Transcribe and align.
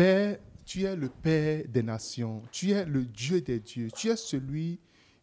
Père, 0.00 0.38
tu 0.64 0.84
es 0.84 0.96
le 0.96 1.10
Père 1.10 1.62
des 1.68 1.82
nations, 1.82 2.40
tu 2.50 2.70
es 2.70 2.86
le 2.86 3.04
Dieu 3.04 3.42
des 3.42 3.60
dieux, 3.60 3.90
tu 3.94 4.08
es 4.08 4.16
celui 4.16 4.78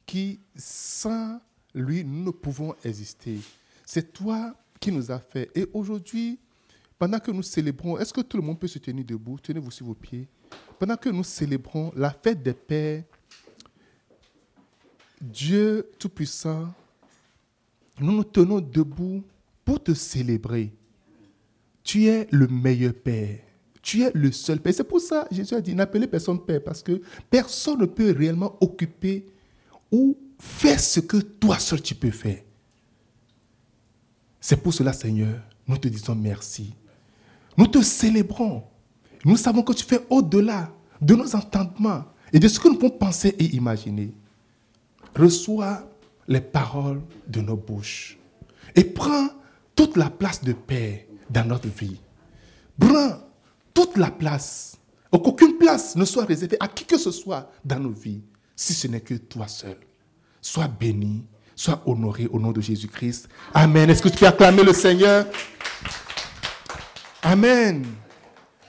qui, 0.06 0.40
sans 0.56 1.42
lui, 1.74 2.04
nous 2.04 2.26
ne 2.26 2.30
pouvons 2.30 2.76
exister. 2.84 3.40
C'est 3.84 4.14
toi 4.14 4.54
qui 4.80 4.92
nous 4.92 5.10
as 5.10 5.18
fait. 5.18 5.50
Et 5.56 5.66
aujourd'hui, 5.74 6.38
pendant 7.00 7.18
que 7.18 7.32
nous 7.32 7.42
célébrons, 7.42 7.98
est-ce 7.98 8.14
que 8.14 8.22
tout 8.22 8.38
le 8.38 8.44
monde 8.44 8.60
peut 8.60 8.68
se 8.68 8.78
tenir 8.78 9.04
debout? 9.04 9.40
Tenez-vous 9.40 9.72
sur 9.72 9.88
vos 9.88 9.96
pieds. 9.96 10.28
Pendant 10.78 10.96
que 10.96 11.10
nous 11.10 11.24
célébrons 11.24 11.92
la 11.96 12.12
fête 12.12 12.44
des 12.44 12.54
pères, 12.54 13.04
Dieu 15.20 15.90
Tout-Puissant, 15.98 16.72
nous 18.00 18.12
nous 18.12 18.24
tenons 18.24 18.62
debout 18.62 19.24
pour 19.66 19.84
te 19.84 19.96
célébrer. 19.96 20.72
Tu 21.84 22.06
es 22.06 22.28
le 22.30 22.46
meilleur 22.48 22.94
Père. 22.94 23.47
Tu 23.88 24.04
es 24.04 24.12
le 24.14 24.34
seul 24.34 24.60
Père. 24.60 24.74
C'est 24.74 24.84
pour 24.84 25.00
ça 25.00 25.30
Jésus 25.32 25.54
a 25.54 25.62
dit, 25.62 25.74
n'appelez 25.74 26.08
personne 26.08 26.42
Père, 26.42 26.62
parce 26.62 26.84
que 26.84 27.02
personne 27.30 27.80
ne 27.80 27.86
peut 27.86 28.12
réellement 28.12 28.58
occuper 28.60 29.26
ou 29.90 30.18
faire 30.38 30.78
ce 30.78 31.00
que 31.00 31.16
toi 31.16 31.58
seul 31.58 31.82
tu 31.82 31.96
peux 31.96 32.12
faire. 32.12 32.42
C'est 34.42 34.58
pour 34.58 34.74
cela, 34.74 34.92
Seigneur, 34.92 35.40
nous 35.66 35.78
te 35.78 35.88
disons 35.88 36.16
merci. 36.16 36.74
Nous 37.56 37.68
te 37.68 37.82
célébrons. 37.82 38.66
Nous 39.24 39.38
savons 39.38 39.64
que 39.64 39.72
tu 39.72 39.86
fais 39.86 40.06
au-delà 40.10 40.70
de 41.00 41.16
nos 41.16 41.34
entendements 41.34 42.04
et 42.34 42.40
de 42.40 42.48
ce 42.50 42.60
que 42.60 42.68
nous 42.68 42.76
pouvons 42.76 42.90
penser 42.90 43.36
et 43.40 43.56
imaginer. 43.56 44.12
Reçois 45.16 45.90
les 46.28 46.42
paroles 46.42 47.02
de 47.26 47.40
nos 47.40 47.56
bouches 47.56 48.18
et 48.76 48.84
prends 48.84 49.30
toute 49.76 49.96
la 49.96 50.10
place 50.10 50.44
de 50.44 50.52
paix 50.52 51.08
dans 51.30 51.48
notre 51.48 51.70
vie. 51.70 52.02
Prends 52.78 53.27
toute 53.78 53.96
la 53.98 54.10
place. 54.10 54.76
Qu'aucune 55.12 55.60
place 55.60 55.96
ne 55.96 56.04
soit 56.04 56.26
réservée 56.26 56.58
à 56.60 56.68
qui 56.68 56.84
que 56.84 56.98
ce 56.98 57.12
soit 57.12 57.52
dans 57.64 57.80
nos 57.80 57.92
vies, 57.92 58.24
si 58.56 58.74
ce 58.74 58.88
n'est 58.88 59.02
que 59.02 59.14
toi 59.14 59.48
seul. 59.48 59.78
Sois 60.42 60.68
béni, 60.68 61.24
sois 61.56 61.84
honoré 61.86 62.28
au 62.32 62.40
nom 62.40 62.52
de 62.52 62.60
Jésus-Christ. 62.60 63.30
Amen. 63.54 63.88
Est-ce 63.88 64.02
que 64.02 64.10
tu 64.10 64.18
peux 64.18 64.26
acclamer 64.26 64.64
le 64.64 64.74
Seigneur? 64.74 65.28
Amen. 67.22 67.86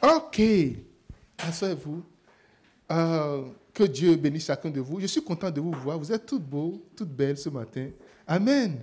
Ok. 0.02 0.42
Asseyez-vous. 1.38 2.02
Euh, 2.90 3.44
que 3.72 3.84
Dieu 3.84 4.14
bénisse 4.16 4.44
chacun 4.44 4.68
de 4.68 4.80
vous. 4.80 5.00
Je 5.00 5.06
suis 5.06 5.22
content 5.22 5.50
de 5.50 5.60
vous 5.60 5.72
voir. 5.72 5.98
Vous 5.98 6.12
êtes 6.12 6.26
toutes 6.26 6.44
beaux, 6.44 6.82
toutes 6.94 7.08
belles 7.08 7.38
ce 7.38 7.48
matin. 7.48 7.88
Amen. 8.26 8.82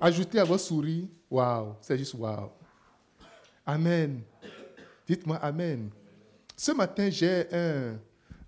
Ajoutez 0.00 0.38
à 0.38 0.44
vos 0.44 0.58
souris. 0.58 1.08
Waouh, 1.28 1.74
c'est 1.80 1.98
juste 1.98 2.14
waouh. 2.14 2.50
Amen. 3.66 4.22
Dites-moi 5.10 5.38
Amen. 5.38 5.90
Ce 6.56 6.70
matin, 6.70 7.10
j'ai 7.10 7.44
un, 7.50 7.98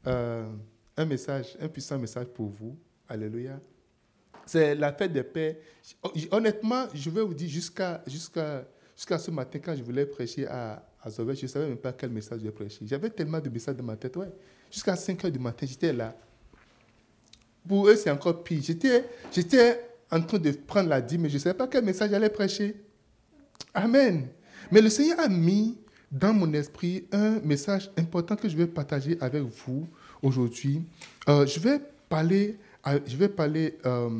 euh, 0.06 0.52
un 0.96 1.04
message, 1.04 1.56
un 1.60 1.66
puissant 1.66 1.98
message 1.98 2.26
pour 2.26 2.50
vous. 2.50 2.78
Alléluia. 3.08 3.58
C'est 4.46 4.76
la 4.76 4.92
fête 4.92 5.12
des 5.12 5.24
pères. 5.24 5.56
Honnêtement, 6.30 6.86
je 6.94 7.10
vais 7.10 7.22
vous 7.22 7.34
dire 7.34 7.48
jusqu'à 7.48 8.00
jusqu'à 8.06 8.64
jusqu'à 8.94 9.18
ce 9.18 9.32
matin, 9.32 9.58
quand 9.58 9.74
je 9.74 9.82
voulais 9.82 10.06
prêcher 10.06 10.46
à, 10.46 10.86
à 11.02 11.10
je 11.10 11.22
ne 11.22 11.48
savais 11.48 11.66
même 11.66 11.78
pas 11.78 11.92
quel 11.92 12.10
message 12.10 12.38
je 12.38 12.44
vais 12.44 12.52
prêcher. 12.52 12.86
J'avais 12.86 13.10
tellement 13.10 13.40
de 13.40 13.48
messages 13.48 13.74
dans 13.74 13.82
ma 13.82 13.96
tête. 13.96 14.14
Ouais. 14.14 14.30
Jusqu'à 14.70 14.94
5 14.94 15.24
heures 15.24 15.32
du 15.32 15.40
matin, 15.40 15.66
j'étais 15.68 15.92
là. 15.92 16.16
Pour 17.66 17.88
eux, 17.88 17.96
c'est 17.96 18.10
encore 18.10 18.44
pire. 18.44 18.62
J'étais, 18.62 19.04
j'étais 19.32 19.80
en 20.08 20.22
train 20.22 20.38
de 20.38 20.52
prendre 20.52 20.90
la 20.90 21.00
dîme, 21.00 21.22
mais 21.22 21.28
je 21.28 21.34
ne 21.34 21.40
savais 21.40 21.56
pas 21.56 21.66
quel 21.66 21.84
message 21.84 22.10
j'allais 22.10 22.30
prêcher. 22.30 22.76
Amen. 23.74 24.28
Mais 24.70 24.80
le 24.80 24.90
Seigneur 24.90 25.18
a 25.18 25.28
mis 25.28 25.81
dans 26.12 26.34
mon 26.34 26.52
esprit 26.52 27.04
un 27.10 27.40
message 27.40 27.90
important 27.96 28.36
que 28.36 28.48
je 28.48 28.56
vais 28.56 28.66
partager 28.66 29.16
avec 29.20 29.42
vous 29.42 29.88
aujourd'hui. 30.22 30.82
Euh, 31.28 31.46
je 31.46 31.58
vais 31.58 31.80
parler, 32.08 32.58
euh, 32.86 33.00
je 33.06 33.16
vais 33.16 33.28
parler 33.28 33.78
euh, 33.86 34.10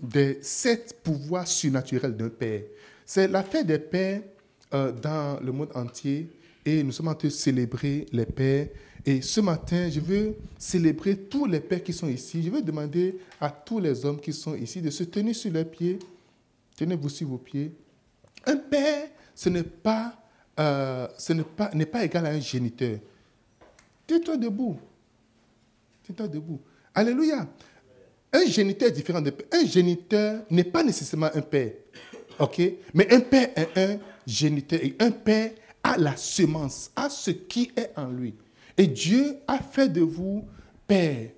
des 0.00 0.38
sept 0.42 0.98
pouvoirs 1.02 1.48
surnaturels 1.48 2.16
d'un 2.16 2.28
Père. 2.28 2.62
C'est 3.06 3.26
la 3.26 3.42
fête 3.42 3.66
des 3.66 3.78
pères 3.78 4.22
dans 4.70 5.40
le 5.42 5.50
monde 5.50 5.70
entier 5.74 6.30
et 6.64 6.84
nous 6.84 6.92
sommes 6.92 7.08
en 7.08 7.14
train 7.14 7.26
de 7.26 7.32
célébrer 7.32 8.06
les 8.12 8.24
pères. 8.24 8.68
Et 9.04 9.20
ce 9.20 9.40
matin, 9.40 9.88
je 9.90 9.98
veux 9.98 10.36
célébrer 10.56 11.16
tous 11.16 11.46
les 11.46 11.58
pères 11.58 11.82
qui 11.82 11.92
sont 11.92 12.06
ici. 12.06 12.40
Je 12.40 12.50
veux 12.50 12.62
demander 12.62 13.16
à 13.40 13.50
tous 13.50 13.80
les 13.80 14.04
hommes 14.04 14.20
qui 14.20 14.32
sont 14.32 14.54
ici 14.54 14.80
de 14.80 14.90
se 14.90 15.02
tenir 15.02 15.34
sur 15.34 15.50
leurs 15.52 15.64
pieds. 15.64 15.98
Tenez-vous 16.76 17.08
sur 17.08 17.26
vos 17.26 17.38
pieds. 17.38 17.72
Un 18.46 18.56
père, 18.56 19.08
ce 19.34 19.48
n'est 19.48 19.64
pas, 19.64 20.19
euh, 20.60 21.08
ce 21.16 21.32
n'est 21.32 21.42
pas, 21.42 21.70
n'est 21.72 21.86
pas 21.86 22.04
égal 22.04 22.26
à 22.26 22.30
un 22.30 22.40
géniteur. 22.40 22.98
Tiens-toi 24.06 24.36
debout. 24.36 24.78
Tiens-toi 26.04 26.28
debout. 26.28 26.60
Alléluia. 26.94 27.48
Un 28.32 28.44
géniteur 28.46 28.88
est 28.88 28.92
différent 28.92 29.20
de 29.20 29.32
Un 29.52 29.64
géniteur 29.64 30.42
n'est 30.50 30.64
pas 30.64 30.84
nécessairement 30.84 31.30
un 31.34 31.40
père. 31.40 31.72
OK? 32.38 32.60
Mais 32.94 33.12
un 33.12 33.20
père 33.20 33.48
est 33.56 33.78
un 33.78 33.98
géniteur. 34.26 34.80
Et 34.82 34.96
un 35.00 35.10
père 35.10 35.52
a 35.82 35.96
la 35.96 36.16
semence, 36.16 36.90
a 36.94 37.08
ce 37.08 37.30
qui 37.30 37.72
est 37.76 37.92
en 37.96 38.08
lui. 38.08 38.34
Et 38.76 38.86
Dieu 38.86 39.36
a 39.48 39.58
fait 39.58 39.88
de 39.88 40.02
vous 40.02 40.44
père. 40.86 41.30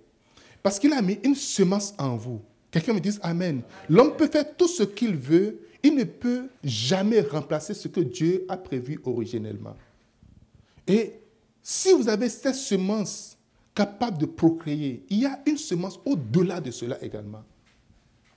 Parce 0.62 0.78
qu'il 0.78 0.92
a 0.92 1.02
mis 1.02 1.18
une 1.22 1.34
semence 1.34 1.94
en 1.98 2.16
vous. 2.16 2.40
Quelqu'un 2.70 2.94
me 2.94 3.00
dit 3.00 3.16
Amen. 3.22 3.62
L'homme 3.88 4.16
peut 4.16 4.28
faire 4.28 4.56
tout 4.56 4.68
ce 4.68 4.82
qu'il 4.82 5.14
veut. 5.14 5.60
Il 5.82 5.96
ne 5.96 6.04
peut 6.04 6.48
jamais 6.62 7.20
remplacer 7.20 7.74
ce 7.74 7.88
que 7.88 8.00
Dieu 8.00 8.44
a 8.48 8.56
prévu 8.56 9.00
originellement. 9.04 9.76
Et 10.86 11.14
si 11.62 11.92
vous 11.92 12.08
avez 12.08 12.28
cette 12.28 12.54
semence 12.54 13.36
capable 13.74 14.18
de 14.18 14.26
procréer, 14.26 15.04
il 15.08 15.20
y 15.20 15.26
a 15.26 15.40
une 15.46 15.56
semence 15.56 15.98
au-delà 16.04 16.60
de 16.60 16.70
cela 16.70 17.02
également. 17.02 17.42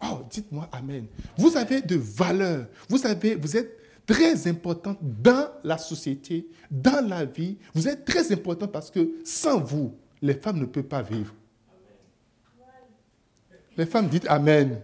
Oh, 0.01 0.19
dites-moi 0.29 0.69
Amen. 0.72 1.05
Vous 1.38 1.55
avez 1.57 1.81
de 1.81 1.95
valeur. 1.95 2.67
Vous, 2.89 2.97
vous 2.97 3.57
êtes 3.57 3.78
très 4.05 4.47
important 4.47 4.95
dans 5.01 5.50
la 5.63 5.78
société, 5.78 6.47
dans 6.69 7.07
la 7.07 7.25
vie. 7.25 7.57
Vous 7.73 7.88
êtes 7.88 8.05
très 8.05 8.31
important 8.31 8.67
parce 8.67 8.91
que 8.91 9.16
sans 9.23 9.59
vous, 9.59 9.94
les 10.22 10.35
femmes 10.35 10.59
ne 10.59 10.66
peuvent 10.66 10.84
pas 10.84 11.01
vivre. 11.01 11.34
Les 13.78 13.85
femmes 13.85 14.07
disent 14.07 14.28
Amen. 14.28 14.79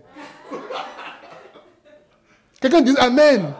Quelqu'un 2.61 2.81
dit 2.81 2.95
Amen. 2.97 3.41
Amen. 3.41 3.53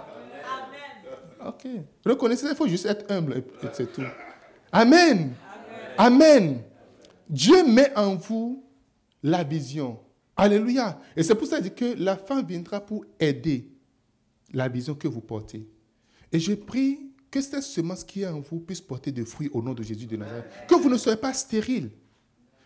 Ok. 1.46 1.68
Reconnaissez, 2.06 2.46
il 2.50 2.56
faut 2.56 2.68
juste 2.68 2.86
être 2.86 3.12
humble 3.12 3.38
et 3.38 3.44
c'est 3.74 3.92
tout. 3.92 4.04
Amen. 4.72 5.34
Amen. 5.98 6.62
Dieu 7.28 7.66
met 7.68 7.92
en 7.98 8.16
vous 8.16 8.64
la 9.24 9.44
vision. 9.44 10.00
Alléluia. 10.38 11.00
Et 11.16 11.24
c'est 11.24 11.36
pour 11.36 11.48
ça 11.48 11.60
que 11.62 11.96
la 11.98 12.16
femme 12.16 12.46
viendra 12.46 12.80
pour 12.80 13.04
aider 13.20 13.72
la 14.54 14.70
vision 14.70 14.94
que 14.94 15.08
vous 15.08 15.22
portez. 15.22 15.68
Et 16.32 16.40
je 16.40 16.54
prie 16.54 17.12
que 17.32 17.42
cette 17.42 17.64
semence 17.64 18.04
qui 18.04 18.22
est 18.22 18.28
en 18.28 18.40
vous 18.40 18.60
puisse 18.60 18.82
porter 18.82 19.12
des 19.12 19.26
fruits 19.26 19.50
au 19.54 19.62
nom 19.62 19.74
de 19.74 19.82
Jésus 19.82 20.06
de 20.06 20.18
Nazareth. 20.18 20.46
Que 20.68 20.76
vous 20.76 20.90
ne 20.90 20.98
soyez 20.98 21.18
pas 21.18 21.34
stérile. 21.34 21.90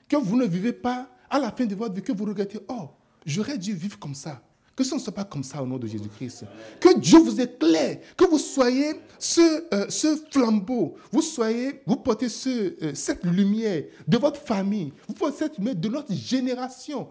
Que 0.09 0.17
vous 0.17 0.35
ne 0.35 0.45
vivez 0.45 0.73
pas 0.73 1.09
à 1.29 1.39
la 1.39 1.51
fin 1.51 1.65
de 1.65 1.75
votre 1.75 1.93
vie, 1.93 2.01
que 2.01 2.11
vous 2.11 2.25
regrettez, 2.25 2.59
oh, 2.67 2.89
j'aurais 3.25 3.57
dû 3.57 3.73
vivre 3.73 3.97
comme 3.97 4.15
ça. 4.15 4.41
Que 4.75 4.83
ce 4.83 4.95
ne 4.95 4.99
soit 4.99 5.13
pas 5.13 5.23
comme 5.23 5.43
ça 5.43 5.63
au 5.63 5.65
nom 5.65 5.77
de 5.77 5.87
Jésus-Christ. 5.87 6.45
Que 6.81 6.99
Dieu 6.99 7.19
vous 7.19 7.39
éclaire. 7.39 7.99
Que 8.17 8.25
vous 8.25 8.39
soyez 8.39 8.99
ce, 9.17 9.73
euh, 9.73 10.17
flambeau. 10.29 10.95
Vous 11.11 11.21
soyez, 11.21 11.81
vous 11.85 11.95
portez 11.95 12.27
euh, 12.47 12.91
cette 12.93 13.23
lumière 13.23 13.85
de 14.05 14.17
votre 14.17 14.41
famille. 14.41 14.91
Vous 15.07 15.13
portez 15.13 15.37
cette 15.37 15.57
lumière 15.57 15.75
de 15.75 15.87
notre 15.87 16.13
génération 16.13 17.07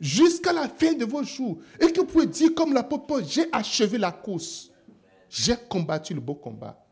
jusqu'à 0.00 0.52
la 0.52 0.68
fin 0.68 0.92
de 0.92 1.04
vos 1.04 1.22
jours. 1.22 1.58
Et 1.80 1.92
que 1.92 2.00
vous 2.00 2.06
pouvez 2.06 2.26
dire 2.26 2.52
comme 2.54 2.72
l'apôtre 2.72 3.06
Paul, 3.06 3.24
j'ai 3.24 3.46
achevé 3.52 3.96
la 3.96 4.10
course. 4.10 4.70
J'ai 5.30 5.54
combattu 5.68 6.14
le 6.14 6.20
beau 6.20 6.34
combat. 6.34 6.84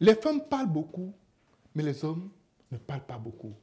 Les 0.00 0.14
femmes 0.14 0.42
parlent 0.48 0.72
beaucoup, 0.72 1.12
mais 1.74 1.82
les 1.82 2.04
hommes 2.04 2.30
ne 2.70 2.78
parlent 2.78 3.06
pas 3.06 3.18
beaucoup. 3.18 3.54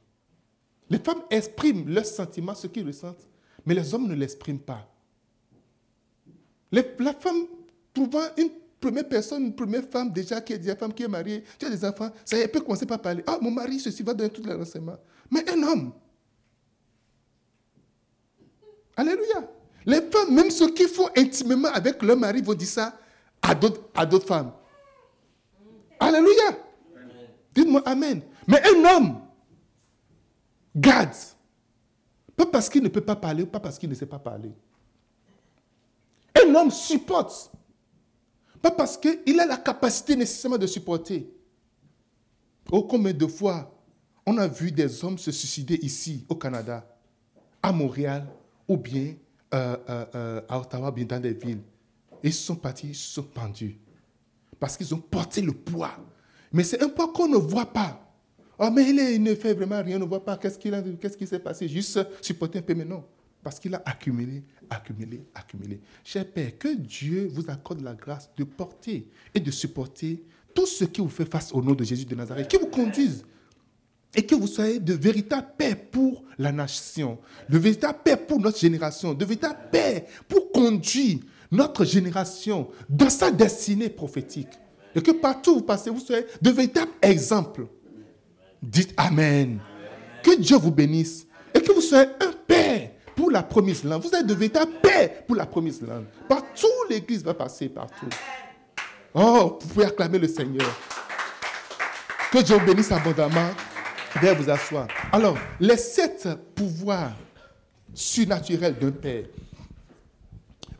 Les 0.90 0.98
femmes 0.98 1.22
expriment 1.30 1.88
leurs 1.88 2.06
sentiments, 2.06 2.54
ce 2.54 2.66
qu'ils 2.66 2.86
ressentent, 2.86 3.26
mais 3.64 3.74
les 3.74 3.94
hommes 3.94 4.06
ne 4.08 4.14
l'expriment 4.14 4.58
pas. 4.60 4.86
la 6.72 7.12
femme 7.14 7.46
trouvant 7.92 8.24
une 8.36 8.50
première 8.80 9.08
personne, 9.08 9.44
une 9.46 9.54
première 9.54 9.84
femme 9.84 10.12
déjà 10.12 10.40
qui 10.40 10.52
est 10.52 10.58
déjà 10.58 10.76
femme 10.76 10.92
qui 10.92 11.02
est 11.04 11.08
mariée, 11.08 11.42
qui 11.58 11.64
a 11.64 11.70
des 11.70 11.84
enfants, 11.84 12.10
ça 12.24 12.36
elle 12.36 12.50
peut 12.50 12.60
commencer 12.60 12.84
par 12.86 13.00
parler. 13.00 13.22
Ah, 13.26 13.38
mon 13.40 13.50
mari, 13.50 13.80
ceci 13.80 14.02
va 14.02 14.12
donner 14.12 14.30
tout 14.30 14.42
les 14.42 14.52
renseignements. 14.52 14.98
Mais 15.30 15.48
un 15.50 15.62
homme, 15.62 15.92
Alléluia. 18.96 19.48
Les 19.86 20.00
femmes, 20.02 20.34
même 20.34 20.50
ceux 20.50 20.70
qui 20.70 20.84
font 20.84 21.08
intimement 21.16 21.68
avec 21.68 22.02
leur 22.02 22.16
mari, 22.16 22.40
vont 22.40 22.54
dire 22.54 22.68
ça 22.68 22.98
à 23.42 23.54
d'autres 23.54 24.26
femmes. 24.26 24.52
Alléluia. 26.00 26.58
Dites-moi 27.54 27.82
Amen. 27.84 28.22
Mais 28.46 28.60
un 28.62 28.96
homme 28.96 29.20
garde. 30.74 31.14
Pas 32.36 32.46
parce 32.46 32.68
qu'il 32.68 32.82
ne 32.82 32.88
peut 32.88 33.00
pas 33.00 33.16
parler, 33.16 33.46
pas 33.46 33.60
parce 33.60 33.78
qu'il 33.78 33.88
ne 33.88 33.94
sait 33.94 34.06
pas 34.06 34.18
parler. 34.18 34.52
Un 36.34 36.54
homme 36.54 36.70
supporte. 36.70 37.52
Pas 38.60 38.70
parce 38.70 38.96
qu'il 38.96 39.38
a 39.38 39.46
la 39.46 39.56
capacité 39.56 40.16
nécessairement 40.16 40.58
de 40.58 40.66
supporter. 40.66 41.30
Oh, 42.72 42.82
combien 42.82 43.12
de 43.12 43.26
fois 43.26 43.70
on 44.26 44.38
a 44.38 44.48
vu 44.48 44.72
des 44.72 45.04
hommes 45.04 45.18
se 45.18 45.30
suicider 45.30 45.78
ici, 45.82 46.24
au 46.28 46.34
Canada, 46.34 46.86
à 47.62 47.72
Montréal, 47.72 48.26
ou 48.66 48.76
bien 48.76 49.14
euh, 49.52 49.76
euh, 49.88 50.04
euh, 50.14 50.40
à 50.48 50.58
Ottawa, 50.58 50.90
bien 50.90 51.04
dans 51.04 51.20
des 51.20 51.34
villes. 51.34 51.62
Ils 52.22 52.32
sont 52.32 52.56
partis, 52.56 52.88
ils 52.88 52.94
sont 52.94 53.22
pendus. 53.22 53.78
Parce 54.58 54.76
qu'ils 54.76 54.94
ont 54.94 55.00
porté 55.00 55.42
le 55.42 55.52
poids. 55.52 55.92
Mais 56.52 56.64
c'est 56.64 56.82
un 56.82 56.88
poids 56.88 57.12
qu'on 57.12 57.28
ne 57.28 57.36
voit 57.36 57.66
pas. 57.72 58.03
Oh, 58.58 58.70
mais 58.70 58.88
il, 58.88 59.22
ne 59.22 59.34
fait 59.34 59.54
vraiment 59.54 59.82
rien, 59.82 59.96
on 59.96 60.00
ne 60.00 60.04
voit 60.04 60.24
pas 60.24 60.36
qu'est-ce 60.36 60.58
qui 60.58 61.26
s'est 61.26 61.38
passé? 61.38 61.68
Juste 61.68 61.98
supporter 62.20 62.60
un 62.60 62.62
peu, 62.62 62.74
mais 62.74 62.84
non. 62.84 63.04
Parce 63.42 63.58
qu'il 63.58 63.74
a 63.74 63.82
accumulé, 63.84 64.42
accumulé, 64.70 65.24
accumulé. 65.34 65.80
Cher 66.02 66.26
Père, 66.26 66.56
que 66.58 66.74
Dieu 66.74 67.28
vous 67.30 67.50
accorde 67.50 67.82
la 67.82 67.92
grâce 67.94 68.30
de 68.36 68.44
porter 68.44 69.08
et 69.34 69.40
de 69.40 69.50
supporter 69.50 70.22
tout 70.54 70.66
ce 70.66 70.84
qui 70.84 71.00
vous 71.00 71.08
fait 71.08 71.26
face 71.26 71.52
au 71.52 71.60
nom 71.60 71.74
de 71.74 71.84
Jésus 71.84 72.06
de 72.06 72.14
Nazareth, 72.14 72.48
qui 72.48 72.56
vous 72.56 72.68
conduise 72.68 73.24
et 74.14 74.24
que 74.24 74.34
vous 74.34 74.46
soyez 74.46 74.78
de 74.78 74.94
véritable 74.94 75.48
paix 75.58 75.74
pour 75.74 76.22
la 76.38 76.52
nation, 76.52 77.18
de 77.48 77.58
véritable 77.58 77.98
paix 78.04 78.16
pour 78.16 78.40
notre 78.40 78.58
génération, 78.58 79.12
de 79.12 79.24
véritable 79.24 79.58
paix 79.72 80.06
pour 80.28 80.52
conduire 80.52 81.18
notre 81.50 81.84
génération 81.84 82.68
dans 82.88 83.10
sa 83.10 83.30
destinée 83.30 83.88
prophétique. 83.90 84.48
Et 84.94 85.02
que 85.02 85.10
partout 85.10 85.52
où 85.52 85.54
vous 85.56 85.62
passez, 85.62 85.90
vous 85.90 86.00
soyez 86.00 86.24
de 86.40 86.50
véritables 86.50 86.92
exemples. 87.02 87.66
Dites 88.70 88.94
Amen. 88.96 89.60
Que 90.22 90.36
Dieu 90.38 90.56
vous 90.56 90.70
bénisse 90.70 91.26
et 91.52 91.60
que 91.60 91.72
vous 91.72 91.82
soyez 91.82 92.08
un 92.20 92.32
père 92.46 92.90
pour 93.14 93.30
la 93.30 93.42
promise 93.42 93.84
land. 93.84 93.98
Vous 93.98 94.10
êtes 94.14 94.26
de 94.26 94.34
véritables 94.34 94.72
paix 94.82 95.24
pour 95.26 95.36
la 95.36 95.46
promise 95.46 95.82
land. 95.82 96.04
Partout, 96.28 96.66
l'Église 96.88 97.22
va 97.22 97.34
passer, 97.34 97.68
partout. 97.68 98.08
Oh, 99.12 99.58
vous 99.60 99.68
pouvez 99.68 99.86
acclamer 99.86 100.18
le 100.18 100.28
Seigneur. 100.28 100.66
Que 102.32 102.42
Dieu 102.42 102.56
vous 102.56 102.66
bénisse 102.66 102.90
abondamment. 102.90 103.50
Veuillez 104.20 104.34
vous 104.34 104.50
asseoir. 104.50 104.88
Alors, 105.12 105.36
les 105.60 105.76
sept 105.76 106.28
pouvoirs 106.54 107.12
surnaturels 107.92 108.78
d'un 108.78 108.90
père. 108.90 109.24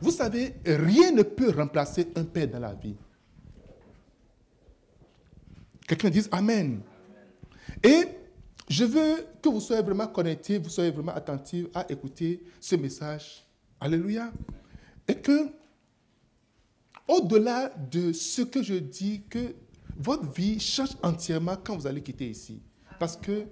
Vous 0.01 0.11
savez, 0.11 0.55
rien 0.65 1.11
ne 1.11 1.23
peut 1.23 1.51
remplacer 1.55 2.09
un 2.15 2.23
père 2.23 2.47
dans 2.47 2.59
la 2.59 2.73
vie. 2.73 2.95
Quelqu'un 5.87 6.09
dise 6.09 6.27
Amen. 6.31 6.81
Et 7.85 8.07
je 8.67 8.83
veux 8.83 9.27
que 9.43 9.47
vous 9.47 9.59
soyez 9.59 9.83
vraiment 9.83 10.07
connectés, 10.07 10.57
vous 10.57 10.69
soyez 10.69 10.89
vraiment 10.89 11.13
attentifs 11.13 11.67
à 11.71 11.85
écouter 11.91 12.41
ce 12.59 12.75
message. 12.75 13.45
Alléluia. 13.79 14.31
Et 15.07 15.13
que, 15.13 15.49
au-delà 17.07 17.69
de 17.69 18.11
ce 18.11 18.41
que 18.41 18.63
je 18.63 18.73
dis, 18.73 19.21
que 19.29 19.53
votre 19.95 20.27
vie 20.31 20.59
change 20.59 20.97
entièrement 21.03 21.57
quand 21.63 21.77
vous 21.77 21.85
allez 21.85 22.01
quitter 22.01 22.27
ici. 22.27 22.59
Parce 22.99 23.15
que 23.15 23.45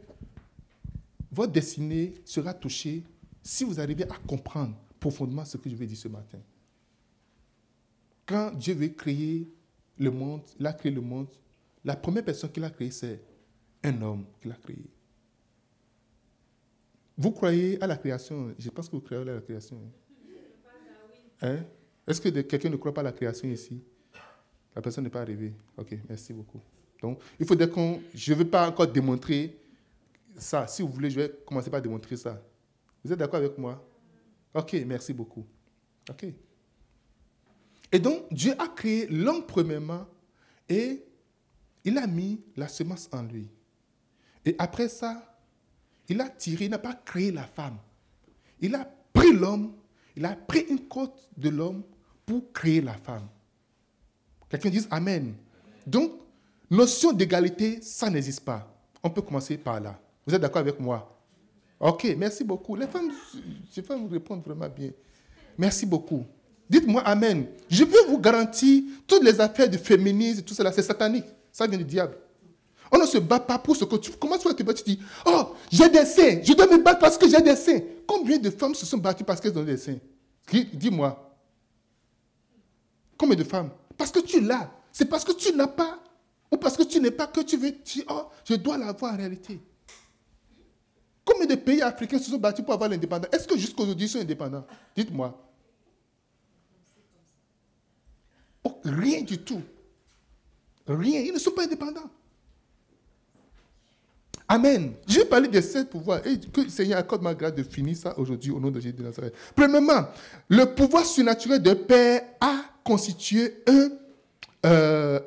votre 1.32 1.52
destinée 1.52 2.16
sera 2.26 2.56
touchée 2.56 3.04
si 3.44 3.64
vous 3.64 3.80
arrivez 3.80 4.06
à 4.06 4.18
comprendre 4.26 4.76
profondément 5.00 5.46
ce 5.46 5.58
que 5.58 5.70
je 5.70 5.76
vais 5.76 5.86
dire 5.86 5.98
ce 5.98 6.08
matin. 6.08 6.40
Quand 8.26 8.50
Dieu 8.52 8.74
veut 8.74 8.88
créer 8.88 9.48
le 10.00 10.10
monde, 10.10 10.42
il 10.60 10.66
a 10.66 10.74
créé 10.74 10.92
le 10.92 11.02
monde, 11.02 11.28
la 11.86 11.96
première 11.96 12.26
personne 12.26 12.52
qu'il 12.52 12.64
a 12.64 12.72
créée, 12.72 12.90
c'est 12.90 13.22
un 13.84 14.02
homme 14.02 14.26
qu'il 14.42 14.52
a 14.52 14.56
créé. 14.56 14.86
Vous 17.18 17.32
croyez 17.32 17.82
à 17.82 17.88
la 17.88 17.98
création? 17.98 18.54
Je 18.58 18.70
pense 18.70 18.88
que 18.88 18.96
vous 18.96 19.02
croyez 19.02 19.22
à 19.30 19.36
la 19.36 19.42
création. 19.42 19.80
Hein? 21.42 21.60
Est-ce 22.08 22.20
que 22.20 22.30
quelqu'un 22.42 22.70
ne 22.70 22.76
croit 22.76 22.94
pas 22.94 23.02
à 23.02 23.06
la 23.06 23.12
création 23.12 23.48
ici? 23.48 23.82
La 24.76 24.82
personne 24.82 25.04
n'est 25.04 25.10
pas 25.10 25.22
arrivée. 25.22 25.54
Ok, 25.78 25.96
merci 26.10 26.34
beaucoup. 26.34 26.60
Donc, 27.02 27.20
il 27.40 27.46
faudrait 27.46 27.70
qu'on. 27.70 28.02
Je 28.14 28.34
ne 28.34 28.40
veux 28.40 28.50
pas 28.50 28.68
encore 28.68 28.88
démontrer 28.88 29.60
ça. 30.36 30.68
Si 30.68 30.82
vous 30.82 30.88
voulez, 30.88 31.10
je 31.12 31.20
vais 31.20 31.32
commencer 31.46 31.70
par 31.70 31.82
démontrer 31.82 32.18
ça. 32.18 32.42
Vous 33.04 33.12
êtes 33.12 33.20
d'accord 33.20 33.40
avec 33.40 33.58
moi? 33.58 33.86
Ok, 34.54 34.74
merci 34.88 35.14
beaucoup. 35.14 35.46
Ok. 36.10 36.26
Et 37.92 38.00
donc, 38.00 38.34
Dieu 38.34 38.54
a 38.58 38.68
créé 38.70 39.08
l'homme 39.08 39.46
premièrement 39.46 40.08
et 40.68 41.04
il 41.84 41.98
a 41.98 42.08
mis 42.08 42.42
la 42.56 42.68
semence 42.68 43.08
en 43.12 43.22
lui. 43.22 43.50
Et 44.46 44.56
après 44.58 44.88
ça, 44.90 45.38
il 46.10 46.20
a 46.22 46.30
tiré, 46.30 46.66
il 46.66 46.72
n'a 46.72 46.80
pas 46.80 46.94
créé 46.94 47.32
la 47.32 47.44
femme. 47.44 47.78
Il 48.60 48.76
a 48.76 48.90
pris 49.14 49.34
l'homme, 49.34 49.74
il 50.16 50.26
a 50.26 50.36
pris 50.36 50.66
une 50.70 50.88
côte 50.88 51.30
de 51.38 51.50
l'homme 51.50 51.84
pour 52.26 52.52
créer 52.52 52.82
la 52.82 52.94
femme. 52.94 53.28
Quelqu'un 54.50 54.70
dit 54.70 54.86
Amen. 54.92 55.34
Donc, 55.86 56.12
Notion 56.70 57.12
d'égalité, 57.12 57.80
ça 57.82 58.10
n'existe 58.10 58.40
pas. 58.44 58.68
On 59.04 59.10
peut 59.10 59.22
commencer 59.22 59.58
par 59.58 59.80
là. 59.80 60.00
Vous 60.26 60.34
êtes 60.34 60.42
d'accord 60.42 60.62
avec 60.62 60.80
moi? 60.80 61.16
Ok, 61.80 62.16
merci 62.18 62.44
beaucoup. 62.44 62.76
Les 62.76 62.88
femmes, 62.88 63.12
vais 63.76 63.96
vous 63.96 64.08
répondre 64.08 64.42
vraiment 64.44 64.70
bien. 64.70 64.90
Merci 65.58 65.86
beaucoup. 65.86 66.26
Dites-moi 66.68 67.02
Amen. 67.02 67.46
Je 67.70 67.84
peux 67.84 68.06
vous 68.08 68.18
garantir, 68.18 68.84
toutes 69.06 69.24
les 69.24 69.40
affaires 69.40 69.70
de 69.70 69.78
féminisme, 69.78 70.42
tout 70.42 70.56
cela, 70.56 70.72
c'est 70.72 70.82
satanique. 70.82 71.26
Ça 71.52 71.68
vient 71.68 71.78
du 71.78 71.84
diable. 71.84 72.16
On 72.96 73.00
ne 73.00 73.08
se 73.08 73.18
bat 73.18 73.40
pas 73.40 73.58
pour 73.58 73.76
ce 73.76 73.86
que 73.86 73.96
tu... 73.96 74.12
Comment 74.12 74.38
tu 74.38 74.48
vas 74.48 74.54
te 74.54 74.62
battre? 74.62 74.84
Tu 74.84 74.96
dis, 74.96 75.00
oh, 75.26 75.56
j'ai 75.72 75.90
des 75.90 76.06
seins. 76.06 76.44
Je 76.44 76.54
dois 76.54 76.68
me 76.68 76.78
battre 76.78 77.00
parce 77.00 77.18
que 77.18 77.28
j'ai 77.28 77.42
des 77.42 77.56
seins. 77.56 77.80
Combien 78.06 78.38
de 78.38 78.52
femmes 78.52 78.76
se 78.76 78.86
sont 78.86 79.00
battues 79.00 79.24
parce 79.24 79.42
qu'elles 79.42 79.58
ont 79.58 79.64
des 79.64 79.78
seins? 79.78 79.98
Dis-moi. 80.52 81.36
Combien 83.18 83.36
de 83.36 83.44
femmes? 83.44 83.72
Parce 83.98 84.12
que 84.12 84.20
tu 84.20 84.40
l'as. 84.42 84.72
C'est 84.92 85.06
parce 85.06 85.24
que 85.24 85.32
tu 85.32 85.52
n'as 85.56 85.66
pas 85.66 86.00
ou 86.52 86.58
parce 86.58 86.78
que 86.78 86.84
tu 86.84 87.00
n'es 87.00 87.10
pas 87.10 87.26
que 87.26 87.42
tu 87.42 87.58
veux 87.58 87.72
dire, 87.72 88.04
oh, 88.10 88.28
je 88.46 88.54
dois 88.54 88.78
l'avoir 88.78 89.16
en 89.16 89.18
réalité. 89.18 89.60
Combien 91.26 91.48
de 91.48 91.56
pays 91.56 91.82
africains 91.82 92.20
se 92.20 92.30
sont 92.30 92.38
battus 92.38 92.64
pour 92.64 92.76
avoir 92.76 92.92
l'indépendance? 92.92 93.30
Est-ce 93.34 93.48
que 93.48 93.58
jusqu'à 93.58 93.82
aujourd'hui 93.82 94.06
ils 94.06 94.10
sont 94.10 94.20
indépendants? 94.20 94.68
Dites-moi. 94.96 95.36
Oh, 98.64 98.80
rien 98.84 99.24
du 99.24 99.40
tout. 99.40 99.64
Rien. 100.86 101.22
Ils 101.22 101.34
ne 101.34 101.40
sont 101.40 101.52
pas 101.52 101.64
indépendants. 101.64 102.12
Amen. 104.54 104.94
Je 105.08 105.18
vais 105.18 105.26
parler 105.26 105.48
de 105.48 105.60
sept 105.60 105.90
pouvoirs 105.90 106.22
et 106.28 106.40
que 106.40 106.62
le 106.62 106.70
Seigneur 106.70 107.00
accorde 107.00 107.24
ma 107.24 107.34
grâce 107.34 107.56
de 107.56 107.64
finir 107.64 107.98
ça 107.98 108.14
aujourd'hui 108.20 108.52
au 108.52 108.60
nom 108.60 108.70
de 108.70 108.80
Jésus 108.80 108.94
de 108.94 109.02
Nazareth. 109.02 109.34
Premièrement, 109.56 110.08
le 110.48 110.66
pouvoir 110.66 111.08
surnaturel 111.08 111.60
de 111.60 111.74
Père 111.74 112.22
a 112.40 112.58
constitué 112.84 113.64
un 113.66 113.90
euh, 114.68 115.20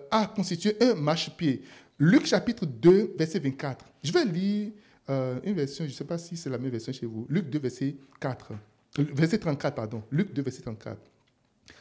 marchepied. 0.97 1.63
Luc 1.99 2.25
chapitre 2.27 2.67
2, 2.67 3.15
verset 3.19 3.41
24. 3.41 3.85
Je 4.05 4.13
vais 4.13 4.25
lire 4.27 4.71
euh, 5.11 5.41
une 5.43 5.55
version, 5.55 5.85
je 5.85 5.91
ne 5.91 5.95
sais 5.97 6.05
pas 6.05 6.19
si 6.19 6.37
c'est 6.37 6.49
la 6.49 6.59
même 6.59 6.71
version 6.71 6.93
chez 6.93 7.07
vous. 7.07 7.27
Luc 7.29 7.51
2, 7.51 7.59
verset 7.59 7.97
4. 8.21 8.53
Verset 8.97 9.39
34, 9.39 9.75
pardon. 9.75 10.05
Luc 10.13 10.33
2, 10.33 10.41
verset 10.41 10.63
34. 10.63 10.99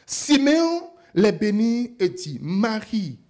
Siméon 0.04 0.90
les 1.14 1.30
bénit 1.30 1.94
et 2.00 2.08
dit, 2.08 2.40
Marie, 2.42 3.20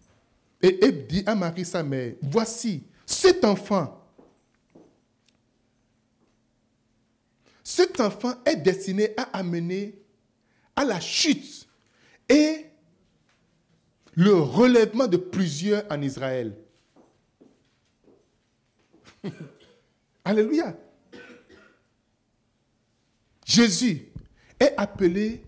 et, 0.62 0.90
dit 1.06 1.22
à 1.26 1.34
Marie 1.34 1.66
sa 1.66 1.82
mère, 1.82 2.14
voici 2.22 2.82
cet 3.04 3.44
enfant. 3.44 3.95
Cet 7.68 7.98
enfant 7.98 8.32
est 8.44 8.54
destiné 8.54 9.10
à 9.16 9.22
amener 9.36 10.00
à 10.76 10.84
la 10.84 11.00
chute 11.00 11.66
et 12.28 12.66
le 14.12 14.34
relèvement 14.34 15.08
de 15.08 15.16
plusieurs 15.16 15.82
en 15.90 16.00
Israël. 16.00 16.56
Alléluia. 20.24 20.78
Jésus 23.44 24.12
est 24.60 24.74
appelé 24.76 25.42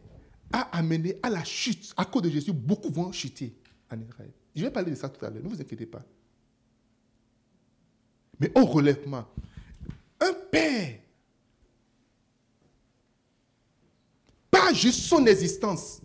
à 0.52 0.76
amener 0.76 1.20
à 1.22 1.30
la 1.30 1.44
chute. 1.44 1.94
À 1.96 2.04
cause 2.04 2.22
de 2.22 2.30
Jésus, 2.30 2.52
beaucoup 2.52 2.90
vont 2.90 3.12
chuter 3.12 3.54
en 3.92 4.00
Israël. 4.00 4.32
Je 4.56 4.64
vais 4.64 4.72
parler 4.72 4.90
de 4.90 4.96
ça 4.96 5.08
tout 5.08 5.24
à 5.24 5.30
l'heure, 5.30 5.44
ne 5.44 5.48
vous 5.48 5.60
inquiétez 5.60 5.86
pas. 5.86 6.04
Mais 8.40 8.50
au 8.58 8.64
relèvement, 8.64 9.24
un 10.20 10.32
père, 10.50 10.98
juste 14.72 15.00
son 15.00 15.26
existence, 15.26 16.00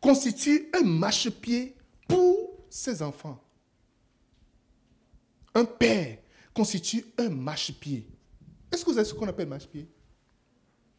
constitue 0.00 0.68
un 0.74 0.82
marchepied 0.82 1.76
pour 2.08 2.64
ses 2.68 3.02
enfants. 3.02 3.40
Un 5.54 5.64
père 5.64 6.18
constitue 6.52 7.04
un 7.18 7.28
marchepied. 7.28 8.06
Est-ce 8.70 8.84
que 8.84 8.90
vous 8.90 8.96
savez 8.96 9.08
ce 9.08 9.14
qu'on 9.14 9.28
appelle 9.28 9.48
marchepied? 9.48 9.88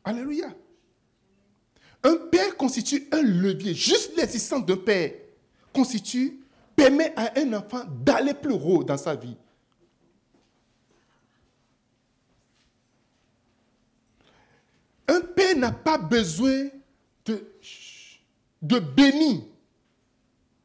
Alléluia. 0.03 0.53
Un 2.03 2.15
père 2.31 2.55
constitue 2.55 3.07
un 3.11 3.21
levier. 3.21 3.73
Juste 3.73 4.15
l'existence 4.15 4.65
d'un 4.65 4.77
père 4.77 5.11
constitue, 5.73 6.39
permet 6.75 7.13
à 7.15 7.39
un 7.39 7.53
enfant 7.53 7.83
d'aller 8.03 8.33
plus 8.33 8.53
haut 8.53 8.83
dans 8.83 8.97
sa 8.97 9.15
vie. 9.15 9.37
Un 15.07 15.21
père 15.21 15.55
n'a 15.55 15.71
pas 15.71 15.97
besoin 15.97 16.69
de, 17.25 17.45
de 18.61 18.79
bénir 18.79 19.41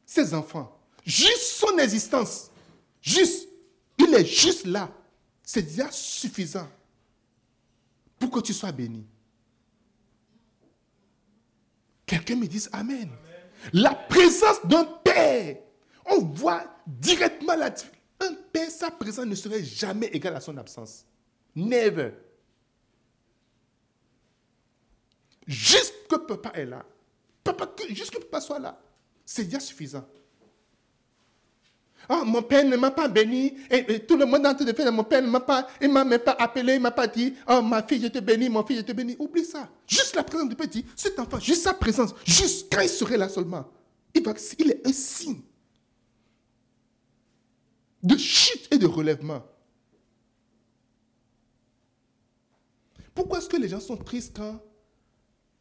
ses 0.05 0.35
enfants, 0.35 0.79
juste 1.05 1.43
son 1.43 1.79
existence, 1.79 2.51
juste, 3.01 3.49
il 3.99 4.15
est 4.15 4.25
juste 4.25 4.67
là, 4.67 4.91
c'est 5.43 5.63
déjà 5.63 5.91
suffisant 5.91 6.69
pour 8.19 8.31
que 8.31 8.41
tu 8.41 8.53
sois 8.53 8.73
béni. 8.73 9.05
Quelqu'un 12.07 12.37
me 12.37 12.47
dise 12.47 12.69
Amen. 12.73 13.09
La 13.73 13.95
présence 13.95 14.65
d'un 14.65 14.85
père, 14.85 15.59
on 16.07 16.21
voit 16.25 16.65
directement 16.87 17.55
la 17.55 17.73
Un 18.21 18.35
père, 18.53 18.71
sa 18.71 18.91
présence 18.91 19.27
ne 19.27 19.35
serait 19.35 19.63
jamais 19.63 20.07
égale 20.09 20.37
à 20.37 20.41
son 20.41 20.57
absence. 20.57 21.05
Never. 21.55 22.13
Juste 25.51 26.07
que 26.09 26.15
papa 26.15 26.53
est 26.55 26.65
là. 26.65 26.85
Papa, 27.43 27.69
juste 27.89 28.13
que 28.13 28.21
papa 28.21 28.41
soit 28.41 28.61
là. 28.61 28.81
C'est 29.27 29.45
déjà 29.45 29.59
suffisant. 29.59 30.07
Ah, 32.09 32.23
mon 32.25 32.41
père 32.41 32.65
ne 32.65 32.77
m'a 32.77 32.93
pas 32.93 33.09
béni. 33.09 33.55
Et, 33.69 33.99
tout 34.07 34.17
le 34.17 34.27
monde 34.27 34.47
en 34.47 34.55
train 34.55 34.65
de 34.65 34.73
faire, 34.73 34.93
mon 34.93 35.03
père 35.03 35.21
ne 35.21 35.27
m'a 35.27 35.41
pas, 35.41 35.67
il 35.81 35.91
m'a 35.91 36.05
même 36.05 36.21
pas 36.21 36.37
appelé, 36.39 36.75
il 36.75 36.79
ne 36.79 36.83
m'a 36.83 36.93
pas 36.93 37.09
dit, 37.09 37.35
oh 37.49 37.63
ma 37.63 37.83
fille, 37.83 38.01
je 38.01 38.07
te 38.07 38.21
bénis, 38.21 38.49
mon 38.49 38.65
fils, 38.65 38.79
je 38.79 38.83
te 38.83 38.93
bénis. 38.93 39.17
Oublie 39.19 39.45
ça. 39.45 39.69
Juste 39.89 40.15
la 40.15 40.23
présence 40.23 40.49
du 40.49 40.55
petit, 40.55 40.87
cet 40.95 41.19
enfant, 41.19 41.41
juste 41.41 41.63
sa 41.63 41.75
présence, 41.75 42.15
juste 42.25 42.73
quand 42.73 42.83
il 42.83 42.89
serait 42.89 43.17
là 43.17 43.29
seulement, 43.29 43.69
il, 44.15 44.23
va, 44.23 44.33
il 44.57 44.71
est 44.71 44.87
un 44.87 44.93
signe 44.93 45.41
de 48.05 48.17
chute 48.17 48.73
et 48.73 48.79
de 48.79 48.87
relèvement. 48.87 49.45
Pourquoi 53.17 53.39
est-ce 53.39 53.49
que 53.49 53.57
les 53.57 53.69
gens 53.69 53.81
sont 53.81 53.97
tristes 53.97 54.37
quand 54.37 54.63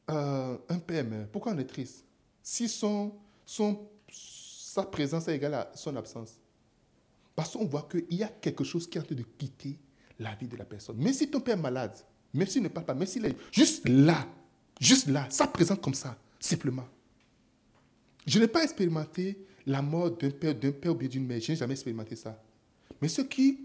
euh, 0.10 0.58
un 0.70 0.80
père 0.80 1.06
meurt 1.06 1.30
Pourquoi 1.32 1.54
on 1.54 1.58
est 1.58 1.66
triste? 1.66 2.06
Si 2.42 2.68
son, 2.68 3.14
son, 3.46 3.88
sa 4.12 4.84
présence 4.84 5.28
est 5.28 5.36
égale 5.36 5.54
à 5.54 5.72
son 5.76 5.96
absence. 5.96 6.40
Parce 7.36 7.54
qu'on 7.54 7.66
voit 7.66 7.88
qu'il 7.90 8.18
y 8.18 8.24
a 8.24 8.28
quelque 8.28 8.64
chose 8.64 8.90
qui 8.90 8.98
est 8.98 9.02
en 9.02 9.06
train 9.06 9.16
de 9.16 9.24
quitter 9.38 9.78
la 10.20 10.36
vie 10.36 10.48
de 10.48 10.58
la 10.58 10.66
personne. 10.66 10.98
Même 10.98 11.14
si 11.14 11.30
ton 11.30 11.40
père 11.40 11.58
est 11.58 11.62
malade, 11.62 11.98
même 12.34 12.48
s'il 12.48 12.62
ne 12.62 12.68
parle 12.68 12.86
pas, 12.86 12.94
même 12.94 13.08
s'il 13.08 13.26
est 13.26 13.36
juste 13.52 13.88
là, 13.88 14.28
juste 14.80 15.08
là, 15.08 15.28
sa 15.30 15.48
présence 15.48 15.80
comme 15.82 15.94
ça, 15.94 16.18
simplement. 16.40 16.88
Je 18.26 18.40
n'ai 18.40 18.48
pas 18.48 18.64
expérimenté 18.64 19.46
la 19.66 19.82
mort 19.82 20.12
d'un 20.12 20.30
père, 20.30 20.56
d'un 20.56 20.72
père 20.72 20.92
ou 20.92 20.96
bien 20.96 21.08
d'une 21.08 21.26
mère. 21.26 21.40
Je 21.40 21.52
n'ai 21.52 21.58
jamais 21.58 21.74
expérimenté 21.74 22.16
ça. 22.16 22.42
Mais 23.02 23.08
ce 23.08 23.22
qui 23.22 23.60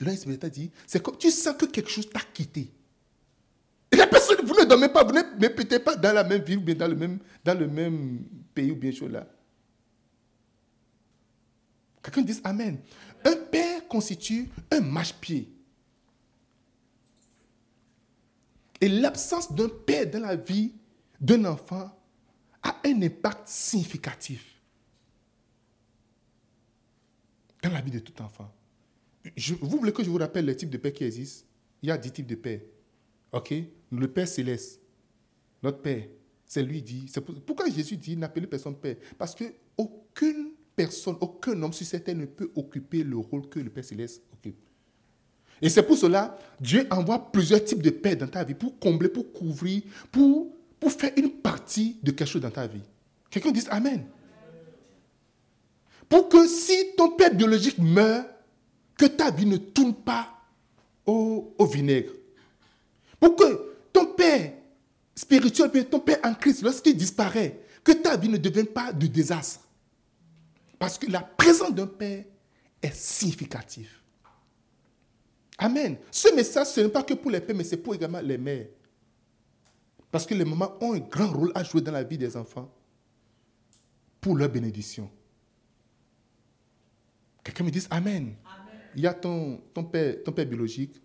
l'ont 0.00 0.12
expérimenté 0.12 0.50
dit, 0.50 0.70
c'est 0.86 1.02
comme 1.02 1.16
tu 1.16 1.30
sens 1.30 1.56
que 1.56 1.66
quelque 1.66 1.90
chose 1.90 2.08
t'a 2.08 2.20
quitté. 2.20 2.70
Et 3.90 3.96
la 3.96 4.06
personne, 4.06 4.44
vous 4.44 4.54
ne 4.54 4.64
dormez 4.64 4.88
pas, 4.88 5.04
vous 5.04 5.12
ne 5.12 5.48
peut-être 5.48 5.84
pas 5.84 5.96
dans 5.96 6.12
la 6.12 6.24
même 6.24 6.42
ville 6.42 6.58
ou 6.58 6.62
bien 6.62 6.74
dans 6.74 6.88
le 6.88 6.96
même, 6.96 7.18
dans 7.44 7.58
le 7.58 7.66
même 7.66 8.20
pays 8.54 8.70
ou 8.70 8.76
bien 8.76 8.92
chose 8.92 9.10
là. 9.10 9.26
Quelqu'un 12.02 12.22
dit 12.22 12.40
Amen. 12.44 12.78
Un 13.24 13.36
père 13.36 13.86
constitue 13.88 14.48
un 14.70 14.80
marche-pied. 14.80 15.52
Et 18.80 18.88
l'absence 18.88 19.52
d'un 19.52 19.68
père 19.68 20.08
dans 20.08 20.20
la 20.20 20.36
vie 20.36 20.72
d'un 21.20 21.44
enfant 21.46 21.90
a 22.62 22.76
un 22.84 23.02
impact 23.02 23.48
significatif 23.48 24.58
dans 27.62 27.70
la 27.70 27.80
vie 27.80 27.90
de 27.90 27.98
tout 27.98 28.22
enfant. 28.22 28.52
vous 29.60 29.78
voulez 29.78 29.92
que 29.92 30.04
je 30.04 30.10
vous 30.10 30.18
rappelle 30.18 30.44
les 30.44 30.56
types 30.56 30.70
de 30.70 30.78
pères 30.78 30.92
qui 30.92 31.04
existent 31.04 31.46
Il 31.82 31.88
y 31.88 31.92
a 31.92 31.98
dix 31.98 32.12
types 32.12 32.26
de 32.26 32.36
pères. 32.36 32.60
OK? 33.32 33.52
Le 33.90 34.08
Père 34.08 34.28
céleste, 34.28 34.80
notre 35.62 35.80
Père, 35.80 36.04
c'est 36.46 36.62
lui 36.62 36.82
dit. 36.82 37.10
pourquoi 37.46 37.68
Jésus 37.68 37.96
dit 37.96 38.16
n'appelez 38.16 38.46
personne 38.46 38.76
Père? 38.76 38.96
Parce 39.16 39.34
que 39.34 39.44
aucune 39.76 40.52
personne, 40.74 41.16
aucun 41.20 41.60
homme 41.62 41.72
sur 41.72 41.86
cette 41.86 42.04
terre 42.04 42.16
ne 42.16 42.26
peut 42.26 42.50
occuper 42.54 43.02
le 43.02 43.16
rôle 43.16 43.48
que 43.48 43.60
le 43.60 43.70
Père 43.70 43.84
céleste 43.84 44.22
occupe. 44.32 44.56
Et 45.60 45.68
c'est 45.68 45.82
pour 45.82 45.96
cela, 45.96 46.38
Dieu 46.60 46.86
envoie 46.90 47.32
plusieurs 47.32 47.64
types 47.64 47.82
de 47.82 47.90
pères 47.90 48.16
dans 48.16 48.28
ta 48.28 48.44
vie 48.44 48.54
pour 48.54 48.78
combler, 48.78 49.08
pour 49.08 49.32
couvrir, 49.32 49.82
pour, 50.12 50.52
faire 50.88 51.10
une 51.16 51.30
partie 51.30 51.98
de 52.02 52.12
quelque 52.12 52.28
chose 52.28 52.42
dans 52.42 52.50
ta 52.50 52.66
vie. 52.66 52.82
Quelqu'un 53.30 53.50
dit 53.50 53.64
Amen. 53.70 54.06
Pour 56.08 56.28
que 56.28 56.46
si 56.46 56.94
ton 56.96 57.10
père 57.10 57.34
biologique 57.34 57.78
meurt, 57.78 58.26
que 58.96 59.06
ta 59.06 59.30
vie 59.30 59.46
ne 59.46 59.56
tourne 59.56 59.94
pas 59.94 60.28
au, 61.04 61.54
au 61.58 61.66
vinaigre. 61.66 62.12
Pour 63.20 63.36
que 63.36 63.77
ton 63.98 64.14
père 64.14 64.52
spirituel, 65.14 65.88
ton 65.88 66.00
père 66.00 66.18
en 66.22 66.34
Christ, 66.34 66.62
lorsqu'il 66.62 66.96
disparaît, 66.96 67.60
que 67.82 67.92
ta 67.92 68.16
vie 68.16 68.28
ne 68.28 68.36
devienne 68.36 68.66
pas 68.66 68.92
de 68.92 69.06
désastre. 69.06 69.66
Parce 70.78 70.98
que 70.98 71.10
la 71.10 71.20
présence 71.20 71.74
d'un 71.74 71.86
père 71.86 72.24
est 72.80 72.94
significative. 72.94 73.90
Amen. 75.58 75.96
Ce 76.12 76.32
message, 76.34 76.68
ce 76.68 76.80
n'est 76.82 76.88
pas 76.88 77.02
que 77.02 77.14
pour 77.14 77.32
les 77.32 77.40
pères, 77.40 77.56
mais 77.56 77.64
c'est 77.64 77.78
pour 77.78 77.94
également 77.94 78.20
les 78.20 78.38
mères. 78.38 78.68
Parce 80.12 80.24
que 80.24 80.34
les 80.34 80.44
mamans 80.44 80.74
ont 80.80 80.94
un 80.94 81.00
grand 81.00 81.32
rôle 81.32 81.52
à 81.54 81.64
jouer 81.64 81.80
dans 81.80 81.92
la 81.92 82.04
vie 82.04 82.16
des 82.16 82.36
enfants 82.36 82.72
pour 84.20 84.36
leur 84.36 84.48
bénédiction. 84.48 85.10
Quelqu'un 87.42 87.64
me 87.64 87.70
dit 87.70 87.84
Amen. 87.90 88.36
Il 88.94 89.02
y 89.02 89.06
a 89.06 89.14
ton, 89.14 89.60
ton, 89.74 89.84
père, 89.84 90.22
ton 90.24 90.32
père 90.32 90.46
biologique, 90.46 91.02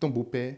ton 0.00 0.10
beau-père, 0.10 0.56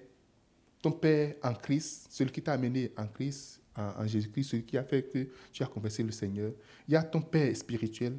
ton 0.80 0.92
père 0.92 1.34
en 1.42 1.54
Christ, 1.54 2.06
celui 2.10 2.30
qui 2.30 2.42
t'a 2.42 2.52
amené 2.52 2.92
en 2.96 3.06
Christ, 3.06 3.60
en, 3.76 4.06
Jésus-Christ, 4.06 4.44
celui 4.44 4.64
qui 4.64 4.76
a 4.76 4.84
fait 4.84 5.02
que 5.02 5.28
tu 5.52 5.62
as 5.62 5.66
conversé 5.66 6.02
le 6.02 6.10
Seigneur. 6.10 6.52
Il 6.86 6.94
y 6.94 6.96
a 6.96 7.02
ton 7.02 7.20
père 7.20 7.56
spirituel, 7.56 8.18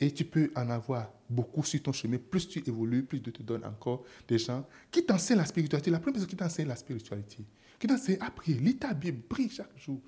et 0.00 0.10
tu 0.10 0.24
peux 0.24 0.50
en 0.54 0.68
avoir 0.68 1.10
beaucoup 1.28 1.64
sur 1.64 1.82
ton 1.82 1.92
chemin. 1.92 2.18
Plus 2.18 2.48
tu 2.48 2.62
évolues, 2.66 3.02
plus 3.02 3.20
Dieu 3.20 3.32
te 3.32 3.42
donne 3.42 3.64
encore 3.64 4.04
des 4.28 4.38
gens 4.38 4.66
qui 4.90 5.04
t'enseignent 5.04 5.38
la 5.38 5.46
spiritualité. 5.46 5.90
La 5.90 5.98
première 5.98 6.14
personne 6.14 6.30
qui 6.30 6.36
t'enseigne 6.36 6.68
la 6.68 6.76
spiritualité, 6.76 7.38
qui 7.78 7.86
t'enseigne 7.86 8.18
à 8.20 8.30
prier, 8.30 8.58
lis 8.58 8.76
ta 8.76 8.92
Bible, 8.92 9.22
prie 9.22 9.48
chaque 9.48 9.76
jour, 9.78 10.00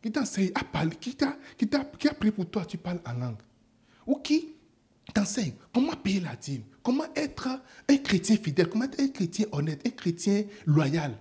qui 0.00 0.12
t'enseigne 0.12 0.52
à 0.54 0.62
parler, 0.62 0.96
qui, 0.96 1.16
a, 1.24 1.36
qui, 1.56 1.68
qui 1.98 2.08
a 2.08 2.14
prié 2.14 2.32
pour 2.32 2.48
toi, 2.48 2.64
tu 2.64 2.78
parles 2.78 3.00
en 3.04 3.12
langue. 3.14 3.42
Ou 4.06 4.16
qui 4.16 4.54
t'enseigne 5.12 5.52
comment 5.72 5.94
payer 5.94 6.20
la 6.20 6.36
dîme, 6.36 6.62
comment 6.82 7.04
être 7.14 7.48
un 7.88 7.96
chrétien 7.98 8.36
fidèle, 8.36 8.68
comment 8.68 8.84
être 8.84 9.00
un 9.00 9.08
chrétien 9.08 9.46
honnête, 9.52 9.80
un 9.86 9.90
chrétien 9.90 10.44
loyal? 10.66 11.16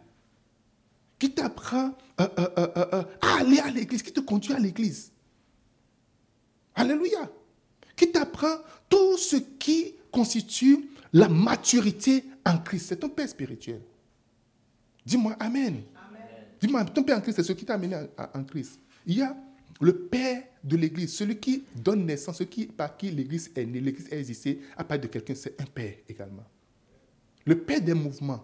Qui 1.19 1.31
t'apprend 1.31 1.95
euh, 2.21 2.27
euh, 2.37 2.49
euh, 2.77 3.03
à 3.21 3.39
aller 3.39 3.59
à 3.59 3.69
l'église, 3.71 4.03
qui 4.03 4.13
te 4.13 4.19
conduit 4.19 4.53
à 4.53 4.59
l'église? 4.59 5.11
Alléluia. 6.75 7.31
Qui 7.95 8.11
t'apprend 8.11 8.57
tout 8.87 9.17
ce 9.17 9.37
qui 9.37 9.95
constitue 10.11 10.89
la 11.13 11.27
maturité 11.27 12.23
en 12.45 12.59
Christ? 12.59 12.87
C'est 12.89 12.97
ton 12.97 13.09
Père 13.09 13.27
spirituel. 13.27 13.81
Dis-moi 15.03 15.35
Amen. 15.39 15.81
Dis-moi, 16.59 16.85
ton 16.85 17.03
Père 17.03 17.17
en 17.17 17.21
Christ, 17.21 17.37
c'est 17.37 17.43
ce 17.43 17.53
qui 17.53 17.65
t'a 17.65 17.75
amené 17.75 17.95
en 18.33 18.43
Christ. 18.43 18.79
Il 19.05 19.17
y 19.17 19.21
a 19.23 19.35
le 19.79 19.95
Père 19.95 20.43
de 20.63 20.75
l'Église, 20.75 21.13
celui 21.15 21.37
qui 21.37 21.63
donne 21.75 22.05
naissance, 22.05 22.37
celui 22.37 22.49
qui, 22.49 22.65
par 22.65 22.95
qui 22.97 23.11
l'Église 23.11 23.51
est 23.55 23.65
née, 23.65 23.79
l'Église 23.79 24.07
est 24.11 24.19
existée, 24.19 24.61
à 24.75 24.83
part 24.83 24.99
de 24.99 25.07
quelqu'un, 25.07 25.35
c'est 25.35 25.59
un 25.61 25.65
Père 25.65 25.95
également. 26.07 26.45
Le 27.45 27.57
Père 27.59 27.81
des 27.81 27.93
mouvements. 27.93 28.43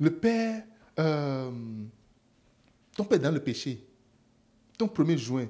Le 0.00 0.10
Père, 0.10 0.64
euh, 0.98 1.50
ton 2.96 3.04
Père 3.04 3.20
dans 3.20 3.30
le 3.30 3.40
péché. 3.40 3.84
Ton 4.76 4.88
premier 4.88 5.16
joint. 5.16 5.48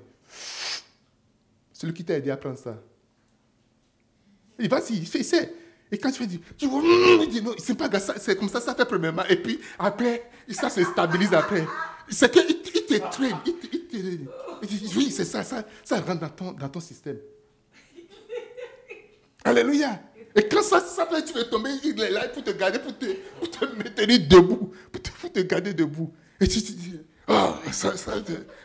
Celui 1.73 1.94
qui 1.94 2.04
t'a 2.04 2.14
aidé 2.14 2.30
à 2.30 2.37
prendre 2.37 2.59
ça. 2.59 2.80
Il 4.59 4.68
va 4.68 4.80
y 4.88 5.04
fait, 5.04 5.23
c'est. 5.23 5.54
Et 5.90 5.99
quand 5.99 6.11
tu 6.11 6.25
fais, 6.25 6.38
tu 6.56 6.66
vois, 6.66 6.80
il 7.23 7.28
dit 7.28 7.42
non, 7.42 7.54
c'est 7.59 7.75
pas 7.75 7.90
c'est 8.00 8.37
comme 8.37 8.49
ça, 8.49 8.61
ça 8.61 8.75
fait 8.75 8.87
premièrement. 8.87 9.25
Et 9.28 9.37
puis 9.37 9.59
après, 9.78 10.30
ça 10.49 10.71
se 10.71 10.82
stabilise 10.85 11.35
après. 11.35 11.66
C'est 12.09 12.30
qu'il 12.30 12.62
il 12.75 12.87
te 12.87 13.11
traîne, 13.11 13.37
il 13.47 13.54
te, 13.54 13.76
oui, 13.92 15.11
c'est 15.11 15.25
ça, 15.25 15.42
ça, 15.42 15.64
ça 15.84 16.00
rentre 16.00 16.20
dans 16.20 16.28
ton, 16.28 16.52
dans 16.52 16.68
ton 16.68 16.80
système. 16.80 17.18
Alléluia. 19.44 20.00
Et 20.34 20.49
quand 20.49 20.62
ça, 20.62 20.80
ça 20.80 21.06
fait, 21.06 21.22
tu 21.25 21.34
veux 21.34 21.44
tomber, 21.44 21.70
il 21.84 22.00
est 22.00 22.11
là 22.11 22.28
pour 22.28 22.42
te 22.42 22.50
garder, 22.50 22.78
pour 22.78 22.96
te, 22.96 23.06
pour 23.38 23.50
te 23.50 23.64
maintenir 23.76 24.20
debout, 24.28 24.72
pour 24.90 25.02
te, 25.02 25.11
pour 25.11 25.32
te 25.32 25.40
garder 25.40 25.75
debout. 25.75 26.12
Et 26.40 26.49
tu 26.49 26.62
te 26.62 26.72
dis, 26.72 27.00
oh, 27.28 27.54
ça, 27.70 27.96
ça, 27.96 28.14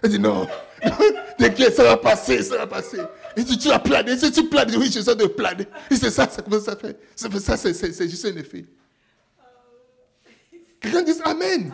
elle 0.02 0.10
dit 0.10 0.20
non, 0.20 0.48
t'inquiète, 1.38 1.76
ça 1.76 1.84
va 1.84 1.98
passer, 1.98 2.42
ça 2.42 2.58
va 2.58 2.68
passer. 2.68 3.00
Et 3.36 3.44
tu, 3.44 3.58
tu 3.58 3.68
vas 3.68 3.80
planer, 3.80 4.18
si 4.18 4.32
tu 4.32 4.48
planes, 4.48 4.74
oui, 4.78 4.90
je 4.92 5.02
sens 5.02 5.18
de 5.18 5.26
planer. 5.26 5.68
Et 5.92 5.96
c'est 5.96 6.10
ça, 6.10 6.28
c'est 6.32 6.44
comme 6.44 6.60
ça 6.62 6.76
fait. 6.76 6.98
C'est 7.16 7.40
ça, 7.40 7.58
c'est 7.58 8.10
juste 8.10 8.26
un 8.26 8.36
effet. 8.38 8.66
Quelqu'un 10.80 11.02
dit 11.02 11.12
Amen. 11.24 11.74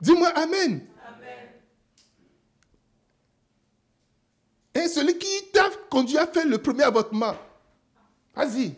Dis-moi 0.00 0.28
Amen. 0.34 0.80
Et 4.74 4.86
celui 4.86 5.18
qui 5.18 5.50
t'a 5.52 5.68
conduit 5.90 6.18
à 6.18 6.26
faire 6.26 6.46
le 6.46 6.58
premier 6.58 6.84
avortement, 6.84 7.34
vas-y. 8.34 8.74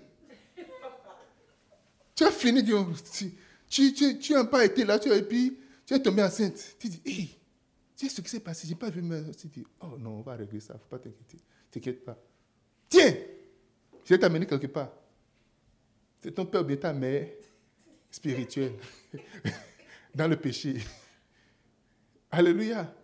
Tu 2.14 2.24
as 2.24 2.30
fini, 2.30 2.64
tu, 2.64 3.94
tu, 3.94 4.18
tu, 4.18 4.32
n'as 4.32 4.44
pas 4.44 4.64
été 4.64 4.84
là, 4.84 4.98
tu, 4.98 5.10
et 5.10 5.22
puis 5.22 5.58
tu 5.86 5.94
es 5.94 6.00
tombé 6.00 6.22
enceinte. 6.22 6.76
Tu 6.78 6.88
dis, 6.88 7.02
hé, 7.04 7.28
tu 7.96 8.08
sais 8.08 8.14
ce 8.14 8.20
qui 8.20 8.28
s'est 8.28 8.40
passé, 8.40 8.66
je 8.66 8.72
n'ai 8.72 8.78
pas 8.78 8.90
vu 8.90 9.02
ma... 9.02 9.20
Tu 9.32 9.48
dis, 9.48 9.64
oh 9.80 9.98
non, 9.98 10.18
on 10.18 10.20
va 10.22 10.36
régler 10.36 10.60
ça, 10.60 10.74
il 10.74 10.76
ne 10.76 10.80
faut 10.80 10.88
pas 10.88 10.98
t'inquiéter. 10.98 11.38
T'inquiète 11.70 12.04
pas. 12.04 12.18
Tiens, 12.88 13.14
je 14.04 14.14
vais 14.14 14.18
t'amener 14.18 14.46
quelque 14.46 14.66
part. 14.66 14.90
C'est 16.20 16.32
ton 16.32 16.46
père 16.46 16.60
ou 16.60 16.64
bien 16.64 16.76
ta 16.76 16.92
mère 16.92 17.28
spirituelle 18.10 18.74
dans 20.14 20.28
le 20.28 20.36
péché. 20.36 20.76
Alléluia. 22.30 22.94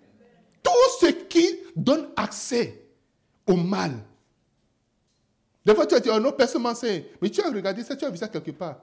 Donne 1.79 2.09
accès 2.17 2.85
au 3.47 3.55
mal. 3.57 3.93
Des 5.65 5.75
fois, 5.75 5.87
tu 5.87 5.95
as 5.95 6.01
dit, 6.01 6.09
oh 6.13 6.19
non, 6.19 6.33
personne 6.33 6.63
m'enseigne. 6.63 7.05
Mais 7.23 7.31
tu 7.31 7.41
as 7.41 7.51
regardé 7.51 7.83
ça, 7.85 7.95
tu 7.95 8.05
as 8.05 8.11
vu 8.11 8.17
ça 8.17 8.29
quelque 8.29 8.51
part. 8.51 8.81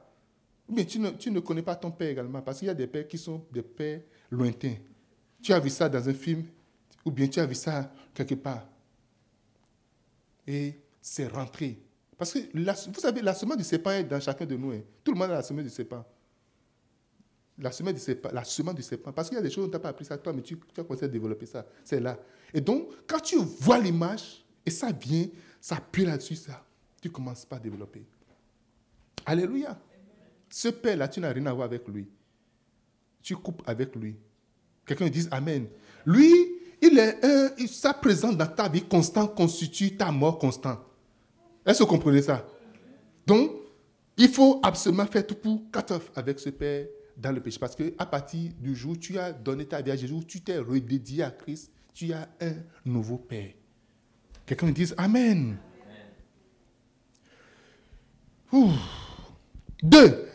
Mais 0.70 0.86
tu 0.86 1.00
ne, 1.00 1.12
tu 1.12 1.30
ne 1.30 1.40
connais 1.40 1.62
pas 1.62 1.76
ton 1.76 1.92
père 1.92 2.10
également, 2.10 2.42
parce 2.42 2.60
qu'il 2.60 2.68
y 2.68 2.72
a 2.72 2.74
des 2.74 2.88
pères 2.88 3.08
qui 3.08 3.18
sont 3.18 3.46
des 3.52 3.62
pères 3.62 4.02
lointains. 4.32 4.76
Tu 5.42 5.54
as 5.54 5.60
vu 5.60 5.70
ça 5.70 5.90
dans 5.90 6.08
un 6.08 6.14
film, 6.14 6.44
ou 7.04 7.12
bien 7.12 7.28
tu 7.28 7.40
as 7.40 7.46
vu 7.46 7.56
ça 7.56 7.92
quelque 8.14 8.36
part. 8.36 8.66
Et 10.48 10.80
c'est 11.02 11.28
rentré. 11.28 11.78
Parce 12.18 12.32
que 12.34 12.40
vous 12.54 13.00
savez, 13.00 13.22
la 13.22 13.34
semence 13.34 13.58
du 13.58 13.64
serpent 13.64 13.92
est 13.92 14.06
dans 14.06 14.20
chacun 14.20 14.46
de 14.46 14.56
nous. 14.56 14.72
Hein. 14.72 14.82
Tout 15.04 15.12
le 15.12 15.18
monde 15.20 15.32
a 15.32 15.36
la 15.36 15.44
semence 15.44 15.66
du 15.66 15.70
serpent. 15.70 16.06
La 17.58 17.72
semence 17.72 17.94
du 17.94 18.82
serpent. 18.82 19.12
Parce 19.14 19.30
qu'il 19.30 19.38
y 19.38 19.40
a 19.40 19.44
des 19.44 19.50
choses, 19.50 19.66
on 19.66 19.70
t'a 19.70 19.80
pas 19.80 19.90
appris 19.90 20.06
ça 20.06 20.18
toi, 20.18 20.34
mais 20.34 20.42
tu, 20.42 20.60
as 20.78 20.84
commencé 20.84 21.06
à 21.06 21.08
développer 21.08 21.46
ça. 21.46 21.66
C'est 21.84 22.00
là. 22.00 22.20
Et 22.54 22.60
donc, 22.60 22.90
quand 23.08 23.20
tu 23.20 23.38
vois 23.38 23.80
l'image, 23.80 24.46
et 24.66 24.72
ça 24.72 24.92
vient, 24.92 25.28
ça 25.62 25.78
appuie 25.78 26.06
là-dessus, 26.06 26.36
ça, 26.36 26.66
tu 27.02 27.10
commences 27.10 27.46
pas 27.46 27.56
à 27.56 27.60
développer. 27.60 28.06
Alléluia. 29.26 29.80
Ce 30.50 30.68
père-là, 30.68 31.08
tu 31.08 31.20
n'as 31.20 31.32
rien 31.32 31.46
à 31.46 31.54
voir 31.54 31.66
avec 31.66 31.88
lui. 31.88 32.08
Tu 33.22 33.36
coupes 33.36 33.64
avec 33.66 33.96
lui. 33.96 34.16
Quelqu'un 34.86 35.10
dit 35.10 35.28
Amen. 35.32 35.68
Lui, 36.06 36.34
il 36.82 37.00
est 37.00 37.24
un, 37.26 37.68
sa 37.68 37.94
présence 37.94 38.38
dans 38.38 38.48
ta 38.48 38.70
vie 38.70 38.84
constante 38.84 39.36
constitue 39.36 39.96
ta 39.96 40.12
mort 40.12 40.38
constante. 40.38 40.80
Est-ce 41.66 41.80
que 41.80 41.84
vous 41.84 41.90
comprenez 41.90 42.22
ça? 42.22 42.46
Donc, 43.26 43.52
il 44.18 44.30
faut 44.30 44.60
absolument 44.64 45.06
faire 45.06 45.26
tout 45.26 45.36
pour 45.36 45.62
cut 45.72 45.94
off 45.94 46.12
avec 46.16 46.40
ce 46.40 46.50
père 46.50 46.88
dans 47.18 47.32
le 47.32 47.42
péché. 47.42 47.60
Parce 47.60 47.76
qu'à 47.76 48.06
partir 48.06 48.52
du 48.60 48.76
jour 48.76 48.94
où 48.94 48.98
tu 48.98 49.18
as 49.18 49.32
donné 49.32 49.66
ta 49.66 49.82
vie 49.82 49.92
à 49.92 49.96
Jésus, 49.96 50.14
tu 50.28 50.42
t'es 50.42 50.58
redédié 50.58 51.24
à 51.24 51.32
Christ, 51.32 51.72
tu 51.94 52.12
as 52.14 52.28
un 52.42 52.54
nouveau 52.86 53.18
père. 53.18 53.54
Quelqu'un 54.46 54.72
dit 54.72 54.92
Amen. 54.98 55.58
Deux, 59.84 60.28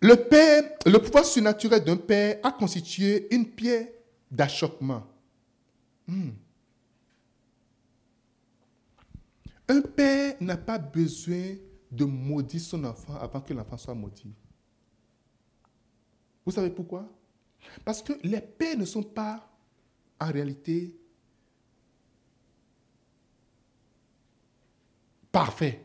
le 0.00 0.14
père, 0.14 0.62
le 0.86 0.98
pouvoir 0.98 1.24
surnaturel 1.24 1.82
d'un 1.82 1.96
père 1.96 2.38
a 2.42 2.52
constitué 2.52 3.32
une 3.34 3.46
pierre 3.46 3.88
d'achoppement. 4.30 5.04
Hmm. 6.06 6.30
Un 9.68 9.80
père 9.82 10.34
n'a 10.40 10.56
pas 10.56 10.78
besoin 10.78 11.54
de 11.90 12.04
maudire 12.04 12.60
son 12.60 12.84
enfant 12.84 13.16
avant 13.16 13.40
que 13.40 13.52
l'enfant 13.52 13.76
soit 13.76 13.94
maudit. 13.94 14.34
Vous 16.44 16.52
savez 16.52 16.70
pourquoi? 16.70 17.06
Parce 17.84 18.02
que 18.02 18.12
les 18.22 18.40
pères 18.40 18.78
ne 18.78 18.84
sont 18.84 19.02
pas 19.02 19.48
en 20.20 20.30
réalité 20.30 20.94
parfaits. 25.30 25.80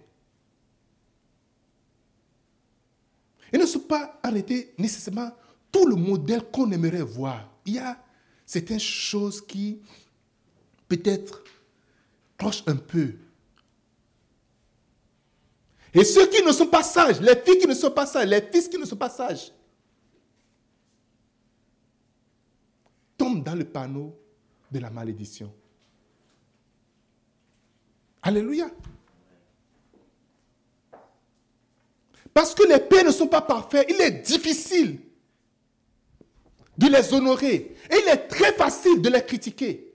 Ils 3.54 3.60
ne 3.60 3.66
sont 3.66 3.80
pas 3.80 4.20
en 4.24 4.30
réalité 4.30 4.74
nécessairement 4.78 5.32
tout 5.72 5.86
le 5.86 5.96
modèle 5.96 6.44
qu'on 6.52 6.72
aimerait 6.72 7.02
voir. 7.02 7.50
Il 7.66 7.74
y 7.74 7.80
a 7.80 7.98
certaines 8.46 8.80
choses 8.80 9.46
qui 9.46 9.82
peut-être 10.88 11.44
clochent 12.38 12.64
un 12.68 12.76
peu 12.76 13.16
et 15.96 16.04
ceux 16.04 16.28
qui 16.28 16.44
ne 16.44 16.52
sont 16.52 16.68
pas 16.68 16.84
sages, 16.84 17.22
les 17.22 17.38
filles 17.38 17.58
qui 17.58 17.68
ne 17.68 17.74
sont 17.74 17.90
pas 17.90 18.06
sages, 18.06 18.28
les 18.28 18.42
fils 18.42 18.68
qui 18.68 18.78
ne 18.78 18.84
sont 18.84 18.98
pas 18.98 19.10
sages, 19.10 19.54
dans 23.34 23.56
le 23.56 23.66
panneau 23.66 24.18
de 24.72 24.80
la 24.80 24.90
malédiction. 24.90 25.54
Alléluia. 28.22 28.70
Parce 32.34 32.54
que 32.54 32.64
les 32.68 32.80
pères 32.80 33.06
ne 33.06 33.12
sont 33.12 33.28
pas 33.28 33.42
parfaits, 33.42 33.86
il 33.90 34.02
est 34.02 34.12
difficile 34.26 35.00
de 36.78 36.88
les 36.88 37.14
honorer. 37.14 37.76
Et 37.90 37.96
il 38.04 38.10
est 38.10 38.28
très 38.28 38.52
facile 38.54 39.02
de 39.02 39.10
les 39.10 39.24
critiquer. 39.24 39.94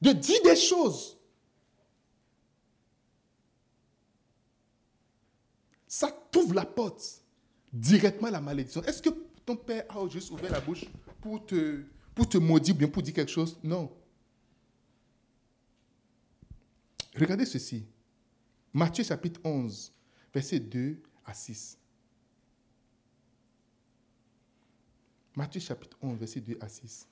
De 0.00 0.12
dire 0.12 0.40
des 0.44 0.54
choses 0.54 1.18
ça 5.88 6.12
t'ouvre 6.30 6.54
la 6.54 6.64
porte 6.64 7.24
directement 7.72 8.30
la 8.30 8.40
malédiction. 8.40 8.82
Est-ce 8.82 9.02
que 9.02 9.10
ton 9.44 9.56
père 9.56 9.84
a 9.88 10.08
juste 10.08 10.30
ouvert 10.30 10.52
la 10.52 10.60
bouche 10.60 10.84
pour 11.20 11.44
te, 11.44 11.84
pour 12.14 12.28
te 12.28 12.38
maudire 12.38 12.74
bien 12.74 12.88
pour 12.88 13.02
dire 13.02 13.14
quelque 13.14 13.30
chose? 13.30 13.58
Non. 13.62 13.90
Regardez 17.14 17.46
ceci. 17.46 17.84
Matthieu 18.72 19.02
chapitre 19.02 19.40
11, 19.44 19.92
versets 20.32 20.60
2 20.60 21.02
à 21.24 21.34
6. 21.34 21.78
Matthieu 25.34 25.60
chapitre 25.60 25.96
11, 26.02 26.18
verset 26.18 26.40
2 26.40 26.58
à 26.60 26.68
6. 26.68 27.06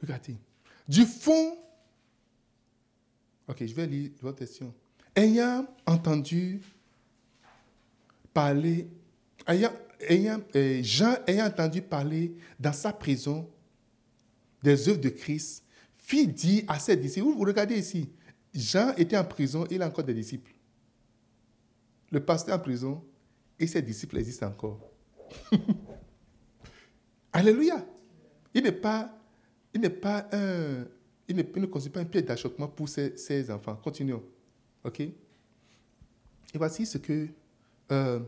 Regardez. 0.00 0.36
Du 0.88 1.04
fond 1.04 1.58
Ok, 3.48 3.64
je 3.64 3.74
vais 3.74 3.86
lire 3.86 4.10
votre 4.20 4.38
question. 4.38 4.74
Ayant 5.14 5.66
entendu 5.86 6.60
parler, 8.34 8.88
ayant, 9.46 9.72
ayant, 10.00 10.40
euh, 10.54 10.82
Jean 10.82 11.14
ayant 11.26 11.46
entendu 11.46 11.80
parler 11.80 12.34
dans 12.58 12.72
sa 12.72 12.92
prison 12.92 13.48
des 14.62 14.88
œuvres 14.88 15.00
de 15.00 15.08
Christ, 15.08 15.64
fit 15.96 16.26
dire 16.26 16.64
à 16.68 16.78
ses 16.78 16.96
disciples, 16.96 17.28
vous 17.28 17.44
regardez 17.44 17.78
ici, 17.78 18.10
Jean 18.52 18.92
était 18.96 19.16
en 19.16 19.24
prison, 19.24 19.66
il 19.70 19.80
a 19.80 19.86
encore 19.86 20.04
des 20.04 20.14
disciples. 20.14 20.52
Le 22.10 22.20
pasteur 22.20 22.56
en 22.56 22.58
prison 22.58 23.04
et 23.58 23.66
ses 23.66 23.82
disciples 23.82 24.18
existent 24.18 24.48
encore. 24.48 24.80
Alléluia. 27.32 27.84
Il 28.54 28.62
n'est 28.62 28.72
pas, 28.72 29.16
il 29.74 29.80
n'est 29.80 29.90
pas 29.90 30.28
un, 30.32 30.86
il 31.28 31.36
ne, 31.36 31.66
constitue 31.66 31.92
pas 31.92 32.00
un 32.00 32.04
pied 32.04 32.22
d'achoppement 32.22 32.68
pour 32.68 32.88
ses, 32.88 33.50
enfants. 33.50 33.76
Continuons. 33.76 34.22
OK? 34.84 35.00
Et 35.00 35.14
voici 36.54 36.86
ce 36.86 36.98
que... 36.98 37.28
Euh, 37.92 38.20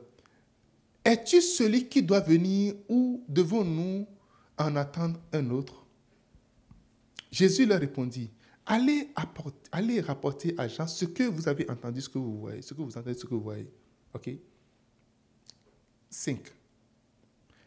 es-tu 1.05 1.41
celui 1.41 1.89
qui 1.89 2.03
doit 2.03 2.21
venir 2.21 2.75
ou 2.89 3.25
devons-nous 3.29 4.07
en 4.59 4.77
attendre 4.77 5.19
un 5.33 5.51
autre? 5.51 5.87
Jésus 7.31 7.67
leur 7.67 7.81
répondit, 7.81 8.31
allez, 8.67 9.09
allez 9.73 10.01
rapporter 10.01 10.55
à 10.59 10.69
Jean 10.69 10.87
ce 10.87 11.05
que 11.05 11.23
vous 11.23 11.49
avez 11.49 11.69
entendu, 11.71 12.01
ce 12.01 12.09
que 12.09 12.19
vous 12.19 12.39
voyez, 12.41 12.63
ce 12.63 12.75
que 12.75 12.83
vous 12.83 12.97
entendez, 12.97 13.15
ce 13.15 13.25
que 13.25 13.35
vous 13.35 13.41
voyez. 13.41 13.71
OK? 14.15 14.31
5. 16.11 16.41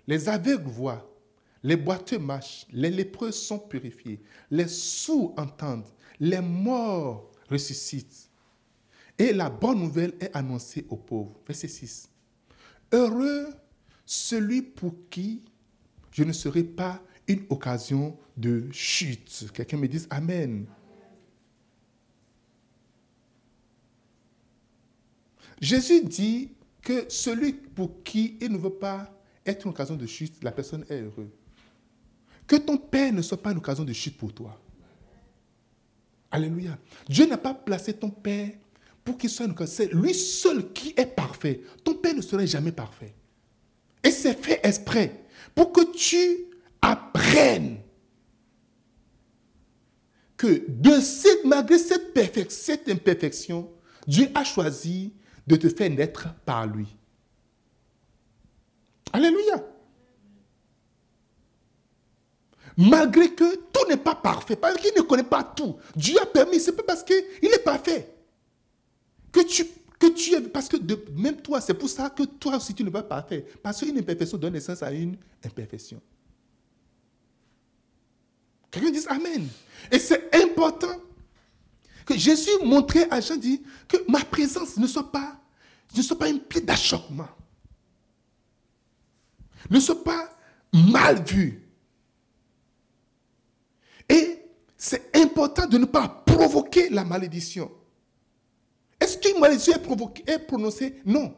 Les 0.08 0.28
aveugles 0.28 0.70
voient, 0.70 1.11
les 1.63 1.76
boiteux 1.76 2.19
marchent, 2.19 2.65
les 2.71 2.89
lépreux 2.89 3.32
sont 3.32 3.60
purifiés, 3.60 4.21
les 4.50 4.67
sourds 4.67 5.34
entendent, 5.38 5.89
les 6.19 6.41
morts 6.41 7.32
ressuscitent. 7.50 8.30
Et 9.17 9.34
la 9.34 9.50
bonne 9.50 9.80
nouvelle 9.80 10.13
est 10.19 10.36
annoncée 10.36 10.86
aux 10.89 10.97
pauvres. 10.97 11.39
Verset 11.45 11.67
6. 11.67 12.10
Heureux 12.91 13.50
celui 14.06 14.62
pour 14.62 14.93
qui 15.10 15.43
je 16.12 16.24
ne 16.24 16.34
serai 16.34 16.63
pas 16.63 17.02
une 17.28 17.45
occasion 17.50 18.17
de 18.36 18.67
chute. 18.71 19.50
Quelqu'un 19.54 19.78
me 19.78 19.88
dise 19.88 20.08
Amen. 20.10 20.65
Jésus 25.62 26.04
dit 26.04 26.52
que 26.82 27.06
celui 27.08 27.54
pour 27.54 28.04
qui 28.04 28.38
il 28.41 28.52
ne 28.52 28.58
veut 28.58 28.74
pas 28.74 29.15
être 29.45 29.65
une 29.65 29.71
occasion 29.71 29.95
de 29.95 30.06
chute, 30.06 30.43
la 30.43 30.52
personne 30.52 30.86
est 30.89 31.02
heureuse. 31.02 31.41
Que 32.52 32.58
ton 32.58 32.76
père 32.76 33.14
ne 33.14 33.22
soit 33.22 33.42
pas 33.42 33.54
une 33.54 33.60
occasion 33.60 33.86
de 33.86 33.94
chute 33.94 34.18
pour 34.18 34.34
toi. 34.34 34.60
Alléluia. 36.30 36.78
Dieu 37.08 37.26
n'a 37.26 37.38
pas 37.38 37.54
placé 37.54 37.94
ton 37.94 38.10
père 38.10 38.50
pour 39.06 39.18
qu'il 39.18 39.30
soit 39.30 39.46
une 39.46 39.52
occasion. 39.52 39.74
C'est 39.74 39.94
lui 39.94 40.14
seul 40.14 40.74
qui 40.74 40.94
est 40.98 41.06
parfait. 41.06 41.62
Ton 41.82 41.94
père 41.94 42.14
ne 42.14 42.20
serait 42.20 42.48
jamais 42.48 42.74
parfait. 42.74 43.16
Et 44.04 44.12
c'est 44.12 44.34
fait 44.34 44.60
exprès 44.64 45.24
pour 45.56 45.72
que 45.72 45.94
tu 45.96 46.50
apprennes 46.82 47.78
que 50.36 50.68
malgré 51.46 51.80
cette, 51.80 52.52
cette 52.52 52.90
imperfection, 52.90 53.72
Dieu 54.06 54.28
a 54.36 54.44
choisi 54.44 55.14
de 55.48 55.56
te 55.56 55.70
faire 55.70 55.90
naître 55.90 56.28
par 56.44 56.68
lui. 56.68 56.98
Alléluia. 59.14 59.71
Malgré 62.78 63.34
que 63.34 63.56
tout 63.56 63.88
n'est 63.90 63.98
pas 63.98 64.16
parfait, 64.16 64.56
parce 64.56 64.76
qu'il 64.78 64.92
ne 64.96 65.02
connaît 65.02 65.24
pas 65.24 65.44
tout. 65.44 65.78
Dieu 65.96 66.20
a 66.22 66.26
permis, 66.26 66.60
c'est 66.60 66.72
pas 66.72 66.84
parce 66.84 67.04
qu'il 67.04 67.16
est 67.42 67.64
parfait. 67.64 68.10
Que 69.32 69.42
tu, 69.42 69.66
que 70.00 70.08
tu 70.08 70.34
es, 70.34 70.42
parce 70.42 70.68
que 70.68 70.78
même 71.16 71.38
toi, 71.42 71.62
c'est 71.62 71.74
pour 71.74 71.90
ça 71.90 72.10
que 72.10 72.24
toi 72.24 72.58
aussi 72.58 72.74
tu 72.74 72.84
n'es 72.84 72.92
pas 72.92 73.04
parfait. 73.04 73.46
Parce 73.62 73.80
qu'une 73.80 73.98
imperfection 73.98 74.38
donne 74.38 74.54
naissance 74.54 74.82
à 74.84 74.92
une 74.92 75.18
imperfection. 75.44 76.02
Quelqu'un 78.72 78.92
dit 78.92 79.06
Amen. 79.10 79.48
Et 79.92 80.00
c'est 80.00 80.34
important 80.34 80.96
que 82.06 82.18
Jésus 82.18 82.50
montrait 82.64 83.08
à 83.12 83.20
Jean 83.20 83.36
dit 83.36 83.62
que 83.88 83.98
ma 84.08 84.24
présence 84.24 84.78
ne 84.78 84.88
soit 84.88 85.12
pas, 85.12 85.40
ne 85.96 86.02
soit 86.02 86.18
pas 86.18 86.30
une 86.30 86.40
plaie 86.40 86.62
d'achoppement. 86.62 87.30
Ne 89.70 89.80
soit 89.80 90.04
pas 90.04 90.30
mal 90.74 91.24
vue. 91.24 91.62
Et 94.10 94.40
c'est 94.84 95.15
important 95.15 95.67
de 95.67 95.78
ne 95.78 95.86
pas 95.86 96.08
provoquer 96.26 96.89
la 96.89 97.06
malédiction. 97.06 97.70
Est-ce 99.00 99.15
qu'une 99.20 99.39
malédiction 99.39 99.74
est, 99.74 100.30
est 100.32 100.39
prononcée? 100.39 100.96
Non. 101.06 101.36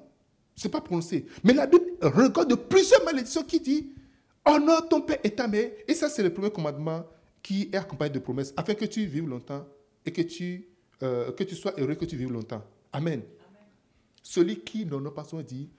Ce 0.56 0.66
n'est 0.66 0.72
pas 0.72 0.80
prononcé. 0.80 1.26
Mais 1.44 1.52
la 1.52 1.68
Bible 1.68 1.84
regarde 2.02 2.56
plusieurs 2.56 3.04
malédictions 3.04 3.44
qui 3.44 3.60
dit 3.60 3.92
Honore 4.46 4.88
ton 4.88 5.02
père 5.02 5.18
et 5.26 5.30
ta 5.30 5.50
mère. 5.50 5.72
Et 5.90 5.94
ça, 5.94 6.08
c'est 6.08 6.24
le 6.24 6.34
premier 6.34 6.52
commandement 6.52 7.06
qui 7.42 7.70
est 7.74 7.76
accompagné 7.76 8.12
de 8.12 8.20
promesses, 8.20 8.54
afin 8.56 8.76
que 8.76 8.86
tu 8.86 9.06
vives 9.06 9.28
longtemps 9.28 9.68
et 10.06 10.14
que 10.14 10.22
tu, 10.22 10.70
euh, 11.02 11.34
que 11.34 11.44
tu 11.44 11.56
sois 11.56 11.74
heureux, 11.78 11.96
que 11.96 12.06
tu 12.06 12.16
vives 12.16 12.32
longtemps. 12.32 12.64
Amen. 12.94 13.24
Celui 14.22 14.62
qui 14.62 14.86
n'honore 14.86 15.14
pas 15.14 15.26
son 15.26 15.42
dit 15.42 15.70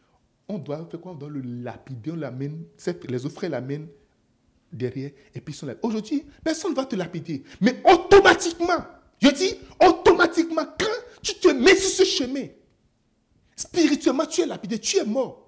on 0.49 0.59
doit 0.59 0.87
faire 0.91 1.01
quoi? 1.01 1.13
On 1.13 1.15
doit 1.15 1.31
le 1.31 1.41
lapider, 1.41 2.11
on 2.11 2.17
l'amène, 2.17 2.65
les 3.09 3.25
offres 3.25 3.47
l'amènent 3.47 3.89
derrière 4.75 5.11
et 5.35 5.41
puis 5.41 5.55
ils 5.55 5.57
sont. 5.57 5.75
Aujourd'hui, 5.83 6.25
personne 6.43 6.73
ne 6.73 6.77
va 6.77 6.85
te 6.85 6.97
lapider. 6.97 7.45
Mais 7.61 7.81
automatiquement, 7.85 8.85
je 9.21 9.29
dis 9.31 9.55
automatiquement, 9.81 10.65
quand 10.79 11.21
tu 11.23 11.35
te 11.35 11.49
mets 11.49 11.77
sur 11.77 11.91
ce 11.91 12.05
chemin, 12.05 12.47
spirituellement, 13.57 14.27
tu 14.27 14.43
es 14.43 14.47
lapidé, 14.47 14.79
tu 14.79 14.99
es 14.99 15.05
mort. 15.05 15.45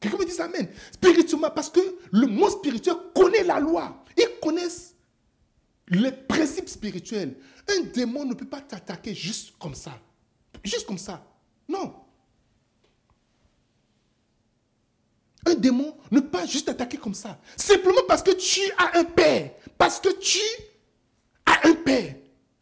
Quelqu'un 0.00 0.18
me 0.18 0.24
dit 0.24 0.40
Amen. 0.40 0.68
Spirituellement, 0.92 1.50
parce 1.50 1.70
que 1.70 1.80
le 2.12 2.26
monde 2.26 2.50
spirituel 2.50 2.96
connaît 3.14 3.44
la 3.44 3.58
loi. 3.58 4.04
Ils 4.16 4.28
connaissent 4.40 4.94
les 5.88 6.12
principes 6.12 6.68
spirituels. 6.68 7.36
Un 7.68 7.84
démon 7.92 8.24
ne 8.24 8.34
peut 8.34 8.46
pas 8.46 8.60
t'attaquer 8.60 9.14
juste 9.14 9.54
comme 9.58 9.74
ça. 9.74 9.98
Juste 10.62 10.86
comme 10.86 10.98
ça. 10.98 11.26
Non. 11.68 11.94
Un 15.46 15.54
démon 15.54 15.96
ne 16.10 16.20
peut 16.20 16.28
pas 16.28 16.46
juste 16.46 16.66
t'attaquer 16.66 16.96
comme 16.96 17.14
ça. 17.14 17.40
Simplement 17.56 18.02
parce 18.08 18.22
que 18.22 18.30
tu 18.30 18.60
as 18.78 18.98
un 18.98 19.04
père. 19.04 19.50
Parce 19.76 20.00
que 20.00 20.08
tu 20.18 20.40
as 21.46 21.68
un 21.68 21.74
père. 21.74 22.14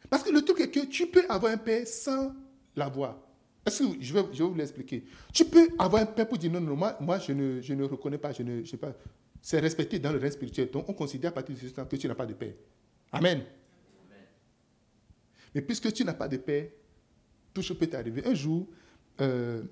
Parce 0.09 0.23
que 0.23 0.31
le 0.31 0.41
truc 0.41 0.59
est 0.59 0.69
que 0.69 0.85
tu 0.85 1.07
peux 1.07 1.25
avoir 1.29 1.51
un 1.51 1.57
père 1.57 1.87
sans 1.87 2.33
l'avoir. 2.75 3.17
Est-ce 3.65 3.83
que 3.83 4.01
je 4.01 4.13
vais, 4.13 4.23
je 4.33 4.43
vais 4.43 4.49
vous 4.49 4.55
l'expliquer? 4.55 5.05
Tu 5.33 5.45
peux 5.45 5.69
avoir 5.79 6.01
un 6.01 6.05
père 6.05 6.27
pour 6.27 6.37
dire 6.37 6.51
non, 6.51 6.59
non, 6.59 6.75
moi, 6.75 6.97
moi 6.99 7.19
je, 7.19 7.31
ne, 7.31 7.61
je 7.61 7.73
ne 7.73 7.83
reconnais 7.85 8.17
pas, 8.17 8.33
je 8.33 8.43
ne 8.43 8.65
sais 8.65 8.77
pas. 8.77 8.93
C'est 9.41 9.59
respecté 9.59 9.99
dans 9.99 10.11
le 10.11 10.19
règne 10.19 10.31
spirituel. 10.31 10.69
Donc 10.71 10.89
on 10.89 10.93
considère 10.93 11.31
à 11.31 11.33
partir 11.33 11.55
de 11.55 11.59
ce 11.59 11.73
temps 11.73 11.85
que 11.85 11.95
tu 11.95 12.07
n'as 12.07 12.15
pas 12.15 12.25
de 12.25 12.33
père. 12.33 12.53
Amen. 13.11 13.43
Mais 15.55 15.61
puisque 15.61 15.91
tu 15.93 16.03
n'as 16.03 16.13
pas 16.13 16.27
de 16.27 16.37
père, 16.37 16.67
tout 17.53 17.61
ce 17.61 17.73
peut 17.73 17.87
t'arriver. 17.87 18.25
Un 18.25 18.33
jour, 18.33 18.67
euh, 19.21 19.63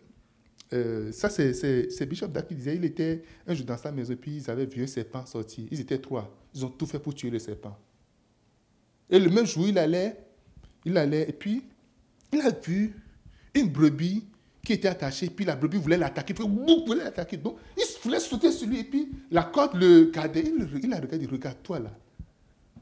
euh, 0.74 1.12
ça 1.12 1.30
c'est 1.30 2.06
Bishop 2.06 2.28
Dak 2.28 2.48
qui 2.48 2.56
disait, 2.56 2.76
il 2.76 2.86
était 2.86 3.24
un 3.48 3.54
jour 3.54 3.66
dans 3.66 3.78
sa 3.78 3.92
maison, 3.92 4.16
puis 4.16 4.38
ils 4.38 4.50
avaient 4.50 4.66
vu 4.66 4.84
un 4.84 4.88
serpent 4.88 5.26
sortir. 5.26 5.66
Ils 5.72 5.80
étaient 5.80 6.00
trois. 6.00 6.34
Ils 6.54 6.66
ont 6.66 6.70
tout 6.70 6.86
fait 6.86 7.00
pour 7.00 7.14
tuer 7.14 7.30
le 7.30 7.40
serpent. 7.40 7.78
Et 9.10 9.20
le 9.20 9.30
même 9.30 9.46
jour, 9.46 9.68
il 9.68 9.78
allait 9.78 10.18
il 10.86 10.98
allait, 10.98 11.30
et 11.30 11.34
puis, 11.34 11.64
il 12.34 12.42
a 12.42 12.52
vu 12.52 12.94
une 13.54 13.70
brebis 13.70 14.26
qui 14.64 14.74
était 14.74 14.88
attachée, 14.88 15.30
puis 15.30 15.46
la 15.46 15.56
brebis 15.56 15.78
voulait 15.78 15.98
l'attaquer, 15.98 16.34
puis 16.34 16.46
voulait 16.46 17.04
l'attaquer. 17.04 17.38
Donc, 17.38 17.58
il 17.78 17.84
voulait 18.04 18.20
sauter 18.20 18.52
sur 18.52 18.68
lui, 18.68 18.80
et 18.80 18.84
puis 18.84 19.12
la 19.30 19.44
corde 19.44 19.76
le 19.76 20.06
gardait. 20.06 20.42
Il, 20.42 20.68
il 20.84 20.94
a 20.94 21.00
regardé, 21.00 21.26
regarde-toi 21.26 21.80
là. 21.80 21.92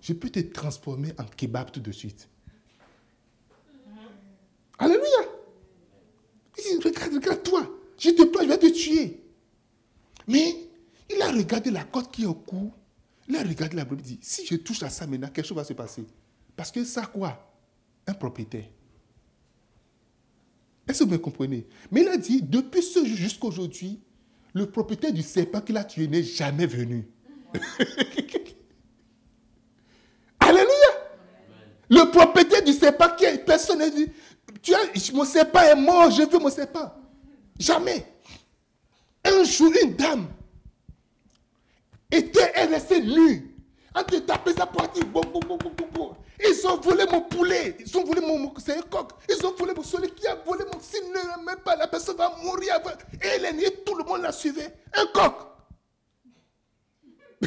Je 0.01 0.13
peux 0.13 0.29
te 0.29 0.39
transformer 0.39 1.11
en 1.17 1.25
kebab 1.25 1.71
tout 1.71 1.81
de 1.81 1.91
suite. 1.91 2.29
Alléluia. 4.77 5.03
Il 6.57 6.79
dit, 6.79 6.87
regarde, 6.87 7.13
regarde-toi. 7.15 7.78
Je 7.99 8.09
te 8.11 8.23
plains, 8.23 8.43
je 8.43 8.47
vais 8.47 8.57
te 8.57 8.67
tuer. 8.67 9.21
Mais 10.27 10.55
il 11.09 11.21
a 11.21 11.31
regardé 11.31 11.69
la 11.69 11.83
corde 11.83 12.09
qui 12.11 12.23
est 12.23 12.27
au 12.27 12.33
cou. 12.33 12.71
Il 13.27 13.35
a 13.35 13.43
regardé 13.43 13.75
la 13.75 13.85
brebis, 13.85 14.03
il 14.03 14.17
dit, 14.17 14.19
si 14.21 14.45
je 14.45 14.55
touche 14.55 14.81
à 14.83 14.89
ça 14.89 15.05
maintenant, 15.05 15.27
quelque 15.27 15.45
chose 15.45 15.57
va 15.57 15.63
se 15.63 15.73
passer. 15.73 16.05
Parce 16.55 16.71
que 16.71 16.83
ça 16.83 17.05
quoi? 17.05 17.53
Un 18.07 18.13
propriétaire. 18.13 18.65
Est-ce 20.87 20.99
que 20.99 21.03
vous 21.03 21.11
me 21.11 21.17
comprenez? 21.17 21.67
Mais 21.91 22.01
il 22.01 22.07
a 22.07 22.17
dit, 22.17 22.41
depuis 22.41 22.81
ce 22.81 23.05
jour 23.05 23.17
jusqu'à 23.17 23.45
aujourd'hui, 23.47 23.99
le 24.53 24.65
propriétaire 24.65 25.13
du 25.13 25.21
serpent 25.21 25.61
qu'il 25.61 25.77
a 25.77 25.83
tué 25.83 26.07
n'est 26.07 26.23
jamais 26.23 26.65
venu. 26.65 27.07
Alléluia. 30.39 30.65
Le 31.89 32.09
propriétaire 32.11 32.63
du 32.63 32.73
serpent 32.73 33.09
qui 33.15 33.25
personne 33.45 33.87
dit, 33.91 34.07
tu 34.61 34.73
as, 34.73 35.13
mon 35.13 35.25
serpent 35.25 35.61
est 35.61 35.75
mort, 35.75 36.09
je 36.09 36.23
veux 36.23 36.39
mon 36.39 36.49
serpent. 36.49 36.91
Jamais. 37.59 38.05
Un 39.23 39.43
jour, 39.43 39.71
une 39.83 39.95
dame 39.95 40.27
était 42.09 42.65
restée 42.65 43.01
nue. 43.01 43.55
En 43.93 44.03
te 44.03 44.15
taper 44.17 44.53
sa 44.53 44.65
partie, 44.65 45.01
ils 45.01 46.67
ont 46.67 46.77
volé 46.77 47.05
mon 47.11 47.21
poulet. 47.21 47.75
Ils 47.79 47.97
ont 47.97 48.03
volé 48.05 48.21
mon. 48.21 48.53
C'est 48.57 48.77
un 48.77 48.81
coq. 48.81 49.09
Ils 49.27 49.45
ont 49.45 49.53
volé 49.55 49.73
mon 49.73 49.83
soleil 49.83 50.11
qui 50.11 50.25
a 50.27 50.35
volé 50.35 50.63
mon. 50.71 50.79
S'il 50.79 51.03
ne 51.09 51.45
même 51.45 51.59
pas, 51.65 51.75
la 51.75 51.87
personne 51.87 52.15
va 52.15 52.33
mourir 52.41 52.75
avant. 52.75 52.91
Et 53.21 53.27
elle 53.27 53.45
est 53.45 53.83
tout 53.83 53.95
le 53.95 54.03
monde 54.05 54.21
la 54.21 54.31
suivait. 54.31 54.73
Un 54.93 55.05
coq. 55.07 55.35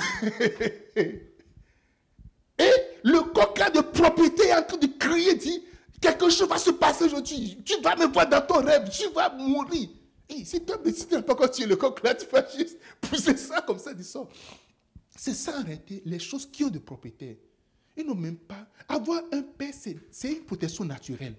et 2.59 2.73
le 3.03 3.21
coq 3.33 3.61
a 3.61 3.71
de 3.71 3.81
propriété 3.81 4.49
est 4.49 4.55
en 4.55 4.63
train 4.63 4.79
de 4.79 4.87
crier, 4.99 5.35
dit 5.35 5.65
quelque 6.01 6.29
chose 6.31 6.49
va 6.49 6.59
se 6.59 6.71
passer 6.71 7.05
aujourd'hui. 7.05 7.63
Tu 7.65 7.81
vas 7.81 7.97
me 7.97 8.07
voir 8.07 8.29
dans 8.29 8.43
ton 8.43 8.63
rêve. 8.63 8.91
Tu 8.91 9.09
vas 9.11 9.31
mourir. 9.31 9.89
Et 10.35 10.45
si 10.45 10.61
tu 10.61 11.15
n'as 11.15 11.23
pas 11.23 11.35
continué 11.35 11.69
le 11.69 11.77
coq 11.77 12.03
là, 12.03 12.15
tu 12.15 12.27
vas 12.27 12.47
juste 12.57 12.79
pousser 13.01 13.37
ça 13.37 13.61
comme 13.63 13.79
ça, 13.79 13.93
dis 13.93 14.05
ça. 14.05 14.21
C'est 15.17 15.35
ça 15.35 15.59
en 15.59 15.63
réalité, 15.63 16.03
les 16.07 16.19
choses 16.19 16.47
qui 16.51 16.65
ont 16.65 16.71
de 16.71 16.79
propriété. 16.79 17.39
Ils 17.97 18.07
n'ont 18.07 18.15
même 18.15 18.37
pas. 18.37 18.67
Avoir 18.89 19.23
un 19.33 19.43
père, 19.43 19.75
c'est 19.75 20.33
une 20.33 20.45
protection 20.45 20.85
naturelle. 20.85 21.35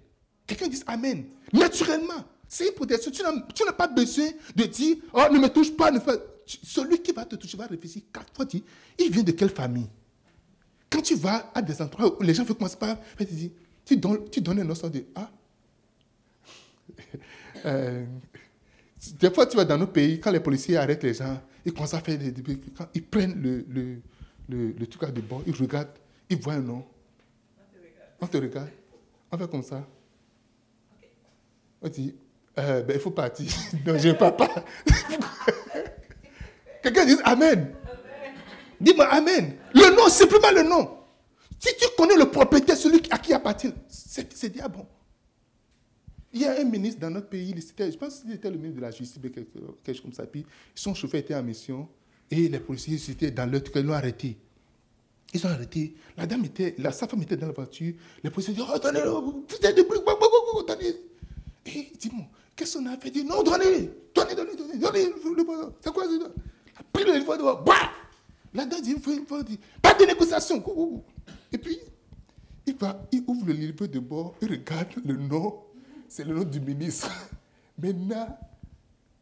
Quelqu'un 0.45 0.67
dit 0.67 0.83
Amen. 0.85 1.25
Naturellement, 1.51 2.23
c'est 2.47 2.67
une 2.67 2.73
protection. 2.73 3.11
Tu 3.11 3.63
n'as 3.65 3.73
pas 3.73 3.87
besoin 3.87 4.27
de 4.55 4.63
dire 4.65 4.97
Oh, 5.13 5.23
ne 5.31 5.39
me 5.39 5.47
touche 5.47 5.75
pas. 5.75 5.89
Ne 5.89 5.99
Celui 6.45 7.01
qui 7.01 7.11
va 7.11 7.25
te 7.25 7.35
toucher 7.35 7.57
va 7.57 7.65
réfléchir 7.65 8.03
quatre 8.13 8.31
fois. 8.33 8.45
il 8.99 9.11
vient 9.11 9.23
de 9.23 9.31
quelle 9.31 9.49
famille? 9.49 9.89
Quand 10.89 11.01
tu 11.01 11.15
vas 11.15 11.51
à 11.55 11.61
des 11.61 11.81
endroits 11.81 12.19
où 12.19 12.23
les 12.23 12.35
gens 12.35 12.43
vont 12.43 12.53
commencer 12.53 12.77
par. 12.77 12.97
Tu 13.85 13.97
donnes, 13.97 14.29
tu 14.29 14.41
donnes 14.41 14.59
un 14.59 14.89
de 14.89 15.05
Ah. 15.15 15.31
Euh, 17.65 18.05
des 19.11 19.31
fois, 19.31 19.45
tu 19.45 19.57
vas 19.57 19.65
dans 19.65 19.77
nos 19.77 19.87
pays, 19.87 20.19
quand 20.19 20.31
les 20.31 20.39
policiers 20.39 20.77
arrêtent 20.77 21.03
les 21.03 21.13
gens, 21.13 21.41
ils 21.65 21.73
commencent 21.73 21.93
à 21.93 21.99
faire 21.99 22.17
des. 22.17 22.33
Quand 22.77 22.87
ils 22.93 23.03
prennent 23.03 23.41
le, 23.41 23.65
le, 23.69 24.73
le, 24.77 24.87
truc 24.87 25.03
à 25.03 25.11
de 25.11 25.21
bord, 25.21 25.41
ils 25.45 25.55
regardent 25.55 25.89
il 26.29 26.37
voit 26.39 26.53
un 26.53 26.61
nom. 26.61 26.85
On 28.21 28.27
te 28.27 28.37
regarde. 28.37 28.69
On 29.31 29.37
fait 29.37 29.49
comme 29.49 29.63
ça. 29.63 29.85
On 31.81 31.89
dit, 31.89 32.15
euh, 32.57 32.81
ben, 32.83 32.95
il 32.95 32.99
faut 32.99 33.11
partir. 33.11 33.51
non, 33.85 33.97
je 33.97 34.09
ne 34.09 34.13
pars 34.13 34.35
pas. 34.35 34.49
Quelqu'un 36.81 37.05
dit 37.05 37.17
Amen. 37.23 37.73
Dis-moi 38.79 39.05
Amen. 39.05 39.55
Le 39.73 39.95
nom, 39.95 40.07
simplement 40.07 40.51
le 40.51 40.63
nom. 40.63 40.97
Si 41.59 41.75
tu 41.77 41.87
connais 41.97 42.15
le 42.15 42.29
propriétaire, 42.29 42.75
celui 42.75 43.01
à 43.09 43.17
qui 43.17 43.33
appartient, 43.33 43.73
c'est 43.87 44.49
déjà 44.49 44.67
bon. 44.67 44.85
Il 46.33 46.41
y 46.41 46.45
a 46.45 46.59
un 46.59 46.63
ministre 46.63 46.99
dans 46.99 47.11
notre 47.11 47.27
pays, 47.27 47.53
je 47.55 47.95
pense 47.95 48.21
qu'il 48.21 48.33
était 48.33 48.49
le 48.49 48.57
ministre 48.57 48.77
de 48.77 48.81
la 48.81 48.89
Justice, 48.89 49.21
quelque, 49.21 49.93
chose 49.93 50.01
comme 50.01 50.13
ça. 50.13 50.25
Puis 50.25 50.43
son 50.73 50.95
chauffeur 50.95 51.19
était 51.19 51.35
en 51.35 51.43
mission 51.43 51.87
et 52.31 52.49
les 52.49 52.59
policiers 52.59 52.99
étaient 53.11 53.29
dans 53.29 53.45
leur 53.49 53.61
truc, 53.61 53.75
ils 53.75 53.85
l'ont 53.85 53.93
arrêté. 53.93 54.35
Ils 55.31 55.45
ont 55.45 55.49
arrêté. 55.49 55.95
La 56.17 56.25
dame 56.25 56.45
était, 56.45 56.73
la, 56.79 56.91
sa 56.91 57.07
femme 57.07 57.21
était 57.21 57.37
dans 57.37 57.47
la 57.47 57.53
voiture. 57.53 57.93
Les 58.23 58.31
policiers 58.31 58.55
disent, 58.55 58.65
oh, 58.67 58.79
donnez-le, 58.79 59.45
putain 59.47 59.73
de 59.73 59.81
bruit, 59.83 59.99
donnez. 60.67 60.95
Et 61.67 61.89
il 61.91 61.97
dit, 61.97 62.11
qu'est-ce 62.55 62.79
qu'on 62.79 62.85
a 62.87 62.97
fait? 62.97 63.09
Il 63.09 63.11
dit, 63.11 63.23
non, 63.25 63.43
donnez, 63.43 63.91
donnez, 64.15 64.35
donnez, 64.35 64.55
donnez, 64.55 64.79
donnez, 64.79 65.13
c'est 65.81 65.93
quoi 65.93 66.05
ça? 66.05 66.09
Il 66.11 66.23
a 66.23 66.83
pris 66.91 67.03
le 67.03 67.13
livre 67.19 67.37
de 67.37 67.63
bah 67.63 67.91
La 68.55 68.65
dame 68.65 68.81
dit, 68.81 68.95
il 68.97 69.25
pas 69.81 69.93
de 69.93 70.05
négociation. 70.05 70.63
Et 71.51 71.57
puis, 71.59 71.77
il 72.65 72.75
va, 72.75 73.05
il 73.11 73.23
ouvre 73.27 73.47
le 73.47 73.53
livre 73.53 73.85
de 73.85 73.99
bord, 73.99 74.35
il 74.41 74.49
regarde 74.49 74.87
le 75.05 75.15
nom, 75.15 75.62
c'est 76.13 76.23
le 76.23 76.35
nom 76.35 76.43
du 76.43 76.59
ministre. 76.59 77.09
Maintenant, 77.77 78.37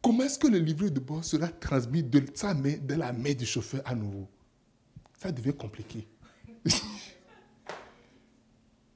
comment 0.02 0.24
est-ce 0.24 0.38
que 0.38 0.46
le 0.46 0.58
livret 0.58 0.90
de 0.90 1.00
bord 1.00 1.24
sera 1.24 1.48
transmis 1.48 2.02
de 2.02 2.22
sa 2.34 2.52
main, 2.52 2.76
de 2.76 2.94
la 2.94 3.14
main 3.14 3.32
du 3.32 3.46
chauffeur 3.46 3.80
à 3.86 3.94
nouveau? 3.94 4.28
Ça 5.18 5.32
devient 5.32 5.54
compliqué. 5.54 6.06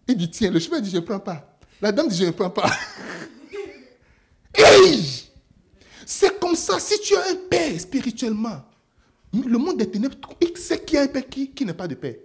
Il 0.09 0.15
dit, 0.15 0.31
tiens, 0.31 0.51
le 0.51 0.59
chauffeur 0.61 0.83
dit, 0.83 0.91
je 0.91 0.97
ne 0.97 1.01
prends 1.01 1.19
pas. 1.19 1.59
La 1.81 1.91
dame 1.91 2.09
dit, 2.09 2.19
je 2.19 2.27
ne 2.27 2.33
prends 2.33 2.51
pas. 2.51 2.71
C'est 6.05 6.39
comme 6.39 6.55
ça, 6.55 6.79
si 6.79 7.01
tu 7.01 7.17
as 7.17 7.31
un 7.31 7.37
père 7.49 7.81
spirituellement, 7.81 8.63
le 9.33 9.57
monde 9.57 9.79
des 9.79 9.91
ténèbres, 9.91 10.17
il 10.41 10.55
sait 10.59 10.85
qu'il 10.85 10.97
y 10.97 10.99
a 10.99 11.05
un 11.05 11.09
père 11.09 11.27
qui, 11.29 11.65
n'a 11.65 11.73
pas 11.73 11.89
de 11.89 11.95
père. 11.95 12.17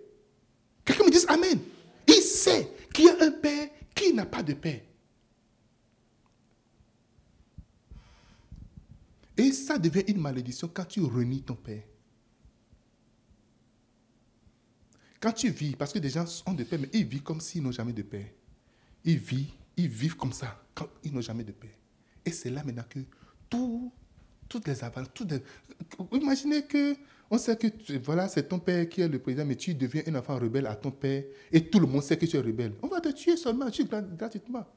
Quelqu'un 0.84 1.05
me 1.05 1.10
dit 1.12 1.25
Amen. 1.29 1.60
Il 2.07 2.21
sait 2.21 2.73
qu'il 2.93 3.05
y 3.05 3.10
a 3.10 3.15
un 3.21 3.31
père 3.31 3.69
qui 3.95 4.13
n'a 4.13 4.25
pas 4.25 4.43
de 4.43 4.53
père. 4.53 4.81
Et 9.41 9.51
ça 9.54 9.80
devient 9.80 10.04
une 10.08 10.21
malédiction 10.21 10.69
quand 10.71 10.86
tu 10.86 11.01
renies 11.01 11.41
ton 11.41 11.56
père. 11.56 11.82
Quand 15.19 15.32
tu 15.32 15.49
vis, 15.49 15.75
parce 15.75 15.91
que 15.91 15.97
des 15.99 16.10
gens 16.10 16.25
ont 16.45 16.54
de 16.54 16.63
père, 16.63 16.80
mais 16.80 16.89
ils 16.93 17.06
vivent 17.06 17.23
comme 17.23 17.41
s'ils 17.41 17.63
n'ont 17.63 17.71
jamais 17.71 17.93
de 17.93 18.04
père. 18.04 18.27
Ils 19.04 19.17
vivent, 19.17 19.51
ils 19.77 19.88
vivent 19.88 20.15
comme 20.15 20.32
ça, 20.32 20.63
quand 20.75 20.88
ils 21.04 21.12
n'ont 21.12 21.21
jamais 21.21 21.43
de 21.43 21.54
père. 21.54 21.73
Et 22.23 22.32
c'est 22.32 22.51
là 22.51 22.63
maintenant 22.63 22.86
que 22.88 22.99
tout, 23.49 23.91
toutes 24.47 24.67
les 24.67 24.84
avances, 24.84 25.08
imaginez 26.12 26.63
que 26.63 26.95
on 27.32 27.38
sait 27.39 27.56
que 27.56 27.97
voilà, 28.04 28.27
c'est 28.27 28.47
ton 28.47 28.60
père 28.60 28.88
qui 28.89 29.01
est 29.01 29.08
le 29.08 29.17
président, 29.17 29.45
mais 29.45 29.56
tu 29.56 29.73
deviens 29.73 30.04
un 30.06 30.15
enfant 30.15 30.38
rebelle 30.38 30.67
à 30.67 30.75
ton 30.75 30.91
père 30.91 31.23
et 31.51 31.67
tout 31.67 31.80
le 31.80 31.88
monde 31.88 32.04
sait 32.04 32.17
que 32.17 32.27
tu 32.27 32.38
es 32.38 32.41
rebelle. 32.41 32.73
On 32.84 32.88
va 32.88 33.01
te 33.01 33.10
tuer 33.10 33.38
seulement, 33.38 33.71
tu 33.71 33.86
gratuitement. 33.86 34.67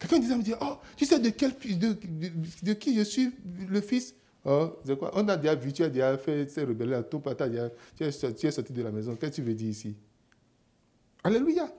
Quelqu'un 0.00 0.18
disait, 0.18 0.36
me 0.36 0.42
dit, 0.42 0.54
oh, 0.60 0.78
tu 0.96 1.04
sais 1.04 1.20
de, 1.20 1.28
quel, 1.28 1.52
de, 1.78 1.96
de, 2.62 2.72
qui 2.72 2.96
je 2.96 3.02
suis 3.02 3.30
le 3.68 3.80
fils? 3.80 4.14
Oh, 4.44 4.72
c'est 4.84 4.98
quoi? 4.98 5.12
On 5.14 5.28
a 5.28 5.36
déjà 5.36 5.54
vu, 5.54 5.72
tu 5.72 5.84
as 5.84 5.88
déjà 5.88 6.18
fait 6.18 6.50
ces 6.50 6.64
rebelles 6.64 7.06
ton 7.08 7.20
père, 7.20 7.36
tu, 7.36 8.04
es, 8.04 8.34
tu 8.34 8.46
es 8.46 8.50
sorti 8.50 8.72
de 8.72 8.82
la 8.82 8.90
maison. 8.90 9.14
Qu'est-ce 9.14 9.30
que 9.30 9.36
tu 9.36 9.42
veux 9.42 9.54
dire 9.54 9.68
ici? 9.68 9.94
Alléluia. 11.22 11.72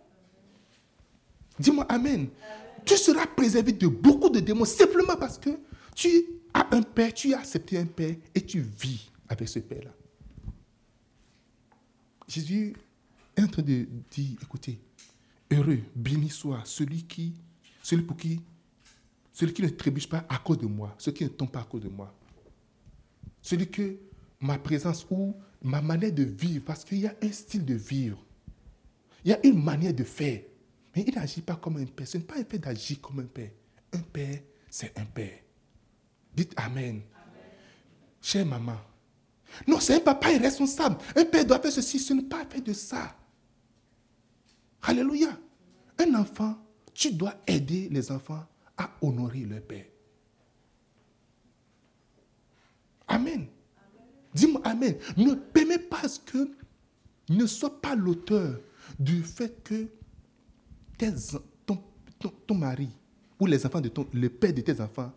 Dis-moi 1.59 1.85
Amen 1.89 2.29
tu 2.85 2.97
seras 2.97 3.27
préservé 3.27 3.73
de 3.73 3.87
beaucoup 3.87 4.29
de 4.29 4.39
démons 4.39 4.65
simplement 4.65 5.15
parce 5.15 5.37
que 5.37 5.49
tu 5.95 6.09
as 6.53 6.75
un 6.75 6.81
père, 6.81 7.13
tu 7.13 7.33
as 7.33 7.39
accepté 7.39 7.77
un 7.77 7.85
père 7.85 8.15
et 8.33 8.41
tu 8.45 8.61
vis 8.61 9.09
avec 9.29 9.47
ce 9.47 9.59
père-là. 9.59 9.91
Jésus 12.27 12.73
est 13.35 13.43
en 13.43 13.47
train 13.47 13.61
de 13.61 13.87
dire, 14.09 14.37
écoutez, 14.41 14.79
heureux, 15.51 15.79
béni 15.95 16.29
soit 16.29 16.61
celui 16.65 17.03
qui, 17.03 17.33
celui 17.81 18.03
pour 18.03 18.17
qui, 18.17 18.41
celui 19.31 19.53
qui 19.53 19.61
ne 19.61 19.69
trébuche 19.69 20.07
pas 20.07 20.25
à 20.29 20.37
cause 20.37 20.59
de 20.59 20.67
moi, 20.67 20.95
celui 20.97 21.17
qui 21.17 21.23
ne 21.23 21.29
tombe 21.29 21.51
pas 21.51 21.61
à 21.61 21.63
cause 21.63 21.81
de 21.81 21.89
moi. 21.89 22.13
Celui 23.41 23.67
que 23.69 23.97
ma 24.39 24.57
présence 24.57 25.05
ou 25.09 25.35
ma 25.61 25.81
manière 25.81 26.11
de 26.11 26.23
vivre, 26.23 26.65
parce 26.65 26.83
qu'il 26.83 26.99
y 26.99 27.07
a 27.07 27.15
un 27.21 27.31
style 27.31 27.65
de 27.65 27.73
vivre, 27.73 28.23
il 29.23 29.31
y 29.31 29.33
a 29.33 29.45
une 29.45 29.63
manière 29.63 29.93
de 29.93 30.03
faire 30.03 30.41
mais 30.95 31.05
il 31.07 31.15
n'agit 31.15 31.41
pas 31.41 31.55
comme 31.55 31.77
un 31.77 31.85
père. 31.85 32.07
Ce 32.07 32.17
n'est 32.17 32.23
pas 32.23 32.37
un 32.37 32.43
père 32.43 32.59
d'agir 32.59 32.99
comme 33.01 33.19
un 33.19 33.25
père. 33.25 33.51
Un 33.93 33.99
père, 33.99 34.39
c'est 34.69 34.97
un 34.97 35.05
père. 35.05 35.39
Dites 36.33 36.53
Amen. 36.57 37.01
Chère 38.21 38.45
maman. 38.45 38.77
Non, 39.67 39.79
c'est 39.79 39.95
un 39.95 39.99
papa 39.99 40.31
irresponsable. 40.31 40.97
Un 41.15 41.25
père 41.25 41.45
doit 41.45 41.59
faire 41.59 41.71
ceci. 41.71 41.99
Ce 41.99 42.13
n'est 42.13 42.23
pas 42.23 42.45
fait 42.45 42.61
de 42.61 42.73
ça. 42.73 43.15
Alléluia. 44.81 45.37
Un 45.99 46.15
enfant, 46.15 46.57
tu 46.93 47.13
dois 47.13 47.35
aider 47.47 47.89
les 47.89 48.11
enfants 48.11 48.45
à 48.77 48.89
honorer 49.01 49.45
leur 49.45 49.61
père. 49.61 49.85
Amen. 53.07 53.47
Dis-moi 54.33 54.61
Amen. 54.63 54.97
Ne 55.17 55.33
permets 55.33 55.79
pas 55.79 56.03
que 56.25 56.49
ne 57.29 57.45
sois 57.45 57.81
pas 57.81 57.95
l'auteur 57.95 58.59
du 58.99 59.23
fait 59.23 59.63
que 59.63 59.87
ton, 62.47 62.55
mari 62.55 62.89
ou 63.39 63.45
les 63.45 63.65
enfants 63.65 63.81
de 63.81 63.89
ton, 63.89 64.07
le 64.13 64.29
père 64.29 64.53
de 64.53 64.61
tes 64.61 64.79
enfants 64.81 65.11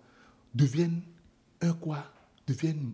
deviennent 0.54 1.02
un 1.60 1.72
quoi? 1.74 2.04
Deviennent 2.46 2.92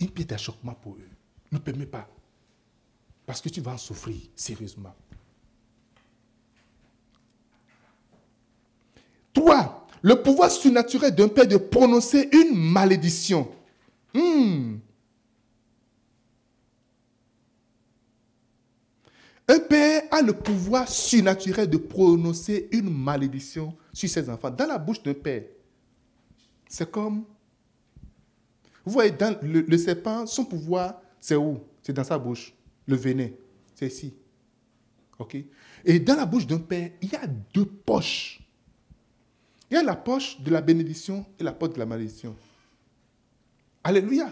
une 0.00 0.10
pied 0.10 0.24
d'achoppement 0.24 0.74
pour 0.74 0.96
eux. 0.96 1.08
Ne 1.50 1.58
permets 1.58 1.86
pas. 1.86 2.08
Parce 3.26 3.40
que 3.40 3.48
tu 3.48 3.60
vas 3.60 3.72
en 3.72 3.78
souffrir 3.78 4.20
sérieusement. 4.34 4.94
Toi, 9.32 9.86
le 10.02 10.20
pouvoir 10.20 10.50
surnaturel 10.50 11.14
d'un 11.14 11.28
père 11.28 11.46
de 11.46 11.56
prononcer 11.56 12.28
une 12.32 12.56
malédiction. 12.56 13.48
Hmm. 14.14 14.76
Un 19.48 19.58
père 19.58 20.02
a 20.10 20.22
le 20.22 20.32
pouvoir 20.32 20.88
surnaturel 20.88 21.68
de 21.68 21.76
prononcer 21.76 22.68
une 22.72 22.90
malédiction 22.90 23.76
sur 23.92 24.08
ses 24.08 24.28
enfants. 24.28 24.50
Dans 24.50 24.66
la 24.66 24.78
bouche 24.78 25.02
d'un 25.02 25.14
père, 25.14 25.44
c'est 26.68 26.90
comme... 26.90 27.24
Vous 28.84 28.92
voyez, 28.92 29.12
dans 29.12 29.36
le, 29.42 29.78
serpent, 29.78 30.26
son 30.26 30.44
pouvoir, 30.44 31.00
c'est 31.20 31.36
où? 31.36 31.60
C'est 31.82 31.92
dans 31.92 32.04
sa 32.04 32.18
bouche. 32.18 32.52
Le 32.86 32.96
venin, 32.96 33.28
c'est 33.74 33.86
ici. 33.86 34.14
OK? 35.18 35.36
Et 35.84 36.00
dans 36.00 36.16
la 36.16 36.26
bouche 36.26 36.46
d'un 36.46 36.58
père, 36.58 36.90
il 37.00 37.12
y 37.12 37.16
a 37.16 37.26
deux 37.26 37.64
poches. 37.64 38.41
Il 39.72 39.76
y 39.76 39.78
a 39.78 39.82
la 39.82 39.96
poche 39.96 40.38
de 40.38 40.50
la 40.50 40.60
bénédiction 40.60 41.24
et 41.40 41.42
la 41.42 41.52
poche 41.54 41.72
de 41.72 41.78
la 41.78 41.86
malédiction. 41.86 42.36
Alléluia. 43.82 44.30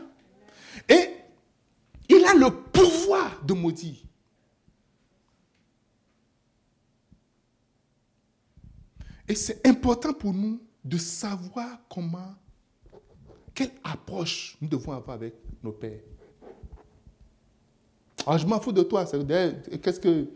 Et 0.87 1.15
il 2.11 2.23
a 2.27 2.35
le 2.35 2.51
pouvoir 2.51 3.43
de 3.43 3.55
maudire. 3.55 3.97
Et 9.27 9.35
c'est 9.35 9.67
important 9.67 10.13
pour 10.13 10.35
nous 10.35 10.61
de 10.85 10.99
savoir 10.99 11.79
comment, 11.89 12.35
quelle 13.55 13.73
approche 13.83 14.59
nous 14.61 14.69
devons 14.69 14.93
avoir 14.93 15.15
avec 15.15 15.37
nos 15.63 15.73
pères. 15.73 16.03
Ah, 18.27 18.37
je 18.37 18.45
m'en 18.45 18.61
fous 18.61 18.73
de 18.73 18.83
toi. 18.83 19.07
Qu'est-ce 19.07 20.01
que, 20.01 20.27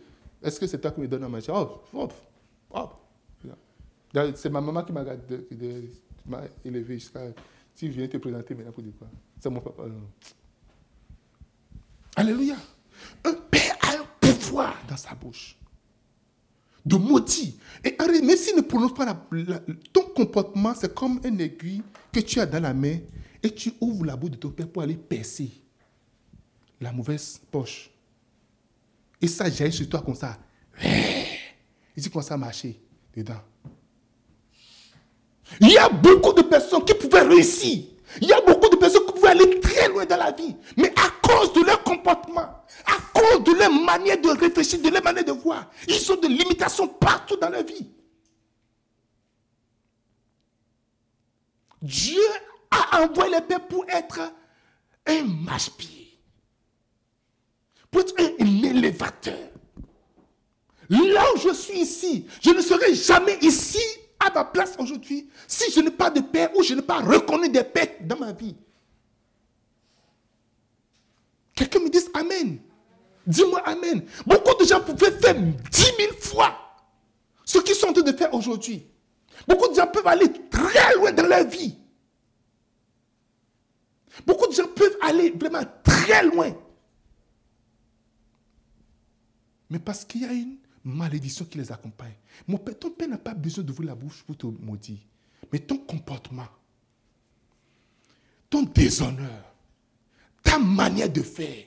est-ce 0.43 0.59
que 0.59 0.67
c'est 0.67 0.81
toi 0.81 0.93
qui 0.93 1.03
me 1.03 1.09
donne 1.09 1.25
à 1.25 1.29
manger? 1.29 1.53
Oh, 1.55 1.83
oh, 1.93 2.09
oh. 2.71 2.89
C'est 4.35 4.51
ma 4.51 4.61
maman 4.61 4.85
qui 4.85 4.93
m'a 4.93 5.05
élevé 6.65 6.95
jusqu'à. 6.99 7.21
Si 7.75 7.89
je 7.89 7.93
viens 7.93 8.07
te 8.07 8.17
présenter 8.19 8.55
maintenant 8.55 8.73
pour 8.73 8.85
quoi 8.99 9.09
C'est 9.41 9.51
mon 9.51 9.61
papa. 9.61 9.83
Alléluia. 12.15 12.57
Un 13.25 13.33
père 13.33 13.77
a 13.83 13.95
un 13.99 14.07
pouvoir 14.21 14.77
dans 14.89 14.97
sa 14.97 15.15
bouche 15.15 15.59
de 16.85 16.97
maudit. 16.97 17.59
Et 17.83 17.97
même 17.99 18.37
s'il 18.37 18.57
ne 18.57 18.61
prononce 18.61 18.95
pas 18.95 19.27
ton 19.93 20.03
comportement, 20.15 20.75
c'est 20.75 20.95
comme 20.95 21.21
une 21.25 21.41
aiguille 21.41 21.83
que 22.13 22.21
tu 22.21 22.39
as 22.41 22.47
dans 22.47 22.63
la 22.63 22.75
main 22.75 22.99
et 23.43 23.51
tu 23.53 23.73
ouvres 23.81 24.05
la 24.05 24.17
bouche 24.17 24.33
de 24.33 24.37
ton 24.37 24.51
père 24.51 24.69
pour 24.69 24.83
aller 24.83 24.97
percer 24.97 25.51
la 26.81 26.93
mauvaise 26.93 27.41
poche. 27.51 27.91
Et 29.21 29.27
ça 29.27 29.51
jaillit 29.51 29.73
sur 29.73 29.89
toi 29.89 30.03
comme 30.03 30.15
ça. 30.15 30.39
Et 31.97 32.01
tu 32.01 32.11
commences 32.11 32.31
à 32.31 32.37
marcher 32.37 32.81
dedans. 33.17 33.41
Il 35.61 35.71
y 35.71 35.79
a 35.79 35.89
beaucoup 35.89 36.33
de 36.33 36.43
personnes 36.43 36.85
qui 36.85 36.95
pouvaient 36.95 37.23
réussir. 37.23 37.85
Il 38.21 38.29
y 38.29 38.33
a 38.33 38.41
beaucoup 38.41 38.69
de 38.69 38.77
personnes 38.77 39.05
qui 39.07 39.13
pouvaient 39.13 39.31
aller 39.31 39.61
très 39.61 39.89
loin 39.89 40.05
dans 40.05 40.17
la 40.17 40.31
vie. 40.33 40.55
Mais 40.77 40.93
à 40.97 41.11
cause 41.27 41.53
de 41.53 41.63
leur 41.63 41.83
comportement, 41.83 42.43
à 42.87 42.97
cause 43.13 43.45
de 43.45 43.53
leur 43.59 43.71
manière 43.73 44.21
de 44.21 44.29
réfléchir, 44.29 44.81
de 44.81 44.89
leur 44.89 45.03
manière 45.03 45.25
de 45.25 45.33
voir. 45.33 45.71
Ils 45.89 46.13
ont 46.13 46.17
des 46.17 46.29
limitations 46.29 46.89
partout 46.89 47.37
dans 47.37 47.49
leur 47.51 47.65
vie. 47.65 47.89
Dieu 51.83 52.23
a 52.71 53.03
envoyé 53.03 53.35
les 53.35 53.41
pères 53.43 53.67
pour 53.69 53.85
être 53.89 54.33
un 55.07 55.23
marche-pied, 55.23 56.19
pour 57.91 58.01
être 58.01 58.15
un, 58.19 58.63
élévateur. 58.65 59.39
Là 60.89 61.25
où 61.35 61.39
je 61.39 61.53
suis 61.53 61.81
ici, 61.81 62.27
je 62.43 62.51
ne 62.51 62.61
serai 62.63 62.95
jamais 62.95 63.39
ici 63.43 63.83
à 64.27 64.33
ma 64.33 64.45
place 64.45 64.75
aujourd'hui 64.79 65.29
si 65.47 65.71
je 65.71 65.81
n'ai 65.81 65.91
pas 65.91 66.11
de 66.11 66.21
père 66.21 66.51
ou 66.57 66.63
je 66.63 66.75
n'ai 66.75 66.83
pas 66.83 67.01
reconnu 67.01 67.49
des 67.49 67.65
pères 67.65 67.89
dans 68.01 68.19
ma 68.19 68.33
vie. 68.33 68.57
Quelqu'un 71.55 71.81
me 71.81 71.89
dise 71.89 72.11
Amen. 72.15 72.59
Dis-moi 73.27 73.61
Amen. 73.65 74.05
Beaucoup 74.27 74.55
de 74.63 74.67
gens 74.67 74.81
pouvaient 74.81 75.13
faire 75.13 75.35
dix 75.35 75.93
mille 75.99 76.13
fois 76.21 76.59
ce 77.45 77.59
qu'ils 77.59 77.75
sont 77.75 77.89
en 77.89 77.93
train 77.93 78.03
de 78.03 78.13
faire 78.17 78.33
aujourd'hui. 78.35 78.87
Beaucoup 79.47 79.69
de 79.69 79.75
gens 79.75 79.87
peuvent 79.87 80.07
aller 80.07 80.31
très 80.51 80.95
loin 80.97 81.13
dans 81.13 81.27
leur 81.27 81.45
vie. 81.47 81.77
Beaucoup 84.27 84.47
de 84.47 84.53
gens 84.53 84.69
peuvent 84.69 84.97
aller 85.03 85.31
vraiment 85.31 85.63
très 85.83 86.25
loin. 86.25 86.55
Mais 89.71 89.79
parce 89.79 90.05
qu'il 90.05 90.23
y 90.23 90.25
a 90.25 90.33
une 90.33 90.59
malédiction 90.85 91.45
qui 91.47 91.59
les 91.59 91.73
accompagne. 91.73 92.15
Mon 92.47 92.59
père, 92.59 92.79
ton 92.79 92.91
père 92.91 93.09
n'a 93.09 93.19
pas 93.19 93.35
besoin 93.35 93.65
d'ouvrir 93.65 93.89
la 93.89 93.95
bouche 93.95 94.23
pour 94.23 94.37
te 94.37 94.47
maudire. 94.47 94.99
Mais 95.53 95.59
ton 95.59 95.79
comportement, 95.79 96.49
ton 98.51 98.63
déshonneur, 98.63 99.55
ta 100.43 100.59
manière 100.59 101.11
de 101.11 101.23
faire, 101.23 101.65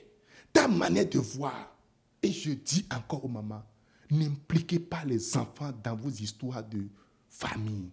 ta 0.52 0.68
manière 0.68 1.08
de 1.08 1.18
voir. 1.18 1.76
Et 2.22 2.32
je 2.32 2.52
dis 2.52 2.86
encore 2.94 3.24
aux 3.24 3.28
mamans, 3.28 3.64
n'impliquez 4.10 4.78
pas 4.78 5.04
les 5.04 5.36
enfants 5.36 5.72
dans 5.82 5.96
vos 5.96 6.10
histoires 6.10 6.64
de 6.64 6.88
famille. 7.28 7.90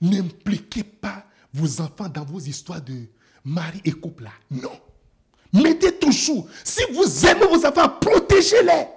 N'impliquez 0.00 0.84
pas 0.84 1.26
vos 1.52 1.80
enfants 1.80 2.08
dans 2.08 2.24
vos 2.24 2.38
histoires 2.38 2.82
de 2.82 3.06
mari 3.44 3.80
et 3.84 3.92
couple. 3.92 4.28
Non. 4.50 4.78
Mettez 5.56 5.92
toujours, 5.98 6.46
si 6.62 6.82
vous 6.92 7.26
aimez 7.26 7.46
vos 7.46 7.64
enfants, 7.64 7.88
protégez-les. 7.88 8.88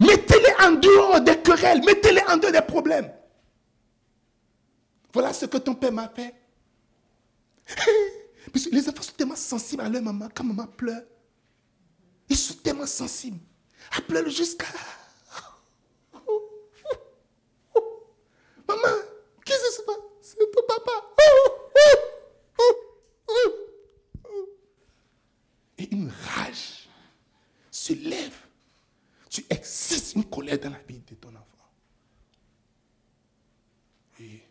Mettez-les 0.00 0.66
en 0.66 0.72
dehors 0.72 1.20
des 1.20 1.38
querelles, 1.38 1.82
mettez-les 1.84 2.22
en 2.28 2.36
dehors 2.36 2.52
des 2.52 2.62
problèmes. 2.62 3.12
Voilà 5.12 5.32
ce 5.32 5.46
que 5.46 5.58
ton 5.58 5.74
père 5.74 5.92
m'a 5.92 6.08
fait. 6.08 6.34
les 8.72 8.88
enfants 8.88 9.02
sont 9.02 9.12
tellement 9.12 9.36
sensibles 9.36 9.82
à 9.82 9.88
leur 9.88 10.02
maman. 10.02 10.28
Quand 10.34 10.44
maman 10.44 10.66
pleure, 10.66 11.02
ils 12.28 12.36
sont 12.36 12.54
tellement 12.54 12.86
sensibles. 12.86 13.40
Elle 13.96 14.04
pleure 14.04 14.28
jusqu'à... 14.30 14.66
Maman, 18.68 18.82
qu'est-ce 19.44 19.68
qui 19.68 19.76
se 19.76 19.82
passe? 19.82 19.96
C'est 20.22 20.36
ton 20.38 20.62
papa. 20.66 20.92
une 25.92 26.08
rage 26.08 26.88
se 27.70 27.92
lève. 27.92 28.36
Tu 29.28 29.44
excites 29.48 30.14
une 30.16 30.24
colère 30.24 30.58
dans 30.58 30.70
la 30.70 30.78
vie 30.78 30.98
de 30.98 31.14
ton 31.14 31.28
enfant. 31.30 31.70
Et 34.20 34.42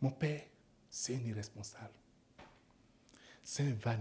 mon 0.00 0.10
père, 0.10 0.42
c'est 0.88 1.14
un 1.14 1.20
irresponsable. 1.20 1.94
C'est 3.42 3.64
un 3.64 3.74
van 3.74 3.98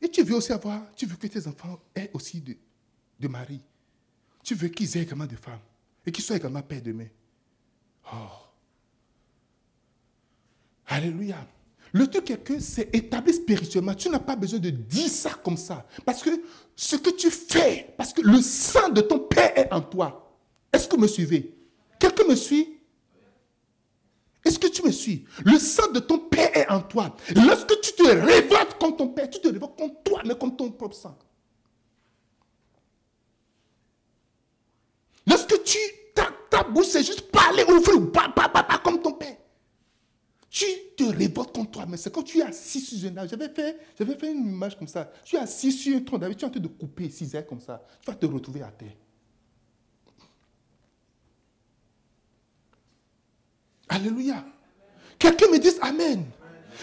Et 0.00 0.10
tu 0.10 0.22
veux 0.22 0.36
aussi 0.36 0.52
avoir, 0.52 0.94
tu 0.94 1.06
veux 1.06 1.16
que 1.16 1.26
tes 1.26 1.46
enfants 1.46 1.80
aient 1.94 2.10
aussi 2.12 2.40
de, 2.40 2.56
de 3.18 3.28
mari. 3.28 3.60
Tu 4.42 4.54
veux 4.54 4.68
qu'ils 4.68 4.96
aient 4.96 5.02
également 5.02 5.26
de 5.26 5.36
femmes. 5.36 5.60
Et 6.06 6.12
qu'ils 6.12 6.24
soient 6.24 6.36
également 6.36 6.62
père 6.62 6.82
demain. 6.82 7.08
Oh. 8.12 8.28
Alléluia. 10.86 11.46
Le 11.94 12.08
truc 12.08 12.28
est 12.32 12.58
c'est 12.60 12.92
établi 12.92 13.32
spirituellement. 13.32 13.94
Tu 13.94 14.10
n'as 14.10 14.18
pas 14.18 14.34
besoin 14.34 14.58
de 14.58 14.70
dire 14.70 15.08
ça 15.08 15.30
comme 15.30 15.56
ça. 15.56 15.86
Parce 16.04 16.24
que 16.24 16.30
ce 16.74 16.96
que 16.96 17.10
tu 17.10 17.30
fais, 17.30 17.94
parce 17.96 18.12
que 18.12 18.20
le 18.20 18.42
sang 18.42 18.88
de 18.88 19.00
ton 19.00 19.20
Père 19.20 19.56
est 19.56 19.72
en 19.72 19.80
toi. 19.80 20.36
Est-ce 20.72 20.88
que 20.88 20.96
vous 20.96 21.02
me 21.02 21.06
suivez? 21.06 21.54
Quelqu'un 22.00 22.24
me 22.24 22.34
suit? 22.34 22.80
Est-ce 24.44 24.58
que 24.58 24.66
tu 24.66 24.84
me 24.84 24.90
suis? 24.90 25.24
Le 25.44 25.56
sang 25.56 25.92
de 25.92 26.00
ton 26.00 26.18
Père 26.18 26.50
est 26.56 26.68
en 26.68 26.80
toi. 26.80 27.14
Lorsque 27.32 27.80
tu 27.80 27.92
te 27.92 28.02
révoltes 28.02 28.76
contre 28.80 28.96
ton 28.96 29.08
Père, 29.10 29.30
tu 29.30 29.38
te 29.38 29.46
révoltes 29.46 29.78
contre 29.78 30.02
toi, 30.02 30.22
mais 30.26 30.36
contre 30.36 30.56
ton 30.56 30.72
propre 30.72 30.96
sang. 30.96 31.16
Lorsque 35.28 35.62
tu, 35.62 35.78
ta 36.50 36.64
bouche, 36.64 36.86
c'est 36.86 37.04
juste 37.04 37.30
parler, 37.30 37.62
ouvrir, 37.62 38.00
comme 38.82 39.00
ton 39.00 39.12
Père 39.12 39.36
tu 40.54 40.66
te 40.96 41.02
révoltes 41.02 41.43
Mais 41.88 41.96
c'est 41.96 42.12
quand 42.12 42.22
tu 42.22 42.38
es 42.38 42.42
assis 42.42 42.80
sur 42.80 43.10
un 43.10 43.16
arbre. 43.16 43.30
J'avais 43.30 43.48
fait, 43.48 43.78
j'avais 43.98 44.16
fait 44.16 44.32
une 44.32 44.46
image 44.46 44.78
comme 44.78 44.88
ça. 44.88 45.10
Tu 45.24 45.36
es 45.36 45.38
assis 45.38 45.72
sur 45.72 45.96
un 45.96 46.00
tronc 46.00 46.18
d'arbre, 46.18 46.36
tu 46.36 46.44
es 46.44 46.48
en 46.48 46.50
train 46.50 46.60
de 46.60 46.68
couper 46.68 47.10
six 47.10 47.34
ailes 47.34 47.46
comme 47.46 47.60
ça. 47.60 47.82
Tu 48.00 48.10
vas 48.10 48.16
te 48.16 48.26
retrouver 48.26 48.62
à 48.62 48.70
terre. 48.70 48.92
Alléluia. 53.88 54.44
Quelqu'un 55.18 55.50
me 55.50 55.58
dise 55.58 55.78
Amen. 55.82 56.24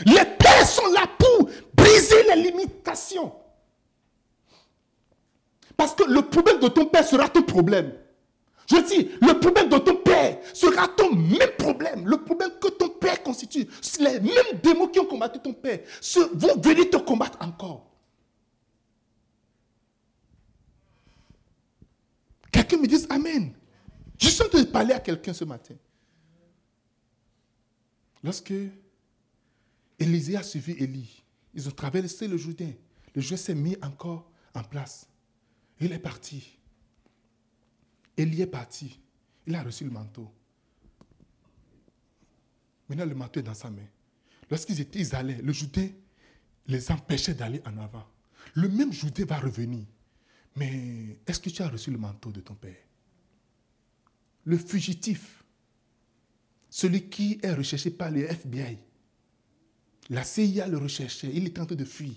Les 0.06 0.26
pères 0.40 0.66
sont 0.66 0.88
là 0.92 1.06
pour 1.18 1.50
briser 1.74 2.24
les 2.34 2.44
limitations. 2.44 3.34
Parce 5.76 5.96
que 5.96 6.04
le 6.04 6.22
problème 6.22 6.60
de 6.60 6.68
ton 6.68 6.86
père 6.86 7.06
sera 7.06 7.28
ton 7.28 7.44
problème. 7.44 7.94
Je 8.69 8.78
dis, 8.88 9.10
le 9.21 9.39
problème 9.39 9.69
de 9.69 9.78
ton 9.78 9.95
père 9.95 10.39
sera 10.54 10.88
ton 10.88 11.13
même 11.13 11.52
problème. 11.58 12.08
Le 12.08 12.17
problème 12.24 12.52
que 12.62 12.69
ton 12.69 12.89
père 12.89 13.21
constitue. 13.24 13.67
Les 14.00 14.19
mêmes 14.19 14.60
démons 14.62 14.88
qui 14.88 15.00
ont 15.00 15.06
combattu 15.06 15.39
ton 15.39 15.54
père 15.54 15.80
vont 16.34 16.60
venir 16.62 16.89
te 16.89 16.97
combattre 16.97 17.38
encore. 17.41 17.91
Quelqu'un 22.52 22.78
me 22.78 22.88
dise 22.88 23.08
Amen. 23.10 23.54
Je 24.17 24.30
suis 24.30 24.43
en 24.43 24.50
train 24.50 24.62
de 24.62 24.67
parler 24.67 24.93
à 24.93 25.00
quelqu'un 25.00 25.34
ce 25.34 25.43
matin. 25.43 25.74
Lorsque 28.24 28.54
Élisée 29.97 30.38
a 30.38 30.43
suivi 30.43 30.74
Élie, 30.74 31.24
ils 31.54 31.67
ont 31.67 31.71
traversé 31.71 32.28
le 32.28 32.38
Jourdain. 32.38 32.71
Le 33.15 33.21
Jourdain 33.21 33.38
s'est 33.38 33.56
mis 33.56 33.76
encore 33.82 34.30
en 34.54 34.63
place. 34.63 35.08
Il 35.80 35.91
est 35.91 36.00
parti. 36.00 36.60
Élie 38.17 38.41
est 38.41 38.47
parti. 38.47 39.00
Il 39.47 39.56
a 39.56 39.63
reçu 39.63 39.84
le 39.84 39.91
manteau. 39.91 40.32
Maintenant, 42.88 43.06
le 43.06 43.15
manteau 43.15 43.39
est 43.39 43.43
dans 43.43 43.54
sa 43.54 43.69
main. 43.69 43.88
Lorsqu'ils 44.50 44.80
étaient, 44.82 45.00
ils 45.00 45.15
allaient. 45.15 45.41
Le 45.41 45.54
Judée 45.54 45.95
les 46.67 46.91
empêchait 46.91 47.34
d'aller 47.34 47.62
en 47.65 47.78
avant. 47.78 48.06
Le 48.54 48.67
même 48.67 48.91
Judée 48.91 49.24
va 49.24 49.39
revenir. 49.39 49.86
Mais 50.56 51.17
est-ce 51.26 51.39
que 51.39 51.50
tu 51.50 51.62
as 51.62 51.69
reçu 51.69 51.91
le 51.91 51.97
manteau 51.97 52.32
de 52.32 52.41
ton 52.41 52.56
père? 52.56 52.76
Le 54.43 54.58
fugitif, 54.58 55.43
celui 56.69 57.10
qui 57.10 57.39
est 57.41 57.54
recherché 57.54 57.91
par 57.91 58.12
les 58.12 58.24
FBI, 58.24 58.78
la 60.10 60.24
CIA 60.24 60.67
le 60.67 60.78
recherchait, 60.78 61.32
il 61.34 61.45
est 61.45 61.60
en 61.60 61.65
train 61.65 61.76
de 61.76 61.86
fuir. 61.86 62.15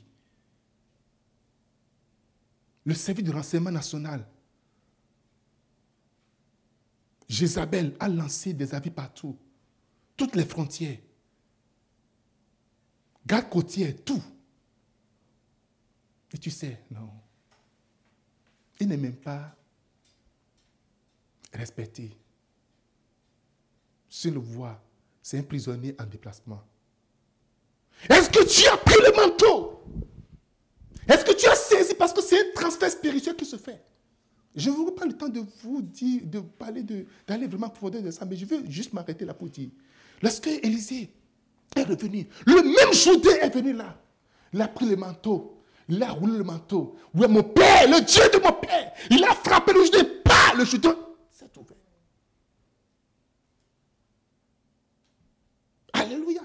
Le 2.85 2.95
service 2.95 3.25
de 3.25 3.33
renseignement 3.33 3.71
national 3.71 4.27
Jézabel 7.29 7.97
a 7.99 8.09
lancé 8.09 8.53
des 8.53 8.75
avis 8.75 8.91
partout. 8.91 9.37
Toutes 10.17 10.37
les 10.37 10.45
frontières. 10.45 10.99
Garde 13.27 13.49
côtière, 13.49 13.95
tout. 14.05 14.23
Et 16.33 16.39
tu 16.39 16.51
sais, 16.51 16.83
non. 16.91 17.11
Il 18.81 18.89
n'est 18.89 18.97
même 18.97 19.17
pas 19.17 19.55
respecté. 21.53 22.17
Si 24.09 24.31
le 24.31 24.41
voit, 24.41 24.83
c'est 25.23 25.39
un 25.39 25.43
prisonnier 25.43 25.95
en 25.99 26.05
déplacement. 26.05 26.63
Est-ce 28.09 28.29
que 28.29 28.45
tu 28.45 28.69
as 28.69 28.77
pris 28.77 28.97
le 29.01 29.17
manteau? 29.17 29.83
Est-ce 31.09 31.25
que 31.25 31.33
tu 31.33 31.47
as 31.47 31.55
saisi? 31.55 31.95
Parce 31.95 32.13
que 32.13 32.21
c'est 32.21 32.39
un 32.39 32.53
transfert 32.55 32.91
spirituel 32.91 33.37
qui 33.37 33.45
se 33.45 33.57
fait. 33.57 33.83
Je 34.55 34.71
ne 34.71 34.77
veux 34.77 34.95
pas 34.95 35.05
le 35.05 35.15
temps 35.15 35.29
de 35.29 35.43
vous 35.63 35.83
dire, 35.83 36.23
de 36.25 36.41
parler, 36.41 36.85
d'aller 37.27 37.47
vraiment 37.49 37.69
profondeur 37.69 38.03
de 38.03 38.11
ça, 38.11 38.25
mais 38.25 38.37
je 38.37 38.47
veux 38.47 38.65
juste 38.71 38.93
m'arrêter 38.93 39.25
là 39.25 39.35
pour 39.35 39.49
dire. 39.49 39.71
Lorsque 40.23 40.47
Élisée 40.47 41.13
est 41.75 41.83
revenu, 41.83 42.29
le 42.47 42.63
même 42.63 42.93
Judée 42.93 43.41
est 43.41 43.53
venu 43.53 43.73
là. 43.73 44.01
Il 44.53 44.63
a 44.63 44.69
pris 44.69 44.87
le 44.87 44.95
manteau, 44.95 45.61
il 45.89 46.01
a 46.01 46.13
roulé 46.13 46.39
le 46.39 46.45
manteau. 46.45 46.97
Oui, 47.15 47.27
mon 47.29 47.43
père, 47.43 47.89
le 47.91 48.01
Dieu 48.05 48.23
de 48.33 48.43
mon 48.43 48.53
père, 48.53 48.93
il 49.11 49.25
a 49.25 49.35
frappé 49.35 49.73
le 49.73 49.85
Judée, 49.85 50.05
pas 50.23 50.55
le 50.57 50.65
Judée 50.65 50.89
s'est 51.31 51.51
ouvert. 51.59 51.77
Alléluia. 55.93 56.43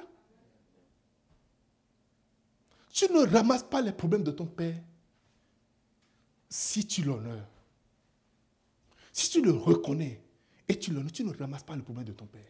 Tu 2.92 3.06
ne 3.14 3.32
ramasses 3.32 3.64
pas 3.64 3.82
les 3.82 3.92
problèmes 3.92 4.24
de 4.24 4.32
ton 4.32 4.48
père 4.48 4.78
si 6.50 6.88
tu 6.88 7.04
l'honores. 7.04 7.59
Si 9.12 9.30
tu 9.30 9.42
le 9.42 9.52
reconnais 9.52 10.22
et 10.68 10.78
tu, 10.78 10.92
le, 10.92 11.04
tu 11.10 11.24
ne 11.24 11.34
ramasses 11.36 11.64
pas 11.64 11.76
le 11.76 11.82
problème 11.82 12.06
de 12.06 12.12
ton 12.14 12.26
père. 12.26 12.42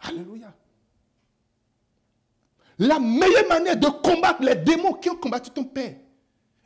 Alléluia. 0.00 0.54
La 2.78 2.98
meilleure 2.98 3.48
manière 3.48 3.76
de 3.76 3.86
combattre 3.86 4.42
les 4.42 4.56
démons 4.56 4.94
qui 4.94 5.08
ont 5.08 5.16
combattu 5.16 5.50
ton 5.50 5.64
père, 5.64 5.96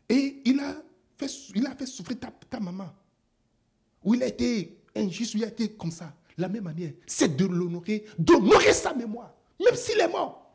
et 0.08 0.42
il 0.44 0.58
a 0.58 0.74
fait, 1.16 1.30
il 1.54 1.66
a 1.66 1.74
fait 1.74 1.86
souffrir 1.86 2.18
ta, 2.18 2.30
ta 2.30 2.58
maman, 2.58 2.90
ou 4.02 4.14
il 4.14 4.22
a 4.22 4.26
été 4.26 4.80
injuste, 4.96 5.34
ou 5.34 5.38
il 5.38 5.44
a 5.44 5.48
été 5.48 5.70
comme 5.72 5.90
ça, 5.90 6.14
la 6.36 6.48
même 6.48 6.64
manière, 6.64 6.92
c'est 7.06 7.36
de 7.36 7.44
l'honorer, 7.44 8.06
d'honorer 8.18 8.72
sa 8.72 8.94
mémoire, 8.94 9.34
même 9.62 9.74
s'il 9.74 10.00
est 10.00 10.08
mort. 10.08 10.47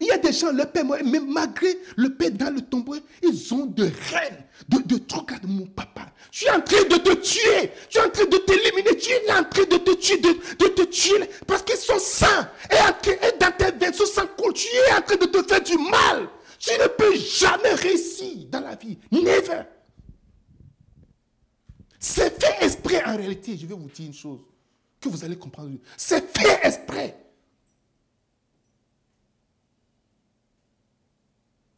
Il 0.00 0.08
y 0.08 0.10
a 0.10 0.18
des 0.18 0.32
gens, 0.32 0.52
le 0.52 0.64
père, 0.64 0.84
mais 0.84 1.20
malgré 1.20 1.78
le 1.96 2.14
père 2.14 2.30
dans 2.32 2.54
le 2.54 2.60
tombeau, 2.60 2.96
ils 3.22 3.54
ont 3.54 3.66
de 3.66 3.84
rêves, 3.84 4.42
de, 4.68 4.78
de 4.82 4.98
trucs 4.98 5.32
à 5.32 5.36
mon 5.46 5.66
papa. 5.66 6.12
Je 6.30 6.40
suis 6.40 6.50
en 6.50 6.60
train 6.60 6.82
de 6.82 6.96
te 6.96 7.14
tuer, 7.14 7.70
je 7.88 7.98
suis 7.98 8.06
en 8.06 8.10
train 8.10 8.24
de 8.26 8.36
t'éliminer, 8.36 8.96
tu 8.96 9.10
es 9.10 9.32
en 9.32 9.44
train 9.44 9.64
de 9.64 9.76
te 9.78 10.82
tuer, 10.84 11.20
parce 11.46 11.62
que 11.62 11.76
son 11.76 11.98
sang 11.98 12.26
est, 12.70 12.78
en 12.78 12.92
train, 13.00 13.12
est 13.12 13.38
dans 13.40 13.52
tes 13.56 13.72
veines, 13.78 13.92
tu 13.92 14.02
es 14.02 14.92
en 14.92 15.02
train 15.02 15.16
de 15.16 15.26
te 15.26 15.42
faire 15.42 15.62
du 15.62 15.78
mal. 15.78 16.28
Tu 16.58 16.72
ne 16.72 16.86
peux 16.88 17.14
jamais 17.16 17.74
réussir 17.74 18.46
dans 18.50 18.60
la 18.60 18.74
vie, 18.74 18.98
never. 19.12 19.62
C'est 21.98 22.42
fait 22.42 22.64
exprès 22.64 23.04
en 23.04 23.16
réalité, 23.16 23.56
je 23.56 23.66
vais 23.66 23.74
vous 23.74 23.88
dire 23.88 24.06
une 24.06 24.14
chose 24.14 24.40
que 25.00 25.08
vous 25.08 25.24
allez 25.24 25.36
comprendre. 25.36 25.76
C'est 25.96 26.24
fait 26.36 26.60
exprès. 26.62 27.25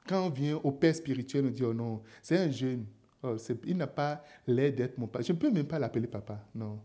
Quand 0.08 0.26
on 0.26 0.30
vient 0.30 0.56
au 0.56 0.72
père 0.72 0.94
spirituel, 0.94 1.46
on 1.46 1.50
dit, 1.50 1.62
oh 1.62 1.74
non, 1.74 2.02
c'est 2.22 2.38
un 2.38 2.50
jeune. 2.50 2.86
Oh, 3.22 3.36
il 3.64 3.76
n'a 3.76 3.86
pas 3.86 4.24
l'air 4.46 4.72
d'être 4.72 4.96
mon 4.96 5.06
papa. 5.06 5.22
Je 5.22 5.32
ne 5.32 5.38
peux 5.38 5.50
même 5.50 5.66
pas 5.66 5.78
l'appeler 5.78 6.06
papa. 6.06 6.48
Non. 6.54 6.82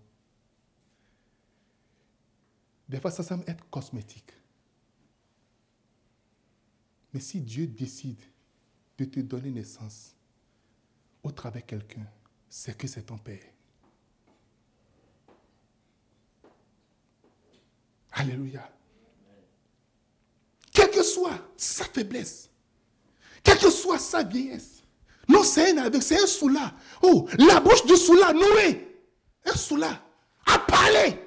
Des 2.89 2.99
fois, 2.99 3.11
ça 3.11 3.24
semble 3.24 3.45
être 3.47 3.69
cosmétique. 3.69 4.34
Mais 7.13 7.21
si 7.21 7.39
Dieu 7.39 7.65
décide 7.67 8.19
de 8.97 9.05
te 9.05 9.21
donner 9.21 9.51
naissance 9.51 10.15
au 11.24 11.32
travers 11.32 11.61
de 11.61 11.67
quelqu'un, 11.67 12.05
c'est 12.49 12.78
que 12.78 12.88
c'est 12.88 13.03
ton 13.03 13.17
Père. 13.17 13.45
Alléluia. 18.11 18.69
Quelle 20.71 20.91
que 20.91 21.03
soit 21.03 21.39
sa 21.55 21.86
faiblesse, 21.86 22.49
quelle 23.43 23.59
que 23.59 23.69
soit 23.69 23.99
sa 23.99 24.23
vieillesse, 24.23 24.83
non, 25.27 25.43
c'est 25.43 25.71
un 25.71 25.83
avec, 25.83 26.01
c'est 26.01 26.21
un 26.21 26.27
soula. 26.27 26.73
Oh, 27.01 27.27
la 27.37 27.59
bouche 27.59 27.85
du 27.85 27.95
soula, 27.95 28.33
Noé, 28.33 29.05
un 29.45 29.55
soula, 29.55 30.01
a 30.45 30.59
parlé. 30.59 31.19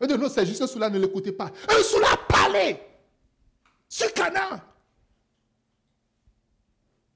Non, 0.00 0.28
c'est 0.28 0.44
juste 0.46 0.62
un 0.62 0.66
soula, 0.66 0.90
ne 0.90 0.98
l'écoutez 0.98 1.32
pas. 1.32 1.50
Un 1.68 1.82
soula 1.82 2.12
a 2.12 2.16
parlé 2.16 2.78
sur 3.88 4.12
Canaan. 4.12 4.60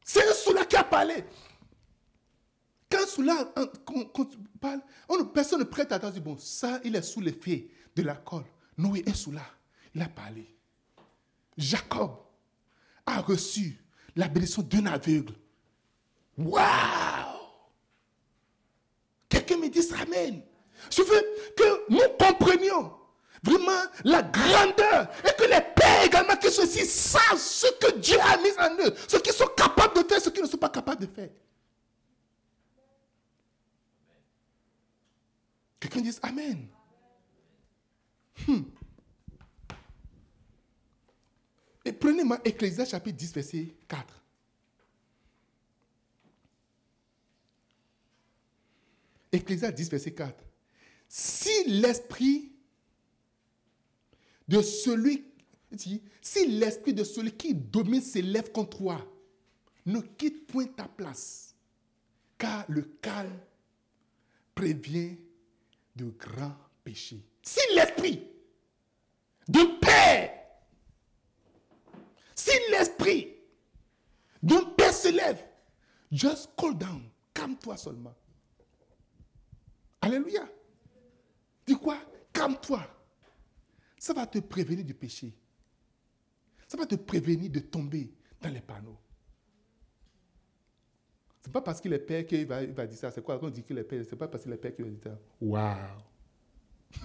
C'est 0.04 0.26
un 0.26 0.32
soula 0.32 0.64
qui 0.64 0.76
a 0.76 0.84
parlé. 0.84 1.24
Quand 2.90 3.06
soula, 3.06 3.52
quand, 3.84 4.30
parles, 4.58 4.80
personne 5.34 5.60
ne 5.60 5.64
prête 5.64 5.92
attention. 5.92 6.22
Bon, 6.22 6.38
ça, 6.38 6.80
il 6.82 6.96
est 6.96 7.02
sous 7.02 7.20
l'effet 7.20 7.68
de 7.94 8.02
la 8.02 8.14
colle. 8.14 8.46
Noé 8.78 9.02
est 9.06 9.14
soula. 9.14 9.44
Il 9.94 10.00
a 10.00 10.08
parlé. 10.08 10.56
Jacob 11.58 12.16
a 13.04 13.20
reçu 13.20 13.78
la 14.18 14.26
bénédiction 14.26 14.62
d'un 14.62 14.84
aveugle. 14.86 15.32
Waouh! 16.36 17.38
Quelqu'un 19.28 19.56
me 19.58 19.68
dit 19.68 19.80
Amen. 20.02 20.42
Je 20.90 21.02
veux 21.02 21.22
que 21.56 21.92
nous 21.92 22.16
comprenions 22.18 22.92
vraiment 23.44 23.80
la 24.04 24.22
grandeur 24.22 25.08
et 25.24 25.40
que 25.40 25.44
les 25.44 25.60
pères 25.74 26.04
également 26.04 26.36
que 26.36 26.50
ceux-ci 26.50 26.84
savent 26.84 27.38
ce 27.38 27.68
que 27.78 27.96
Dieu 27.98 28.18
a 28.20 28.36
mis 28.38 28.50
en 28.58 28.88
eux, 28.88 28.94
ce 29.06 29.18
qu'ils 29.18 29.32
sont 29.32 29.50
capables 29.56 30.02
de 30.02 30.08
faire, 30.08 30.20
ce 30.20 30.30
qu'ils 30.30 30.42
ne 30.42 30.48
sont 30.48 30.56
pas 30.56 30.68
capables 30.68 31.06
de 31.06 31.12
faire. 31.14 31.30
Quelqu'un 35.78 36.00
dit 36.00 36.18
Amen. 36.22 36.66
Hmm. 38.48 38.62
Et 41.88 41.92
prenez-moi 41.92 42.38
Ecclésias 42.44 42.84
chapitre 42.84 43.16
10, 43.16 43.32
verset 43.32 43.74
4. 43.88 44.22
Ecclésias 49.32 49.72
10, 49.72 49.88
verset 49.88 50.12
4. 50.12 50.44
Si 51.08 51.64
l'esprit 51.66 52.52
de 54.46 54.60
celui, 54.60 55.32
si 56.20 56.46
l'esprit 56.46 56.92
de 56.92 57.04
celui 57.04 57.32
qui 57.32 57.54
domine 57.54 58.02
s'élève 58.02 58.52
contre 58.52 58.76
toi, 58.76 59.10
ne 59.86 60.00
quitte 60.00 60.46
point 60.46 60.66
ta 60.66 60.84
place, 60.84 61.54
car 62.36 62.66
le 62.68 62.82
calme 63.00 63.40
prévient 64.54 65.16
de 65.96 66.04
grands 66.18 66.54
péchés. 66.84 67.24
Si 67.40 67.60
l'esprit 67.74 68.26
de 69.48 69.78
paix, 69.80 70.37
si 72.38 72.56
l'esprit 72.70 73.34
d'un 74.40 74.64
père 74.76 74.92
s'élève, 74.92 75.44
just 76.12 76.50
call 76.56 76.78
down, 76.78 77.10
calme-toi 77.34 77.76
seulement. 77.76 78.14
Alléluia. 80.00 80.48
Dis 81.66 81.74
quoi? 81.74 81.98
Calme-toi. 82.32 82.80
Ça 83.98 84.14
va 84.14 84.24
te 84.24 84.38
prévenir 84.38 84.84
du 84.84 84.94
péché. 84.94 85.36
Ça 86.68 86.76
va 86.76 86.86
te 86.86 86.94
prévenir 86.94 87.50
de 87.50 87.58
tomber 87.58 88.14
dans 88.40 88.50
les 88.50 88.60
panneaux. 88.60 89.00
Ce 91.40 91.48
n'est 91.48 91.52
pas 91.52 91.62
parce 91.62 91.80
qu'il 91.80 91.92
est 91.92 91.98
père 91.98 92.24
qu'il 92.24 92.46
va, 92.46 92.64
va, 92.66 92.86
dire 92.86 92.98
ça. 92.98 93.10
C'est 93.10 93.22
quoi 93.22 93.40
quand 93.40 93.48
on 93.48 93.50
dit 93.50 93.64
qu'il 93.64 93.78
est 93.78 93.84
père 93.84 94.04
Ce 94.04 94.12
n'est 94.12 94.16
pas 94.16 94.28
parce 94.28 94.44
qu'il 94.44 94.52
est 94.52 94.58
père 94.58 94.76
qu'il 94.76 94.84
va 94.84 94.90
dire 94.92 95.02
ça. 95.02 95.18
Wow. 95.40 95.74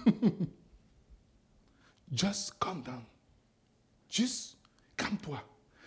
Just 2.12 2.56
calm 2.60 2.82
down. 2.84 3.02
Juste 4.08 4.58
calme-toi. 4.96 5.42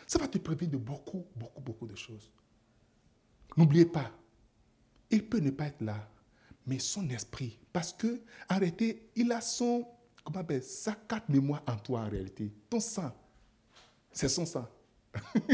Ça 0.06 0.20
va 0.20 0.28
te 0.28 0.38
prévenir 0.38 0.72
de 0.72 0.78
beaucoup, 0.78 1.26
beaucoup, 1.36 1.62
beaucoup 1.62 1.88
de 1.88 1.96
choses. 1.96 2.32
N'oubliez 3.56 3.86
pas, 3.86 4.12
il 5.10 5.28
peut 5.28 5.40
ne 5.40 5.52
pas 5.52 5.68
être 5.68 5.82
là 5.82 6.08
mais 6.68 6.78
son 6.80 7.10
esprit. 7.10 7.58
Parce 7.72 7.94
que, 7.94 8.22
arrêtez, 8.50 9.10
il 9.16 9.32
a 9.32 9.42
son, 9.42 9.88
comment 10.24 10.44
sa 10.62 10.94
carte 10.94 11.30
mémoire 11.30 11.64
en 11.66 11.78
toi 11.78 12.02
en 12.02 12.10
réalité. 12.10 12.52
Ton 12.70 12.82
sang. 12.82 13.16
C'est 14.12 14.30
son 14.30 14.46
sang. 14.46 14.68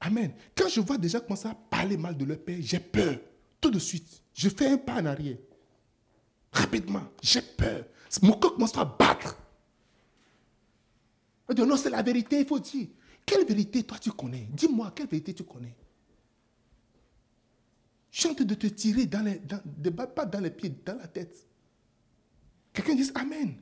Amen. 0.00 0.32
Quand 0.54 0.68
je 0.68 0.80
vois 0.80 0.98
déjà 0.98 1.18
commencer 1.20 1.48
à 1.48 1.54
parler 1.54 1.96
mal 1.96 2.16
de 2.16 2.24
leur 2.24 2.38
père, 2.38 2.58
j'ai 2.60 2.78
peur. 2.78 3.18
Tout 3.60 3.70
de 3.70 3.78
suite. 3.78 4.22
Je 4.32 4.48
fais 4.48 4.68
un 4.68 4.78
pas 4.78 5.02
en 5.02 5.06
arrière. 5.06 5.38
Rapidement. 6.52 7.02
J'ai 7.22 7.42
peur. 7.42 7.84
Mon 8.22 8.34
corps 8.34 8.54
commence 8.54 8.76
à 8.76 8.84
battre. 8.84 9.36
Je 11.48 11.54
dis, 11.54 11.62
non, 11.62 11.76
c'est 11.76 11.90
la 11.90 12.02
vérité, 12.02 12.40
il 12.40 12.46
faut 12.46 12.58
dire. 12.58 12.88
Quelle 13.26 13.46
vérité 13.46 13.82
toi 13.82 13.98
tu 13.98 14.10
connais? 14.12 14.48
Dis-moi, 14.50 14.92
quelle 14.94 15.08
vérité 15.08 15.34
tu 15.34 15.44
connais? 15.44 15.74
Chante 18.10 18.42
de 18.42 18.54
te 18.54 18.66
tirer 18.68 19.06
dans 19.06 19.24
les, 19.24 19.40
dans, 19.40 20.06
pas 20.06 20.24
dans 20.24 20.40
les 20.40 20.50
pieds, 20.50 20.74
dans 20.84 20.96
la 20.96 21.08
tête. 21.08 21.46
Quelqu'un 22.72 22.94
dit 22.94 23.10
Amen. 23.14 23.56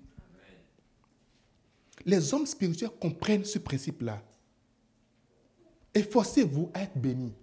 Les 2.05 2.35
hommes 2.35 2.47
spirituels 2.47 2.91
comprennent 3.01 3.45
ce 3.45 3.59
principe-là. 3.59 4.23
Efforcez-vous 5.95 6.71
à 6.75 6.83
être 6.83 6.99
bénis. 6.99 7.35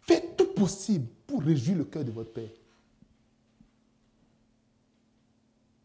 Faites 0.00 0.36
tout 0.36 0.46
possible 0.46 1.06
pour 1.26 1.42
réjouir 1.42 1.78
le 1.78 1.84
cœur 1.84 2.04
de 2.04 2.10
votre 2.10 2.32
Père. 2.32 2.50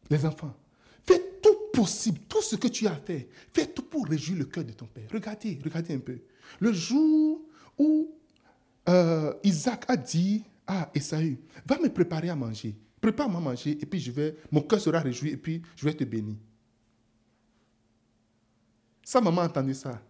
Les 0.10 0.26
enfants, 0.26 0.54
possible, 1.72 2.20
tout 2.28 2.42
ce 2.42 2.56
que 2.56 2.68
tu 2.68 2.88
as 2.88 2.96
fait, 2.96 3.30
fais 3.54 3.68
tout 3.68 3.84
pour 3.84 4.08
réjouir 4.08 4.40
le 4.40 4.46
cœur 4.46 4.64
de 4.64 4.74
ton 4.74 4.86
Père. 4.86 5.08
Regardez, 5.12 5.60
regardez 5.64 5.94
un 5.94 6.00
peu. 6.00 6.20
Le 6.60 6.74
jour 6.74 7.42
où 7.78 8.16
euh, 8.90 9.34
Isaac 9.44 9.86
a 9.88 9.98
dit 9.98 10.44
à 10.68 10.90
Esaü, 10.94 11.38
va 11.66 11.80
me 11.80 11.90
préparer 11.90 12.30
à 12.30 12.36
manger. 12.36 12.76
Prépare-moi 13.00 13.40
à 13.40 13.44
manger 13.44 13.72
et 13.72 13.86
puis 13.86 14.00
je 14.00 14.12
vais, 14.12 14.36
mon 14.52 14.62
cœur 14.62 14.80
sera 14.80 15.00
réjoui 15.00 15.32
et 15.32 15.38
puis 15.38 15.62
je 15.76 15.86
vais 15.86 15.94
te 15.94 16.04
bénir. 16.04 16.36
Sa 19.04 19.20
maman 19.20 19.42
a 19.42 19.46
entendu 19.46 19.74
ça. 19.74 20.02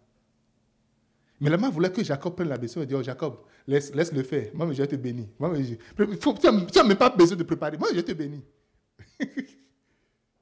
Mais 1.39 1.49
la 1.49 1.57
maman 1.57 1.71
voulait 1.71 1.91
que 1.91 2.03
Jacob 2.03 2.35
prenne 2.35 2.49
la 2.49 2.57
décision 2.57 2.83
et 2.83 2.85
dit, 2.85 2.93
oh 2.93 3.01
Jacob, 3.01 3.39
laisse, 3.65 3.93
laisse 3.95 4.11
le 4.11 4.21
faire. 4.21 4.51
Moi, 4.53 4.71
je 4.73 4.81
vais 4.81 4.87
te 4.87 4.95
bénir. 4.95 5.25
Tu 5.39 6.77
n'as 6.77 6.83
même 6.83 6.97
pas 6.97 7.09
besoin 7.09 7.35
de 7.35 7.43
préparer. 7.43 7.77
Moi, 7.77 7.87
je 7.89 7.95
vais 7.95 8.03
te 8.03 8.11
bénir. 8.11 8.41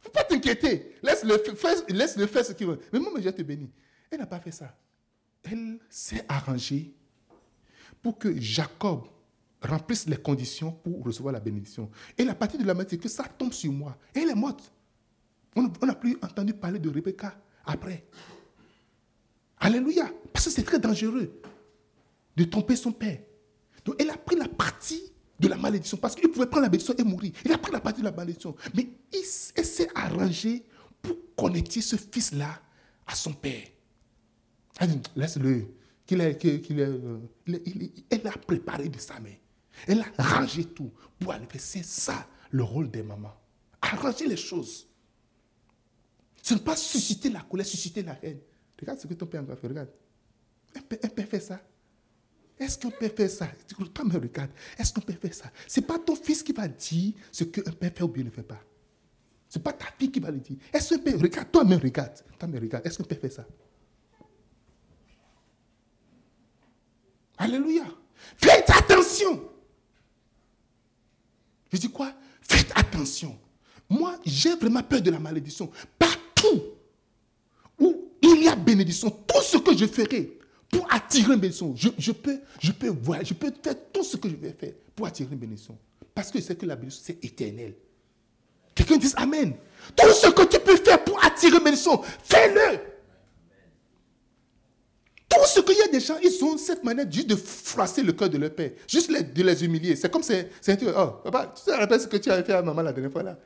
Faut 0.09 0.13
pas 0.13 0.23
t'inquiéter. 0.23 0.95
Laisse-le 1.03 1.37
faire, 1.55 1.75
laisse 1.87 2.25
faire 2.25 2.43
ce 2.43 2.53
qu'il 2.53 2.65
veut. 2.65 2.79
Mais 2.91 2.99
moi, 2.99 3.11
je 3.19 3.29
te 3.29 3.43
bénir. 3.43 3.67
Elle 4.09 4.17
n'a 4.17 4.25
pas 4.25 4.39
fait 4.39 4.51
ça. 4.51 4.75
Elle 5.43 5.77
s'est 5.87 6.25
arrangée 6.27 6.95
pour 8.01 8.17
que 8.17 8.39
Jacob 8.41 9.03
remplisse 9.61 10.07
les 10.07 10.17
conditions 10.17 10.71
pour 10.71 11.03
recevoir 11.03 11.33
la 11.33 11.39
bénédiction. 11.39 11.91
Et 12.17 12.23
la 12.23 12.33
partie 12.33 12.57
de 12.57 12.65
la 12.65 12.73
c'est 12.87 12.97
que 12.97 13.07
ça 13.07 13.25
tombe 13.25 13.53
sur 13.53 13.71
moi. 13.71 13.97
Et 14.15 14.19
elle 14.19 14.29
est 14.29 14.35
morte. 14.35 14.71
On 15.55 15.85
n'a 15.85 15.95
plus 15.95 16.17
entendu 16.23 16.53
parler 16.53 16.79
de 16.79 16.89
Rebecca 16.89 17.39
après. 17.65 18.05
Alléluia. 19.59 20.09
Parce 20.33 20.45
que 20.45 20.51
c'est 20.51 20.63
très 20.63 20.79
dangereux 20.79 21.39
de 22.35 22.43
tromper 22.45 22.75
son 22.75 22.91
père. 22.91 23.19
Donc 23.85 23.95
elle 23.99 24.09
a 24.09 24.17
pris 24.17 24.35
la 24.35 24.47
partie 24.47 25.13
de 25.39 25.47
la 25.47 25.57
malédiction 25.57 25.97
parce 25.97 26.15
qu'il 26.15 26.29
pouvait 26.29 26.47
prendre 26.47 26.63
la 26.63 26.69
bénédiction 26.69 26.95
et 26.97 27.03
mourir. 27.03 27.31
Il 27.45 27.51
a 27.51 27.57
pris 27.57 27.71
la 27.71 27.79
partie 27.79 28.01
de 28.01 28.05
la 28.05 28.11
malédiction. 28.11 28.55
Mais 28.75 28.89
il, 29.13 29.23
s'est 29.23 29.89
arrangé 29.95 30.65
pour 31.01 31.15
connecter 31.35 31.81
ce 31.81 31.95
fils-là 31.95 32.61
à 33.07 33.15
son 33.15 33.33
père. 33.33 33.67
Laisse-le 35.15 35.65
euh, 36.11 37.19
elle 38.09 38.27
a 38.27 38.31
préparé 38.31 38.89
de 38.89 38.97
sa 38.97 39.19
main. 39.19 39.35
Elle 39.87 40.03
a 40.17 40.23
rangé 40.23 40.65
tout 40.65 40.91
pour 41.19 41.33
faire. 41.33 41.41
C'est 41.59 41.85
ça 41.85 42.27
le 42.51 42.63
rôle 42.63 42.89
des 42.89 43.03
mamans. 43.03 43.35
Arranger 43.81 44.27
les 44.27 44.37
choses. 44.37 44.87
Ce 46.41 46.53
n'est 46.53 46.59
pas 46.59 46.75
susciter 46.75 47.29
la 47.29 47.41
colère, 47.41 47.65
susciter 47.65 48.01
la 48.01 48.17
haine. 48.23 48.39
Regarde 48.79 48.99
ce 48.99 49.07
que 49.07 49.13
ton 49.13 49.25
père 49.25 49.43
a 49.49 49.55
fait. 49.55 49.67
Regarde. 49.67 49.89
Un 50.75 50.81
père, 50.81 51.27
fait 51.27 51.39
ça. 51.39 51.61
Est-ce 52.59 52.77
qu'un 52.77 52.89
père 52.89 53.11
fait 53.15 53.29
ça? 53.29 53.47
Toi, 53.93 54.05
me 54.05 54.17
regarde. 54.17 54.51
Est-ce 54.77 54.91
qu'un 54.91 55.01
père 55.01 55.17
fait 55.17 55.33
ça? 55.33 55.49
Ce 55.65 55.79
n'est 55.79 55.85
pas 55.85 55.97
ton 55.97 56.15
fils 56.15 56.43
qui 56.43 56.51
va 56.51 56.67
dire 56.67 57.13
ce 57.31 57.45
qu'un 57.45 57.71
père 57.71 57.91
fait 57.95 58.03
ou 58.03 58.09
bien 58.09 58.25
ne 58.25 58.29
fait 58.29 58.43
pas. 58.43 58.59
Ce 59.47 59.57
n'est 59.57 59.63
pas 59.63 59.71
ta 59.71 59.85
fille 59.97 60.11
qui 60.11 60.19
va 60.19 60.29
le 60.29 60.39
dire. 60.39 60.57
Est-ce 60.73 60.95
qu'un 60.95 60.99
père, 61.01 61.19
regarde, 61.19 61.51
toi, 61.51 61.63
me 61.63 61.75
regarde. 61.77 62.21
Toi, 62.37 62.47
me 62.49 62.59
regarde. 62.59 62.85
Est-ce 62.85 62.97
qu'un 62.97 63.05
père 63.05 63.19
fait 63.19 63.29
ça? 63.29 63.45
Alléluia. 67.37 67.85
Faites 68.35 68.69
attention. 68.69 69.49
Je 71.71 71.77
dis 71.77 71.89
quoi? 71.89 72.13
Faites 72.41 72.71
attention. 72.75 73.39
Moi, 73.87 74.19
j'ai 74.25 74.55
vraiment 74.55 74.83
peur 74.83 75.01
de 75.01 75.11
la 75.11 75.19
malédiction. 75.19 75.71
Partout 75.97 76.63
où 77.79 78.11
il 78.21 78.43
y 78.43 78.49
a 78.49 78.55
bénédiction, 78.55 79.09
tout 79.09 79.41
ce 79.41 79.57
que 79.57 79.75
je 79.77 79.85
ferai 79.85 80.38
pour 80.69 80.87
attirer 80.93 81.33
une 81.33 81.39
bénédiction, 81.39 81.73
je, 81.75 81.89
peux, 82.11 82.39
je, 82.59 82.71
peux 82.71 82.93
je 83.23 83.33
peux 83.33 83.51
faire 83.63 83.75
tout 83.91 84.03
ce 84.03 84.17
que 84.17 84.29
je 84.29 84.35
vais 84.35 84.51
faire 84.51 84.73
pour 84.95 85.07
attirer 85.07 85.29
une 85.31 85.39
bénédiction. 85.39 85.77
Parce 86.13 86.31
que 86.31 86.39
c'est 86.41 86.55
que 86.55 86.65
la 86.65 86.75
bénédiction, 86.75 87.03
c'est 87.05 87.25
éternel. 87.25 87.75
Quelqu'un 88.75 88.97
dit 88.97 89.11
Amen. 89.15 89.53
Tout 89.95 90.13
ce 90.13 90.29
que 90.29 90.45
tu 90.45 90.59
peux 90.59 90.77
faire 90.77 91.03
pour 91.03 91.23
attirer 91.23 91.57
une 91.57 91.63
bénédiction, 91.63 92.01
fais-le. 92.23 92.79
Tout 95.29 95.45
ce 95.45 95.59
qu'il 95.61 95.77
y 95.77 95.81
a 95.81 95.87
des 95.87 95.99
gens, 95.99 96.17
ils 96.23 96.43
ont 96.43 96.57
cette 96.57 96.83
manière 96.83 97.09
juste 97.11 97.27
de 97.27 97.35
froisser 97.35 98.01
le 98.01 98.13
cœur 98.13 98.29
de 98.29 98.37
leur 98.37 98.51
père, 98.51 98.71
juste 98.87 99.11
de 99.11 99.43
les 99.43 99.63
humilier. 99.63 99.95
C'est 99.95 100.11
comme 100.11 100.23
c'est, 100.23 100.49
oh, 100.95 101.07
papa, 101.23 101.53
tu 101.55 101.63
te 101.63 101.71
rappelles 101.71 102.01
ce 102.01 102.07
que 102.07 102.17
tu 102.17 102.31
avais 102.31 102.43
fait 102.43 102.53
à 102.53 102.61
maman 102.61 102.81
la 102.81 102.91
dernière 102.91 103.11
fois 103.11 103.23
là? 103.23 103.37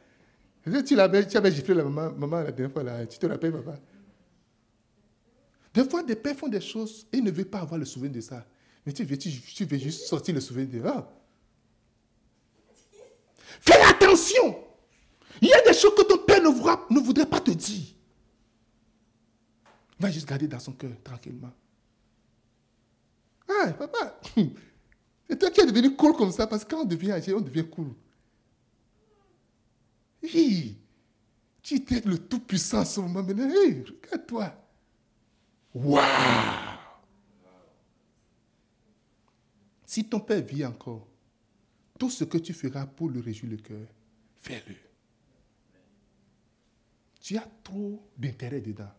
Tu, 0.63 0.83
tu 0.83 0.99
avais 0.99 1.51
giflé 1.51 1.73
la 1.73 1.83
maman, 1.83 2.13
maman 2.17 2.41
la 2.41 2.51
dernière 2.51 2.71
fois 2.71 2.83
là, 2.83 3.05
tu 3.05 3.17
te 3.19 3.25
rappelles 3.25 3.51
papa? 3.51 3.77
Des 5.73 5.89
fois, 5.89 6.03
des 6.03 6.15
pères 6.15 6.35
font 6.35 6.47
des 6.47 6.61
choses 6.61 7.07
et 7.11 7.17
ils 7.17 7.23
ne 7.23 7.31
veulent 7.31 7.45
pas 7.45 7.61
avoir 7.61 7.79
le 7.79 7.85
souvenir 7.85 8.13
de 8.13 8.21
ça. 8.21 8.45
Mais 8.85 8.93
tu 8.93 9.03
veux, 9.03 9.17
tu, 9.17 9.65
veux 9.65 9.77
juste 9.77 10.05
sortir 10.05 10.35
le 10.35 10.41
souvenir 10.41 10.67
de 10.67 10.87
ça. 10.87 11.09
Fais 13.61 13.81
attention. 13.81 14.57
Il 15.41 15.47
y 15.47 15.53
a 15.53 15.61
des 15.61 15.73
choses 15.73 15.95
que 15.95 16.03
ton 16.03 16.19
père 16.19 16.41
ne 16.41 16.49
voudra, 16.49 16.85
ne 16.89 16.99
voudrait 16.99 17.25
pas 17.25 17.39
te 17.39 17.51
dire. 17.51 17.95
Va 19.99 20.11
juste 20.11 20.27
garder 20.27 20.47
dans 20.47 20.59
son 20.59 20.73
cœur 20.73 20.91
tranquillement. 21.03 21.51
Ah, 23.49 23.73
papa, 23.73 24.19
c'est 25.29 25.39
toi 25.39 25.49
qui 25.49 25.61
es 25.61 25.65
devenu 25.65 25.95
cool 25.95 26.15
comme 26.15 26.31
ça, 26.31 26.47
parce 26.47 26.63
que 26.63 26.69
quand 26.69 26.81
on 26.81 26.85
devient 26.85 27.11
âgé, 27.11 27.33
on 27.33 27.41
devient 27.41 27.65
cool. 27.69 27.93
Hi, 30.23 30.77
tu 31.61 31.75
étais 31.75 32.01
le 32.05 32.17
tout-puissant 32.17 32.81
en 32.81 32.85
ce 32.85 32.99
moment, 32.99 33.23
maintenant, 33.23 33.49
hey, 33.49 33.83
regarde-toi. 34.03 34.62
Waouh! 35.73 36.03
Si 39.85 40.05
ton 40.05 40.19
père 40.19 40.43
vit 40.43 40.65
encore, 40.65 41.07
tout 41.99 42.09
ce 42.09 42.23
que 42.23 42.37
tu 42.37 42.53
feras 42.53 42.85
pour 42.85 43.09
le 43.09 43.19
réjouir 43.19 43.51
le 43.51 43.57
cœur, 43.57 43.87
fais-le. 44.37 44.75
Tu 47.21 47.37
as 47.37 47.47
trop 47.63 48.03
d'intérêt 48.17 48.59
dedans. 48.59 48.91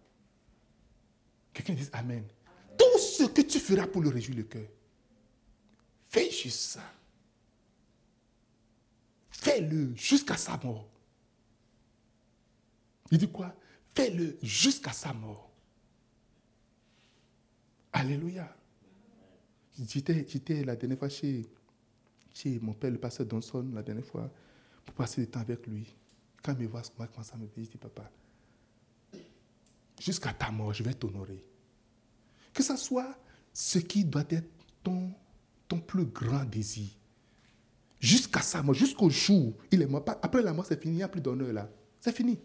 Quelqu'un 1.53 1.75
dit 1.75 1.89
Amen 1.93 2.25
tout 2.77 2.99
ce 2.99 3.25
que 3.25 3.43
tu 3.43 3.59
feras 3.59 3.87
pour 3.87 4.03
le 4.03 4.09
réjouir 4.09 4.39
le 4.39 4.45
cœur, 4.45 4.69
fais 6.09 6.31
juste 6.31 6.61
ça. 6.61 6.93
Fais-le 9.31 9.95
jusqu'à 9.95 10.37
sa 10.37 10.57
mort. 10.59 10.89
Il 13.11 13.19
dit 13.19 13.31
quoi? 13.31 13.55
Fais-le 13.95 14.39
jusqu'à 14.43 14.93
sa 14.93 15.13
mort. 15.13 15.44
Alléluia. 17.95 18.53
J'étais 19.79 20.65
la 20.65 20.75
dernière 20.75 20.99
fois 20.99 21.09
chez, 21.09 21.47
chez 22.35 22.59
mon 22.61 22.73
père, 22.73 22.91
le 22.91 22.99
pasteur 22.99 23.25
Donson, 23.25 23.71
la 23.73 23.83
dernière 23.83 24.05
fois, 24.05 24.29
pour 24.85 24.97
passer 24.97 25.23
du 25.23 25.29
temps 25.29 25.41
avec 25.41 25.65
lui. 25.67 25.87
Quand 26.43 26.55
il 26.59 26.65
me 26.65 26.69
voit, 26.69 26.83
comment 26.97 27.23
ça 27.23 27.37
me 27.37 27.47
dit, 27.57 27.71
papa, 27.79 28.11
jusqu'à 30.01 30.33
ta 30.33 30.51
mort, 30.51 30.75
je 30.75 30.83
vais 30.83 30.93
t'honorer. 30.93 31.43
Que 32.53 32.65
ce 32.65 32.77
soit 32.77 33.17
ce 33.53 33.79
qui 33.79 34.05
doit 34.05 34.25
être 34.29 34.51
ton, 34.83 35.13
ton 35.69 35.79
plus 35.79 36.05
grand 36.05 36.45
désir. 36.45 36.89
Jusqu'à 38.01 38.43
sa 38.43 38.61
mort, 38.63 38.75
jusqu'au 38.75 39.09
jour, 39.09 39.55
il 39.71 39.81
est 39.83 39.87
mort. 39.87 40.05
Après 40.21 40.43
la 40.43 40.53
mort, 40.53 40.67
c'est 40.67 40.83
fini, 40.83 40.95
il 40.95 40.97
n'y 40.99 41.03
a 41.05 41.09
plus 41.09 41.21
d'honneur 41.21 41.53
là. 41.53 41.71
C'est 42.01 42.15
fini. 42.15 42.41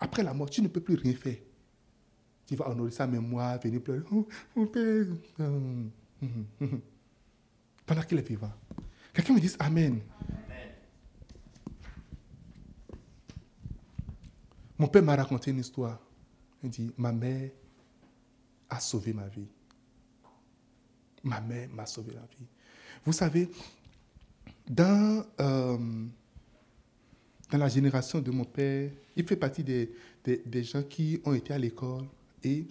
Après 0.00 0.22
la 0.22 0.32
mort, 0.32 0.48
tu 0.48 0.62
ne 0.62 0.68
peux 0.68 0.80
plus 0.80 0.94
rien 0.96 1.14
faire. 1.14 1.36
Tu 2.46 2.54
vas 2.54 2.68
honorer 2.68 2.90
sa 2.92 3.06
mémoire, 3.06 3.58
venir 3.60 3.82
pleurer. 3.82 4.04
Oh, 4.12 4.26
mon 4.54 4.66
père. 4.66 5.06
Hum, 5.38 5.90
hum, 6.22 6.46
hum, 6.60 6.80
Pendant 7.84 8.02
qu'il 8.02 8.18
est 8.18 8.28
vivant. 8.28 8.52
Quelqu'un 9.12 9.34
me 9.34 9.40
dise 9.40 9.56
Amen. 9.58 10.00
Mon 14.78 14.88
père 14.88 15.02
m'a 15.02 15.16
raconté 15.16 15.50
une 15.50 15.58
histoire. 15.58 15.98
Il 16.62 16.70
dit, 16.70 16.90
ma 16.96 17.12
mère 17.12 17.50
a 18.68 18.80
sauvé 18.80 19.12
ma 19.12 19.26
vie. 19.28 19.48
Ma 21.22 21.40
mère 21.40 21.68
m'a 21.70 21.86
sauvé 21.86 22.12
la 22.12 22.22
vie. 22.22 22.46
Vous 23.04 23.12
savez, 23.12 23.48
dans, 24.68 25.24
euh, 25.40 25.78
dans 27.50 27.58
la 27.58 27.68
génération 27.68 28.20
de 28.20 28.30
mon 28.30 28.44
père, 28.44 28.90
il 29.14 29.26
fait 29.26 29.36
partie 29.36 29.64
des, 29.64 29.92
des, 30.24 30.62
gens 30.64 30.82
qui 30.82 31.20
ont 31.24 31.32
été 31.32 31.54
à 31.54 31.58
l'école 31.58 32.04
et 32.46 32.66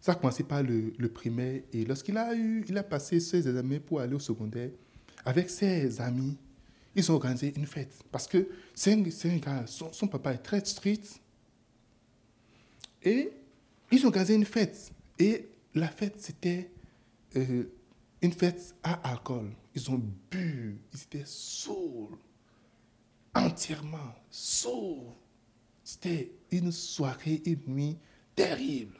ça 0.00 0.12
a 0.12 0.14
commencé 0.14 0.42
par 0.42 0.62
le, 0.62 1.08
primaire. 1.08 1.62
Et 1.72 1.84
lorsqu'il 1.84 2.16
a, 2.16 2.34
eu, 2.34 2.64
il 2.68 2.76
a 2.78 2.82
passé 2.82 3.20
ses 3.20 3.46
examens 3.48 3.78
pour 3.78 4.00
aller 4.00 4.14
au 4.14 4.18
secondaire, 4.18 4.70
avec 5.24 5.50
ses 5.50 6.00
amis, 6.00 6.36
ils 6.94 7.12
ont 7.12 7.16
organisé 7.16 7.52
une 7.56 7.66
fête. 7.66 8.02
Parce 8.10 8.26
que 8.26 8.48
c'est 8.74 8.92
un, 8.92 9.36
gars, 9.36 9.64
son, 9.66 10.08
papa 10.08 10.32
est 10.34 10.38
très 10.38 10.64
strict. 10.64 11.20
Et 13.02 13.30
ils 13.90 14.04
ont 14.04 14.08
organisé 14.08 14.34
une 14.34 14.44
fête. 14.44 14.92
Et 15.18 15.48
la 15.74 15.88
fête, 15.88 16.14
c'était 16.18 16.70
euh, 17.36 17.64
une 18.22 18.32
fête 18.32 18.74
à 18.82 18.94
alcool. 19.10 19.50
Ils 19.74 19.90
ont 19.90 20.02
bu, 20.30 20.78
ils 20.92 21.02
étaient 21.02 21.26
sourds, 21.26 22.18
entièrement 23.34 24.14
sourds. 24.30 25.16
C'était 25.84 26.32
une 26.50 26.72
soirée, 26.72 27.42
une 27.44 27.60
nuit 27.66 27.98
terrible. 28.34 28.98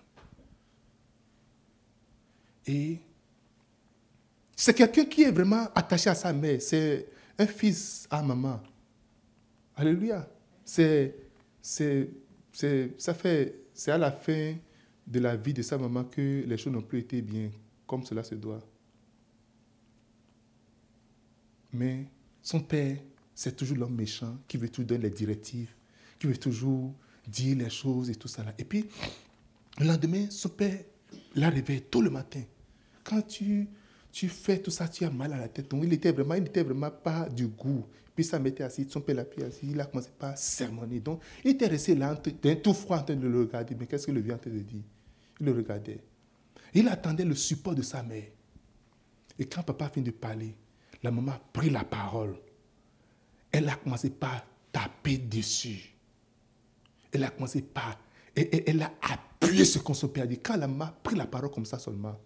Et 2.69 2.99
c'est 4.55 4.75
quelqu'un 4.75 5.07
qui 5.07 5.23
est 5.23 5.31
vraiment 5.31 5.69
attaché 5.75 6.11
à 6.11 6.15
sa 6.15 6.33
mère. 6.33 6.61
C'est 6.61 7.09
un 7.39 7.47
fils 7.47 8.07
à 8.11 8.23
maman. 8.23 8.61
Alléluia. 9.75 10.29
C'est, 10.65 11.15
ça 11.63 13.15
fait, 13.15 13.55
c'est 13.73 13.91
à 13.91 13.99
la 13.99 14.13
fin 14.13 14.55
de 15.07 15.21
la 15.21 15.35
vie 15.35 15.55
de 15.55 15.63
sa 15.63 15.79
maman 15.79 16.05
que 16.05 16.45
les 16.47 16.57
choses 16.59 16.73
n'ont 16.73 16.83
plus 16.83 16.99
été 16.99 17.23
bien 17.23 17.51
comme 17.87 18.05
cela 18.05 18.23
se 18.23 18.35
doit. 18.35 18.61
Mais 21.73 22.05
son 22.43 22.61
père, 22.61 22.99
c'est 23.35 23.57
toujours 23.57 23.79
l'homme 23.79 23.95
méchant 23.95 24.37
qui 24.47 24.59
veut 24.59 24.69
toujours 24.69 24.89
donner 24.89 25.05
les 25.05 25.11
directives, 25.11 25.71
qui 26.19 26.27
veut 26.27 26.37
toujours 26.37 26.93
dire 27.27 27.57
les 27.57 27.71
choses 27.71 28.11
et 28.11 28.15
tout 28.15 28.29
ça. 28.29 28.45
Et 28.59 28.65
puis, 28.65 28.87
le 29.79 29.87
lendemain, 29.87 30.27
son 30.29 30.51
père 30.51 30.81
l'a 31.35 31.49
réveillé 31.49 31.81
tôt 31.81 32.03
le 32.03 32.11
matin. 32.11 32.43
Quand 33.09 33.23
tu, 33.23 33.67
tu 34.13 34.29
fais 34.29 34.59
tout 34.59 34.71
ça, 34.71 34.87
tu 34.87 35.05
as 35.07 35.11
mal 35.11 35.33
à 35.33 35.39
la 35.39 35.49
tête. 35.49 35.71
Donc, 35.71 35.83
il 35.83 35.89
n'était 35.89 36.13
vraiment, 36.13 36.35
n'était 36.35 36.63
vraiment 36.63 36.91
pas 36.91 37.27
du 37.29 37.47
goût. 37.47 37.87
Puis 38.15 38.25
ça 38.25 38.39
mettait 38.39 38.65
assis, 38.65 38.87
son 38.91 39.01
père 39.01 39.15
l'a 39.15 39.25
pris 39.25 39.45
assis, 39.45 39.69
il 39.71 39.81
a 39.81 39.87
commencé 39.87 40.11
par 40.19 40.37
sermonner. 40.37 41.01
Donc, 41.01 41.23
il 41.43 41.53
était 41.53 41.69
resté 41.69 41.95
là, 41.95 42.17
tout 42.17 42.75
froid 42.75 42.99
en 42.99 43.03
train 43.03 43.17
de 43.17 43.27
le 43.27 43.41
regarder. 43.41 43.75
Mais 43.79 43.87
qu'est-ce 43.87 44.07
que 44.07 44.13
le 44.13 44.21
vieux 44.21 44.35
en 44.35 44.39
train 44.39 44.51
de 44.51 44.59
dire? 44.59 44.83
Il 45.41 45.47
le 45.47 45.53
regardait. 45.53 46.01
Il 46.75 46.87
attendait 46.89 47.25
le 47.25 47.35
support 47.35 47.75
de 47.75 47.83
sa 47.83 48.03
mère. 48.03 48.27
Et 49.39 49.47
quand 49.47 49.63
papa 49.63 49.89
finit 49.89 50.07
de 50.07 50.11
parler, 50.11 50.55
la 51.03 51.11
maman 51.11 51.33
a 51.33 51.41
pris 51.53 51.71
la 51.71 51.85
parole. 51.85 52.37
Elle 53.51 53.69
a 53.69 53.77
commencé 53.77 54.11
par 54.11 54.45
taper 54.73 55.17
dessus. 55.17 55.95
Elle 57.13 57.25
a 57.25 57.31
commencé 57.31 57.63
par... 57.63 57.99
Et, 58.37 58.69
elle 58.69 58.83
a 58.83 58.93
appuyé 59.01 59.65
ce 59.65 59.79
qu'on 59.79 59.95
son 59.95 60.09
père. 60.09 60.27
Quand 60.43 60.57
la 60.57 60.67
maman 60.67 60.87
a 60.87 60.95
pris 61.03 61.17
la 61.17 61.27
parole 61.27 61.51
comme 61.51 61.65
ça 61.65 61.79
seulement, 61.79 62.19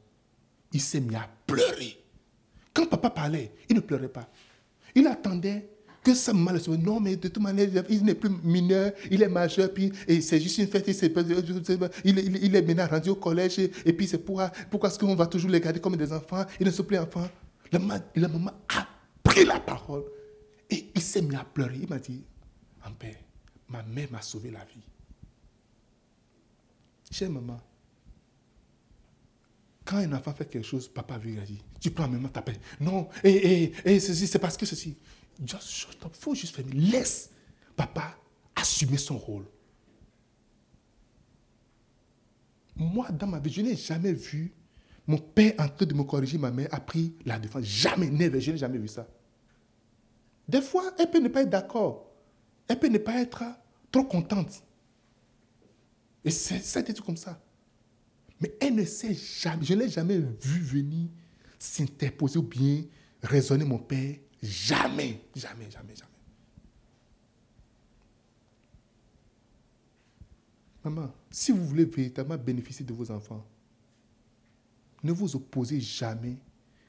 il 0.72 0.80
s'est 0.80 1.00
mis 1.00 1.14
à 1.14 1.28
pleurer. 1.46 1.98
Quand 2.74 2.86
papa 2.86 3.10
parlait, 3.10 3.52
il 3.68 3.76
ne 3.76 3.80
pleurait 3.80 4.08
pas. 4.08 4.28
Il 4.94 5.06
attendait 5.06 5.68
que 6.02 6.14
ça 6.14 6.32
mal 6.32 6.60
Non, 6.80 7.00
mais 7.00 7.16
de 7.16 7.28
toute 7.28 7.42
manière, 7.42 7.68
il 7.88 8.04
n'est 8.04 8.14
plus 8.14 8.30
mineur, 8.42 8.92
il 9.10 9.22
est 9.22 9.28
majeur, 9.28 9.72
puis 9.72 9.92
et 10.08 10.20
c'est 10.20 10.40
juste 10.40 10.58
une 10.58 10.66
fête, 10.66 10.86
il, 10.88 12.18
il, 12.18 12.36
il, 12.42 12.56
est 12.56 12.62
maintenant 12.62 12.86
rendu 12.88 13.10
au 13.10 13.14
collège, 13.14 13.58
et, 13.58 13.92
puis 13.92 14.06
c'est 14.06 14.18
pourquoi, 14.18 14.50
pourquoi 14.70 14.88
est-ce 14.88 14.98
qu'on 14.98 15.14
va 15.14 15.26
toujours 15.26 15.50
les 15.50 15.60
garder 15.60 15.80
comme 15.80 15.96
des 15.96 16.12
enfants? 16.12 16.44
Ils 16.58 16.66
ne 16.66 16.72
sont 16.72 16.84
plus 16.84 16.98
enfants. 16.98 17.28
La, 17.70 17.78
la 18.16 18.28
maman 18.28 18.50
a 18.76 18.86
pris 19.22 19.44
la 19.44 19.60
parole 19.60 20.04
et 20.68 20.90
il 20.94 21.00
s'est 21.00 21.22
mis 21.22 21.36
à 21.36 21.44
pleurer. 21.44 21.78
Il 21.82 21.88
m'a 21.88 21.98
dit, 21.98 22.22
en 22.84 22.90
père, 22.92 23.16
ma 23.68 23.82
mère 23.82 24.10
m'a 24.10 24.20
sauvé 24.20 24.50
la 24.50 24.64
vie. 24.64 24.82
Chère 27.10 27.30
maman, 27.30 27.60
quand 29.92 29.98
un 29.98 30.12
enfant 30.14 30.32
fait 30.32 30.48
quelque 30.48 30.66
chose, 30.66 30.88
papa 30.88 31.18
veut 31.18 31.32
dire, 31.32 31.58
tu 31.78 31.90
prends 31.90 32.08
même 32.08 32.28
t'appelles. 32.30 32.58
Non, 32.80 33.08
et, 33.22 33.72
ceci, 34.00 34.26
c'est 34.26 34.38
parce 34.38 34.56
que 34.56 34.64
ceci. 34.64 34.96
Just 35.44 35.86
faut 36.14 36.34
juste 36.34 36.54
fermer. 36.54 36.72
Laisse 36.72 37.30
papa 37.76 38.16
assumer 38.56 38.96
son 38.96 39.18
rôle. 39.18 39.44
Moi, 42.74 43.10
dans 43.10 43.26
ma 43.26 43.38
vie, 43.38 43.52
je 43.52 43.60
n'ai 43.60 43.76
jamais 43.76 44.14
vu 44.14 44.54
mon 45.06 45.18
père 45.18 45.52
en 45.58 45.68
train 45.68 45.84
de 45.84 45.94
me 45.94 46.04
corriger, 46.04 46.38
ma 46.38 46.50
mère 46.50 46.68
a 46.70 46.80
pris 46.80 47.14
la 47.26 47.38
défense. 47.38 47.64
Jamais, 47.64 48.08
never, 48.08 48.40
je 48.40 48.52
n'ai 48.52 48.56
jamais 48.56 48.78
vu 48.78 48.88
ça. 48.88 49.06
Des 50.48 50.62
fois, 50.62 50.84
elle 50.98 51.10
peut 51.10 51.18
ne 51.18 51.28
pas 51.28 51.42
être 51.42 51.50
d'accord. 51.50 52.10
Elle 52.66 52.78
peut 52.78 52.88
ne 52.88 52.98
pas 52.98 53.20
être 53.20 53.42
trop 53.90 54.04
contente. 54.04 54.62
Et 56.24 56.30
c'est 56.30 56.94
tout 56.94 57.02
comme 57.02 57.16
ça. 57.16 57.38
Mais 58.42 58.56
elle 58.60 58.74
ne 58.74 58.84
sait 58.84 59.14
jamais, 59.14 59.64
je 59.64 59.74
ne 59.74 59.80
l'ai 59.80 59.88
jamais 59.88 60.18
vu 60.18 60.60
venir 60.60 61.08
s'interposer 61.60 62.40
ou 62.40 62.42
bien 62.42 62.82
raisonner 63.22 63.64
mon 63.64 63.78
père. 63.78 64.16
Jamais, 64.42 65.20
jamais, 65.36 65.70
jamais, 65.70 65.94
jamais. 65.94 66.10
Maman, 70.82 71.14
si 71.30 71.52
vous 71.52 71.64
voulez 71.64 71.84
véritablement 71.84 72.42
bénéficier 72.42 72.84
de 72.84 72.92
vos 72.92 73.08
enfants, 73.12 73.46
ne 75.04 75.12
vous 75.12 75.36
opposez 75.36 75.80
jamais 75.80 76.36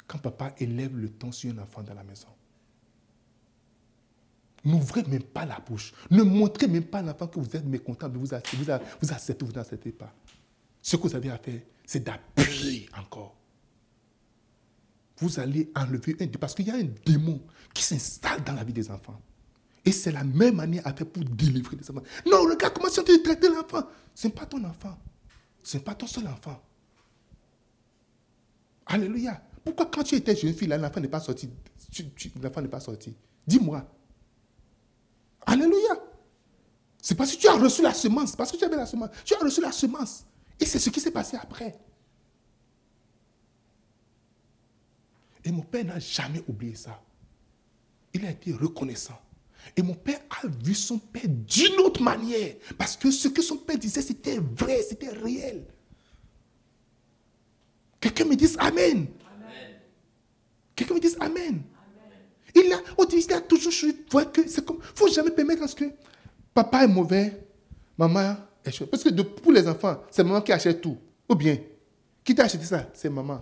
quand 0.08 0.18
papa 0.18 0.56
élève 0.58 0.98
le 0.98 1.10
ton 1.10 1.32
sur 1.32 1.54
un 1.54 1.60
enfant 1.60 1.84
dans 1.84 1.94
la 1.94 2.04
maison. 2.04 2.30
N'ouvrez 4.66 5.04
même 5.04 5.24
pas 5.24 5.46
la 5.46 5.60
bouche. 5.60 5.94
Ne 6.10 6.24
montrez 6.24 6.68
même 6.68 6.86
pas 6.86 7.00
à 7.00 7.04
l'enfant 7.04 7.28
que 7.28 7.40
vous 7.40 7.56
êtes 7.56 7.66
mécontent, 7.66 8.10
mais 8.10 8.18
vous 8.18 8.34
acceptez, 8.34 8.58
vous 8.58 9.12
acceptez, 9.12 9.46
vous 9.46 9.52
n'acceptez 9.52 9.92
pas. 9.92 10.16
Ce 10.84 10.98
que 10.98 11.04
vous 11.04 11.16
avez 11.16 11.32
à 11.32 11.38
faire, 11.38 11.62
c'est 11.86 12.04
d'appuyer 12.04 12.90
encore. 13.00 13.36
Vous 15.18 15.40
allez 15.40 15.72
enlever 15.76 16.18
un 16.20 16.28
parce 16.28 16.54
qu'il 16.54 16.68
y 16.68 16.72
a 16.72 16.76
un 16.76 16.90
démon 17.06 17.42
qui 17.74 17.84
s'installe 17.84 18.44
dans 18.44 18.54
la 18.54 18.66
vie 18.66 18.74
des 18.74 18.92
enfants. 18.92 19.20
Et 19.86 19.94
c'est 19.94 20.12
la 20.12 20.26
même 20.26 20.56
manière 20.58 20.86
à 20.86 20.94
faire 20.94 21.08
pour 21.08 21.24
délivrer 21.24 21.78
les 21.78 21.90
enfants. 21.90 22.04
Non, 22.26 22.44
regarde 22.44 22.74
comment 22.74 22.90
tu 22.90 23.24
traiter 23.24 23.48
l'enfant? 23.48 23.88
Ce 24.14 24.28
n'est 24.28 24.34
pas 24.34 24.46
ton 24.46 24.62
enfant. 24.66 24.98
Ce 25.64 25.78
n'est 25.78 25.84
pas 25.84 25.96
ton 25.96 26.06
seul 26.06 26.28
enfant. 26.28 26.62
Alléluia. 28.86 29.42
Pourquoi 29.64 29.86
quand 29.86 30.04
tu 30.04 30.16
étais 30.16 30.36
jeune 30.36 30.54
fille, 30.54 30.68
l'enfant 30.68 31.00
n'est 31.00 31.08
pas 31.08 31.22
sorti? 31.22 31.50
L'enfant 32.42 32.62
n'est 32.62 32.68
pas 32.68 32.82
sorti. 32.82 33.16
Dis-moi. 33.48 33.90
Alléluia. 35.46 35.96
C'est 37.02 37.16
parce 37.16 37.34
que 37.34 37.40
tu 37.40 37.48
as 37.48 37.54
reçu 37.54 37.82
la 37.82 37.94
semence. 37.94 38.36
Parce 38.36 38.52
que 38.52 38.58
tu 38.58 38.66
avais 38.66 38.76
la 38.76 38.86
semence. 38.86 39.12
Tu 39.24 39.34
as 39.34 39.40
reçu 39.40 39.62
la 39.62 39.72
semence. 39.72 40.26
Et 40.60 40.66
c'est 40.66 40.80
ce 40.80 40.90
qui 40.90 41.00
s'est 41.00 41.12
passé 41.12 41.38
après. 41.38 41.78
Et 45.46 45.52
mon 45.52 45.62
père 45.62 45.86
n'a 45.86 46.00
jamais 46.00 46.44
oublié 46.48 46.76
ça. 46.76 47.02
Il 48.14 48.26
a 48.26 48.32
été 48.32 48.54
reconnaissant. 48.54 49.20
Et 49.76 49.82
mon 49.82 49.94
père 49.94 50.20
a 50.44 50.48
vu 50.48 50.74
son 50.74 51.00
père 51.00 51.28
d'une 51.28 51.80
autre 51.80 52.02
manière. 52.02 52.56
Parce 52.78 52.96
que 52.96 53.12
ce 53.12 53.28
que 53.28 53.42
son 53.42 53.58
père 53.58 53.78
disait, 53.78 54.02
c'était 54.02 54.38
vrai, 54.38 54.82
c'était 54.82 55.10
réel. 55.10 55.66
Quelqu'un 58.00 58.26
me 58.26 58.36
dise 58.36 58.58
Amen. 58.60 59.08
Quelqu'un 60.76 60.96
me 60.96 61.00
dise 61.00 61.18
Amen. 61.20 61.64
Il 62.56 62.72
a, 62.72 62.78
il 63.12 63.34
a 63.34 63.42
toujours 63.42 63.72
choisi. 63.72 63.98
que 64.32 64.48
c'est 64.48 64.64
comme. 64.64 64.78
Il 64.78 64.92
ne 64.92 64.96
faut 64.96 65.08
jamais 65.08 65.32
permettre 65.32 65.64
à 65.64 65.68
ce 65.68 65.76
que 65.76 65.86
papa 66.54 66.84
est 66.84 66.88
mauvais, 66.88 67.48
maman. 67.98 68.36
Parce 68.64 69.04
que 69.04 69.22
pour 69.22 69.52
les 69.52 69.68
enfants, 69.68 70.02
c'est 70.10 70.24
maman 70.24 70.42
qui 70.42 70.52
achète 70.52 70.82
tout. 70.82 70.98
Ou 71.28 71.36
bien, 71.36 71.58
qui 72.24 72.34
t'a 72.34 72.46
acheté 72.46 72.64
ça? 72.64 72.90
C'est 72.94 73.10
maman. 73.10 73.42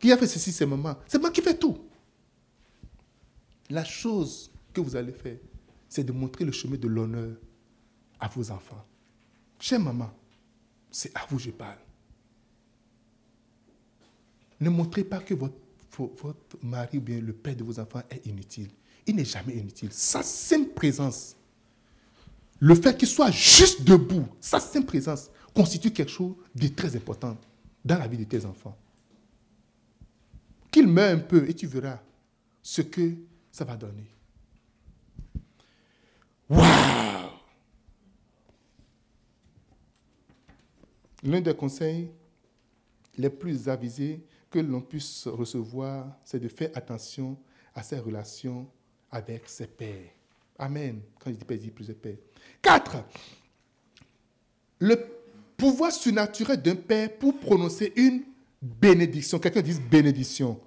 Qui 0.00 0.10
a 0.12 0.16
fait 0.16 0.26
ceci? 0.26 0.52
C'est 0.52 0.66
maman. 0.66 0.96
C'est 1.06 1.18
maman 1.18 1.32
qui 1.32 1.42
fait 1.42 1.58
tout. 1.58 1.78
La 3.70 3.84
chose 3.84 4.50
que 4.72 4.80
vous 4.80 4.96
allez 4.96 5.12
faire, 5.12 5.36
c'est 5.88 6.04
de 6.04 6.12
montrer 6.12 6.44
le 6.44 6.52
chemin 6.52 6.76
de 6.76 6.88
l'honneur 6.88 7.36
à 8.18 8.28
vos 8.28 8.50
enfants. 8.50 8.84
Chère 9.60 9.80
maman, 9.80 10.10
c'est 10.90 11.14
à 11.16 11.20
vous 11.28 11.36
que 11.36 11.42
je 11.44 11.50
parle. 11.50 11.78
Ne 14.60 14.70
montrez 14.70 15.04
pas 15.04 15.18
que 15.18 15.34
votre, 15.34 15.54
votre 15.96 16.58
mari 16.62 16.98
ou 16.98 17.00
bien 17.00 17.20
le 17.20 17.32
père 17.32 17.54
de 17.54 17.62
vos 17.62 17.78
enfants 17.78 18.02
est 18.10 18.26
inutile. 18.26 18.70
Il 19.06 19.16
n'est 19.16 19.24
jamais 19.24 19.54
inutile. 19.54 19.92
Sa 19.92 20.22
simple 20.22 20.70
présence, 20.74 21.36
le 22.60 22.74
fait 22.74 22.96
qu'il 22.96 23.08
soit 23.08 23.30
juste 23.30 23.82
debout, 23.82 24.26
sa 24.40 24.60
simple 24.60 24.86
présence 24.86 25.30
constitue 25.54 25.92
quelque 25.92 26.10
chose 26.10 26.34
de 26.54 26.68
très 26.68 26.94
important 26.96 27.36
dans 27.84 27.98
la 27.98 28.08
vie 28.08 28.18
de 28.18 28.24
tes 28.24 28.44
enfants. 28.44 28.76
Qu'il 30.70 30.86
meure 30.86 31.16
un 31.16 31.20
peu 31.20 31.48
et 31.48 31.54
tu 31.54 31.66
verras 31.66 32.00
ce 32.62 32.82
que 32.82 33.14
ça 33.50 33.64
va 33.64 33.76
donner. 33.76 34.10
Waouh 36.48 37.30
L'un 41.24 41.40
des 41.40 41.54
conseils 41.54 42.10
les 43.16 43.30
plus 43.30 43.68
avisés 43.68 44.24
que 44.50 44.60
l'on 44.60 44.80
puisse 44.80 45.26
recevoir, 45.26 46.16
c'est 46.24 46.38
de 46.38 46.48
faire 46.48 46.70
attention 46.74 47.36
à 47.74 47.82
ses 47.82 47.98
relations 47.98 48.68
avec 49.10 49.48
ses 49.48 49.66
pères. 49.66 50.10
Amen. 50.58 51.00
Quand 51.18 51.30
je 51.30 51.36
dis 51.36 51.44
père, 51.44 51.56
je 51.56 51.62
dis 51.62 51.70
plusieurs 51.70 51.96
pères. 51.96 52.16
Quatre, 52.60 53.04
le 54.80 54.96
pouvoir 55.56 55.92
surnaturel 55.92 56.60
d'un 56.60 56.76
père 56.76 57.16
pour 57.16 57.38
prononcer 57.38 57.92
une 57.96 58.22
bénédiction. 58.60 59.38
Quelqu'un 59.38 59.62
dit 59.62 59.78
bénédiction. 59.90 60.58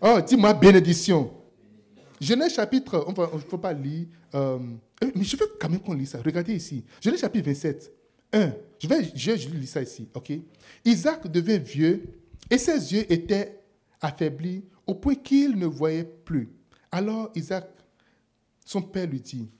Oh, 0.00 0.18
dis-moi 0.26 0.52
bénédiction. 0.54 1.32
Genèse 2.20 2.54
chapitre, 2.54 3.04
on 3.06 3.36
ne 3.36 3.40
faut 3.40 3.58
pas 3.58 3.72
lire, 3.72 4.06
euh, 4.34 4.58
mais 5.14 5.24
je 5.24 5.36
veux 5.36 5.46
quand 5.60 5.68
même 5.68 5.80
qu'on 5.80 5.94
lise 5.94 6.10
ça. 6.10 6.20
Regardez 6.24 6.54
ici. 6.54 6.84
Genèse 7.00 7.20
chapitre 7.20 7.46
27. 7.46 7.92
1. 8.32 8.52
Je 8.80 8.88
vais, 8.88 9.04
je, 9.14 9.36
je 9.36 9.48
lis 9.48 9.66
ça 9.66 9.82
ici. 9.82 10.08
OK? 10.14 10.32
Isaac 10.84 11.26
devint 11.30 11.58
vieux 11.58 12.02
et 12.50 12.58
ses 12.58 12.92
yeux 12.92 13.12
étaient 13.12 13.60
affaiblis 14.00 14.64
au 14.86 14.94
point 14.94 15.14
qu'il 15.14 15.56
ne 15.56 15.66
voyait 15.66 16.04
plus. 16.04 16.48
Alors 16.90 17.30
Isaac, 17.34 17.68
son 18.64 18.82
père, 18.82 19.08
lui 19.08 19.20
dit, 19.20 19.50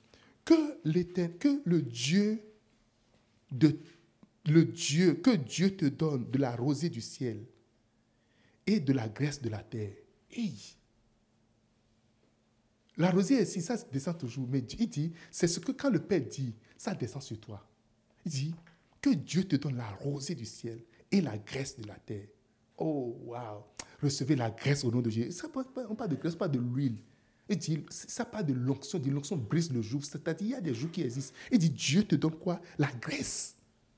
que, 0.44 1.28
que 1.38 1.62
le 1.64 1.82
Dieu 1.82 2.42
de 3.50 3.78
le 4.46 4.64
Dieu, 4.64 5.14
que 5.14 5.30
Dieu 5.30 5.76
te 5.76 5.86
donne 5.86 6.30
de 6.30 6.38
la 6.38 6.54
rosée 6.54 6.90
du 6.90 7.00
ciel 7.00 7.44
et 8.66 8.80
de 8.80 8.92
la 8.92 9.08
graisse 9.08 9.40
de 9.40 9.48
la 9.48 9.62
terre. 9.62 9.94
La 12.96 13.10
rosée 13.10 13.42
ici, 13.42 13.62
ça 13.62 13.76
descend 13.90 14.18
toujours, 14.18 14.46
mais 14.48 14.58
il 14.58 14.88
dit, 14.88 15.12
c'est 15.30 15.48
ce 15.48 15.60
que 15.60 15.72
quand 15.72 15.90
le 15.90 16.00
Père 16.00 16.20
dit, 16.20 16.54
ça 16.76 16.94
descend 16.94 17.22
sur 17.22 17.40
toi. 17.40 17.66
Il 18.26 18.32
dit, 18.32 18.54
que 19.00 19.10
Dieu 19.10 19.44
te 19.44 19.56
donne 19.56 19.76
la 19.76 19.90
rosée 19.90 20.34
du 20.34 20.46
ciel 20.46 20.82
et 21.10 21.20
la 21.20 21.36
graisse 21.36 21.78
de 21.78 21.86
la 21.86 21.96
terre. 21.96 22.26
Oh, 22.76 23.18
wow. 23.24 23.64
Recevez 24.02 24.36
la 24.36 24.50
graisse 24.50 24.84
au 24.84 24.90
nom 24.90 25.00
de 25.00 25.10
Jésus. 25.10 25.42
On 25.88 25.94
parle 25.94 26.10
de 26.10 26.16
graisse, 26.16 26.34
pas 26.34 26.48
de 26.48 26.58
l'huile. 26.58 26.98
Il 27.48 27.58
dit, 27.58 27.84
ça 27.90 28.24
pas 28.24 28.42
de 28.42 28.52
l'onction. 28.52 28.98
dit, 28.98 29.10
l'onction 29.10 29.36
brise 29.36 29.70
le 29.70 29.82
jour. 29.82 30.02
C'est-à-dire, 30.04 30.46
il 30.46 30.50
y 30.50 30.54
a 30.54 30.60
des 30.60 30.74
jours 30.74 30.90
qui 30.90 31.02
existent. 31.02 31.34
Il 31.50 31.58
dit, 31.58 31.70
Dieu 31.70 32.04
te 32.04 32.14
donne 32.14 32.36
quoi? 32.36 32.60
La 32.78 32.90
graisse. 33.00 33.54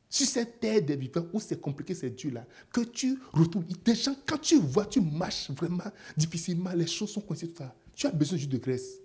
Sur 0.09 0.26
cette 0.26 0.61
terre 0.61 0.82
des 0.82 0.97
vivants 0.97 1.26
où 1.32 1.40
c'est 1.40 1.61
compliqué, 1.61 1.94
c'est 1.94 2.11
Dieu-là, 2.11 2.47
que 2.72 2.80
tu 2.80 3.18
retrouves. 3.32 3.64
Des 3.84 3.94
gens, 3.94 4.14
quand 4.24 4.38
tu 4.38 4.59
vois, 4.59 4.86
tu 4.86 5.01
marches 5.01 5.51
vraiment 5.51 5.84
difficilement, 6.16 6.72
les 6.72 6.86
choses 6.86 7.11
sont 7.11 7.20
coincées, 7.20 7.49
tout 7.49 7.59
ça. 7.59 7.74
Tu 7.94 8.07
as 8.07 8.11
besoin 8.11 8.38
juste 8.38 8.51
de 8.51 8.59
graisse 8.59 8.99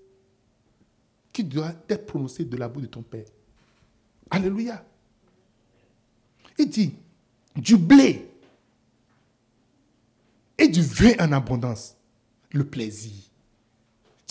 qui 1.33 1.43
doit 1.43 1.73
être 1.89 2.05
prononcée 2.05 2.45
de 2.45 2.57
la 2.57 2.67
bouche 2.67 2.83
de 2.83 2.87
ton 2.87 3.01
Père. 3.01 3.25
Alléluia. 4.29 4.85
Il 6.57 6.69
dit, 6.69 6.93
du 7.55 7.77
blé 7.77 8.27
et 10.57 10.67
du 10.67 10.81
vin 10.81 11.13
en 11.19 11.31
abondance. 11.31 11.95
Le 12.51 12.65
plaisir. 12.65 13.30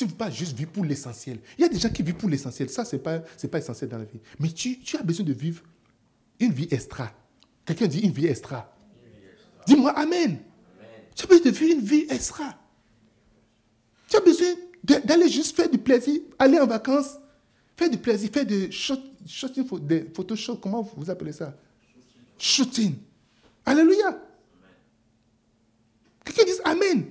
Tu 0.00 0.06
ne 0.06 0.10
veux 0.12 0.16
pas 0.16 0.30
juste 0.30 0.56
vivre 0.56 0.70
pour 0.70 0.82
l'essentiel. 0.82 1.40
Il 1.58 1.60
y 1.60 1.64
a 1.66 1.68
des 1.68 1.78
gens 1.78 1.90
qui 1.90 2.02
vivent 2.02 2.14
pour 2.14 2.30
l'essentiel. 2.30 2.70
Ça, 2.70 2.86
ce 2.86 2.96
n'est 2.96 3.02
pas, 3.02 3.18
pas 3.18 3.58
essentiel 3.58 3.90
dans 3.90 3.98
la 3.98 4.06
vie. 4.06 4.18
Mais 4.38 4.48
tu, 4.48 4.78
as 4.98 5.02
besoin 5.02 5.26
de 5.26 5.34
vivre 5.34 5.62
une 6.38 6.54
vie 6.54 6.68
extra. 6.70 7.12
Quelqu'un 7.66 7.86
dit 7.86 8.00
une 8.00 8.10
vie 8.10 8.26
extra. 8.26 8.74
Dis-moi 9.66 9.90
Amen. 9.90 10.38
Tu 11.14 11.24
as 11.24 11.26
besoin 11.26 11.44
de 11.44 11.50
vivre 11.50 11.72
une 11.74 11.84
vie 11.84 12.06
extra. 12.08 12.58
Tu 14.08 14.16
as 14.16 14.20
besoin 14.20 14.46
d'aller 14.82 15.28
juste 15.28 15.54
faire 15.54 15.68
du 15.68 15.76
plaisir, 15.76 16.18
aller 16.38 16.58
en 16.58 16.66
vacances, 16.66 17.18
faire 17.76 17.90
du 17.90 17.98
plaisir, 17.98 18.30
faire 18.32 18.46
du 18.46 18.72
shooting, 18.72 19.80
des 19.82 20.06
Photoshop, 20.16 20.56
comment 20.56 20.80
vous 20.80 21.10
appelez 21.10 21.32
ça? 21.32 21.54
Shooting. 22.38 22.94
Alléluia. 23.66 24.18
Quelqu'un 26.24 26.44
dit 26.44 26.58
Amen. 26.64 27.04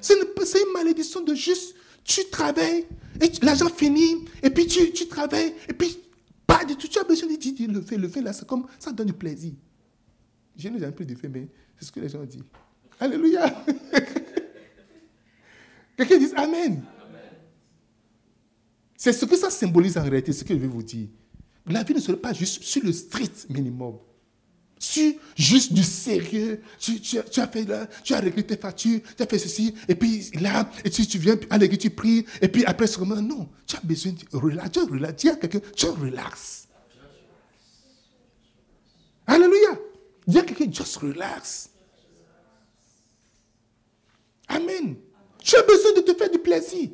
C'est 0.00 0.14
une, 0.14 0.72
malédiction 0.72 1.20
de 1.20 1.34
juste, 1.34 1.74
tu 2.08 2.24
travailles, 2.30 2.86
et 3.20 3.30
l'argent 3.42 3.68
finit, 3.68 4.24
et 4.42 4.48
puis 4.48 4.66
tu, 4.66 4.90
tu, 4.92 5.06
travailles, 5.06 5.52
et 5.68 5.74
puis 5.74 5.98
pas 6.46 6.64
du 6.64 6.74
tout. 6.74 6.88
Tu 6.88 6.98
as 6.98 7.04
besoin 7.04 7.28
de 7.30 7.36
dire, 7.36 7.70
le 7.70 7.82
fait, 7.82 7.98
le 7.98 8.08
fait 8.08 8.22
là, 8.22 8.32
c'est 8.32 8.46
comme 8.46 8.66
ça 8.78 8.90
donne 8.90 9.08
du 9.08 9.12
plaisir. 9.12 9.52
Je 10.56 10.68
n'ai 10.68 10.78
jamais 10.80 10.92
plus 10.92 11.04
de 11.04 11.14
fait, 11.14 11.28
mais 11.28 11.46
c'est 11.78 11.84
ce 11.84 11.92
que 11.92 12.00
les 12.00 12.08
gens 12.08 12.24
disent. 12.24 12.42
Alléluia. 12.98 13.62
Quelqu'un 15.96 16.18
dit 16.18 16.32
Amen. 16.34 16.82
C'est 18.96 19.12
ce 19.12 19.26
que 19.26 19.36
ça 19.36 19.50
symbolise 19.50 19.98
en 19.98 20.02
réalité, 20.02 20.32
ce 20.32 20.42
que 20.42 20.54
je 20.54 20.58
vais 20.58 20.66
vous 20.66 20.82
dire. 20.82 21.08
La 21.66 21.82
vie 21.82 21.94
ne 21.94 22.00
serait 22.00 22.16
pas 22.16 22.32
juste 22.32 22.62
sur 22.62 22.82
le 22.82 22.92
strict 22.92 23.46
minimum. 23.50 23.98
Sur 24.78 25.12
juste 25.36 25.72
du 25.72 25.82
sérieux. 25.82 26.60
Tu, 26.78 27.18
as 27.18 27.48
fait 27.48 27.64
là, 27.64 27.86
tu 28.04 28.14
as 28.14 28.20
réglé 28.20 28.44
tes 28.44 28.56
factures, 28.56 29.00
tu 29.16 29.22
as 29.22 29.26
fait 29.26 29.38
ceci, 29.38 29.74
et 29.88 29.94
puis 29.94 30.30
là, 30.40 30.70
et 30.84 30.90
tu, 30.90 31.06
tu 31.06 31.18
viens 31.18 31.36
à 31.50 31.58
l'église, 31.58 31.78
tu 31.78 31.90
pries, 31.90 32.24
et 32.40 32.48
puis 32.48 32.64
après, 32.64 32.86
c'est 32.86 32.98
comme 32.98 33.18
non, 33.20 33.48
tu 33.66 33.76
as 33.76 33.80
besoin 33.80 34.12
de 34.12 34.36
relaxer. 34.36 34.80
Tu 35.16 35.28
à 35.30 35.36
quelqu'un, 35.36 35.60
tu 35.74 35.86
relaxes. 35.86 36.68
Alléluia. 39.26 39.78
Dis 40.26 40.38
à 40.38 40.42
quelqu'un, 40.42 40.70
just 40.70 40.96
relax. 40.96 41.70
Amen. 44.48 44.96
Tu 45.42 45.56
as 45.56 45.62
besoin 45.62 45.92
de 45.94 46.00
te 46.00 46.14
faire 46.14 46.30
du 46.30 46.38
plaisir. 46.38 46.90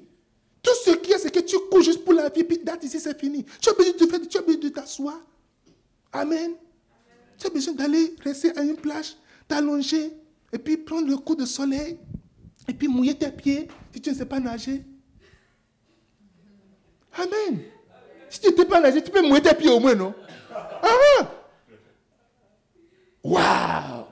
Tout 0.62 0.74
ce 0.84 0.90
qu'il 0.92 1.10
y 1.10 1.14
a, 1.14 1.18
c'est 1.18 1.30
que 1.30 1.40
tu 1.40 1.56
cours 1.70 1.82
juste 1.82 2.04
pour 2.04 2.14
la 2.14 2.28
vie, 2.28 2.42
puis 2.42 2.58
date 2.58 2.82
ici, 2.84 2.98
c'est 2.98 3.18
fini. 3.18 3.44
Tu 3.60 3.68
as 3.68 3.72
besoin 3.74 3.92
de 3.92 3.98
te 3.98 4.06
faire, 4.06 4.20
tu 4.28 4.38
as 4.38 4.42
besoin 4.42 4.60
de 4.60 4.68
t'asseoir. 4.68 5.20
Amen. 6.12 6.54
Tu 7.38 7.46
as 7.46 7.50
besoin 7.50 7.74
d'aller 7.74 8.14
rester 8.22 8.56
à 8.56 8.62
une 8.62 8.76
plage, 8.76 9.16
t'allonger, 9.48 10.12
et 10.52 10.58
puis 10.58 10.76
prendre 10.76 11.08
le 11.08 11.16
coup 11.16 11.34
de 11.34 11.44
soleil, 11.44 11.98
et 12.68 12.72
puis 12.72 12.88
mouiller 12.88 13.14
tes 13.14 13.30
pieds 13.30 13.68
si 13.92 14.00
tu 14.00 14.10
ne 14.10 14.14
sais 14.14 14.24
pas 14.24 14.40
nager. 14.40 14.84
Amen. 17.12 17.62
Si 18.30 18.40
tu 18.40 18.50
ne 18.50 18.56
sais 18.56 18.64
pas 18.64 18.80
nager, 18.80 19.02
tu 19.02 19.10
peux 19.10 19.22
mouiller 19.22 19.42
tes 19.42 19.54
pieds 19.54 19.70
au 19.70 19.80
moins, 19.80 19.94
non? 19.94 20.14
Ah 20.52 21.30
Waouh 23.22 24.04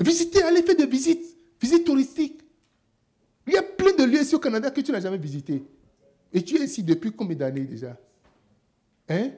Visiter, 0.00 0.42
aller 0.42 0.62
faire 0.62 0.76
des 0.76 0.86
visites, 0.86 1.36
visites 1.60 1.84
touristiques. 1.84 2.42
Il 3.46 3.52
y 3.52 3.56
a 3.56 3.62
plein 3.62 3.92
de 3.92 4.04
lieux 4.04 4.20
ici 4.20 4.34
au 4.34 4.38
Canada 4.38 4.70
que 4.70 4.80
tu 4.80 4.90
n'as 4.90 5.00
jamais 5.00 5.18
visité. 5.18 5.62
Et 6.32 6.42
tu 6.42 6.56
es 6.56 6.64
ici 6.64 6.82
depuis 6.82 7.12
combien 7.12 7.36
d'années 7.36 7.60
déjà? 7.64 7.96
Hein? 9.08 9.30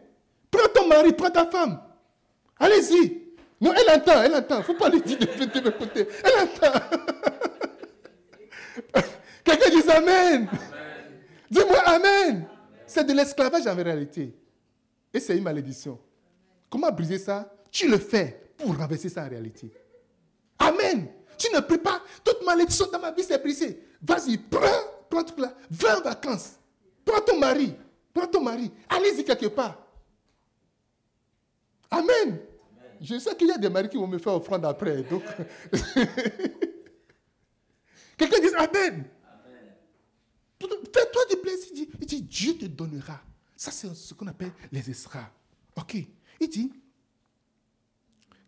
Prends 0.51 0.69
ton 0.75 0.89
mari, 0.89 1.13
prends 1.13 1.31
ta 1.31 1.45
femme. 1.47 1.81
Allez-y. 2.59 3.23
Non, 3.61 3.73
elle 3.75 3.99
entend, 3.99 4.23
elle 4.23 4.35
entend. 4.35 4.63
Faut 4.63 4.75
pas 4.75 4.89
lui 4.89 5.01
dire 5.01 5.19
de, 5.19 5.61
de 5.61 5.71
côté. 5.71 6.07
Elle 6.25 6.49
entend. 6.49 6.81
Quelqu'un 9.45 9.71
dit 9.71 9.91
Amen. 9.91 10.49
Dis-moi 11.51 11.79
Amen. 11.87 12.45
C'est 12.87 13.05
de 13.05 13.13
l'esclavage 13.13 13.67
en 13.67 13.75
réalité. 13.75 14.35
Et 15.13 15.21
c'est 15.21 15.37
une 15.37 15.45
malédiction. 15.45 15.99
Comment 16.69 16.91
briser 16.91 17.19
ça? 17.19 17.51
Tu 17.71 17.89
le 17.89 17.99
fais 17.99 18.53
pour 18.57 18.77
renverser 18.77 19.09
ça 19.09 19.25
en 19.25 19.29
réalité. 19.29 19.71
Amen. 20.59 21.09
Tu 21.39 21.55
ne 21.55 21.61
pries 21.61 21.79
pas. 21.79 22.03
Toute 22.25 22.45
malédiction 22.45 22.87
dans 22.93 22.99
ma 22.99 23.11
vie, 23.13 23.23
c'est 23.23 23.43
brisé. 23.43 23.83
Vas-y, 24.03 24.39
prends, 24.39 24.61
prends 25.09 25.25
tout 25.25 25.41
là. 25.41 25.53
Va 25.71 25.99
en 25.99 26.03
vacances. 26.03 26.53
Prends 27.05 27.21
ton 27.21 27.39
mari. 27.39 27.75
Prends 28.13 28.27
ton 28.27 28.43
mari. 28.43 28.71
Allez-y 28.89 29.25
quelque 29.25 29.47
part. 29.47 29.86
Amen. 31.91 32.39
Je 33.01 33.19
sais 33.19 33.37
qu'il 33.37 33.49
y 33.49 33.53
a 33.53 33.59
des 33.59 33.69
maris 33.69 33.89
qui 33.89 33.97
vont 33.97 34.07
me 34.07 34.19
faire 34.19 34.35
offrande 34.35 34.65
après. 34.65 35.03
Donc... 35.03 35.23
Quelqu'un 38.17 38.41
dit 38.41 38.55
Amen. 38.57 39.05
Fais-toi 40.59 41.23
du 41.31 41.37
plaisir. 41.37 41.87
Il 42.01 42.07
dit, 42.07 42.23
Dieu 42.23 42.57
te 42.57 42.65
donnera. 42.65 43.21
Ça, 43.57 43.71
c'est 43.71 43.95
ce 43.95 44.15
qu'on 44.15 44.27
appelle 44.27 44.53
les 44.73 44.91
esras. 44.91 45.31
OK. 45.77 45.97
Il 46.41 46.49
dit 46.49 46.73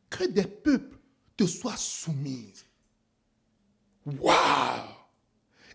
que 0.09 0.25
des 0.25 0.47
peuples 0.47 0.99
te 1.37 1.45
soient 1.45 1.77
soumis. 1.77 2.55
Waouh 4.07 4.89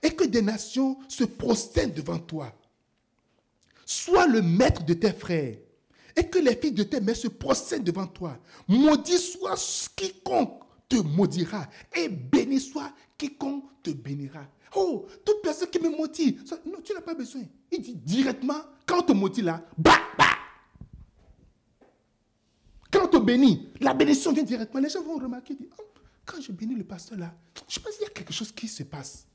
Et 0.01 0.15
que 0.15 0.23
des 0.23 0.41
nations 0.41 0.97
se 1.07 1.23
prosternent 1.23 1.93
devant 1.93 2.17
toi. 2.19 2.51
Sois 3.85 4.25
le 4.27 4.41
maître 4.41 4.83
de 4.83 4.95
tes 4.95 5.13
frères 5.13 5.57
et 6.15 6.27
que 6.27 6.39
les 6.39 6.55
filles 6.55 6.71
de 6.71 6.83
tes 6.83 7.01
mères 7.01 7.15
se 7.15 7.27
procèdent 7.27 7.83
devant 7.83 8.07
toi. 8.07 8.37
Maudit 8.67 9.17
soit 9.17 9.91
quiconque 9.95 10.63
te 10.87 10.97
maudira 10.97 11.67
et 11.95 12.07
béni 12.09 12.59
soit 12.59 12.91
quiconque 13.17 13.65
te 13.81 13.91
bénira. 13.91 14.45
Oh, 14.75 15.05
toute 15.25 15.41
personne 15.41 15.69
qui 15.69 15.79
me 15.79 15.89
maudit, 15.89 16.37
non, 16.65 16.81
tu 16.83 16.93
n'as 16.93 17.01
pas 17.01 17.13
besoin. 17.13 17.43
Il 17.71 17.81
dit 17.81 17.95
directement, 17.95 18.61
quand 18.85 18.99
on 18.99 19.03
te 19.03 19.11
maudit 19.11 19.41
là, 19.41 19.63
bah, 19.77 19.99
bah. 20.17 20.25
Quand 22.91 23.05
on 23.05 23.07
te 23.07 23.17
bénit, 23.17 23.69
la 23.79 23.93
bénédiction 23.93 24.33
vient 24.33 24.43
directement. 24.43 24.81
Les 24.81 24.89
gens 24.89 25.01
vont 25.01 25.17
remarquer, 25.17 25.57
oh, 25.79 25.83
quand 26.25 26.41
je 26.41 26.51
bénis 26.51 26.75
le 26.75 26.83
pasteur 26.83 27.17
là, 27.17 27.33
je 27.67 27.79
pense 27.79 27.93
qu'il 27.93 28.03
y 28.03 28.07
a 28.07 28.13
quelque 28.13 28.33
chose 28.33 28.51
qui 28.51 28.67
se 28.67 28.83
passe. 28.83 29.27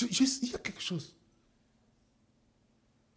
il 0.00 0.50
y 0.50 0.54
a 0.54 0.58
quelque 0.58 0.82
chose. 0.82 1.14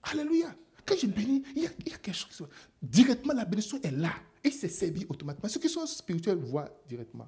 Alléluia. 0.04 0.56
Quand 0.86 0.96
je 0.96 1.08
bénis, 1.08 1.44
il 1.56 1.64
y, 1.64 1.68
a, 1.68 1.70
quelque 1.98 2.14
chose. 2.14 2.48
Directement, 2.82 3.34
la 3.34 3.46
bénédiction 3.46 3.80
est 3.82 3.92
là. 3.92 4.14
Et 4.44 4.52
c'est 4.52 4.68
servi 4.70 5.06
automatiquement. 5.08 5.50
Ceux 5.50 5.60
qui 5.60 5.70
sont 5.70 5.86
spirituels 5.86 6.38
voient 6.38 6.70
directement. 6.88 7.28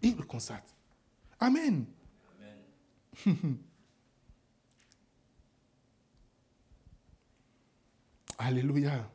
Ils 0.00 0.16
le 0.16 0.22
constatent. 0.22 0.74
Amen. 1.40 1.84
Alléluia. 8.38 9.10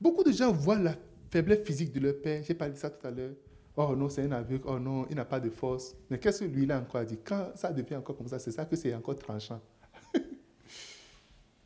Beaucoup 0.00 0.24
de 0.24 0.32
gens 0.32 0.50
voient 0.52 0.78
la 0.78 0.96
faiblesse 1.30 1.64
physique 1.66 1.92
de 1.92 2.00
leur 2.00 2.20
père. 2.20 2.42
J'ai 2.42 2.54
parlé 2.54 2.72
de 2.74 2.78
ça 2.78 2.88
tout 2.90 3.06
à 3.06 3.10
l'heure. 3.10 3.34
Oh 3.76 3.94
non, 3.96 4.08
c'est 4.08 4.22
un 4.22 4.32
aveugle. 4.32 4.64
Oh 4.66 4.78
non, 4.78 5.06
il 5.10 5.16
n'a 5.16 5.24
pas 5.24 5.40
de 5.40 5.50
force. 5.50 5.94
Mais 6.08 6.18
qu'est-ce 6.18 6.40
que 6.40 6.44
lui, 6.44 6.62
il 6.62 6.72
a 6.72 6.78
encore 6.78 7.04
dit 7.04 7.18
Quand 7.22 7.52
ça 7.56 7.72
devient 7.72 7.96
encore 7.96 8.16
comme 8.16 8.28
ça, 8.28 8.38
c'est 8.38 8.52
ça 8.52 8.64
que 8.64 8.76
c'est 8.76 8.94
encore 8.94 9.16
tranchant. 9.16 9.60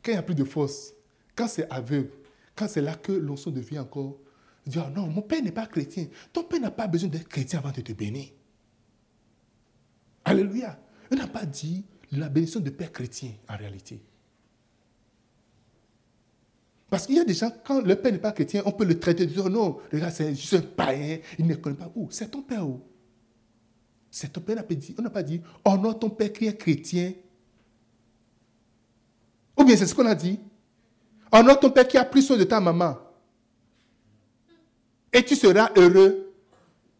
Quand 0.09 0.13
il 0.13 0.15
n'y 0.15 0.19
a 0.21 0.23
plus 0.23 0.33
de 0.33 0.43
force, 0.43 0.95
quand 1.35 1.47
c'est 1.47 1.69
aveugle, 1.69 2.09
quand 2.55 2.67
c'est 2.67 2.81
là 2.81 2.95
que 2.95 3.11
l'onction 3.11 3.51
devient 3.51 3.77
encore, 3.77 4.17
dire 4.65 4.87
oh 4.87 4.91
non, 4.99 5.05
mon 5.05 5.21
père 5.21 5.43
n'est 5.43 5.51
pas 5.51 5.67
chrétien. 5.67 6.07
Ton 6.33 6.45
père 6.45 6.59
n'a 6.59 6.71
pas 6.71 6.87
besoin 6.87 7.09
d'être 7.09 7.27
chrétien 7.27 7.59
avant 7.59 7.69
de 7.69 7.81
te 7.81 7.93
bénir. 7.93 8.29
Alléluia. 10.25 10.79
Il 11.11 11.19
n'a 11.19 11.27
pas 11.27 11.45
dit 11.45 11.85
la 12.11 12.27
bénédiction 12.27 12.59
de 12.59 12.71
père 12.71 12.91
chrétien 12.91 13.33
en 13.47 13.55
réalité. 13.55 14.01
Parce 16.89 17.05
qu'il 17.05 17.17
y 17.17 17.19
a 17.19 17.23
des 17.23 17.35
gens, 17.35 17.51
quand 17.63 17.81
le 17.81 17.95
père 17.95 18.11
n'est 18.11 18.17
pas 18.17 18.31
chrétien, 18.31 18.63
on 18.65 18.71
peut 18.71 18.85
le 18.85 18.99
traiter 18.99 19.27
de 19.27 19.31
dire 19.31 19.43
oh 19.45 19.49
non, 19.49 19.77
regarde, 19.93 20.11
c'est 20.11 20.33
juste 20.33 20.55
un 20.55 20.61
païen, 20.61 21.19
il 21.37 21.45
ne 21.45 21.53
connaît 21.53 21.77
pas 21.77 21.91
où? 21.93 22.07
C'est 22.09 22.31
ton 22.31 22.41
père 22.41 22.67
où? 22.67 22.81
C'est 24.09 24.33
ton 24.33 24.41
père, 24.41 24.57
on 24.97 25.01
n'a 25.03 25.11
pas 25.11 25.21
dit, 25.21 25.39
non, 25.67 25.93
ton 25.93 26.09
père 26.09 26.33
qui 26.33 26.47
est 26.47 26.57
chrétien, 26.57 27.13
ou 29.59 29.65
bien 29.65 29.75
c'est 29.75 29.85
ce 29.85 29.93
qu'on 29.93 30.05
a 30.05 30.15
dit. 30.15 30.39
Honore 31.31 31.59
ton 31.59 31.69
père 31.69 31.87
qui 31.87 31.97
a 31.97 32.05
pris 32.05 32.23
soin 32.23 32.37
de 32.37 32.45
ta 32.45 32.59
maman. 32.59 32.97
Et 35.11 35.23
tu 35.23 35.35
seras 35.35 35.71
heureux 35.75 36.33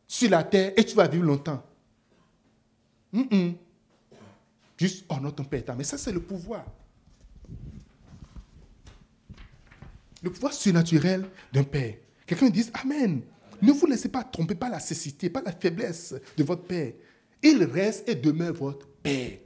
sur 0.07 0.29
la 0.29 0.43
terre 0.43 0.73
et 0.75 0.83
tu 0.83 0.95
vas 0.95 1.07
vivre 1.07 1.25
longtemps. 1.25 1.63
Juste 4.77 5.05
honore 5.09 5.33
ton 5.33 5.45
père. 5.45 5.63
Mais 5.77 5.83
ça, 5.83 5.97
c'est 5.97 6.11
le 6.11 6.19
pouvoir. 6.19 6.65
Le 10.21 10.29
pouvoir 10.29 10.53
surnaturel 10.53 11.25
d'un 11.53 11.63
père. 11.63 11.95
Quelqu'un 12.27 12.49
dit 12.49 12.69
Amen. 12.73 13.21
Ne 13.61 13.71
vous 13.71 13.87
laissez 13.87 14.09
pas 14.09 14.23
tromper 14.23 14.55
par 14.55 14.69
la 14.69 14.79
cécité, 14.79 15.29
par 15.29 15.43
la 15.43 15.51
faiblesse 15.51 16.15
de 16.37 16.43
votre 16.43 16.63
père. 16.63 16.93
Il 17.41 17.63
reste 17.63 18.07
et 18.07 18.15
demeure 18.15 18.53
votre 18.53 18.87
père. 18.87 19.37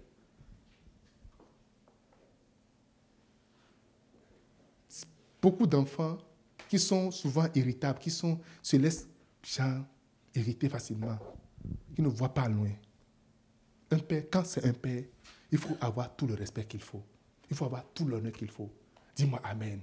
Beaucoup 5.43 5.67
d'enfants 5.67 6.17
qui 6.69 6.79
sont 6.79 7.11
souvent 7.11 7.47
irritables, 7.53 7.99
qui 7.99 8.09
sont, 8.09 8.39
se 8.61 8.77
laissent 8.77 9.09
irriter 10.33 10.69
facilement, 10.69 11.19
qui 11.93 12.01
ne 12.01 12.07
voient 12.07 12.33
pas 12.33 12.47
loin. 12.47 12.71
Un 13.91 13.99
père, 13.99 14.23
quand 14.31 14.45
c'est 14.45 14.65
un 14.65 14.73
père, 14.73 15.03
il 15.51 15.57
faut 15.57 15.75
avoir 15.81 16.15
tout 16.15 16.25
le 16.25 16.33
respect 16.33 16.63
qu'il 16.63 16.79
faut. 16.79 17.03
Il 17.51 17.57
faut 17.57 17.65
avoir 17.65 17.85
tout 17.93 18.07
l'honneur 18.07 18.31
qu'il 18.31 18.49
faut. 18.49 18.71
Dis-moi 19.15 19.39
Amen. 19.43 19.81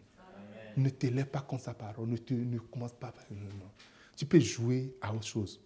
Ne 0.77 0.89
t'élève 0.89 1.27
pas 1.27 1.43
contre 1.43 1.65
sa 1.65 1.75
parole. 1.75 2.09
Ne, 2.09 2.17
ne 2.31 2.59
commence 2.59 2.95
pas. 2.95 3.13
Non, 3.31 3.43
non. 3.43 3.71
Tu 4.17 4.25
peux 4.25 4.41
jouer 4.41 4.97
à 5.03 5.15
autre 5.15 5.27
chose. 5.27 5.61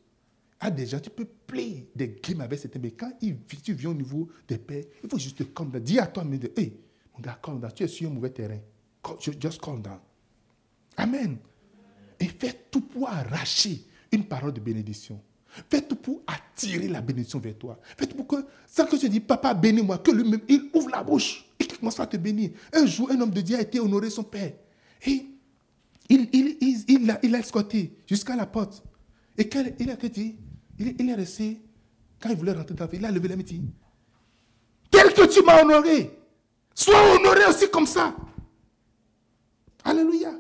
À 0.59 0.71
des 0.71 0.87
gens, 0.87 0.99
tu 0.99 1.11
peux 1.11 1.25
play 1.25 1.87
des 1.95 2.21
games 2.23 2.41
avec 2.41 2.59
certains, 2.59 2.81
mais 2.81 2.91
quand 2.91 3.13
tu 3.63 3.75
viens 3.75 3.91
au 3.91 3.95
niveau 3.95 4.29
des 4.49 4.59
pères, 4.59 4.85
il 5.03 5.09
faut 5.09 5.19
juste 5.19 5.39
te 5.39 5.43
calmer. 5.45 5.81
Dis 5.81 5.99
à 5.99 6.07
toi, 6.07 6.25
mais 6.25 6.41
hey, 6.57 6.77
mon 7.17 7.23
gars, 7.59 7.71
tu 7.71 7.85
es 7.85 7.89
sur 7.89 8.11
un 8.11 8.13
mauvais 8.13 8.31
terrain. 8.31 8.59
Just 9.39 9.61
calm 9.61 9.83
down. 9.83 9.99
Amen. 10.97 11.39
Et 12.21 12.27
fais 12.27 12.67
tout 12.71 12.81
pour 12.81 13.09
arracher 13.09 13.87
une 14.13 14.25
parole 14.25 14.53
de 14.53 14.61
bénédiction. 14.61 15.21
Fais 15.71 15.83
tout 15.83 15.97
pour 15.97 16.23
attirer 16.27 16.89
la 16.89 17.01
bénédiction 17.01 17.39
vers 17.39 17.57
toi. 17.57 17.79
Fais 17.97 18.07
tout 18.07 18.17
pour 18.17 18.27
que, 18.27 18.47
sans 18.67 18.87
que 18.87 18.99
je 18.99 19.07
dis, 19.07 19.21
papa, 19.21 19.55
bénis-moi, 19.55 19.99
que 19.99 20.11
lui-même, 20.11 20.41
il 20.49 20.71
ouvre 20.75 20.91
la 20.91 21.03
bouche 21.03 21.45
et 21.59 21.65
qu'il 21.65 21.79
commence 21.79 22.01
à 22.01 22.07
te 22.07 22.17
bénir. 22.17 22.51
Un 22.73 22.87
jour, 22.87 23.11
un 23.11 23.21
homme 23.21 23.31
de 23.31 23.41
Dieu 23.41 23.57
a 23.57 23.61
été 23.61 23.79
honoré 23.79 24.11
son 24.11 24.25
père. 24.25 24.53
Et 25.07 25.27
il, 26.09 26.29
il, 26.33 26.57
il, 26.61 26.85
il 27.23 27.31
l'a 27.31 27.39
escorté 27.39 27.97
jusqu'à 28.07 28.35
la 28.37 28.47
porte. 28.47 28.83
Et 29.37 29.49
quand 29.49 29.65
il 29.79 29.91
a 29.91 29.97
dit, 29.97 30.37
il, 30.79 30.97
il 30.99 31.11
est 31.11 31.15
resté, 31.15 31.61
quand 32.21 32.31
il 32.31 32.37
voulait 32.37 32.53
rentrer 32.53 32.75
dans 32.75 32.85
la 32.85 32.91
vie, 32.91 32.99
il 32.99 33.05
a 33.05 33.11
levé 33.11 33.29
la 33.29 33.37
main 33.37 33.43
et 33.43 33.45
dit, 33.45 33.63
tel 34.91 35.13
que 35.13 35.27
tu 35.33 35.43
m'as 35.45 35.63
honoré, 35.63 36.19
sois 36.75 37.15
honoré 37.15 37.45
aussi 37.47 37.71
comme 37.71 37.87
ça. 37.87 38.15
Alléluia. 39.85 40.33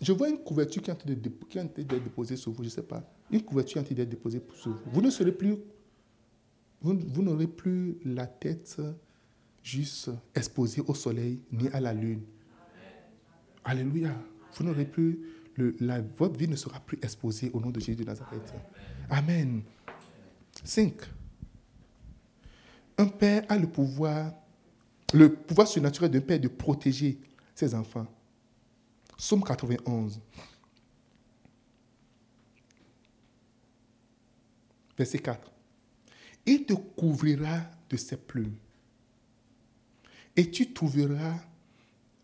Je 0.00 0.12
vois 0.12 0.30
une 0.30 0.38
couverture 0.38 0.82
qui 0.82 0.90
est 0.90 0.94
en 0.94 0.96
train 0.96 1.10
d'être 1.10 2.02
déposée 2.02 2.36
sur 2.36 2.52
vous, 2.52 2.62
je 2.62 2.68
ne 2.68 2.72
sais 2.74 2.82
pas. 2.82 3.04
Une 3.30 3.42
couverture 3.42 3.74
qui 3.74 3.78
est 3.78 3.82
en 3.82 3.84
train 3.84 3.94
d'être 3.94 4.08
déposée 4.08 4.42
sur 4.54 4.72
vous. 4.72 4.90
Vous 4.90 5.02
ne 5.02 5.10
serez 5.10 5.32
plus, 5.32 5.56
vous, 6.80 7.22
n'aurez 7.22 7.46
plus 7.46 7.98
la 8.04 8.26
tête 8.26 8.80
juste 9.62 10.10
exposée 10.34 10.82
au 10.86 10.94
soleil 10.94 11.42
ni 11.52 11.68
à 11.68 11.80
la 11.80 11.92
lune. 11.92 12.22
Alléluia. 13.62 14.14
Vous 14.54 14.64
n'aurez 14.64 14.86
plus, 14.86 15.20
le, 15.56 15.76
votre 16.16 16.38
vie 16.38 16.48
ne 16.48 16.56
sera 16.56 16.80
plus 16.80 16.98
exposée 17.02 17.50
au 17.52 17.60
nom 17.60 17.70
de 17.70 17.78
Jésus 17.78 17.96
de 17.96 18.04
Nazareth. 18.04 18.54
Amen. 19.10 19.62
5. 20.64 20.94
Un 22.96 23.06
père 23.06 23.44
a 23.48 23.58
le 23.58 23.66
pouvoir, 23.66 24.32
le 25.12 25.34
pouvoir 25.34 25.66
surnaturel 25.66 26.10
d'un 26.10 26.20
père 26.20 26.40
de 26.40 26.48
protéger 26.48 27.18
ses 27.54 27.74
enfants. 27.74 28.06
Somme 29.16 29.42
91. 29.42 30.20
Verset 34.96 35.18
4. 35.18 35.50
Il 36.46 36.64
te 36.64 36.74
couvrira 36.74 37.60
de 37.88 37.96
ses 37.96 38.16
plumes 38.16 38.56
et 40.36 40.50
tu 40.50 40.72
trouveras 40.72 41.36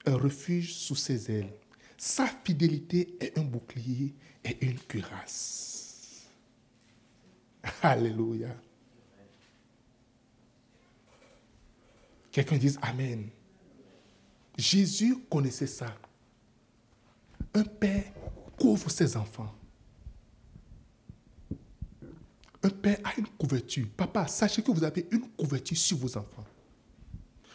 un 0.07 0.16
refuge 0.16 0.74
sous 0.74 0.95
ses 0.95 1.30
ailes. 1.30 1.53
Sa 1.97 2.26
fidélité 2.26 3.16
est 3.20 3.39
un 3.39 3.43
bouclier 3.43 4.14
et 4.45 4.64
une 4.64 4.78
cuirasse. 4.78 6.26
Alléluia. 7.82 8.55
Quelqu'un 12.37 12.59
dise 12.59 12.78
Amen. 12.82 13.30
Jésus 14.59 15.16
connaissait 15.30 15.66
ça. 15.66 15.87
Un 17.55 17.64
père 17.64 18.05
couvre 18.61 18.91
ses 18.91 19.16
enfants. 19.16 19.55
Un 22.62 22.68
père 22.68 22.99
a 23.05 23.18
une 23.18 23.26
couverture. 23.39 23.87
Papa, 23.97 24.26
sachez 24.28 24.61
que 24.61 24.70
vous 24.70 24.84
avez 24.84 25.09
une 25.12 25.26
couverture 25.30 25.78
sur 25.78 25.97
vos 25.97 26.14
enfants. 26.14 26.45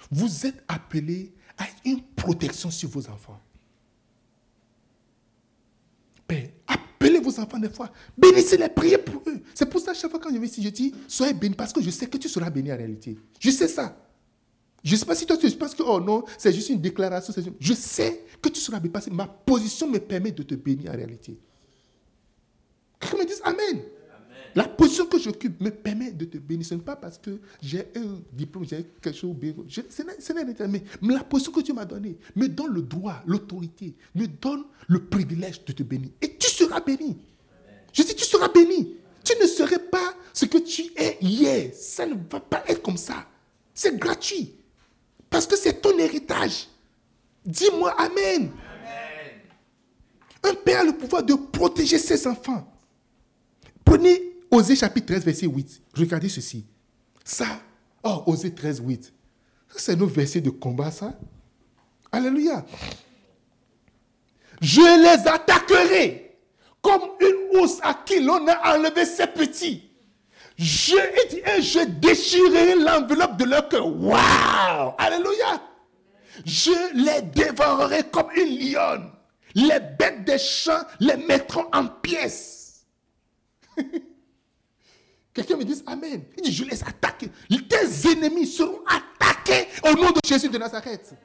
Vous 0.09 0.47
êtes 0.47 0.63
appelé 0.67 1.31
à 1.59 1.67
une 1.85 2.01
protection 2.01 2.71
sur 2.71 2.89
vos 2.89 3.07
enfants. 3.07 3.39
Père, 6.27 6.49
appelez 6.65 7.19
vos 7.19 7.39
enfants 7.39 7.59
des 7.59 7.69
fois. 7.69 7.91
Bénissez-les, 8.17 8.69
priez 8.69 8.97
pour 8.97 9.21
eux. 9.27 9.43
C'est 9.53 9.69
pour 9.69 9.79
ça, 9.79 9.93
chaque 9.93 10.09
fois 10.09 10.19
quand 10.19 10.29
je 10.31 10.37
viens 10.37 10.45
ici, 10.45 10.63
je 10.63 10.69
dis, 10.69 10.91
soyez 11.07 11.35
bénis 11.35 11.53
parce 11.53 11.71
que 11.71 11.83
je 11.83 11.91
sais 11.91 12.07
que 12.07 12.17
tu 12.17 12.27
seras 12.27 12.49
béni 12.49 12.73
en 12.73 12.77
réalité. 12.77 13.19
Je 13.39 13.51
sais 13.51 13.67
ça. 13.67 13.95
Je 14.83 14.93
ne 14.93 14.99
sais 14.99 15.05
pas 15.05 15.15
si 15.15 15.25
toi 15.25 15.37
tu 15.37 15.49
penses 15.51 15.75
que, 15.75 15.83
oh 15.83 15.99
non, 15.99 16.23
c'est 16.37 16.51
juste 16.51 16.69
une 16.69 16.81
déclaration. 16.81 17.33
Je 17.59 17.73
sais 17.73 18.25
que 18.41 18.49
tu 18.49 18.59
seras 18.59 18.79
que 18.79 19.09
ma 19.11 19.27
position 19.27 19.87
me 19.87 19.99
permet 19.99 20.31
de 20.31 20.43
te 20.43 20.55
bénir 20.55 20.91
en 20.91 20.95
réalité. 20.95 21.37
Quelqu'un 22.99 23.17
me 23.17 23.25
dit 23.25 23.33
Amen. 23.43 23.83
La 24.53 24.67
position 24.67 25.05
que 25.05 25.17
j'occupe 25.17 25.61
me 25.61 25.69
permet 25.69 26.11
de 26.11 26.25
te 26.25 26.37
bénir. 26.37 26.65
Ce 26.65 26.73
n'est 26.73 26.81
pas 26.81 26.95
parce 26.95 27.17
que 27.17 27.39
j'ai 27.61 27.87
un 27.95 28.19
diplôme, 28.33 28.65
j'ai 28.65 28.85
quelque 29.01 29.17
chose. 29.17 29.35
Je, 29.67 29.81
ce 29.89 30.33
n'est 30.33 30.43
mais, 30.67 30.83
mais 31.01 31.13
la 31.13 31.23
position 31.23 31.51
que 31.53 31.61
tu 31.61 31.73
m'as 31.73 31.85
donnée 31.85 32.17
me 32.35 32.47
donne 32.47 32.73
le 32.73 32.81
droit, 32.81 33.21
l'autorité, 33.25 33.95
me 34.13 34.25
donne 34.27 34.63
le 34.87 35.05
privilège 35.05 35.63
de 35.63 35.71
te 35.71 35.83
bénir. 35.83 36.09
Et 36.21 36.35
tu 36.35 36.49
seras 36.49 36.81
béni. 36.81 37.17
Je 37.93 38.03
dis, 38.03 38.15
tu 38.15 38.25
seras 38.25 38.49
béni. 38.49 38.97
Tu 39.23 39.33
ne 39.39 39.45
serais 39.45 39.79
pas 39.79 40.15
ce 40.33 40.45
que 40.45 40.57
tu 40.57 40.83
es 40.97 41.17
hier. 41.21 41.71
Ça 41.73 42.05
ne 42.05 42.15
va 42.29 42.39
pas 42.39 42.63
être 42.67 42.81
comme 42.81 42.97
ça. 42.97 43.27
C'est 43.73 43.97
gratuit. 43.97 44.55
Parce 45.31 45.47
que 45.47 45.55
c'est 45.55 45.81
ton 45.81 45.97
héritage. 45.97 46.67
Dis-moi 47.43 47.95
Amen. 47.97 48.51
Un 50.43 50.53
père 50.55 50.81
a 50.81 50.83
le 50.83 50.91
pouvoir 50.91 51.23
de 51.23 51.33
protéger 51.33 51.97
ses 51.97 52.27
enfants. 52.27 52.67
Prenez 53.85 54.21
Osée 54.51 54.75
chapitre 54.75 55.07
13, 55.07 55.23
verset 55.25 55.45
8. 55.47 55.81
Regardez 55.95 56.29
ceci. 56.29 56.65
Ça, 57.23 57.61
oh, 58.03 58.23
Osée 58.27 58.53
13, 58.53 58.81
8. 58.85 59.13
C'est 59.77 59.95
nos 59.95 60.07
versets 60.07 60.41
de 60.41 60.49
combat, 60.49 60.91
ça. 60.91 61.17
Alléluia. 62.11 62.65
Je 64.59 64.81
les 64.81 65.27
attaquerai 65.27 66.37
comme 66.81 67.01
une 67.21 67.59
housse 67.59 67.79
à 67.81 67.93
qui 68.05 68.19
l'on 68.19 68.45
a 68.47 68.75
enlevé 68.75 69.05
ses 69.05 69.27
petits. 69.27 69.90
Je, 70.61 70.95
et 70.95 71.61
je 71.63 71.79
déchirerai 71.99 72.75
l'enveloppe 72.75 73.35
de 73.37 73.45
leur 73.45 73.67
cœur. 73.67 73.87
Waouh! 73.87 74.93
Alléluia! 74.99 75.59
Je 76.45 77.03
les 77.03 77.23
dévorerai 77.23 78.03
comme 78.11 78.29
une 78.35 78.59
lionne. 78.59 79.11
Les 79.55 79.79
bêtes 79.97 80.23
des 80.23 80.37
champs 80.37 80.83
les 80.99 81.17
mettront 81.17 81.65
en 81.73 81.87
pièces. 81.87 82.85
Quelqu'un 85.33 85.57
me 85.57 85.63
dit 85.63 85.81
Amen. 85.87 86.25
Il 86.37 86.43
dit 86.43 86.51
Je 86.51 86.63
les 86.63 86.83
attaque. 86.83 87.25
Tes 87.49 88.11
ennemis 88.11 88.45
seront 88.45 88.81
attaqués 88.85 89.67
au 89.83 89.95
nom 89.95 90.11
de 90.11 90.19
Jésus 90.23 90.49
de 90.49 90.59
Nazareth. 90.59 91.15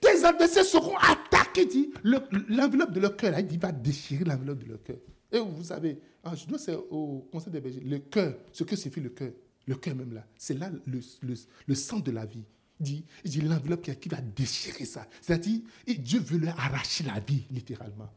Tes 0.00 0.24
adversaires 0.24 0.64
seront 0.64 0.96
attaqués. 0.96 1.66
Dit 1.66 1.92
l'enveloppe 2.02 2.90
de 2.90 2.98
leur 2.98 3.16
cœur. 3.16 3.38
Il 3.38 3.46
dit 3.46 3.56
va 3.56 3.70
déchirer 3.70 4.24
l'enveloppe 4.24 4.64
de 4.64 4.70
leur 4.70 4.82
cœur. 4.82 4.96
Et 5.30 5.38
vous 5.38 5.64
savez, 5.64 6.00
ah, 6.24 6.34
dois 6.46 6.58
c'est 6.58 6.74
au 6.74 7.28
conseil 7.30 7.52
des 7.52 7.60
bergers. 7.60 7.80
Le 7.80 7.98
cœur, 7.98 8.34
ce 8.52 8.64
que 8.64 8.76
signifie 8.76 9.00
le 9.00 9.10
cœur, 9.10 9.32
le 9.66 9.74
cœur 9.76 9.94
même 9.94 10.14
là, 10.14 10.26
c'est 10.36 10.54
là 10.54 10.70
le, 10.86 11.00
le, 11.22 11.34
le, 11.66 11.74
centre 11.74 12.04
de 12.04 12.10
la 12.10 12.24
vie. 12.24 12.44
Dit, 12.80 13.04
dit 13.24 13.40
l'enveloppe 13.40 13.82
qui, 13.82 14.08
va 14.08 14.20
déchirer 14.20 14.84
ça. 14.84 15.06
C'est-à-dire, 15.20 15.60
Dieu 15.86 16.20
veut 16.20 16.38
leur 16.38 16.58
arracher 16.58 17.04
la 17.04 17.18
vie, 17.20 17.44
littéralement. 17.50 18.08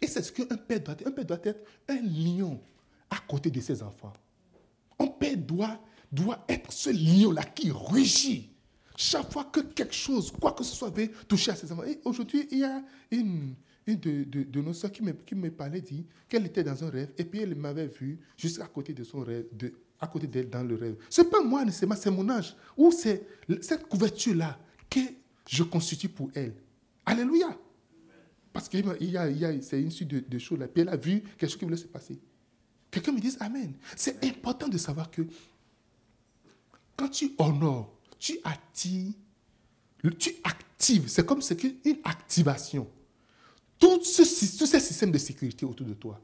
Et 0.00 0.06
c'est 0.06 0.22
ce 0.22 0.30
qu'un 0.30 0.56
père 0.56 0.80
doit 0.80 0.94
être. 0.94 1.06
Un 1.06 1.10
père 1.10 1.24
doit 1.24 1.40
être 1.42 1.64
un 1.88 2.02
lion 2.02 2.60
à 3.10 3.18
côté 3.26 3.50
de 3.50 3.60
ses 3.60 3.82
enfants. 3.82 4.12
Un 4.98 5.06
père 5.06 5.36
doit, 5.38 5.80
doit 6.12 6.44
être 6.48 6.70
ce 6.70 6.90
lion-là 6.90 7.44
qui 7.44 7.70
rugit 7.70 8.54
chaque 8.96 9.32
fois 9.32 9.44
que 9.44 9.60
quelque 9.60 9.94
chose, 9.94 10.30
quoi 10.30 10.52
que 10.52 10.62
ce 10.62 10.74
soit, 10.74 10.90
veut 10.90 11.10
toucher 11.26 11.50
à 11.50 11.56
ses 11.56 11.70
enfants. 11.72 11.84
Et 11.84 12.00
aujourd'hui, 12.04 12.46
il 12.50 12.58
y 12.58 12.64
a 12.64 12.82
une, 13.10 13.54
une 13.86 13.98
de, 13.98 14.24
de, 14.24 14.60
nos 14.60 14.72
soeurs 14.72 14.92
qui 14.92 15.02
me, 15.02 15.12
qui 15.12 15.34
me 15.34 15.50
parlait, 15.50 15.80
dit 15.80 16.06
qu'elle 16.28 16.46
était 16.46 16.64
dans 16.64 16.84
un 16.84 16.90
rêve, 16.90 17.10
et 17.18 17.24
puis 17.24 17.40
elle 17.40 17.54
m'avait 17.54 17.86
vu 17.86 18.18
juste 18.36 18.60
à 18.60 18.66
côté 18.66 18.92
de 18.92 19.04
son 19.04 19.20
rêve, 19.20 19.46
de, 19.52 19.74
à 20.00 20.06
côté 20.06 20.26
d'elle 20.26 20.48
dans 20.48 20.62
le 20.62 20.74
rêve. 20.74 20.96
Ce 21.10 21.20
n'est 21.20 21.28
pas 21.28 21.42
moi, 21.42 21.64
c'est 21.70 22.10
mon 22.10 22.28
âge, 22.28 22.56
ou 22.76 22.90
c'est 22.92 23.26
cette 23.60 23.86
couverture-là 23.86 24.58
que 24.88 25.00
je 25.48 25.62
constitue 25.62 26.08
pour 26.08 26.30
elle. 26.34 26.54
Alléluia. 27.04 27.58
Parce 28.52 28.68
qu'il 28.68 28.86
y 28.86 29.16
a, 29.16 29.28
il 29.28 29.38
y 29.38 29.44
a 29.44 29.60
c'est 29.60 29.82
une 29.82 29.90
suite 29.90 30.08
de, 30.08 30.20
de, 30.20 30.38
choses 30.38 30.58
là. 30.58 30.68
Puis 30.68 30.82
elle 30.82 30.88
a 30.88 30.96
vu 30.96 31.20
quelque 31.20 31.50
chose 31.50 31.58
qui 31.58 31.64
voulait 31.64 31.76
se 31.76 31.86
passer. 31.86 32.18
Quelqu'un 32.90 33.12
me 33.12 33.20
dit 33.20 33.36
Amen. 33.40 33.74
C'est 33.96 34.24
important 34.24 34.68
de 34.68 34.78
savoir 34.78 35.10
que 35.10 35.22
quand 36.96 37.08
tu 37.08 37.32
honores, 37.36 37.92
tu 38.18 38.38
attires, 38.44 39.12
tu 40.18 40.30
actives. 40.44 41.08
C'est 41.08 41.26
comme 41.26 41.42
c'est 41.42 41.60
une 41.62 41.98
activation 42.04 42.88
tout, 43.78 44.02
ce, 44.02 44.24
ces 44.24 44.80
systèmes 44.80 45.10
de 45.10 45.18
sécurité 45.18 45.64
autour 45.66 45.86
de 45.86 45.94
toi. 45.94 46.20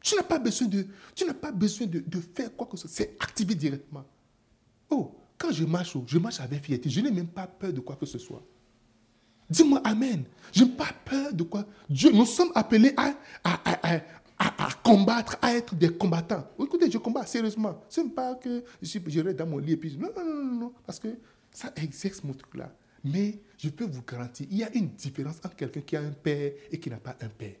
Tu 0.00 0.14
n'as 0.14 0.22
pas 0.22 0.38
besoin 0.38 0.68
de, 0.68 0.86
tu 1.14 1.24
pas 1.34 1.52
besoin 1.52 1.86
de, 1.86 2.02
faire 2.34 2.54
quoi 2.54 2.66
que 2.66 2.76
ce 2.76 2.88
soit. 2.88 2.96
C'est 2.96 3.16
activé 3.20 3.54
directement. 3.54 4.04
Oh, 4.90 5.14
quand 5.36 5.52
je 5.52 5.64
marche, 5.64 5.96
je 6.06 6.18
marche 6.18 6.40
avec 6.40 6.64
fierté. 6.64 6.88
Je 6.88 7.00
n'ai 7.00 7.10
même 7.10 7.28
pas 7.28 7.46
peur 7.46 7.72
de 7.72 7.80
quoi 7.80 7.96
que 7.96 8.06
ce 8.06 8.18
soit. 8.18 8.42
Dis-moi 9.50 9.80
Amen. 9.84 10.24
Je 10.52 10.64
n'ai 10.64 10.70
pas 10.70 10.88
peur 11.04 11.32
de 11.32 11.42
quoi. 11.42 11.64
Dieu, 11.88 12.10
nous 12.12 12.26
sommes 12.26 12.52
appelés 12.54 12.94
à, 12.96 13.14
combattre, 14.82 15.36
à 15.42 15.54
être 15.54 15.74
des 15.74 15.90
combattants. 15.90 16.46
Écoutez, 16.60 16.90
je 16.90 16.98
combats 16.98 17.26
sérieusement. 17.26 17.82
Ce 17.88 18.00
n'est 18.00 18.10
pas 18.10 18.34
que 18.34 18.62
je, 18.80 18.98
je 19.06 19.20
reste 19.20 19.38
dans 19.38 19.46
mon 19.46 19.58
lit 19.58 19.72
et 19.72 19.76
puis... 19.76 19.96
Non, 19.96 20.08
non, 20.16 20.24
non, 20.24 20.54
non. 20.60 20.72
Parce 20.86 20.98
que 20.98 21.08
ça 21.50 21.72
exerce 21.76 22.22
mon 22.22 22.34
truc-là. 22.34 22.72
Mais 23.04 23.38
je 23.56 23.68
peux 23.68 23.84
vous 23.84 24.02
garantir, 24.02 24.46
il 24.50 24.58
y 24.58 24.64
a 24.64 24.70
une 24.74 24.88
différence 24.88 25.36
entre 25.38 25.56
quelqu'un 25.56 25.80
qui 25.80 25.96
a 25.96 26.00
un 26.00 26.10
père 26.10 26.52
et 26.70 26.78
qui 26.78 26.90
n'a 26.90 26.96
pas 26.98 27.16
un 27.20 27.28
père. 27.28 27.56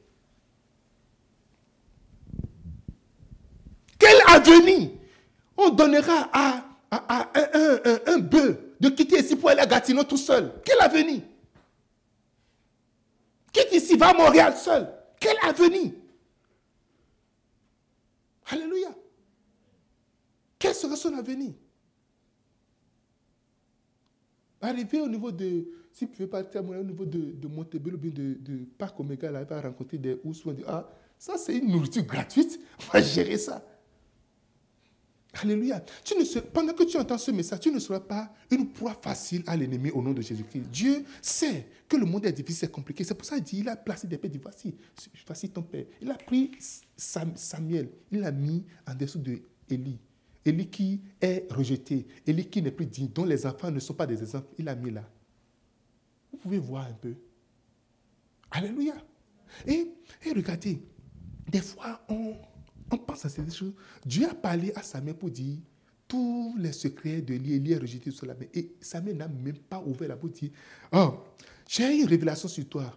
Quel 3.98 4.16
avenir 4.28 4.90
on 5.56 5.70
donnera 5.70 6.30
à, 6.32 6.64
un, 8.06 8.18
bœuf 8.18 8.58
de 8.80 8.88
quitter 8.90 9.18
ici 9.20 9.36
pour 9.36 9.50
aller 9.50 9.60
à 9.60 9.66
Gatineau 9.66 10.04
tout 10.04 10.16
seul? 10.16 10.52
Quel 10.64 10.80
avenir? 10.80 11.22
Quitte 13.52 13.72
ici, 13.72 13.96
va 13.96 14.10
à 14.10 14.14
Montréal 14.14 14.56
seul. 14.56 14.88
Quel 15.18 15.36
avenir? 15.42 15.92
Alléluia. 18.46 18.94
Quel 20.58 20.74
sera 20.74 20.96
son 20.96 21.14
avenir? 21.14 21.52
Arrivé 24.60 25.00
au 25.00 25.08
niveau 25.08 25.30
de, 25.30 25.68
si 25.92 26.04
vous 26.04 26.10
pouvez 26.10 26.26
partir 26.26 26.64
au 26.68 26.82
niveau 26.82 27.04
de, 27.04 27.32
de 27.32 27.48
Montebello 27.48 27.96
ou 27.96 28.00
bien 28.00 28.10
de, 28.10 28.34
de 28.40 28.64
Parc 28.76 28.98
Omega, 28.98 29.30
là, 29.30 29.42
il 29.42 29.46
va 29.46 29.60
rencontrer 29.60 29.98
des 29.98 30.18
ours, 30.24 30.44
on 30.46 30.52
dit, 30.52 30.64
ah, 30.66 30.88
ça 31.18 31.36
c'est 31.36 31.56
une 31.56 31.70
nourriture 31.70 32.04
gratuite, 32.04 32.58
on 32.80 32.92
va 32.92 33.00
gérer 33.02 33.38
ça. 33.38 33.64
Alléluia. 35.42 35.84
Pendant 36.52 36.72
que 36.72 36.84
tu 36.84 36.96
entends 36.96 37.18
ce 37.18 37.30
message, 37.30 37.60
tu 37.60 37.70
ne 37.70 37.78
seras 37.78 38.00
pas 38.00 38.32
une 38.50 38.72
proie 38.72 38.94
facile 38.94 39.42
à 39.46 39.56
l'ennemi 39.56 39.90
au 39.90 40.02
nom 40.02 40.12
de 40.12 40.22
Jésus-Christ. 40.22 40.64
Dieu 40.70 41.04
sait 41.20 41.66
que 41.88 41.96
le 41.96 42.06
monde 42.06 42.26
est 42.26 42.32
difficile, 42.32 42.60
c'est 42.66 42.72
compliqué. 42.72 43.04
C'est 43.04 43.14
pour 43.14 43.26
ça 43.26 43.38
qu'il 43.38 43.68
a 43.68 43.76
placé 43.76 44.06
des 44.06 44.18
pères, 44.18 44.30
il 44.30 44.38
dit, 44.38 44.40
voici, 44.42 44.74
voici 45.26 45.50
ton 45.50 45.62
père. 45.62 45.84
Il 46.00 46.10
a 46.10 46.14
pris 46.14 46.50
Samuel, 46.96 47.90
il 48.10 48.20
l'a 48.20 48.32
mis 48.32 48.64
en 48.86 48.94
dessous 48.94 49.18
de 49.18 49.38
Élie. 49.68 49.98
Élie 50.48 50.68
qui 50.68 51.00
est 51.20 51.46
rejeté, 51.52 52.06
Élie 52.26 52.48
qui 52.48 52.62
n'est 52.62 52.70
plus 52.70 52.86
digne, 52.86 53.08
dont 53.08 53.24
les 53.24 53.44
enfants 53.46 53.70
ne 53.70 53.80
sont 53.80 53.94
pas 53.94 54.06
des 54.06 54.20
exemples, 54.20 54.48
il 54.58 54.64
l'a 54.64 54.74
mis 54.74 54.90
là. 54.90 55.08
Vous 56.32 56.38
pouvez 56.38 56.58
voir 56.58 56.86
un 56.86 56.94
peu. 56.94 57.14
Alléluia. 58.50 58.94
Et, 59.66 59.92
et 60.24 60.32
regardez, 60.32 60.82
des 61.48 61.60
fois, 61.60 62.00
on, 62.08 62.34
on 62.90 62.96
pense 62.96 63.24
à 63.26 63.28
ces 63.28 63.50
choses. 63.50 63.74
Dieu 64.04 64.26
a 64.28 64.34
parlé 64.34 64.72
à 64.74 64.82
Samuel 64.82 65.16
pour 65.16 65.30
dire 65.30 65.58
tous 66.06 66.54
les 66.58 66.72
secrets 66.72 67.20
de 67.20 67.34
Élie. 67.34 67.54
Élie 67.54 67.72
est 67.72 67.78
rejeté 67.78 68.10
sur 68.10 68.26
la 68.26 68.34
main. 68.34 68.46
Et 68.54 68.74
Samuel 68.80 69.18
n'a 69.18 69.28
même 69.28 69.58
pas 69.58 69.82
ouvert 69.82 70.08
la 70.08 70.16
bouche 70.16 70.40
pour 70.40 70.48
Oh, 70.92 71.24
j'ai 71.68 72.00
une 72.00 72.06
révélation 72.08 72.48
sur 72.48 72.66
toi. 72.66 72.96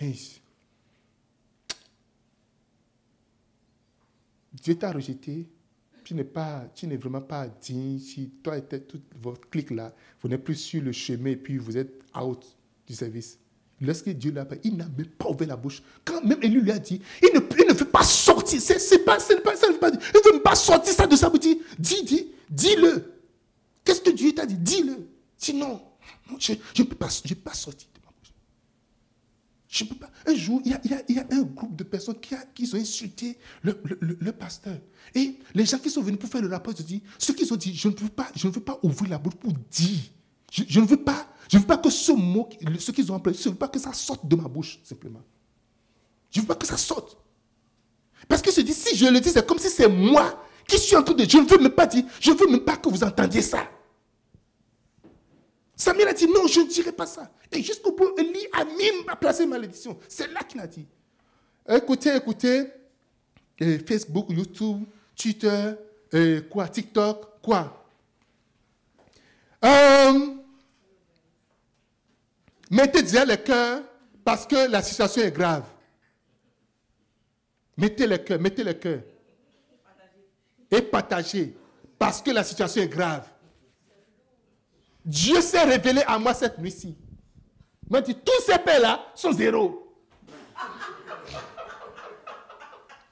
Mais 0.00 0.14
Dieu 4.52 4.74
t'a 4.76 4.90
rejeté. 4.90 5.48
Tu 6.04 6.14
n'es, 6.14 6.24
pas, 6.24 6.64
tu 6.74 6.86
n'es 6.86 6.96
vraiment 6.96 7.20
pas 7.20 7.46
digne. 7.46 7.98
Si 7.98 8.30
toi 8.42 8.58
et 8.58 8.62
toute 8.62 9.04
votre 9.20 9.48
clique 9.48 9.70
là, 9.70 9.94
vous 10.20 10.28
n'êtes 10.28 10.42
plus 10.42 10.56
sur 10.56 10.82
le 10.82 10.92
chemin 10.92 11.30
et 11.30 11.36
puis 11.36 11.58
vous 11.58 11.76
êtes 11.76 12.02
out 12.20 12.44
du 12.86 12.94
service. 12.94 13.38
Lorsque 13.80 14.08
Dieu 14.10 14.32
l'a 14.32 14.44
parlé, 14.44 14.60
il 14.64 14.76
n'a 14.76 14.86
même 14.96 15.06
pas 15.06 15.28
ouvert 15.28 15.48
la 15.48 15.56
bouche. 15.56 15.82
Quand 16.04 16.22
même 16.24 16.38
Élie 16.42 16.60
lui 16.60 16.70
a 16.70 16.78
dit, 16.78 17.00
il 17.20 17.30
ne, 17.34 17.40
il 17.58 17.68
ne 17.68 17.74
veut 17.74 17.88
pas 17.88 18.04
sortir. 18.04 18.60
C'est, 18.60 18.78
c'est 18.78 19.00
pas, 19.00 19.18
c'est 19.18 19.40
pas, 19.42 19.56
ça 19.56 19.68
ne 19.68 19.72
veut 19.72 19.78
pas 19.78 19.90
dire. 19.90 20.00
Il 20.14 20.20
ne 20.30 20.36
veut 20.36 20.42
pas 20.42 20.54
sortir 20.54 20.92
ça 20.92 21.06
de 21.06 21.16
sa 21.16 21.28
bouche. 21.28 21.40
Dis, 21.40 22.04
dis, 22.04 22.32
dis-le. 22.48 23.12
Qu'est-ce 23.84 24.00
que 24.00 24.10
Dieu 24.10 24.32
t'a 24.32 24.46
dit? 24.46 24.56
Dis-le. 24.56 25.08
Sinon, 25.36 25.80
je 26.38 26.52
ne 26.52 26.84
peux, 26.84 26.94
pas, 26.94 27.08
je 27.08 27.34
peux 27.34 27.40
pas 27.40 27.54
sortir. 27.54 27.88
Je 29.72 29.84
peux 29.84 29.94
pas. 29.94 30.10
Un 30.26 30.34
jour, 30.34 30.60
il 30.66 30.70
y 30.70 31.18
a, 31.18 31.26
un 31.30 31.42
groupe 31.44 31.74
de 31.74 31.82
personnes 31.82 32.20
qui, 32.20 32.68
ont 32.74 32.76
insulté 32.76 33.38
le, 33.62 34.30
pasteur. 34.32 34.76
Et 35.14 35.38
les 35.54 35.64
gens 35.64 35.78
qui 35.78 35.88
sont 35.88 36.02
venus 36.02 36.20
pour 36.20 36.28
faire 36.28 36.42
le 36.42 36.48
rapport, 36.48 36.74
ils 36.76 36.82
ont 36.82 36.86
dit, 36.86 37.02
ceux 37.18 37.32
qui 37.32 37.50
ont 37.50 37.56
dit, 37.56 37.74
je 37.74 37.88
ne 37.88 37.94
veux 38.52 38.60
pas 38.60 38.78
ouvrir 38.82 39.10
la 39.10 39.18
bouche 39.18 39.36
pour 39.36 39.52
dire. 39.70 39.98
Je, 40.50 40.64
je 40.68 40.78
ne 40.78 40.84
veux 40.84 41.02
pas 41.02 41.26
je 41.52 41.58
ne 41.58 41.62
veux 41.62 41.66
pas 41.66 41.76
que 41.76 41.90
ce 41.90 42.12
mot, 42.12 42.48
ce 42.78 42.92
qu'ils 42.92 43.12
ont 43.12 43.16
employé, 43.16 43.38
je 43.38 43.48
ne 43.48 43.52
veux 43.52 43.58
pas 43.58 43.68
que 43.68 43.78
ça 43.78 43.92
sorte 43.92 44.26
de 44.26 44.36
ma 44.36 44.48
bouche, 44.48 44.78
simplement. 44.82 45.20
Je 46.30 46.38
ne 46.38 46.42
veux 46.42 46.48
pas 46.48 46.54
que 46.54 46.66
ça 46.66 46.78
sorte. 46.78 47.18
Parce 48.26 48.40
que 48.40 48.50
se 48.50 48.62
dit, 48.62 48.72
si 48.72 48.96
je 48.96 49.04
le 49.06 49.20
dis, 49.20 49.28
c'est 49.28 49.46
comme 49.46 49.58
si 49.58 49.68
c'est 49.68 49.88
moi 49.88 50.42
qui 50.66 50.78
suis 50.78 50.96
en 50.96 51.02
train 51.02 51.14
de... 51.14 51.28
Je 51.28 51.36
ne 51.36 51.46
veux 51.46 51.58
même 51.58 51.72
pas 51.72 51.86
dire, 51.86 52.04
je 52.20 52.30
ne 52.30 52.36
veux 52.36 52.50
même 52.50 52.64
pas 52.64 52.78
que 52.78 52.88
vous 52.88 53.04
entendiez 53.04 53.42
ça. 53.42 53.68
Samuel 55.82 56.06
a 56.06 56.12
dit, 56.12 56.28
non, 56.28 56.46
je 56.46 56.60
ne 56.60 56.68
dirai 56.68 56.92
pas 56.92 57.06
ça. 57.06 57.28
Et 57.50 57.60
jusqu'au 57.60 57.90
point, 57.90 58.12
Eli 58.16 58.46
a 58.52 58.64
même 58.64 59.16
placé 59.20 59.44
malédiction. 59.44 59.98
C'est 60.08 60.32
là 60.32 60.40
qu'il 60.44 60.60
a 60.60 60.66
dit. 60.68 60.86
Écoutez, 61.68 62.14
écoutez, 62.14 62.70
Facebook, 63.84 64.26
YouTube, 64.30 64.84
Twitter, 65.16 65.72
quoi, 66.48 66.68
TikTok, 66.68 67.42
quoi? 67.42 67.84
Euh, 69.64 70.36
Mettez 72.70 73.02
déjà 73.02 73.24
le 73.24 73.36
cœur 73.36 73.82
parce 74.24 74.46
que 74.46 74.70
la 74.70 74.82
situation 74.82 75.22
est 75.22 75.32
grave. 75.32 75.64
Mettez 77.76 78.06
le 78.06 78.18
cœur, 78.18 78.40
mettez 78.40 78.62
le 78.62 78.74
cœur. 78.74 79.00
Et 80.70 80.80
partagez 80.80 81.56
parce 81.98 82.22
que 82.22 82.30
la 82.30 82.44
situation 82.44 82.82
est 82.82 82.88
grave. 82.88 83.28
Dieu 85.04 85.40
s'est 85.40 85.64
révélé 85.64 86.02
à 86.06 86.18
moi 86.18 86.34
cette 86.34 86.58
nuit-ci. 86.58 86.96
Il 87.86 87.92
m'a 87.92 88.00
dit, 88.00 88.14
tous 88.14 88.42
ces 88.46 88.58
pères-là 88.58 89.06
sont 89.14 89.32
zéro. 89.32 89.94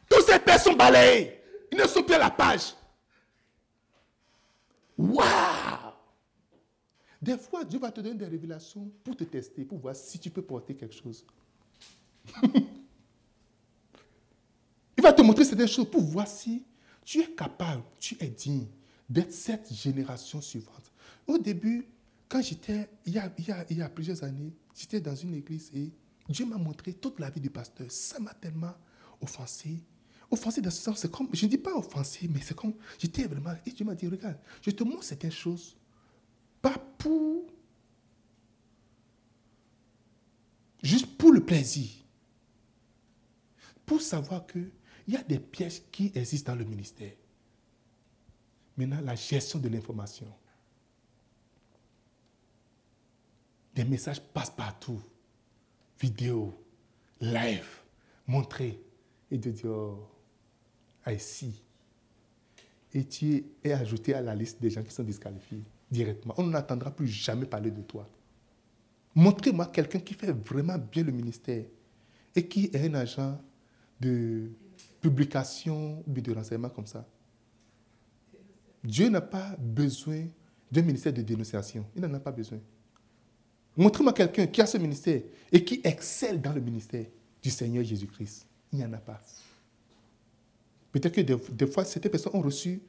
tous 0.09 0.23
ces 0.23 0.39
pères 0.39 0.61
sont 0.61 0.75
balayés. 0.75 1.41
Ils 1.73 1.79
ne 1.79 1.87
sont 1.87 2.03
plus 2.03 2.15
à 2.15 2.19
la 2.19 2.31
page. 2.31 2.75
Waouh 4.97 5.91
des 7.23 7.37
fois, 7.37 7.65
Dieu 7.65 7.79
va 7.79 7.93
te 7.93 8.01
donner 8.01 8.17
des 8.17 8.27
révélations 8.27 8.91
pour 9.05 9.15
te 9.15 9.25
tester, 9.25 9.65
pour 9.65 9.79
voir 9.79 9.95
si 9.95 10.19
tu 10.19 10.31
peux 10.31 10.41
porter 10.43 10.75
quelque 10.75 10.95
chose. 10.95 11.27
Il 14.97 15.03
va 15.03 15.13
te 15.13 15.21
montrer 15.21 15.45
certaines 15.45 15.69
choses 15.69 15.91
pour 15.91 16.01
voir 16.03 16.27
si 16.27 16.65
tu 17.05 17.21
es 17.21 17.31
capable, 17.33 17.83
tu 17.99 18.17
es 18.21 18.29
digne 18.29 18.67
d'être 19.09 19.33
cette 19.33 19.71
génération 19.73 20.41
suivante. 20.41 20.90
Au 21.31 21.39
début, 21.39 21.87
quand 22.29 22.43
j'étais, 22.43 22.91
il, 23.07 23.13
y 23.13 23.83
a 23.83 23.89
plusieurs 23.89 24.25
années, 24.25 24.53
j'étais 24.75 25.01
dans 25.01 25.15
une 25.15 25.35
église 25.35 25.71
et 25.73 25.93
Dieu 26.29 26.45
m'a 26.45 26.57
montré 26.57 26.93
toute 26.95 27.21
la 27.21 27.31
vie 27.31 27.41
du 27.41 27.51
pasteur. 27.51 27.87
Ça 27.89 28.19
m'a 28.19 28.35
tellement 28.35 28.75
offensé. 29.21 29.81
Offensé 30.29 30.61
dans 30.61 30.73
ce 30.73 30.83
sens, 30.83 30.99
c'est 30.99 31.11
comme, 31.11 31.29
je 31.33 31.47
ne 31.47 31.51
dis 31.51 31.59
pas 31.59 31.73
offensé, 31.77 32.27
mais 32.27 32.41
c'est 32.41 32.57
comme, 32.57 32.75
j'étais 32.99 33.27
vraiment, 33.29 33.55
et 33.65 33.71
Dieu 33.71 33.85
m'a 33.85 33.95
dit, 33.95 34.09
regarde, 34.09 34.39
je 34.61 34.73
te 34.73 34.83
montre 34.83 35.05
certaines 35.05 35.31
choses 35.31 35.77
pas 36.61 36.77
pour... 36.99 37.47
Juste 40.83 41.17
pour 41.17 41.31
le 41.31 41.45
plaisir. 41.47 41.91
Pour 43.87 44.03
savoir 44.03 44.49
qu'il 44.49 44.73
y 45.07 45.15
a 45.15 45.23
des 45.23 45.39
pièges 45.39 45.83
qui 45.93 46.11
existent 46.13 46.55
dans 46.55 46.59
le 46.59 46.65
ministère. 46.65 47.13
Maintenant, 48.77 49.01
la 49.01 49.15
gestion 49.15 49.61
de 49.61 49.69
l'information. 49.69 50.27
Des 53.75 53.85
messages 53.85 54.21
passent 54.21 54.51
partout. 54.51 55.01
Vidéo, 56.01 56.55
live, 57.21 57.69
montrer. 58.27 58.81
Et 59.31 59.39
de 59.39 59.51
dire, 59.51 59.71
oh, 59.71 60.09
ici. 61.09 61.63
Et 62.93 63.05
tu 63.05 63.45
es 63.63 63.73
ajouté 63.73 64.15
à 64.15 64.21
la 64.21 64.35
liste 64.35 64.61
des 64.61 64.71
gens 64.71 64.83
qui 64.83 64.93
sont 64.93 65.05
disqualifiés 65.05 65.63
directement. 65.91 66.35
On 66.37 66.45
n'entendra 66.45 66.91
plus 66.91 67.07
jamais 67.07 67.47
parler 67.47 67.71
de 67.71 67.83
toi. 67.83 68.09
Montrez-moi 69.15 69.67
quelqu'un 69.67 70.01
qui 70.01 70.15
fait 70.15 70.33
vraiment 70.33 70.79
bien 70.79 71.05
le 71.05 71.13
ministère 71.13 71.65
et 72.35 72.47
qui 72.47 72.71
est 72.73 72.87
un 72.87 72.95
agent 72.95 73.41
de 74.01 74.51
publication 75.01 76.03
ou 76.07 76.13
de 76.13 76.33
renseignement 76.33 76.71
comme 76.71 76.87
ça. 76.87 77.07
Dieu 78.83 79.09
n'a 79.09 79.21
pas 79.21 79.57
besoin 79.59 80.27
d'un 80.71 80.83
ministère 80.83 81.13
de 81.13 81.23
dénonciation. 81.23 81.85
Il 81.95 82.03
n'en 82.03 82.15
a 82.15 82.21
pas 82.21 82.33
besoin. 82.33 82.59
Montrez-moi 83.81 84.13
quelqu'un 84.13 84.47
qui 84.47 84.61
a 84.61 84.67
ce 84.67 84.77
ministère 84.77 85.23
et 85.51 85.65
qui 85.65 85.81
excelle 85.83 86.39
dans 86.39 86.53
le 86.53 86.61
ministère 86.61 87.07
du 87.43 87.49
Seigneur 87.49 87.83
Jésus-Christ. 87.83 88.47
Il 88.71 88.79
n'y 88.79 88.85
en 88.85 88.93
a 88.93 88.99
pas. 88.99 89.19
Peut-être 90.93 91.15
que 91.15 91.23
des, 91.23 91.67
fois, 91.67 91.87
certaines 91.87 92.11
personnes 92.11 92.35
ont 92.35 92.43
reçu 92.43 92.83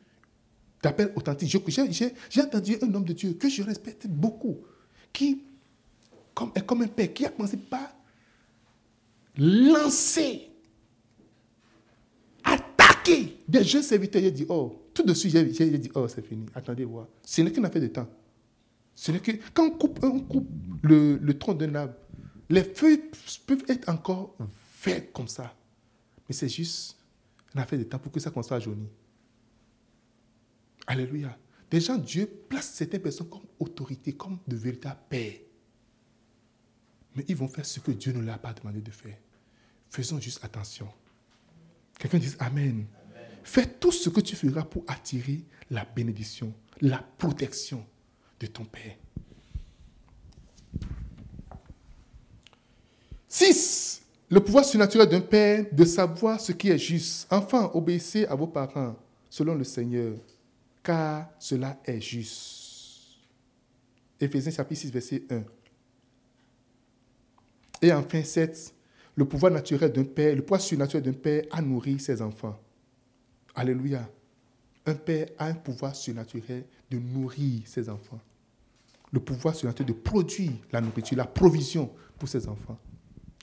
d'appel 0.84 1.14
authentique. 1.16 1.50
J'ai 2.30 2.42
entendu 2.42 2.76
un 2.82 2.94
homme 2.94 3.06
de 3.06 3.14
Dieu 3.14 3.34
que 3.36 3.48
je 3.48 3.64
respecte 3.64 4.06
beaucoup, 4.08 4.58
qui 5.14 5.42
est 6.56 6.66
comme 6.66 6.82
un 6.82 6.88
père, 6.88 7.14
qui 7.14 7.26
a 7.26 7.30
commencé 7.30 7.56
par 7.56 7.96
lancer, 9.38 10.50
attaquer 12.44 13.38
des 13.48 13.64
jeunes 13.64 13.84
serviteurs. 13.84 14.26
A 14.26 14.30
dit, 14.30 14.46
oh, 14.50 14.82
tout 14.94 15.04
de 15.04 15.14
suite, 15.14 15.32
j'ai 15.32 15.78
dit, 15.78 15.92
oh, 15.96 16.06
c'est 16.10 16.26
fini. 16.26 16.48
Attendez, 16.54 16.84
voir. 16.84 17.08
Ce 17.24 17.42
n'est 17.42 17.50
qu'une 17.50 17.64
affaire 17.64 17.82
de 17.82 17.88
temps. 17.88 18.10
Ce 19.02 19.12
n'est 19.12 19.20
que, 19.20 19.32
quand 19.56 19.66
on 19.66 19.72
coupe, 19.72 20.00
on 20.04 20.20
coupe 20.20 20.48
le, 20.84 21.18
le 21.18 21.40
tronc 21.40 21.56
d'un 21.56 21.74
arbre, 21.74 21.96
les 22.52 22.64
feuilles 22.64 23.02
peuvent 23.48 23.64
être 23.68 23.90
encore 23.90 24.36
vertes 24.86 25.12
comme 25.12 25.28
ça. 25.28 25.56
Mais 26.30 26.36
c'est 26.36 26.48
juste 26.48 26.98
une 27.56 27.62
affaire 27.62 27.80
de 27.80 27.84
temps 27.84 27.98
pour 27.98 28.12
que 28.12 28.20
ça 28.20 28.30
commence 28.30 28.52
à 28.52 28.60
jaunir. 28.60 28.90
Alléluia. 30.86 31.36
Déjà, 31.72 31.98
Dieu 31.98 32.28
place 32.48 32.74
certaines 32.74 33.02
personnes 33.02 33.28
comme 33.28 33.42
autorité, 33.58 34.14
comme 34.14 34.38
de 34.48 34.56
véritables 34.56 35.02
pères. 35.10 35.40
Mais 37.16 37.26
ils 37.28 37.36
vont 37.36 37.48
faire 37.48 37.66
ce 37.66 37.80
que 37.80 37.90
Dieu 37.90 38.14
ne 38.14 38.22
leur 38.22 38.36
a 38.36 38.38
pas 38.38 38.54
demandé 38.54 38.82
de 38.82 38.92
faire. 38.92 39.18
Faisons 39.90 40.20
juste 40.20 40.46
attention. 40.46 40.88
Quelqu'un 41.98 42.20
dit 42.20 42.36
Amen. 42.38 42.86
Fais 43.44 43.66
tout 43.66 43.92
ce 43.92 44.10
que 44.10 44.22
tu 44.22 44.36
feras 44.36 44.64
pour 44.64 44.84
attirer 44.88 45.44
la 45.72 45.86
bénédiction, 45.86 46.54
la 46.82 47.00
protection 47.00 47.84
de 48.42 48.48
ton 48.48 48.66
Père. 48.66 48.98
6. 53.28 54.02
Le 54.30 54.40
pouvoir 54.40 54.66
surnaturel 54.66 55.08
d'un 55.08 55.22
Père 55.22 55.66
de 55.72 55.86
savoir 55.86 56.40
ce 56.40 56.52
qui 56.52 56.70
est 56.70 56.78
juste. 56.78 57.28
Enfin, 57.32 57.70
obéissez 57.74 58.26
à 58.26 58.36
vos 58.36 58.48
parents 58.48 58.96
selon 59.30 59.56
le 59.56 59.64
Seigneur 59.64 60.18
car 60.84 61.30
cela 61.40 61.80
est 61.86 62.02
juste. 62.02 63.20
Éphésiens 64.20 64.52
chapitre 64.52 64.82
6, 64.82 64.92
verset 64.92 65.24
1. 65.30 65.44
Et 67.84 67.94
enfin, 67.94 68.24
7. 68.24 68.74
Le 69.16 69.26
pouvoir 69.26 69.52
naturel 69.52 69.92
d'un 69.92 70.04
père, 70.04 70.36
le 70.36 70.42
pouvoir 70.42 70.62
surnaturel 70.62 71.04
d'un 71.04 71.14
père 71.14 71.44
a 71.52 71.62
nourri 71.62 72.00
ses 72.00 72.22
enfants. 72.22 72.60
Alléluia. 73.54 74.10
Un 74.86 74.96
père 74.96 75.28
a 75.38 75.48
un 75.48 75.54
pouvoir 75.54 75.96
surnaturel 75.96 76.66
de 76.90 76.98
nourrir 76.98 77.62
ses 77.66 77.90
enfants. 77.90 78.20
Le 79.12 79.20
pouvoir 79.20 79.56
surnaturel 79.56 79.94
de 79.94 80.00
produire 80.00 80.54
la 80.72 80.82
nourriture, 80.82 81.18
la 81.18 81.26
provision 81.26 81.92
pour 82.18 82.30
ses 82.30 82.48
enfants. 82.48 82.80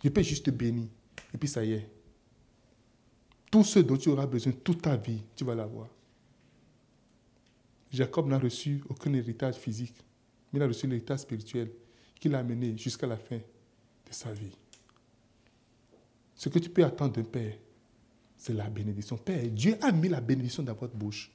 Je 0.03 0.09
peux 0.09 0.23
juste 0.23 0.47
te 0.47 0.51
bénir. 0.51 0.89
Et 1.35 1.39
puis 1.39 1.49
ça 1.49 1.65
y 1.65 1.73
est. 1.73 1.89
Tout 3.51 3.65
ce 3.65 3.79
dont 3.81 3.97
tu 3.97 4.09
auras 4.09 4.27
besoin 4.27 4.53
toute 4.53 4.83
ta 4.83 4.97
vie, 4.97 5.23
tu 5.35 5.45
vas 5.45 5.55
l'avoir. 5.55 5.89
Jacob 7.91 8.29
n'a 8.29 8.39
reçu 8.39 8.83
aucun 8.89 9.13
héritage 9.15 9.57
physique, 9.57 10.05
mais 10.53 10.59
il 10.59 10.63
a 10.63 10.67
reçu 10.67 10.87
un 10.87 10.91
héritage 10.91 11.21
spirituel 11.21 11.71
qui 12.21 12.29
l'a 12.29 12.43
mené 12.43 12.77
jusqu'à 12.77 13.07
la 13.07 13.17
fin 13.17 13.37
de 13.37 14.13
sa 14.13 14.33
vie. 14.33 14.57
Ce 16.35 16.49
que 16.49 16.59
tu 16.59 16.69
peux 16.69 16.85
attendre 16.85 17.15
d'un 17.15 17.25
père, 17.25 17.55
c'est 18.37 18.53
la 18.53 18.69
bénédiction. 18.69 19.17
Père, 19.17 19.43
Dieu 19.49 19.77
a 19.83 19.91
mis 19.91 20.09
la 20.09 20.21
bénédiction 20.21 20.63
dans 20.63 20.75
votre 20.75 20.95
bouche, 20.95 21.33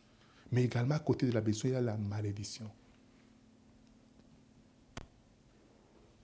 mais 0.51 0.63
également 0.63 0.95
à 0.95 0.99
côté 0.99 1.25
de 1.25 1.31
la 1.31 1.41
bénédiction, 1.41 1.69
il 1.69 1.73
y 1.73 1.75
a 1.75 1.81
la 1.81 1.97
malédiction. 1.97 2.69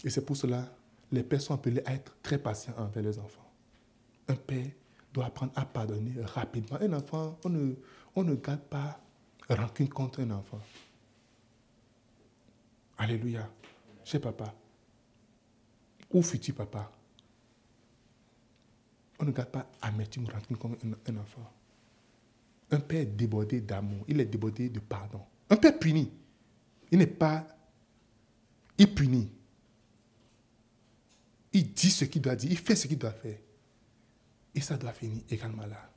Et 0.04 0.10
c'est 0.10 0.26
pour 0.26 0.38
cela 0.38 0.70
les 1.12 1.24
pères 1.24 1.42
sont 1.42 1.54
appelés 1.54 1.82
à 1.86 1.94
être 1.94 2.16
très 2.22 2.38
patients 2.38 2.74
envers 2.78 3.04
leurs 3.04 3.20
enfants. 3.20 3.52
Un 4.28 4.36
père 4.36 4.68
doit 5.14 5.26
apprendre 5.26 5.52
à 5.56 5.66
pardonner 5.66 6.14
rapidement. 6.22 6.78
Un 6.80 6.94
enfant, 6.94 7.38
on 7.44 7.50
ne, 7.50 7.74
on 8.16 8.24
ne 8.24 8.36
garde 8.36 8.62
pas 8.62 9.00
rancune 9.50 9.90
contre 9.90 10.22
un 10.22 10.32
enfant. 10.32 10.60
Alléluia. 12.98 13.50
Chez 14.04 14.20
papa. 14.20 14.54
Ou 16.12 16.22
futur 16.22 16.56
papa? 16.56 16.92
On 19.20 19.26
ne 19.26 19.32
garde 19.32 19.50
pas 19.50 19.70
amertume, 19.82 20.28
rancune 20.32 20.58
contre 20.58 20.78
un, 20.86 21.18
enfant. 21.18 21.52
Un 22.72 22.80
père 22.80 23.06
débordé 23.06 23.62
d'amour, 23.62 24.06
il 24.08 24.20
est 24.20 24.26
débordé 24.26 24.70
de 24.70 24.80
pardon. 24.80 25.22
Un 25.50 25.56
père 25.56 25.78
puni, 25.78 26.12
il 26.92 27.00
n'est 27.00 27.08
pas. 27.08 27.48
Il 28.78 28.94
punit. 28.94 29.32
Il 31.54 31.74
dit 31.74 31.90
ce 31.90 32.06
qu'il 32.06 32.22
doit 32.22 32.36
dire, 32.36 32.52
il 32.52 32.58
fait 32.58 32.76
ce 32.76 32.88
qu'il 32.88 32.98
doit 32.98 33.12
faire. 33.12 33.38
Et 34.54 34.62
ça 34.62 34.78
doit 34.78 34.94
finir 34.94 35.22
également 35.30 35.66
là. 35.66 35.90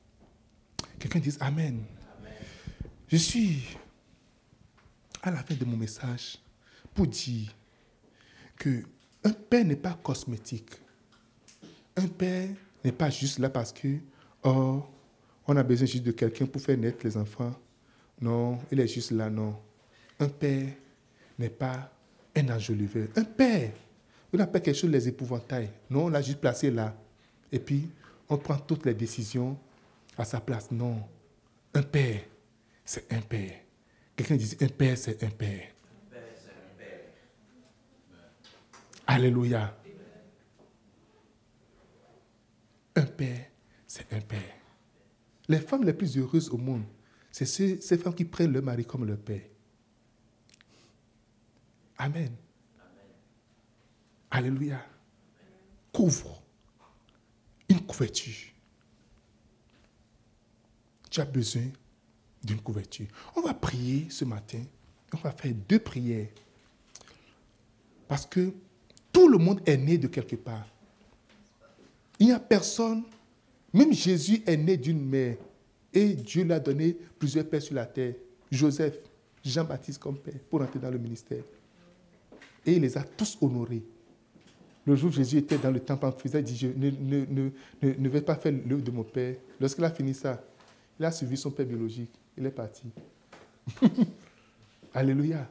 Quelqu'un 0.98 1.18
dit 1.18 1.34
Amen. 1.40 1.84
Je 3.08 3.16
suis 3.16 3.76
à 5.22 5.30
la 5.30 5.42
fin 5.42 5.54
de 5.54 5.64
mon 5.64 5.76
message 5.76 6.38
pour 6.94 7.06
dire 7.06 7.54
que 8.56 8.82
un 9.24 9.32
père 9.32 9.64
n'est 9.64 9.76
pas 9.76 9.98
cosmétique. 10.02 10.70
Un 11.96 12.08
père 12.08 12.48
n'est 12.84 12.92
pas 12.92 13.10
juste 13.10 13.38
là 13.38 13.50
parce 13.50 13.72
que, 13.72 13.98
oh, 14.42 14.82
on 15.46 15.56
a 15.56 15.62
besoin 15.62 15.86
juste 15.86 16.04
de 16.04 16.12
quelqu'un 16.12 16.46
pour 16.46 16.60
faire 16.60 16.78
naître 16.78 17.04
les 17.04 17.16
enfants. 17.16 17.54
Non, 18.20 18.58
il 18.70 18.80
est 18.80 18.88
juste 18.88 19.10
là, 19.10 19.28
non. 19.28 19.56
Un 20.18 20.28
père 20.28 20.68
n'est 21.38 21.50
pas 21.50 21.92
un 22.36 22.48
enjoliveur. 22.48 23.08
Un 23.16 23.24
père 23.24 23.72
on 24.32 24.38
n'a 24.38 24.46
pas 24.46 24.60
quelque 24.60 24.76
chose 24.76 24.90
les 24.90 25.08
épouvantails. 25.08 25.70
Non, 25.90 26.06
on 26.06 26.08
l'a 26.08 26.22
juste 26.22 26.40
placé 26.40 26.70
là. 26.70 26.94
Et 27.50 27.58
puis, 27.58 27.90
on 28.28 28.38
prend 28.38 28.56
toutes 28.56 28.86
les 28.86 28.94
décisions 28.94 29.58
à 30.16 30.24
sa 30.24 30.40
place. 30.40 30.70
Non. 30.70 31.02
Un 31.74 31.82
père, 31.82 32.22
c'est 32.84 33.12
un 33.12 33.20
père. 33.20 33.52
Quelqu'un 34.16 34.36
dit 34.36 34.56
un 34.60 34.68
père, 34.68 34.96
c'est 34.96 35.22
un 35.22 35.30
père. 35.30 35.68
Alléluia. 39.06 39.76
Un 42.94 43.02
père, 43.02 43.46
c'est 43.86 44.12
un 44.12 44.20
père. 44.20 44.56
Les 45.48 45.58
femmes 45.58 45.84
les 45.84 45.92
plus 45.92 46.16
heureuses 46.16 46.48
au 46.50 46.56
monde, 46.56 46.84
c'est 47.30 47.46
ces, 47.46 47.98
femmes 47.98 48.14
qui 48.14 48.24
prennent 48.24 48.52
leur 48.52 48.62
mari 48.62 48.84
comme 48.84 49.04
leur 49.04 49.18
père. 49.18 49.42
Amen. 51.98 52.30
Alléluia. 54.32 54.82
Couvre 55.92 56.42
une 57.68 57.80
couverture. 57.82 58.50
Tu 61.10 61.20
as 61.20 61.26
besoin 61.26 61.64
d'une 62.42 62.60
couverture. 62.62 63.06
On 63.36 63.42
va 63.42 63.52
prier 63.52 64.06
ce 64.08 64.24
matin. 64.24 64.62
On 65.12 65.18
va 65.18 65.32
faire 65.32 65.52
deux 65.68 65.78
prières. 65.78 66.28
Parce 68.08 68.24
que 68.24 68.54
tout 69.12 69.28
le 69.28 69.36
monde 69.36 69.60
est 69.66 69.76
né 69.76 69.98
de 69.98 70.08
quelque 70.08 70.36
part. 70.36 70.66
Il 72.18 72.26
n'y 72.28 72.32
a 72.32 72.40
personne, 72.40 73.02
même 73.74 73.92
Jésus 73.92 74.42
est 74.46 74.56
né 74.56 74.78
d'une 74.78 75.04
mère. 75.04 75.36
Et 75.92 76.14
Dieu 76.14 76.44
lui 76.44 76.52
a 76.54 76.60
donné 76.60 76.96
plusieurs 77.18 77.46
pères 77.46 77.60
sur 77.60 77.74
la 77.74 77.84
terre. 77.84 78.14
Joseph, 78.50 78.96
Jean-Baptiste 79.44 79.98
comme 79.98 80.16
père, 80.16 80.40
pour 80.48 80.62
entrer 80.62 80.78
dans 80.78 80.90
le 80.90 80.98
ministère. 80.98 81.44
Et 82.64 82.72
il 82.72 82.80
les 82.80 82.96
a 82.96 83.02
tous 83.02 83.36
honorés. 83.42 83.82
Le 84.84 84.96
jour 84.96 85.10
où 85.10 85.12
Jésus 85.12 85.38
était 85.38 85.58
dans 85.58 85.70
le 85.70 85.80
temple 85.80 86.06
en 86.06 86.12
faisant, 86.12 86.38
il 86.38 86.44
dit, 86.44 86.56
je 86.56 86.66
ne, 86.66 87.50
ne, 87.82 88.08
vais 88.08 88.20
pas 88.20 88.34
faire 88.34 88.52
l'œuvre 88.66 88.82
de 88.82 88.90
mon 88.90 89.04
Père. 89.04 89.36
Lorsqu'il 89.60 89.84
a 89.84 89.90
fini 89.90 90.12
ça, 90.12 90.42
il 90.98 91.04
a 91.04 91.12
suivi 91.12 91.36
son 91.36 91.50
Père 91.50 91.66
biologique. 91.66 92.10
Il 92.36 92.44
est 92.46 92.50
parti. 92.50 92.84
Alléluia. 94.94 95.48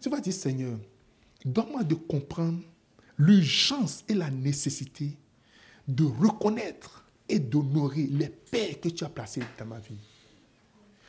Tu 0.00 0.08
vas 0.08 0.20
dire, 0.20 0.32
Seigneur, 0.32 0.78
donne-moi 1.44 1.84
de 1.84 1.94
comprendre 1.94 2.62
l'urgence 3.18 4.04
et 4.08 4.14
la 4.14 4.30
nécessité 4.30 5.16
de 5.86 6.04
reconnaître 6.04 7.04
et 7.28 7.38
d'honorer 7.38 8.06
les 8.06 8.28
pères 8.28 8.80
que 8.80 8.88
tu 8.88 9.04
as 9.04 9.08
placés 9.08 9.42
dans 9.58 9.66
ma 9.66 9.78
vie. 9.78 9.98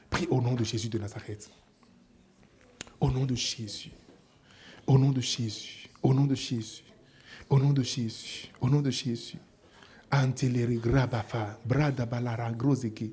Prie 0.10 0.28
au 0.30 0.42
nom 0.42 0.54
de 0.54 0.64
Jésus 0.64 0.90
de 0.90 1.00
Nazareth. 1.00 1.50
Au 3.04 3.12
nom 3.12 3.26
de 3.26 3.36
Jésus. 3.36 3.92
Au 4.88 4.98
nom 4.98 5.12
de 5.12 5.20
Jésus. 5.20 5.90
Au 6.02 6.14
nom 6.14 6.24
de 6.26 6.36
Jésus. 6.36 6.86
Au 7.50 7.60
nom 7.60 7.74
de 7.74 7.84
Jésus. 7.84 8.50
Au 8.62 8.70
nom 8.70 8.80
de 8.80 8.92
Jésus. 8.92 9.38
Anteleri 10.10 10.78
grabafa, 10.78 11.60
brada 11.66 12.06
balara 12.06 12.50
grozeke. 12.52 13.12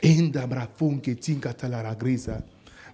Enda 0.00 0.46
brafonke 0.46 1.16
tinka 1.16 1.52
talara 1.52 1.96
greza. 1.96 2.44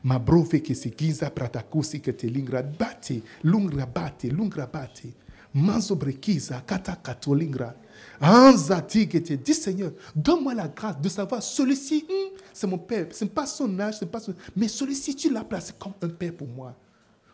Ma 0.02 0.18
brofe 0.18 0.62
que 0.62 0.74
se 0.74 0.94
giza 0.96 1.30
que 1.30 2.12
te 2.12 2.26
lingra 2.26 2.62
bate, 2.62 3.22
lungra 3.42 3.84
bate, 3.84 4.30
lungra 4.30 4.66
bate. 4.66 5.12
Manzo 5.52 5.94
brekiza 5.94 6.62
kata 6.64 6.96
katolingra. 6.96 7.74
Anza 8.20 8.80
que 8.80 9.18
te 9.20 9.34
dit 9.34 9.54
Seigneur, 9.54 9.92
donne-moi 10.14 10.54
la 10.54 10.68
grâce 10.68 11.00
de 11.00 11.08
savoir 11.08 11.42
celui-ci, 11.42 12.06
hmm, 12.08 12.35
c'est 12.56 12.66
mon 12.66 12.78
père. 12.78 13.08
Ce 13.10 13.22
n'est 13.22 13.30
pas 13.30 13.46
son 13.46 13.78
âge, 13.78 13.96
c'est 13.98 14.10
pas 14.10 14.18
son... 14.18 14.34
Mais 14.56 14.66
celui-ci, 14.66 15.14
tu 15.14 15.30
l'as 15.30 15.44
placé 15.44 15.74
comme 15.78 15.92
un 16.00 16.08
père 16.08 16.34
pour 16.34 16.48
moi. 16.48 16.74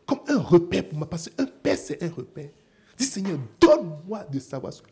Comme 0.05 0.19
un 0.27 0.39
repère 0.39 0.89
pour 0.89 0.99
moi. 0.99 1.09
Parce 1.09 1.29
qu'un 1.29 1.47
père, 1.47 1.79
c'est 1.79 2.03
un 2.03 2.11
repère. 2.11 2.51
Dis 2.99 3.05
Seigneur, 3.05 3.39
donne-moi 3.61 4.25
de 4.25 4.41
savoir 4.41 4.73
cela. 4.73 4.89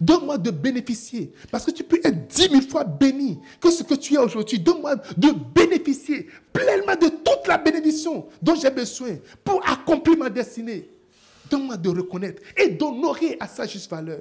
Donne-moi 0.00 0.38
de 0.38 0.52
bénéficier. 0.52 1.32
Parce 1.50 1.64
que 1.64 1.72
tu 1.72 1.82
peux 1.82 1.98
être 2.04 2.28
dix 2.28 2.48
mille 2.48 2.68
fois 2.68 2.84
béni 2.84 3.40
que 3.60 3.68
ce 3.68 3.82
que 3.82 3.94
tu 3.94 4.14
es 4.14 4.18
aujourd'hui. 4.18 4.60
Donne-moi 4.60 4.94
de 5.16 5.32
bénéficier 5.52 6.28
pleinement 6.52 6.94
de 6.94 7.08
toute 7.08 7.48
la 7.48 7.58
bénédiction 7.58 8.28
dont 8.40 8.54
j'ai 8.54 8.70
besoin 8.70 9.16
pour 9.42 9.60
accomplir 9.68 10.18
ma 10.18 10.30
destinée. 10.30 10.88
Donne-moi 11.50 11.76
de 11.76 11.88
reconnaître 11.88 12.42
et 12.56 12.68
d'honorer 12.68 13.36
à 13.40 13.48
sa 13.48 13.66
juste 13.66 13.90
valeur 13.90 14.20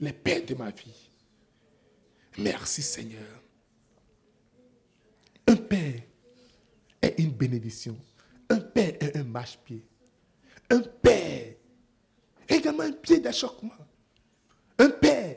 les 0.00 0.14
pères 0.14 0.46
de 0.46 0.54
ma 0.54 0.70
vie. 0.70 1.10
Merci 2.38 2.80
Seigneur. 2.80 3.45
Un 5.46 5.56
père 5.56 6.02
est 7.02 7.18
une 7.18 7.30
bénédiction. 7.30 7.96
Un 8.48 8.58
père 8.58 8.94
est 9.00 9.16
un 9.16 9.24
marche-pied. 9.24 9.82
Un 10.70 10.80
père 10.80 11.54
est 12.48 12.56
également 12.56 12.82
un 12.82 12.92
pied 12.92 13.20
d'achoppement. 13.20 13.72
Un 14.78 14.90
père 14.90 15.36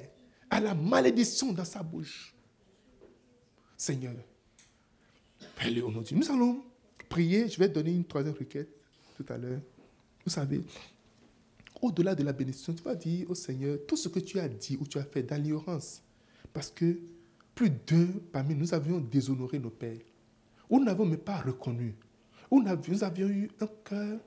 a 0.50 0.60
la 0.60 0.74
malédiction 0.74 1.54
dans 1.54 1.66
sa 1.66 1.84
bouche. 1.84 2.34
Seigneur, 3.78 4.14
Nous 6.12 6.32
allons 6.32 6.64
prier. 7.08 7.48
Je 7.48 7.58
vais 7.60 7.70
donner 7.70 7.92
une 7.92 8.06
troisième 8.06 8.36
requête 8.36 8.70
tout 9.16 9.26
à 9.30 9.38
l'heure. 9.38 9.62
Vous 10.26 10.32
savez, 10.32 10.62
au-delà 11.82 12.16
de 12.16 12.24
la 12.24 12.34
bénédiction, 12.34 12.74
tu 12.74 12.84
vas 12.84 12.96
dire 12.96 13.30
au 13.30 13.36
Seigneur 13.36 13.78
tout 13.88 13.96
ce 13.96 14.10
que 14.10 14.20
tu 14.20 14.40
as 14.40 14.50
dit 14.50 14.78
ou 14.80 14.86
tu 14.86 14.98
as 14.98 15.04
fait 15.04 15.24
dans 15.24 15.42
l'ignorance. 15.42 16.02
Parce 16.52 16.70
que 16.72 17.00
plus 17.60 17.70
d'un 17.72 18.08
parmi 18.32 18.56
nous 18.56 18.74
avions 18.74 19.02
déshonoré 19.02 19.60
nos 19.60 19.70
pères. 19.70 20.00
Ou 20.70 20.80
nous 20.80 20.86
n'avons 20.86 21.06
même 21.06 21.20
pas 21.20 21.42
reconnu. 21.42 21.94
Ou 22.50 22.64
nous 22.64 23.04
avions 23.04 23.28
eu 23.28 23.52
un 23.60 23.68
cœur 23.84 24.18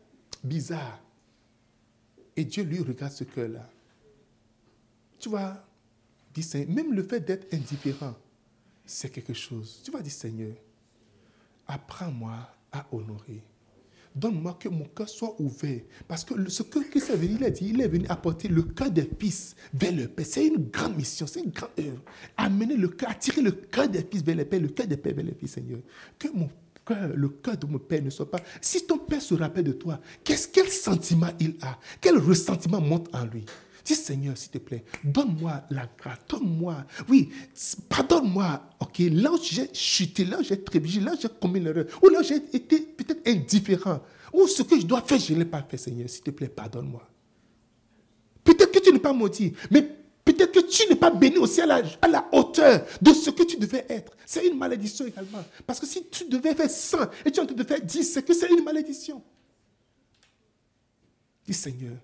bizarre. 0.44 1.00
Et 2.36 2.44
Dieu 2.44 2.62
lui 2.62 2.80
regarde 2.80 3.12
ce 3.12 3.24
cœur-là. 3.24 3.66
Tu 5.18 5.30
vois, 5.30 5.64
dit 6.34 6.46
même 6.68 6.92
le 6.92 7.02
fait 7.02 7.20
d'être 7.20 7.54
indifférent, 7.54 8.14
c'est 8.84 9.09
quelque 9.09 9.32
chose. 9.32 9.80
Tu 9.82 9.90
vas 9.90 10.02
dire, 10.02 10.12
Seigneur, 10.12 10.54
apprends-moi 11.66 12.36
à 12.70 12.86
honorer. 12.92 13.42
Donne-moi 14.14 14.56
que 14.60 14.68
mon 14.68 14.84
cœur 14.84 15.09
soit 15.09 15.34
ouvert. 15.40 15.80
Parce 16.06 16.24
que 16.24 16.48
ce 16.51 16.62
que 16.62 16.78
Christ 16.80 17.10
est 17.10 17.16
venu, 17.16 17.36
il 17.39 17.44
a 17.44 17.51
dit, 17.51 17.70
il 17.70 17.80
est 17.80 17.89
venu 17.89 18.05
apporter 18.09 18.48
le 18.48 18.62
cœur 18.62 18.90
des 18.90 19.09
fils 19.18 19.56
vers 19.72 19.93
le 19.93 20.06
Père. 20.09 20.26
C'est 20.26 20.47
une 20.47 20.68
grande 20.70 20.97
mission, 20.97 21.26
c'est 21.26 21.40
une 21.40 21.51
grande 21.51 21.70
œuvre. 21.78 22.02
Amener 22.36 22.76
le 22.76 22.89
cœur, 22.89 23.10
attirer 23.10 23.40
le 23.40 23.52
cœur 23.52 23.89
des 23.89 24.02
fils 24.02 24.22
vers 24.22 24.36
le 24.36 24.44
Père, 24.44 24.60
le 24.60 24.68
cœur 24.68 24.86
des 24.86 24.97
pères 24.97 25.14
vers 25.14 25.24
le 25.24 25.32
Fils, 25.32 25.52
Seigneur. 25.52 25.80
Que 26.18 26.28
mon 26.28 26.51
cœur, 26.84 27.10
le 27.14 27.28
cœur 27.28 27.56
de 27.56 27.66
mon 27.66 27.78
Père 27.78 28.02
ne 28.02 28.10
soit 28.10 28.30
pas. 28.30 28.40
Si 28.60 28.86
ton 28.86 28.98
Père 28.98 29.22
se 29.22 29.34
rappelle 29.34 29.64
de 29.64 29.72
toi, 29.72 30.01
quel 30.24 30.68
sentiment 30.68 31.30
il 31.40 31.56
a? 31.62 31.78
Quel 32.01 32.18
ressentiment 32.18 32.80
monte 32.80 33.09
en 33.14 33.24
lui? 33.24 33.44
Dis 33.84 33.94
Seigneur, 33.94 34.36
s'il 34.38 34.50
te 34.50 34.59
plaît, 34.59 34.84
donne-moi 35.02 35.64
la 35.70 35.88
grâce, 35.98 36.18
donne-moi, 36.28 36.84
oui, 37.09 37.30
pardonne-moi, 37.88 38.62
ok, 38.78 38.98
là 39.10 39.32
où 39.32 39.38
j'ai 39.42 39.72
chuté, 39.74 40.24
là 40.24 40.38
où 40.38 40.42
j'ai 40.44 40.62
trébuché, 40.62 41.00
là 41.00 41.12
où 41.14 41.20
j'ai 41.20 41.28
commis 41.28 41.59
l'erreur, 41.59 41.86
ou 42.02 42.09
là 42.09 42.20
où 42.20 42.22
j'ai 42.22 42.36
été 42.36 42.80
peut-être 42.80 43.26
indifférent, 43.26 44.00
ou 44.32 44.46
ce 44.46 44.62
que 44.62 44.78
je 44.78 44.86
dois 44.86 45.02
faire, 45.02 45.18
je 45.18 45.34
ne 45.34 45.40
l'ai 45.40 45.44
pas 45.44 45.62
fait, 45.62 45.76
Seigneur, 45.76 46.09
s'il 46.09 46.22
te 46.22 46.30
plaît, 46.30 46.48
pardonne-moi. 46.48 47.09
Peut-être 48.44 48.70
que 48.70 48.78
tu 48.78 48.92
n'es 48.92 49.00
pas 49.00 49.12
maudit, 49.12 49.52
mais 49.70 49.82
peut-être 50.24 50.52
que 50.52 50.60
tu 50.60 50.88
n'es 50.88 50.96
pas 50.96 51.10
béni 51.10 51.38
aussi 51.38 51.60
à 51.60 51.66
la, 51.66 51.82
à 52.00 52.09
la, 52.09 52.28
hauteur 52.32 52.86
de 53.00 53.12
ce 53.12 53.30
que 53.30 53.42
tu 53.42 53.56
devais 53.56 53.84
être. 53.88 54.16
C'est 54.24 54.46
une 54.46 54.59
malédiction 54.59 55.06
également. 55.06 55.44
Parce 55.66 55.80
que 55.80 55.86
si 55.86 56.04
tu 56.09 56.28
devais 56.28 56.54
faire 56.54 56.70
100 56.70 56.98
et 57.24 57.32
tu 57.32 57.40
en 57.40 57.46
train 57.46 57.54
de 57.54 57.64
faire 57.64 57.80
10, 57.80 58.04
c'est 58.04 58.22
que 58.24 58.32
c'est 58.32 58.50
une 58.50 58.64
malédiction. 58.64 59.22
Dis 61.46 61.54
Seigneur, 61.54 61.96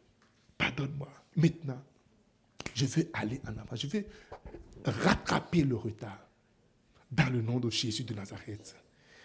pardonne-moi. 0.57 1.09
Maintenant, 1.39 1.81
je 2.75 2.85
veux 2.85 3.09
aller 3.13 3.41
en 3.47 3.57
avant. 3.57 3.77
Je 3.77 3.87
veux 3.87 4.05
rattraper 4.85 5.63
le 5.63 5.77
retard. 5.77 6.27
Dans 7.11 7.33
le 7.33 7.41
nom 7.41 7.59
de 7.59 7.71
Jésus 7.71 8.05
de 8.05 8.13
Nazareth. 8.13 8.77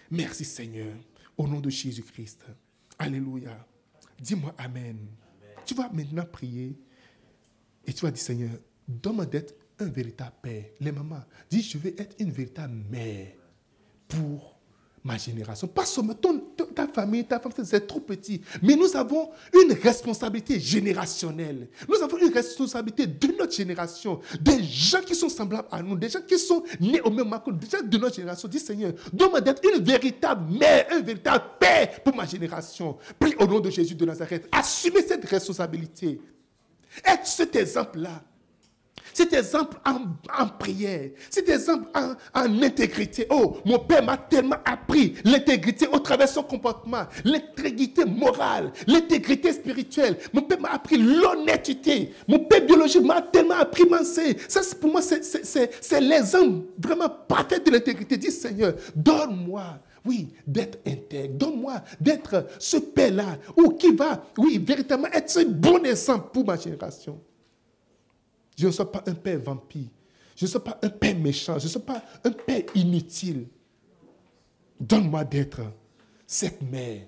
Merci 0.10 0.46
Seigneur. 0.46 0.96
Au 1.36 1.48
nom 1.48 1.60
de 1.60 1.70
Jésus-Christ. 1.70 2.46
Alléluia. 2.98 3.68
Dis-moi 4.22 4.54
Amen. 4.58 4.98
Tu 5.66 5.74
vas 5.74 5.90
maintenant 5.92 6.26
prier 6.26 6.80
et 7.86 7.94
tu 7.94 8.06
vas 8.06 8.12
dire 8.12 8.22
Seigneur, 8.22 8.52
donne-moi 8.88 9.26
d'être 9.26 9.56
un 9.80 9.90
véritable 9.90 10.36
père. 10.42 10.66
Les 10.80 10.92
mamans, 10.92 11.24
dis 11.50 11.62
je 11.62 11.78
veux 11.78 12.00
être 12.00 12.16
une 12.20 12.32
véritable 12.32 12.76
mère 12.90 13.34
pour 14.08 14.53
ma 15.04 15.18
génération. 15.18 15.68
Pas 15.68 15.86
seulement 15.86 16.16
ta 16.74 16.88
famille, 16.88 17.26
ta 17.26 17.40
famille, 17.40 17.58
c'est 17.66 17.86
trop 17.86 18.00
petit. 18.00 18.42
Mais 18.62 18.76
nous 18.76 18.96
avons 18.96 19.30
une 19.54 19.74
responsabilité 19.74 20.60
générationnelle. 20.60 21.68
Nous 21.88 22.02
avons 22.02 22.18
une 22.18 22.34
responsabilité 22.34 23.08
de 23.08 23.28
notre 23.38 23.54
génération. 23.54 24.20
Des 24.40 24.64
gens 24.64 25.02
qui 25.02 25.16
sont 25.16 25.30
semblables 25.30 25.68
à 25.72 25.82
nous, 25.82 25.98
des 25.98 26.10
gens 26.10 26.22
qui 26.22 26.40
sont 26.40 26.64
nés 26.80 27.02
au 27.02 27.10
même 27.10 27.26
moment 27.28 27.42
des 27.48 27.68
gens 27.70 27.84
de 27.84 27.98
notre 27.98 28.16
génération. 28.16 28.48
Dis 28.48 28.60
Seigneur, 28.60 28.94
donne-moi 29.12 29.42
d'être 29.42 29.62
une 29.64 29.84
véritable 29.84 30.52
mère, 30.54 30.88
un 30.92 31.02
véritable 31.02 31.46
père 31.60 32.02
pour 32.02 32.16
ma 32.16 32.26
génération. 32.26 32.98
Prie 33.20 33.36
au 33.40 33.46
nom 33.46 33.60
de 33.60 33.70
Jésus 33.70 33.96
de 33.96 34.06
Nazareth. 34.06 34.48
Assumez 34.52 35.02
cette 35.02 35.26
responsabilité. 35.26 36.22
Être 37.04 37.28
cet 37.28 37.56
exemple-là. 37.56 38.24
Cet 39.14 39.34
exemple 39.34 39.78
en, 39.86 40.48
prière, 40.48 41.12
cet 41.30 41.50
exemple 41.50 41.88
en, 41.96 42.62
intégrité. 42.62 43.28
Oh, 43.30 43.58
mon 43.66 43.80
père 43.80 44.04
m'a 44.04 44.18
tellement 44.18 44.58
appris 44.66 45.16
l'intégrité 45.24 45.88
au 45.88 46.00
travers 46.00 46.28
de 46.28 46.32
son 46.32 46.44
comportement, 46.44 47.04
l'intégrité 47.24 48.06
morale, 48.06 48.72
l'intégrité 48.88 49.54
spirituelle. 49.54 50.18
Mon 50.34 50.42
père 50.42 50.60
m'a 50.60 50.72
appris 50.72 50.98
l'honnêteté. 50.98 52.14
Mon 52.28 52.40
père 52.40 52.66
biologique 52.66 53.04
m'a 53.04 53.22
tellement 53.22 53.56
appris. 53.56 53.84
Ça, 54.48 54.62
pour 54.80 54.92
moi, 54.92 55.02
c'est 55.02 56.02
l'exemple 56.02 56.66
vraiment 56.78 57.10
parfait 57.10 57.60
de 57.60 57.72
l'intégrité. 57.72 58.18
Dis 58.18 58.32
Seigneur, 58.32 58.74
donne-moi 58.96 59.80
oui, 60.06 60.34
d'être 60.46 60.80
intègre. 60.86 61.36
Donne-moi 61.36 61.76
d'être 62.00 62.48
ce 62.60 62.78
père-là, 62.78 63.38
ou 63.56 63.70
qui 63.70 63.96
va, 63.96 64.24
oui, 64.38 64.62
véritablement 64.66 65.10
être 65.14 65.30
ce 65.30 65.46
bon 65.46 65.84
exemple 65.86 66.30
pour 66.34 66.46
ma 66.46 66.58
génération. 66.58 67.20
Je 68.58 68.68
ne 68.68 68.72
suis 68.72 68.86
pas 68.86 69.04
un 69.08 69.14
père 69.14 69.40
vampire. 69.40 69.90
Je 70.36 70.46
ne 70.46 70.50
suis 70.50 70.60
pas 70.60 70.80
un 70.82 70.90
père 70.90 71.18
méchant. 71.18 71.60
Je 71.60 71.66
ne 71.66 71.70
suis 71.70 71.80
pas 71.80 72.04
un 72.24 72.32
père 72.32 72.64
inutile. 72.76 73.48
Donne-moi 74.80 75.24
d'être 75.24 75.62
cette 76.26 76.62
mère 76.62 77.06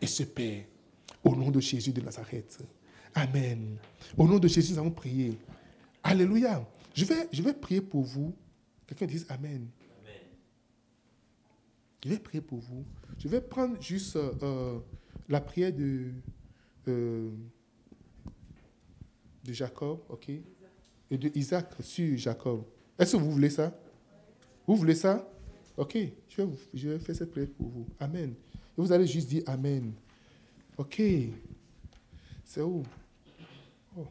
et 0.00 0.06
ce 0.06 0.22
père 0.22 0.64
au 1.22 1.34
nom 1.34 1.50
de 1.50 1.60
Jésus 1.60 1.92
de 1.92 2.00
Nazareth. 2.00 2.64
Amen. 3.14 3.76
Au 4.16 4.26
nom 4.26 4.38
de 4.38 4.48
Jésus, 4.48 4.72
nous 4.72 4.78
allons 4.78 4.90
prier. 4.90 5.38
Alléluia. 6.02 6.66
Je 6.94 7.04
vais, 7.04 7.54
prier 7.54 7.80
pour 7.80 8.02
vous. 8.02 8.34
Quelqu'un 8.86 9.06
dise 9.06 9.26
Amen. 9.28 9.68
Je 12.04 12.10
vais 12.10 12.18
prier 12.18 12.42
pour 12.42 12.58
vous. 12.58 12.84
Je 13.18 13.28
vais 13.28 13.40
prendre 13.40 13.80
juste 13.80 14.16
euh, 14.16 14.78
la 15.28 15.40
prière 15.40 15.72
de, 15.72 16.10
euh, 16.86 17.30
de 19.44 19.52
Jacob, 19.52 20.00
ok? 20.08 20.30
De 21.18 21.30
Isaac 21.34 21.72
sur 21.80 22.16
Jacob. 22.16 22.64
Est-ce 22.98 23.12
que 23.12 23.22
vous 23.22 23.30
voulez 23.30 23.50
ça? 23.50 23.76
Vous 24.66 24.76
voulez 24.76 24.94
ça? 24.94 25.28
Ok, 25.76 25.98
je 26.28 26.42
vais, 26.42 26.48
je 26.72 26.88
vais 26.90 26.98
faire 26.98 27.16
cette 27.16 27.30
prière 27.30 27.48
pour 27.56 27.68
vous. 27.68 27.86
Amen. 27.98 28.34
Et 28.54 28.80
vous 28.80 28.92
allez 28.92 29.06
juste 29.06 29.28
dire 29.28 29.42
Amen. 29.46 29.92
Ok. 30.76 31.02
C'est 32.44 32.60
où? 32.60 32.82
Oh. 33.96 34.06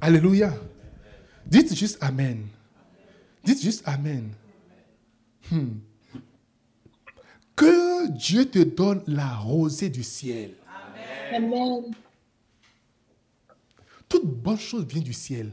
Alléluia. 0.00 0.54
Dites 1.46 1.74
juste 1.74 1.98
Amen. 2.02 2.46
Dites 3.44 3.62
juste 3.62 3.82
Amen. 3.86 4.30
Hmm. 5.50 5.78
Que 7.56 8.08
Dieu 8.08 8.46
te 8.46 8.58
donne 8.58 9.02
la 9.06 9.28
rosée 9.36 9.88
du 9.88 10.02
ciel. 10.02 10.54
Amen. 11.32 11.94
Toute 14.08 14.26
bonne 14.26 14.58
chose 14.58 14.84
vient 14.86 15.02
du 15.02 15.12
ciel. 15.12 15.52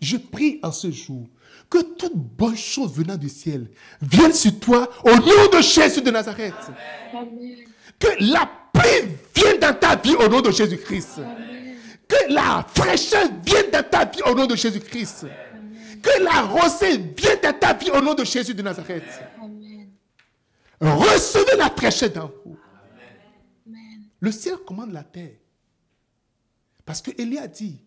Je 0.00 0.16
prie 0.16 0.60
en 0.62 0.70
ce 0.70 0.90
jour 0.90 1.26
que 1.68 1.82
toute 1.82 2.16
bonne 2.16 2.56
chose 2.56 2.92
venant 2.94 3.16
du 3.16 3.28
ciel 3.28 3.68
vienne 4.00 4.32
sur 4.32 4.58
toi 4.58 4.88
au 5.04 5.10
nom 5.10 5.50
de 5.52 5.60
Jésus 5.60 6.00
de 6.00 6.10
Nazareth. 6.10 6.54
Amen. 7.12 7.56
Que 7.98 8.08
la 8.20 8.48
pluie 8.72 9.16
vienne 9.34 9.58
dans 9.60 9.74
ta 9.74 9.96
vie 9.96 10.14
au 10.14 10.28
nom 10.28 10.40
de 10.40 10.50
Jésus-Christ. 10.50 11.20
Que 12.06 12.32
la 12.32 12.64
fraîcheur 12.74 13.28
vienne 13.44 13.70
dans 13.72 13.82
ta 13.82 14.04
vie 14.04 14.22
au 14.24 14.34
nom 14.34 14.46
de 14.46 14.54
Jésus-Christ. 14.54 15.26
Que 16.02 16.22
la 16.22 16.42
rosée 16.42 16.96
vienne 17.16 17.38
dans 17.42 17.58
ta 17.58 17.74
vie 17.74 17.90
au 17.90 18.00
nom 18.00 18.14
de 18.14 18.24
Jésus 18.24 18.54
de 18.54 18.62
Nazareth. 18.62 19.02
Recevez 20.80 21.56
la 21.56 21.70
fraîcheur 21.70 22.10
dans 22.10 22.30
vous. 22.44 22.56
Le 24.20 24.32
ciel 24.32 24.56
commande 24.66 24.92
la 24.92 25.04
terre. 25.04 25.36
Parce 26.84 27.02
que 27.02 27.10
Élie 27.20 27.38
a 27.38 27.46
dit, 27.46 27.84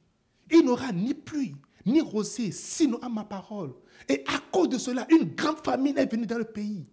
il 0.51 0.63
n'aura 0.63 0.91
ni 0.91 1.13
pluie, 1.13 1.55
ni 1.85 2.01
rosée, 2.01 2.51
sinon 2.51 2.99
à 3.01 3.09
ma 3.09 3.23
parole. 3.23 3.73
Et 4.07 4.23
à 4.27 4.39
cause 4.51 4.69
de 4.69 4.77
cela, 4.77 5.07
une 5.09 5.33
grande 5.35 5.63
famine 5.63 5.97
est 5.97 6.11
venue 6.11 6.25
dans 6.25 6.37
le 6.37 6.45
pays. 6.45 6.85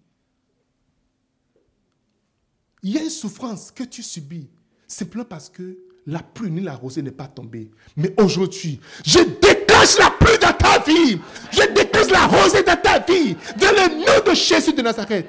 Il 2.83 2.93
y 2.95 2.99
a 2.99 3.03
une 3.03 3.11
souffrance 3.11 3.71
que 3.71 3.83
tu 3.83 4.03
subis, 4.03 4.49
simplement 4.87 5.25
parce 5.25 5.49
que 5.49 5.79
la 6.07 6.21
pluie 6.21 6.51
ni 6.51 6.61
la 6.61 6.75
rosée 6.75 7.03
n'est 7.03 7.11
pas 7.11 7.27
tombée. 7.27 7.71
Mais 7.97 8.15
aujourd'hui, 8.23 8.81
je 9.05 9.19
déclenche 9.19 9.99
la 9.99 10.11
pluie 10.11 10.39
dans 10.41 10.53
ta 10.55 10.79
vie. 10.79 11.19
Je 11.53 11.73
déclenche 11.75 12.11
la 12.11 12.27
rosée 12.27 12.63
dans 12.63 12.81
ta 12.81 13.01
vie. 13.01 13.35
Dans 13.59 13.73
le 13.73 13.99
nom 13.99 14.31
de 14.31 14.35
Jésus 14.35 14.73
de 14.73 14.81
Nazareth 14.81 15.27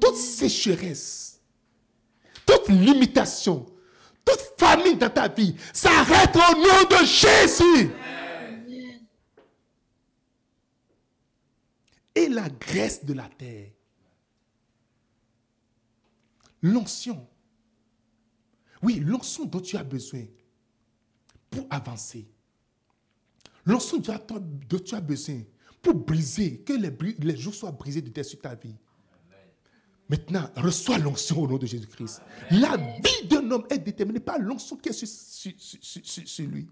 toute 0.00 0.16
sécheresse, 0.16 1.40
toute 2.44 2.68
limitation, 2.68 3.66
toute 4.24 4.54
famine 4.58 4.98
dans 4.98 5.10
ta 5.10 5.28
vie 5.28 5.54
s'arrête 5.72 6.34
au 6.34 6.56
nom 6.56 6.98
de 6.98 7.04
Jésus. 7.04 7.90
Et 12.14 12.28
la 12.28 12.48
graisse 12.48 13.04
de 13.04 13.12
la 13.12 13.28
terre, 13.28 13.70
l'onction, 16.62 17.26
oui, 18.82 19.00
l'onction 19.00 19.44
dont 19.44 19.60
tu 19.60 19.76
as 19.76 19.84
besoin 19.84 20.24
pour 21.50 21.66
avancer, 21.68 22.26
l'onction 23.66 23.98
dont 23.98 24.78
tu 24.78 24.94
as 24.94 25.00
besoin 25.00 25.42
pour 25.82 25.94
briser, 25.94 26.60
que 26.60 26.72
les, 26.72 26.90
les 27.18 27.36
jours 27.36 27.54
soient 27.54 27.70
brisés 27.70 28.02
de 28.02 28.22
sur 28.22 28.40
ta 28.40 28.54
vie. 28.54 28.74
Maintenant, 30.08 30.48
reçois 30.56 30.98
l'onction 30.98 31.40
au 31.40 31.48
nom 31.48 31.56
de 31.56 31.66
Jésus-Christ. 31.66 32.22
La 32.50 32.76
vie 32.76 33.26
d'un 33.28 33.50
homme 33.50 33.64
est 33.70 33.78
déterminée 33.78 34.20
par 34.20 34.38
l'onction 34.38 34.76
qui 34.76 34.90
est 34.90 34.92
sur, 34.92 36.46
lui. 36.46 36.68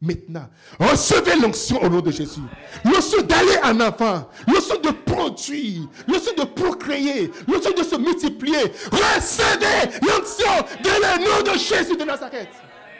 Maintenant, 0.00 0.48
recevez 0.80 1.36
l'onction 1.36 1.80
au 1.80 1.88
nom 1.88 2.00
de 2.00 2.10
Jésus. 2.10 2.40
L'onction 2.84 3.22
d'aller 3.22 3.56
en 3.62 3.78
avant. 3.78 4.28
L'onction 4.48 4.80
de 4.80 4.90
produire. 4.90 5.88
L'onction 6.08 6.34
de 6.36 6.44
procréer. 6.44 7.30
L'onction 7.46 7.72
de 7.72 7.84
se 7.84 7.96
multiplier. 7.96 8.62
Recevez 8.90 9.98
l'onction 10.02 10.66
dans 10.82 10.98
le 10.98 11.24
nom 11.24 11.52
de 11.52 11.56
Jésus 11.56 11.96
de 11.96 12.04
Nazareth. 12.04 12.48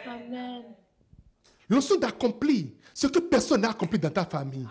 Amen. 0.07 0.63
Son 1.81 1.97
d'accomplir 1.97 2.67
ce 2.95 3.07
que 3.09 3.19
personne 3.19 3.63
n'a 3.63 3.71
accompli 3.71 3.99
dans 3.99 4.11
ta 4.11 4.25
famille. 4.25 4.69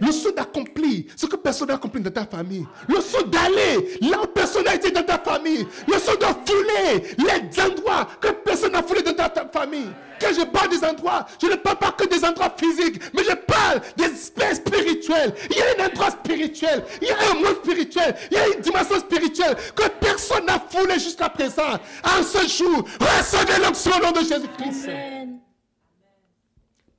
Le 0.00 0.12
son 0.12 0.30
d'accomplir 0.30 1.04
ce 1.16 1.26
que 1.26 1.36
personne 1.36 1.68
n'a 1.68 1.74
accompli 1.74 2.00
dans 2.00 2.10
ta 2.10 2.24
famille. 2.24 2.66
Le 2.88 3.00
son 3.00 3.22
d'aller 3.26 3.98
là 4.00 4.22
où 4.22 4.26
personne 4.26 4.64
n'a 4.64 4.74
été 4.74 4.90
dans 4.90 5.02
ta 5.02 5.18
famille. 5.18 5.66
Le 5.86 5.98
son 5.98 6.12
de 6.12 6.26
fouler 6.46 7.14
les 7.18 7.62
endroits 7.62 8.08
que 8.20 8.28
personne 8.28 8.72
n'a 8.72 8.82
foulé 8.82 9.02
dans 9.02 9.14
ta, 9.14 9.28
ta 9.28 9.46
famille. 9.46 9.90
Quand 10.20 10.34
je 10.38 10.44
parle 10.44 10.68
des 10.68 10.84
endroits, 10.84 11.26
je 11.40 11.46
ne 11.46 11.54
parle 11.54 11.78
pas 11.78 11.92
que 11.92 12.06
des 12.06 12.22
endroits 12.24 12.54
physiques, 12.56 13.00
mais 13.14 13.24
je 13.24 13.34
parle 13.34 13.80
des 13.96 14.04
aspects 14.04 14.54
spirituels. 14.54 15.34
Il 15.50 15.56
y 15.56 15.60
a 15.62 15.84
un 15.84 15.88
endroit 15.88 16.10
spirituel, 16.10 16.84
il 17.00 17.08
y 17.08 17.10
a 17.10 17.16
un 17.30 17.34
monde 17.34 17.56
spirituel, 17.64 18.14
il 18.30 18.36
y 18.36 18.40
a 18.40 18.48
une 18.48 18.60
dimension 18.60 18.98
spirituelle 18.98 19.56
que 19.74 19.88
personne 19.98 20.44
n'a 20.44 20.58
foulé 20.58 20.94
jusqu'à 20.94 21.30
présent. 21.30 21.72
En 22.04 22.22
ce 22.22 22.46
jour, 22.48 22.84
recevez 23.00 23.64
l'onction 23.64 23.92
au 23.98 24.04
nom 24.04 24.12
de 24.12 24.20
Jésus-Christ 24.20 24.90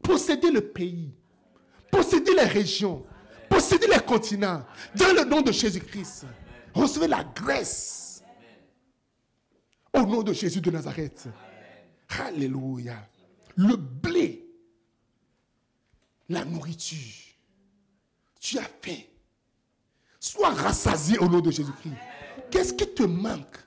posséder 0.01 0.51
le 0.51 0.61
pays, 0.61 1.11
posséder 1.91 2.33
les 2.33 2.45
régions, 2.45 3.05
posséder 3.49 3.87
les 3.87 3.99
continents, 3.99 4.65
dans 4.95 5.13
le 5.13 5.25
nom 5.25 5.41
de 5.41 5.51
Jésus-Christ. 5.51 6.25
Recevez 6.73 7.07
la 7.07 7.23
grâce. 7.23 8.23
Au 9.93 10.01
nom 10.03 10.23
de 10.23 10.31
Jésus 10.31 10.61
de 10.61 10.71
Nazareth. 10.71 11.27
Alléluia. 12.07 13.07
Le 13.55 13.75
blé, 13.75 14.47
la 16.29 16.45
nourriture. 16.45 17.35
Tu 18.39 18.57
as 18.57 18.69
faim. 18.81 19.01
Sois 20.19 20.49
rassasié 20.49 21.17
au 21.19 21.27
nom 21.27 21.41
de 21.41 21.51
Jésus-Christ. 21.51 21.95
Qu'est-ce 22.49 22.73
qui 22.73 22.87
te 22.87 23.03
manque? 23.03 23.57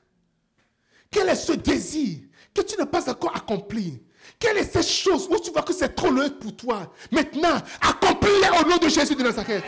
Quel 1.10 1.28
est 1.28 1.36
ce 1.36 1.52
désir 1.52 2.20
que 2.54 2.62
tu 2.62 2.76
n'as 2.76 2.86
pas 2.86 3.10
encore 3.10 3.36
accompli? 3.36 4.02
Quelle 4.38 4.58
est 4.58 4.72
cette 4.72 4.86
chose 4.88 5.28
où 5.30 5.38
tu 5.38 5.50
vois 5.50 5.62
que 5.62 5.72
c'est 5.72 5.94
trop 5.94 6.10
loin 6.10 6.28
pour 6.28 6.54
toi 6.56 6.92
Maintenant, 7.10 7.56
accomplis-les 7.80 8.60
au 8.60 8.68
nom 8.68 8.76
de 8.76 8.88
Jésus 8.88 9.14
de 9.14 9.22
Nazareth. 9.22 9.64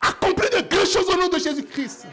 Accomplis 0.00 0.48
de 0.50 0.68
grandes 0.68 0.86
choses 0.86 1.08
au 1.08 1.16
nom 1.16 1.28
de 1.28 1.38
Jésus-Christ. 1.38 2.06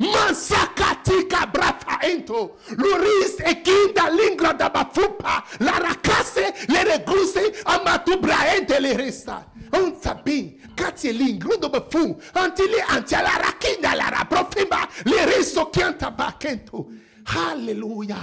Mansakati 0.00 1.26
kabrafa 1.28 1.98
ento. 2.02 2.56
Luris 2.76 3.40
ekinda 3.44 4.10
lingra 4.10 4.52
da 4.54 4.68
bafupa. 4.68 5.44
La 5.60 5.72
rakase 5.72 6.52
le 6.68 6.92
regruse 6.92 7.52
amatu 7.64 8.16
braente 8.20 8.80
le 8.80 8.92
resta. 8.96 9.46
On 9.72 9.94
sabi 10.00 10.58
kati 10.76 11.12
lingru 11.12 11.58
do 11.60 11.68
bafu. 11.68 12.16
Antili 12.34 12.80
antiala 12.90 13.30
rakinda 13.38 13.94
la 13.94 14.10
raprofimba. 14.10 14.88
Le 15.04 15.24
riso 15.36 15.66
kianta 15.66 16.10
bakento. 16.10 16.88
Alléluia. 17.26 18.16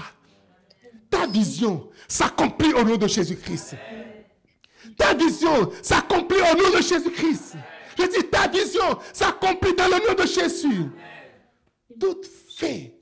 Ta 1.09 1.27
vision 1.27 1.89
s'accomplit 2.07 2.73
au 2.73 2.83
nom 2.83 2.97
de 2.97 3.07
Jésus-Christ. 3.07 3.75
Ta 4.97 5.13
vision 5.13 5.71
s'accomplit 5.81 6.37
au 6.37 6.57
nom 6.57 6.77
de 6.77 6.81
Jésus-Christ. 6.81 7.55
Je 7.97 8.05
dis, 8.05 8.29
ta 8.29 8.47
vision 8.47 8.99
s'accomplit 9.13 9.75
dans 9.75 9.87
le 9.87 10.07
nom 10.07 10.13
de 10.13 10.27
Jésus. 10.27 10.89
Toute 11.99 12.25
fait 12.25 12.95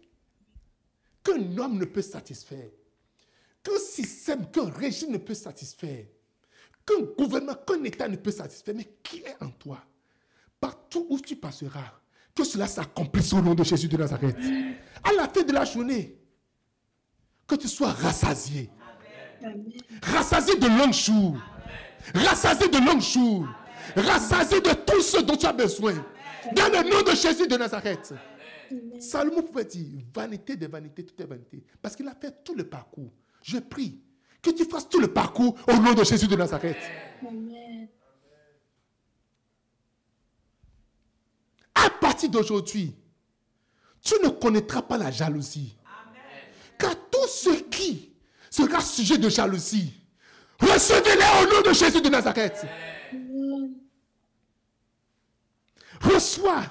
qu'un 1.23 1.57
homme 1.57 1.77
ne 1.77 1.85
peut 1.85 2.01
satisfaire, 2.01 2.69
qu'un 3.61 3.77
système, 3.77 4.49
qu'un 4.49 4.69
régime 4.69 5.11
ne 5.11 5.17
peut 5.17 5.35
satisfaire, 5.35 6.05
qu'un 6.85 7.01
gouvernement, 7.17 7.55
qu'un 7.55 7.83
État 7.83 8.07
ne 8.07 8.15
peut 8.15 8.31
satisfaire, 8.31 8.75
mais 8.75 8.87
qui 9.03 9.17
est 9.17 9.35
en 9.41 9.49
toi? 9.49 9.83
Partout 10.59 11.05
où 11.09 11.19
tu 11.19 11.35
passeras, 11.35 11.93
que 12.33 12.43
cela 12.43 12.67
s'accomplisse 12.67 13.33
au 13.33 13.41
nom 13.41 13.53
de 13.53 13.63
Jésus 13.63 13.87
de 13.87 13.97
Nazareth. 13.97 14.37
À 15.03 15.13
la 15.13 15.27
fin 15.27 15.43
de 15.43 15.51
la 15.51 15.65
journée, 15.65 16.17
que 17.47 17.55
tu 17.55 17.67
sois 17.67 17.91
rassasié. 17.91 18.69
Rassasié 20.03 20.55
de 20.57 20.67
longs 20.67 20.91
jours. 20.91 21.37
Rassasié 22.13 22.67
de 22.67 22.77
longs 22.77 22.99
jours. 22.99 23.47
Rassasié 23.95 24.59
de 24.59 24.73
tout 24.73 25.01
ce 25.01 25.21
dont 25.21 25.37
tu 25.37 25.45
as 25.45 25.53
besoin. 25.53 25.93
Dans 26.53 26.67
le 26.67 26.89
nom 26.89 27.01
de 27.01 27.15
Jésus 27.15 27.47
de 27.47 27.55
Nazareth. 27.55 28.13
Salomon 28.99 29.43
pouvait 29.43 29.65
dire, 29.65 30.01
vanité 30.13 30.57
des 30.57 30.67
vanités, 30.67 31.05
tout 31.05 31.21
est 31.21 31.25
vanité. 31.25 31.63
Parce 31.81 31.95
qu'il 31.95 32.07
a 32.07 32.15
fait 32.15 32.43
tout 32.43 32.53
le 32.53 32.67
parcours. 32.67 33.11
Je 33.41 33.59
prie 33.59 34.01
que 34.41 34.49
tu 34.51 34.65
fasses 34.65 34.89
tout 34.89 34.99
le 34.99 35.07
parcours 35.07 35.57
au 35.67 35.73
nom 35.77 35.93
de 35.93 36.03
Jésus 36.03 36.27
de 36.27 36.35
Nazareth. 36.35 36.77
Amen. 37.25 37.87
À 41.75 41.89
partir 41.89 42.29
d'aujourd'hui, 42.29 42.93
tu 44.01 44.15
ne 44.23 44.29
connaîtras 44.29 44.81
pas 44.81 44.97
la 44.97 45.11
jalousie. 45.11 45.76
Car 47.27 47.33
tout 47.43 47.53
ce 47.53 47.63
qui 47.63 48.13
sera 48.49 48.81
sujet 48.81 49.17
de 49.17 49.29
jalousie, 49.29 49.93
recevez-les 50.59 51.43
au 51.43 51.53
nom 51.53 51.61
de 51.61 51.73
Jésus 51.73 52.01
de 52.01 52.09
Nazareth. 52.09 52.65
Reçois 56.01 56.63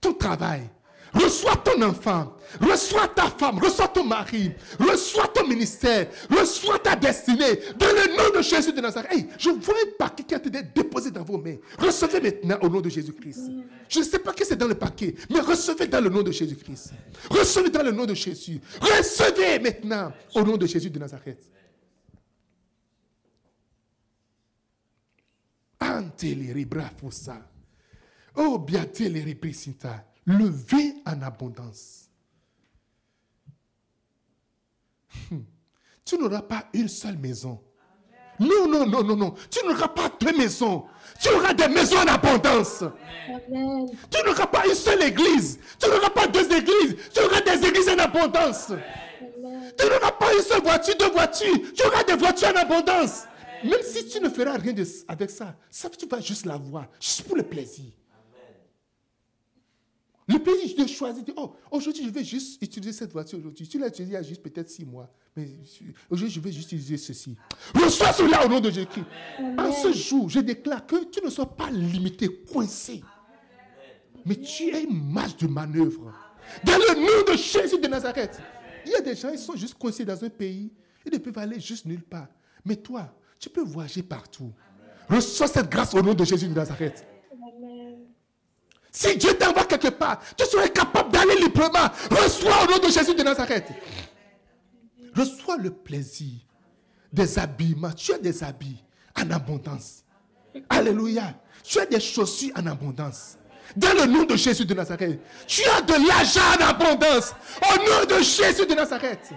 ton 0.00 0.14
travail. 0.14 0.68
Reçois 1.14 1.56
ton 1.56 1.80
enfant. 1.82 2.36
Reçois 2.60 3.08
ta 3.08 3.30
femme. 3.30 3.58
Reçois 3.58 3.88
ton 3.88 4.04
mari. 4.04 4.52
Reçois 4.78 5.28
ton 5.28 5.46
ministère. 5.46 6.08
Reçois 6.30 6.78
ta 6.78 6.96
destinée. 6.96 7.60
Dans 7.78 7.86
le 7.86 8.16
nom 8.16 8.36
de 8.36 8.42
Jésus 8.42 8.72
de 8.72 8.80
Nazareth. 8.80 9.28
Je 9.38 9.50
vois 9.50 9.74
un 9.74 9.90
paquet 9.98 10.24
qui 10.24 10.34
a 10.34 10.38
été 10.38 10.50
déposé 10.50 11.10
dans 11.10 11.22
vos 11.22 11.38
mains. 11.38 11.56
Recevez 11.78 12.20
maintenant 12.20 12.58
au 12.62 12.68
nom 12.68 12.80
de 12.80 12.88
Jésus-Christ. 12.88 13.50
Je 13.88 13.98
ne 14.00 14.04
sais 14.04 14.18
pas 14.18 14.32
qui 14.32 14.44
c'est 14.44 14.56
dans 14.56 14.66
le 14.66 14.74
paquet, 14.74 15.14
mais 15.30 15.40
recevez 15.40 15.86
dans 15.86 16.00
le 16.00 16.10
nom 16.10 16.22
de 16.22 16.32
Jésus-Christ. 16.32 16.92
Recevez 17.30 17.70
dans 17.70 17.82
le 17.82 17.92
nom 17.92 18.06
de 18.06 18.14
Jésus. 18.14 18.60
Recevez 18.80 19.58
maintenant 19.60 20.12
au 20.34 20.42
nom 20.42 20.56
de 20.56 20.66
Jésus 20.66 20.90
de 20.90 20.98
Nazareth. 20.98 21.50
Anteleri 25.80 26.64
brafosa. 26.64 27.50
Oh, 28.36 28.58
biateleri. 28.58 29.36
Le 30.26 30.46
vin 30.48 30.92
en 31.06 31.20
abondance. 31.22 32.08
Hmm. 35.30 35.40
Tu 36.04 36.18
n'auras 36.18 36.42
pas 36.42 36.64
une 36.72 36.88
seule 36.88 37.18
maison. 37.18 37.60
Non, 38.40 38.66
non, 38.68 38.86
non, 38.86 39.04
non, 39.04 39.16
non. 39.16 39.34
Tu 39.50 39.64
n'auras 39.64 39.88
pas 39.88 40.10
deux 40.20 40.36
maisons. 40.36 40.86
Tu 41.20 41.28
auras 41.28 41.54
des 41.54 41.68
maisons 41.68 41.98
en 41.98 42.06
abondance. 42.08 42.82
Amen. 42.82 43.86
Tu 44.10 44.26
n'auras 44.26 44.46
pas 44.46 44.66
une 44.66 44.74
seule 44.74 45.02
église. 45.04 45.60
Tu 45.80 45.88
n'auras 45.88 46.10
pas 46.10 46.26
deux 46.26 46.44
églises. 46.52 46.96
Tu 47.14 47.20
auras 47.22 47.40
des 47.42 47.64
églises 47.68 47.88
en 47.88 47.98
abondance. 47.98 48.72
Tu 49.78 49.86
n'auras 49.86 50.12
pas 50.12 50.34
une 50.34 50.42
seule 50.42 50.62
voiture, 50.62 50.94
deux 50.98 51.10
voitures. 51.12 51.72
Tu 51.76 51.86
auras 51.86 52.02
des 52.02 52.16
voitures 52.16 52.48
en 52.48 52.56
abondance. 52.56 53.22
Même 53.62 53.82
si 53.82 54.08
tu 54.08 54.20
ne 54.20 54.28
feras 54.28 54.56
rien 54.58 54.72
de- 54.72 54.84
avec 55.08 55.30
ça, 55.30 55.54
ça 55.70 55.88
tu 55.88 56.06
vas 56.06 56.20
juste 56.20 56.44
la 56.44 56.56
voir, 56.56 56.86
juste 57.00 57.22
pour 57.22 57.36
le 57.36 57.42
plaisir. 57.44 57.86
Le 60.26 60.38
plaisir 60.38 60.84
de 60.84 60.88
choisir, 60.88 61.22
oh, 61.36 61.54
aujourd'hui 61.70 62.04
je 62.04 62.10
vais 62.10 62.24
juste 62.24 62.62
utiliser 62.62 62.92
cette 62.92 63.12
voiture 63.12 63.38
aujourd'hui. 63.38 63.68
Tu 63.68 63.78
l'as 63.78 63.88
utilisée 63.88 64.12
il 64.12 64.14
y 64.14 64.16
a 64.16 64.22
juste 64.22 64.42
peut-être 64.42 64.70
six 64.70 64.86
mois, 64.86 65.10
mais 65.36 65.48
aujourd'hui 66.08 66.34
je 66.34 66.40
vais 66.40 66.50
juste 66.50 66.72
utiliser 66.72 66.96
ceci. 66.96 67.36
Reçois 67.74 68.12
cela 68.12 68.46
au 68.46 68.48
nom 68.48 68.60
de 68.60 68.70
Jésus. 68.70 69.04
En 69.58 69.70
ce 69.70 69.92
jour, 69.92 70.30
je 70.30 70.40
déclare 70.40 70.86
que 70.86 71.04
tu 71.04 71.22
ne 71.22 71.28
sois 71.28 71.54
pas 71.54 71.70
limité, 71.70 72.28
coincé. 72.50 73.02
Mais 74.24 74.36
tu 74.36 74.74
es 74.74 74.84
une 74.84 75.12
marge 75.12 75.36
de 75.36 75.46
manœuvre. 75.46 76.14
Dans 76.64 76.78
le 76.78 77.00
nom 77.00 77.32
de 77.32 77.36
Jésus 77.36 77.78
de 77.78 77.86
Nazareth. 77.86 78.40
Il 78.86 78.92
y 78.92 78.94
a 78.94 79.00
des 79.00 79.14
gens, 79.14 79.30
ils 79.30 79.38
sont 79.38 79.56
juste 79.56 79.74
coincés 79.74 80.04
dans 80.04 80.22
un 80.24 80.30
pays. 80.30 80.72
Ils 81.04 81.12
ne 81.12 81.18
peuvent 81.18 81.36
aller 81.38 81.60
juste 81.60 81.84
nulle 81.84 82.02
part. 82.02 82.28
Mais 82.64 82.76
toi, 82.76 83.14
tu 83.38 83.50
peux 83.50 83.62
voyager 83.62 84.02
partout. 84.02 84.52
Reçois 85.08 85.48
cette 85.48 85.68
grâce 85.68 85.92
au 85.92 86.00
nom 86.00 86.14
de 86.14 86.24
Jésus 86.24 86.48
de 86.48 86.54
Nazareth. 86.54 87.06
Si 88.96 89.16
Dieu 89.16 89.36
t'envoie 89.36 89.64
quelque 89.64 89.88
part, 89.88 90.20
tu 90.36 90.46
serais 90.46 90.70
capable 90.70 91.10
d'aller 91.10 91.34
librement. 91.40 91.90
Reçois 92.12 92.62
au 92.62 92.70
nom 92.70 92.78
de 92.78 92.92
Jésus 92.92 93.14
de 93.14 93.24
Nazareth. 93.24 93.66
Reçois 95.16 95.56
le 95.56 95.70
plaisir 95.70 96.38
des 97.12 97.36
habillements. 97.36 97.90
Tu 97.90 98.12
as 98.14 98.18
des 98.18 98.44
habits 98.44 98.84
en 99.20 99.28
abondance. 99.32 100.04
Alléluia. 100.68 101.34
Tu 101.64 101.80
as 101.80 101.86
des 101.86 101.98
chaussures 101.98 102.52
en 102.56 102.66
abondance. 102.66 103.36
Dans 103.74 103.92
le 103.94 104.06
nom 104.06 104.22
de 104.24 104.36
Jésus 104.36 104.64
de 104.64 104.74
Nazareth. 104.74 105.20
Tu 105.48 105.62
as 105.64 105.82
de 105.82 106.06
l'argent 106.06 106.40
en 106.56 106.68
abondance. 106.68 107.34
Au 107.62 107.76
nom 107.78 108.16
de 108.16 108.22
Jésus 108.22 108.64
de 108.64 108.74
Nazareth. 108.74 109.32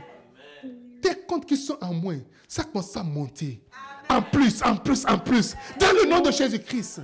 Tes 1.01 1.15
comptes 1.27 1.47
qui 1.47 1.57
sont 1.57 1.77
en 1.81 1.93
moins, 1.95 2.19
ça 2.47 2.63
commence 2.63 2.95
à 2.95 3.01
monter. 3.01 3.63
En 4.07 4.21
plus, 4.21 4.61
en 4.63 4.75
plus, 4.75 5.03
en 5.07 5.17
plus. 5.17 5.55
Dans 5.79 5.91
le 5.93 6.07
nom 6.07 6.21
de 6.21 6.31
Jésus-Christ. 6.31 7.01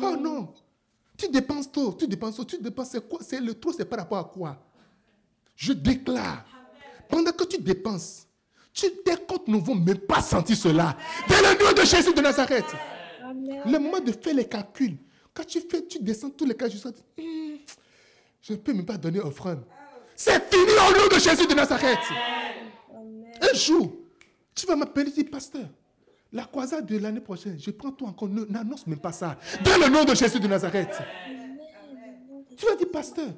Oh 0.00 0.16
non. 0.16 0.54
Tu 1.18 1.28
dépenses 1.28 1.70
trop, 1.70 1.92
tu 1.94 2.06
dépenses 2.06 2.36
trop, 2.36 2.44
tu 2.44 2.58
dépenses 2.58 2.90
c'est 2.90 3.06
quoi 3.08 3.18
C'est 3.22 3.40
le 3.40 3.52
trop, 3.54 3.72
c'est 3.72 3.84
par 3.84 3.98
rapport 3.98 4.18
à 4.18 4.24
quoi? 4.24 4.56
Je 5.56 5.72
déclare, 5.72 6.44
pendant 7.08 7.32
que 7.32 7.42
tu 7.42 7.58
dépenses, 7.58 8.28
tu, 8.72 8.86
tes 9.04 9.16
comptes 9.26 9.48
ne 9.48 9.58
vont 9.58 9.74
même 9.74 9.98
pas 9.98 10.22
sentir 10.22 10.56
cela. 10.56 10.96
Dans 11.28 11.34
le 11.36 11.64
nom 11.64 11.72
de 11.72 11.84
Jésus 11.84 12.14
de 12.14 12.20
Nazareth. 12.20 12.66
Amen. 13.24 13.62
Le 13.66 13.78
moment 13.80 13.98
de 13.98 14.12
faire 14.12 14.32
les 14.32 14.46
calculs, 14.46 14.96
quand 15.34 15.44
tu 15.44 15.60
fais, 15.60 15.84
tu 15.84 15.98
descends 15.98 16.30
tous 16.30 16.44
les 16.44 16.54
cas, 16.54 16.68
je 16.68 16.76
Hmm, 16.76 17.56
je 18.40 18.52
ne 18.52 18.58
peux 18.58 18.72
même 18.72 18.86
pas 18.86 18.96
donner 18.96 19.18
offrande. 19.18 19.64
C'est 20.14 20.40
fini 20.54 20.70
au 20.70 20.96
nom 20.96 21.08
de 21.12 21.18
Jésus 21.20 21.48
de 21.48 21.54
Nazareth. 21.54 21.98
Amen. 22.94 23.32
Un 23.42 23.56
jour, 23.56 23.90
tu 24.54 24.66
vas 24.66 24.76
m'appeler, 24.76 25.06
tu 25.12 25.24
dis, 25.24 25.24
pasteur, 25.24 25.66
la 26.32 26.44
croisade 26.44 26.86
de 26.86 26.98
l'année 26.98 27.20
prochaine, 27.20 27.56
je 27.58 27.70
prends 27.70 27.90
toi 27.92 28.08
encore, 28.08 28.28
ne- 28.28 28.44
n'annonce 28.44 28.86
même 28.86 28.98
pas 28.98 29.12
ça. 29.12 29.38
Dans 29.64 29.78
le 29.78 29.88
nom 29.90 30.04
de 30.04 30.14
Jésus 30.14 30.38
de 30.40 30.46
Nazareth. 30.46 31.00
Amen. 31.26 31.58
Tu 32.56 32.66
vas 32.66 32.76
dire, 32.76 32.88
pasteur, 32.92 33.28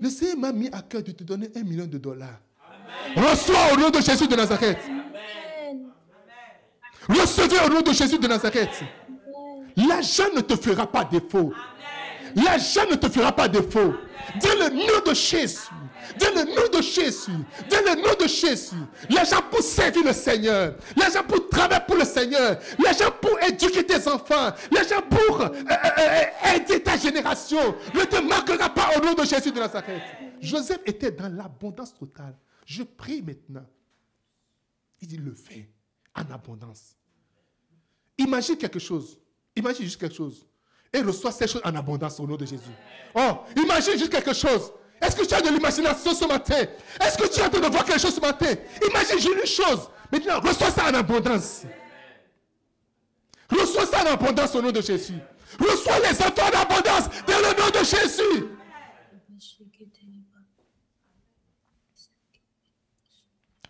le 0.00 0.08
Seigneur 0.08 0.36
m'a 0.38 0.52
mis 0.52 0.68
à 0.72 0.82
cœur 0.82 1.02
de 1.02 1.12
te 1.12 1.24
donner 1.24 1.50
un 1.56 1.62
million 1.62 1.86
de 1.86 1.98
dollars. 1.98 2.38
Reçois 3.16 3.72
au 3.74 3.76
nom 3.78 3.90
de 3.90 4.00
Jésus 4.00 4.26
de 4.28 4.36
Nazareth. 4.36 4.78
Amen. 4.86 5.90
Recevez 7.08 7.58
au 7.66 7.68
nom 7.68 7.80
de 7.82 7.92
Jésus 7.92 8.18
de 8.18 8.26
Nazareth. 8.28 8.82
L'argent 9.76 10.24
ne 10.36 10.40
te 10.42 10.54
fera 10.56 10.90
pas 10.90 11.04
défaut. 11.04 11.52
L'argent 12.36 12.82
ne 12.90 12.94
te 12.96 13.08
fera 13.08 13.32
pas 13.32 13.48
défaut. 13.48 13.94
Dans 14.40 14.58
le 14.64 14.70
nom 14.74 15.00
de 15.10 15.14
Jésus. 15.14 15.58
Dans 16.18 16.30
le 16.34 16.44
nom 16.54 16.78
de 16.78 16.82
Jésus. 16.82 17.30
Dans 17.70 17.80
le 17.80 18.02
nom 18.02 18.14
de 18.18 18.28
Jésus. 18.28 18.76
L'argent 19.10 19.42
pour 19.50 19.60
servir 19.62 20.04
le 20.04 20.12
Seigneur. 20.12 20.76
L'argent 20.96 21.22
pour 21.24 21.48
travailler 21.48 21.82
pour 21.86 21.96
le 21.96 22.04
Seigneur. 22.04 22.58
L'argent 22.78 23.10
pour 23.20 23.38
éduquer 23.42 23.84
tes 23.84 24.08
enfants. 24.08 24.52
L'argent 24.70 25.02
pour 25.08 25.40
euh, 25.40 25.48
euh, 25.48 25.74
euh, 25.98 26.54
aider 26.56 26.82
ta 26.82 26.96
génération. 26.96 27.74
Ne 27.94 28.04
te 28.04 28.20
manquera 28.20 28.68
pas 28.68 28.90
au 28.96 29.04
nom 29.04 29.14
de 29.14 29.24
Jésus 29.24 29.52
de 29.52 29.58
Nazareth. 29.58 30.02
Joseph 30.40 30.80
était 30.86 31.12
dans 31.12 31.28
l'abondance 31.28 31.94
totale. 31.94 32.36
Je 32.66 32.82
prie 32.82 33.22
maintenant. 33.22 33.66
Il 35.00 35.08
dit 35.08 35.16
le 35.16 35.34
fait 35.34 35.68
en 36.14 36.32
abondance. 36.32 36.96
Imagine 38.18 38.56
quelque 38.56 38.78
chose. 38.78 39.18
Imagine 39.56 39.84
juste 39.84 40.00
quelque 40.00 40.14
chose. 40.14 40.46
Et 40.92 41.00
reçois 41.00 41.32
ces 41.32 41.46
choses 41.46 41.62
en 41.64 41.74
abondance 41.74 42.20
au 42.20 42.26
nom 42.26 42.36
de 42.36 42.44
Jésus. 42.44 42.70
Oh, 43.14 43.38
imagine 43.56 43.98
juste 43.98 44.10
quelque 44.10 44.34
chose. 44.34 44.72
Est-ce 45.02 45.16
que 45.16 45.26
tu 45.26 45.34
as 45.34 45.42
de 45.42 45.48
l'imagination 45.48 46.14
ce 46.14 46.24
matin? 46.24 46.64
Est-ce 47.00 47.18
que 47.18 47.26
tu 47.26 47.40
es 47.40 47.42
en 47.44 47.50
train 47.50 47.60
de 47.60 47.66
voir 47.66 47.84
quelque 47.84 48.00
chose 48.00 48.14
ce 48.14 48.20
matin? 48.20 48.54
Imagine 48.88 49.18
juste 49.18 49.36
une 49.40 49.46
chose. 49.46 49.90
Maintenant, 50.12 50.40
reçois 50.40 50.70
ça 50.70 50.88
en 50.88 50.94
abondance. 50.94 51.62
Reçois 53.50 53.86
ça 53.86 54.04
en 54.04 54.12
abondance 54.12 54.54
au 54.54 54.62
nom 54.62 54.70
de 54.70 54.80
Jésus. 54.80 55.18
Reçois 55.58 55.98
les 55.98 56.22
enfants 56.22 56.46
en 56.46 56.60
abondance 56.60 57.08
dans 57.26 57.38
le 57.38 57.60
nom 57.60 57.70
de 57.70 57.84
Jésus. 57.84 58.46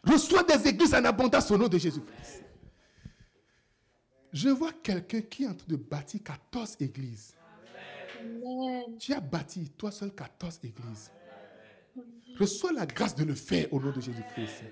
Reçois 0.04 0.42
des 0.42 0.68
églises 0.68 0.94
en 0.94 1.04
abondance 1.04 1.50
au 1.50 1.56
nom 1.56 1.68
de 1.68 1.78
Jésus-Christ. 1.78 2.44
Je 4.32 4.48
vois 4.48 4.72
quelqu'un 4.82 5.20
qui 5.22 5.44
est 5.44 5.46
en 5.46 5.54
train 5.54 5.66
de 5.68 5.76
bâtir 5.76 6.20
14 6.24 6.76
églises. 6.80 7.34
Amen. 8.20 8.98
Tu 8.98 9.12
as 9.12 9.20
bâti, 9.20 9.70
toi 9.70 9.90
seul, 9.90 10.12
14 10.12 10.60
églises. 10.64 11.10
Reçois 12.38 12.72
la 12.72 12.86
grâce 12.86 13.14
de 13.14 13.24
le 13.24 13.34
faire 13.34 13.72
au 13.72 13.80
nom 13.80 13.90
de 13.90 14.00
Jésus-Christ. 14.00 14.64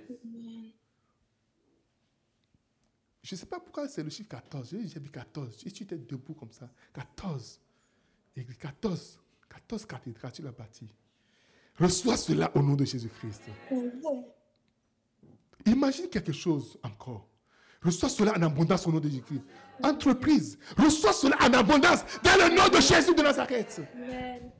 Je 3.22 3.34
ne 3.34 3.38
sais 3.38 3.46
pas 3.46 3.60
pourquoi 3.60 3.86
c'est 3.86 4.02
le 4.02 4.10
chiffre 4.10 4.28
14. 4.28 4.76
J'ai 4.86 5.00
dit 5.00 5.10
14. 5.10 5.62
Et 5.66 5.70
tu 5.70 5.82
étais 5.84 5.98
debout 5.98 6.34
comme 6.34 6.52
ça. 6.52 6.68
14. 6.94 7.60
Église, 8.36 8.56
14. 8.58 9.20
14 9.48 9.86
cathédrales, 9.86 10.32
tu 10.32 10.42
l'as 10.42 10.52
bâti. 10.52 10.88
Reçois 11.78 12.16
cela 12.16 12.50
au 12.54 12.62
nom 12.62 12.74
de 12.74 12.84
Jésus-Christ. 12.84 13.42
Imagine 15.66 16.08
quelque 16.08 16.32
chose 16.32 16.78
encore. 16.82 17.28
Reçois 17.82 18.08
cela 18.08 18.36
en 18.36 18.42
abondance 18.42 18.86
au 18.86 18.92
nom 18.92 19.00
de 19.00 19.08
Jésus-Christ. 19.08 19.42
Entreprise, 19.82 20.58
reçois 20.76 21.12
cela 21.12 21.36
en 21.40 21.52
abondance 21.52 22.04
dans 22.22 22.36
le 22.36 22.54
nom 22.54 22.68
de 22.68 22.80
Jésus 22.80 23.14
de 23.14 23.22
Nazareth. 23.22 23.80
Amen. 23.94 24.52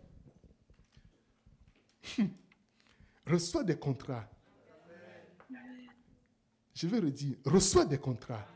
Reçois 3.30 3.62
des 3.62 3.76
contrats. 3.76 4.28
Je 6.74 6.86
vais 6.86 6.98
redire, 6.98 7.36
reçois 7.44 7.84
des 7.84 7.98
contrats. 7.98 8.46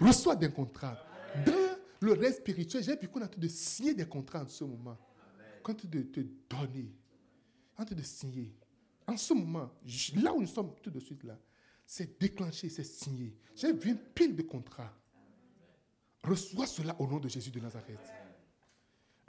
Reçois 0.00 0.36
des 0.36 0.50
contrats. 0.50 0.96
Dans 1.44 1.76
le 2.00 2.12
reste 2.12 2.38
spirituel, 2.40 2.82
j'ai 2.82 2.96
vu 2.96 3.08
qu'on 3.08 3.20
est 3.20 3.24
en 3.24 3.40
de 3.40 3.48
signer 3.48 3.94
des 3.94 4.06
contrats 4.06 4.42
en 4.42 4.48
ce 4.48 4.64
moment. 4.64 4.96
En 5.60 5.74
train 5.74 5.88
de 5.88 6.02
te 6.02 6.20
donner. 6.48 6.94
En 7.76 7.84
train 7.84 7.94
de 7.94 8.02
signer. 8.02 8.54
En 9.06 9.16
ce 9.16 9.34
moment, 9.34 9.70
là 10.16 10.32
où 10.32 10.40
nous 10.40 10.46
sommes 10.46 10.74
tout 10.82 10.90
de 10.90 11.00
suite 11.00 11.24
là, 11.24 11.38
c'est 11.84 12.18
déclenché, 12.18 12.68
c'est 12.68 12.84
signé. 12.84 13.36
J'ai 13.54 13.72
vu 13.72 13.90
une 13.90 13.98
pile 13.98 14.34
de 14.34 14.42
contrats. 14.42 14.92
Reçois 16.22 16.66
cela 16.66 16.96
au 16.98 17.06
nom 17.06 17.18
de 17.18 17.28
Jésus 17.28 17.50
de 17.50 17.60
Nazareth. 17.60 18.00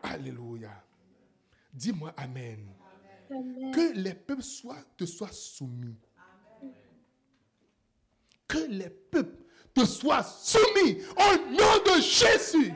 Alléluia. 0.02 0.84
Dis-moi 1.74 2.14
Amen. 2.18 2.74
Que 3.74 3.94
les 3.94 4.14
peuples 4.14 4.44
te 4.98 5.06
soient 5.06 5.32
soumis. 5.32 5.96
Que 8.48 8.60
les 8.70 8.90
peuples 8.90 9.44
te 9.74 9.86
soient 9.86 10.24
soumis 10.24 11.00
au 11.18 11.38
nom 11.52 11.96
de 11.96 12.02
Jésus. 12.02 12.74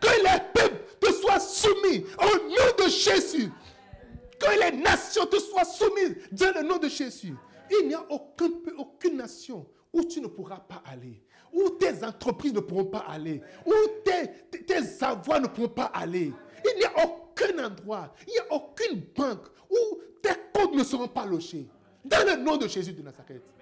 Que 0.00 0.08
les 0.22 0.40
peuples 0.54 0.84
te 1.00 1.12
soient 1.12 1.40
soumis 1.40 2.04
au 2.18 2.48
nom 2.48 2.84
de 2.84 2.88
Jésus. 2.90 3.50
Que 4.38 4.58
les 4.60 4.76
nations 4.78 5.26
te 5.26 5.38
soient 5.38 5.64
soumises 5.64 6.16
dans 6.32 6.54
le 6.54 6.62
nom 6.66 6.78
de 6.78 6.88
Jésus. 6.88 7.34
Il 7.70 7.88
n'y 7.88 7.94
a 7.94 8.04
aucun, 8.10 8.48
aucune 8.78 9.16
nation 9.16 9.66
où 9.92 10.02
tu 10.04 10.20
ne 10.20 10.28
pourras 10.28 10.60
pas 10.60 10.82
aller, 10.86 11.22
où 11.52 11.68
tes 11.70 12.04
entreprises 12.04 12.54
ne 12.54 12.60
pourront 12.60 12.86
pas 12.86 13.00
aller, 13.08 13.42
où 13.66 13.72
tes, 14.04 14.30
tes- 14.64 14.80
ne 14.80 15.46
pourront 15.48 15.68
pas 15.68 15.86
aller. 15.86 16.32
Il 16.64 16.78
n'y 16.78 16.84
a 16.84 17.06
endroit, 17.58 18.14
il 18.26 18.32
n'y 18.32 18.38
a 18.38 18.52
aucune 18.52 19.00
banque 19.14 19.46
où 19.70 20.00
tes 20.22 20.34
comptes 20.52 20.74
ne 20.74 20.84
seront 20.84 21.08
pas 21.08 21.26
logés. 21.26 21.68
Dans 22.04 22.26
le 22.26 22.42
nom 22.42 22.56
de 22.56 22.66
Jésus 22.66 22.92
de 22.92 23.02
Nazareth. 23.02 23.52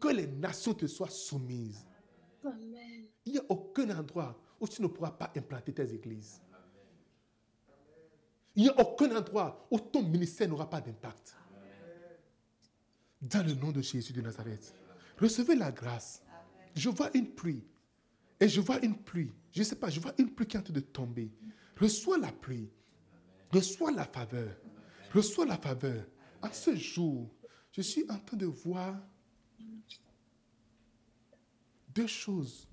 Que 0.00 0.08
les 0.08 0.26
nations 0.26 0.74
te 0.74 0.86
soient 0.86 1.08
soumises. 1.08 1.84
Amen. 2.44 3.06
Il 3.24 3.32
n'y 3.32 3.38
a 3.38 3.44
aucun 3.48 3.90
endroit 3.98 4.38
où 4.60 4.68
tu 4.68 4.82
ne 4.82 4.86
pourras 4.86 5.10
pas 5.10 5.32
implanter 5.36 5.72
tes 5.72 5.92
églises. 5.92 6.40
Il 8.54 8.62
n'y 8.62 8.68
a 8.68 8.80
aucun 8.80 9.14
endroit 9.14 9.66
où 9.70 9.78
ton 9.78 10.02
ministère 10.02 10.48
n'aura 10.48 10.68
pas 10.68 10.80
d'impact. 10.80 11.36
Dans 13.20 13.46
le 13.46 13.54
nom 13.54 13.72
de 13.72 13.82
Jésus 13.82 14.12
de 14.12 14.20
Nazareth. 14.20 14.74
Recevez 15.18 15.54
la 15.56 15.72
grâce. 15.72 16.22
Je 16.74 16.88
vois 16.88 17.10
une 17.14 17.34
pluie. 17.34 17.64
Et 18.38 18.48
je 18.48 18.60
vois 18.60 18.78
une 18.84 18.96
pluie. 18.96 19.32
Je 19.50 19.60
ne 19.60 19.64
sais 19.64 19.76
pas, 19.76 19.88
je 19.88 19.98
vois 19.98 20.12
une 20.18 20.30
pluie 20.30 20.46
qui 20.46 20.56
est 20.56 20.60
en 20.60 20.62
train 20.62 20.74
de 20.74 20.80
tomber. 20.80 21.30
Reçois 21.78 22.18
la 22.18 22.30
pluie. 22.30 22.70
Reçois 23.52 23.92
la 23.92 24.04
faveur. 24.04 24.54
Reçois 25.12 25.46
la 25.46 25.56
faveur. 25.56 26.04
En 26.42 26.52
ce 26.52 26.74
jour, 26.76 27.30
je 27.72 27.80
suis 27.82 28.04
en 28.10 28.18
train 28.18 28.36
de 28.36 28.46
voir 28.46 28.96
deux 31.94 32.06
choses. 32.06 32.68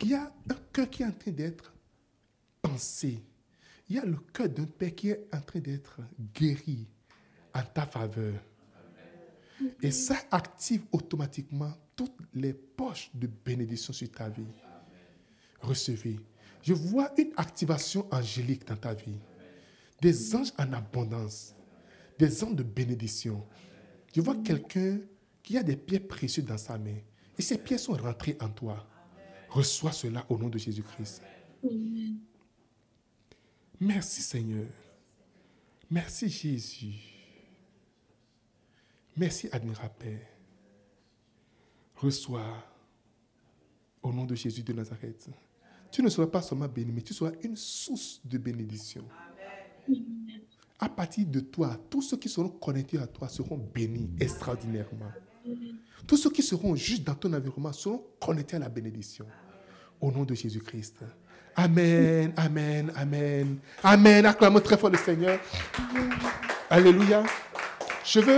Il 0.00 0.08
y 0.08 0.14
a 0.14 0.32
un 0.50 0.54
cœur 0.72 0.88
qui 0.90 1.02
est 1.02 1.06
en 1.06 1.12
train 1.12 1.30
d'être 1.30 1.72
pensé. 2.62 3.22
Il 3.88 3.96
y 3.96 3.98
a 3.98 4.04
le 4.04 4.16
cœur 4.32 4.48
d'un 4.48 4.64
père 4.64 4.94
qui 4.94 5.10
est 5.10 5.26
en 5.32 5.40
train 5.40 5.60
d'être 5.60 6.00
guéri 6.34 6.86
en 7.54 7.62
ta 7.62 7.86
faveur. 7.86 8.34
Et 9.82 9.90
ça 9.90 10.16
active 10.30 10.82
automatiquement 10.92 11.72
toutes 11.94 12.18
les 12.34 12.52
poches 12.52 13.10
de 13.14 13.26
bénédiction 13.26 13.92
sur 13.92 14.10
ta 14.10 14.28
vie. 14.28 14.46
Recevez. 15.60 16.20
Je 16.62 16.74
vois 16.74 17.12
une 17.16 17.32
activation 17.36 18.06
angélique 18.12 18.66
dans 18.66 18.76
ta 18.76 18.92
vie. 18.92 19.18
Des 20.00 20.34
anges 20.34 20.52
en 20.58 20.72
abondance. 20.72 21.54
Des 22.18 22.44
anges 22.44 22.56
de 22.56 22.62
bénédiction. 22.62 23.46
Je 24.14 24.20
vois 24.20 24.36
quelqu'un 24.36 25.00
qui 25.42 25.56
a 25.58 25.62
des 25.62 25.76
pierres 25.76 26.06
précieuses 26.06 26.44
dans 26.44 26.58
sa 26.58 26.78
main. 26.78 26.98
Et 27.38 27.42
ces 27.42 27.58
pierres 27.58 27.80
sont 27.80 27.92
rentrées 27.92 28.36
en 28.40 28.48
toi. 28.48 28.86
Reçois 29.50 29.92
cela 29.92 30.24
au 30.28 30.38
nom 30.38 30.48
de 30.48 30.58
Jésus-Christ. 30.58 31.22
Amen. 31.64 32.18
Merci 33.78 34.22
Seigneur. 34.22 34.66
Merci 35.90 36.28
Jésus. 36.28 36.94
Merci 39.16 39.48
admirable 39.52 39.94
Père. 39.98 40.26
Reçois 41.96 42.64
au 44.02 44.12
nom 44.12 44.24
de 44.24 44.34
Jésus 44.34 44.62
de 44.62 44.72
Nazareth. 44.72 45.28
Tu 45.90 46.02
ne 46.02 46.08
seras 46.08 46.26
pas 46.26 46.42
seulement 46.42 46.68
béni, 46.68 46.92
mais 46.92 47.02
tu 47.02 47.14
seras 47.14 47.32
une 47.42 47.56
source 47.56 48.20
de 48.24 48.38
bénédiction. 48.38 49.04
À 50.78 50.88
partir 50.88 51.26
de 51.26 51.40
toi, 51.40 51.76
tous 51.88 52.02
ceux 52.02 52.16
qui 52.16 52.28
seront 52.28 52.48
connectés 52.48 52.98
à 52.98 53.06
toi 53.06 53.28
seront 53.28 53.56
bénis 53.74 54.10
extraordinairement. 54.20 55.10
Tous 56.06 56.16
ceux 56.16 56.30
qui 56.30 56.42
seront 56.42 56.74
juste 56.76 57.04
dans 57.04 57.14
ton 57.14 57.32
environnement 57.32 57.72
seront 57.72 58.04
connectés 58.20 58.56
à 58.56 58.60
la 58.60 58.68
bénédiction. 58.68 59.26
Au 60.00 60.12
nom 60.12 60.24
de 60.24 60.34
Jésus-Christ. 60.34 60.96
Amen, 61.56 62.32
amen, 62.36 62.92
amen. 62.94 63.58
Amen. 63.82 64.26
Acclamons 64.26 64.60
très 64.60 64.76
fort 64.76 64.90
le 64.90 64.98
Seigneur. 64.98 65.40
Alléluia. 66.68 67.24
Je 68.04 68.20
veux 68.20 68.34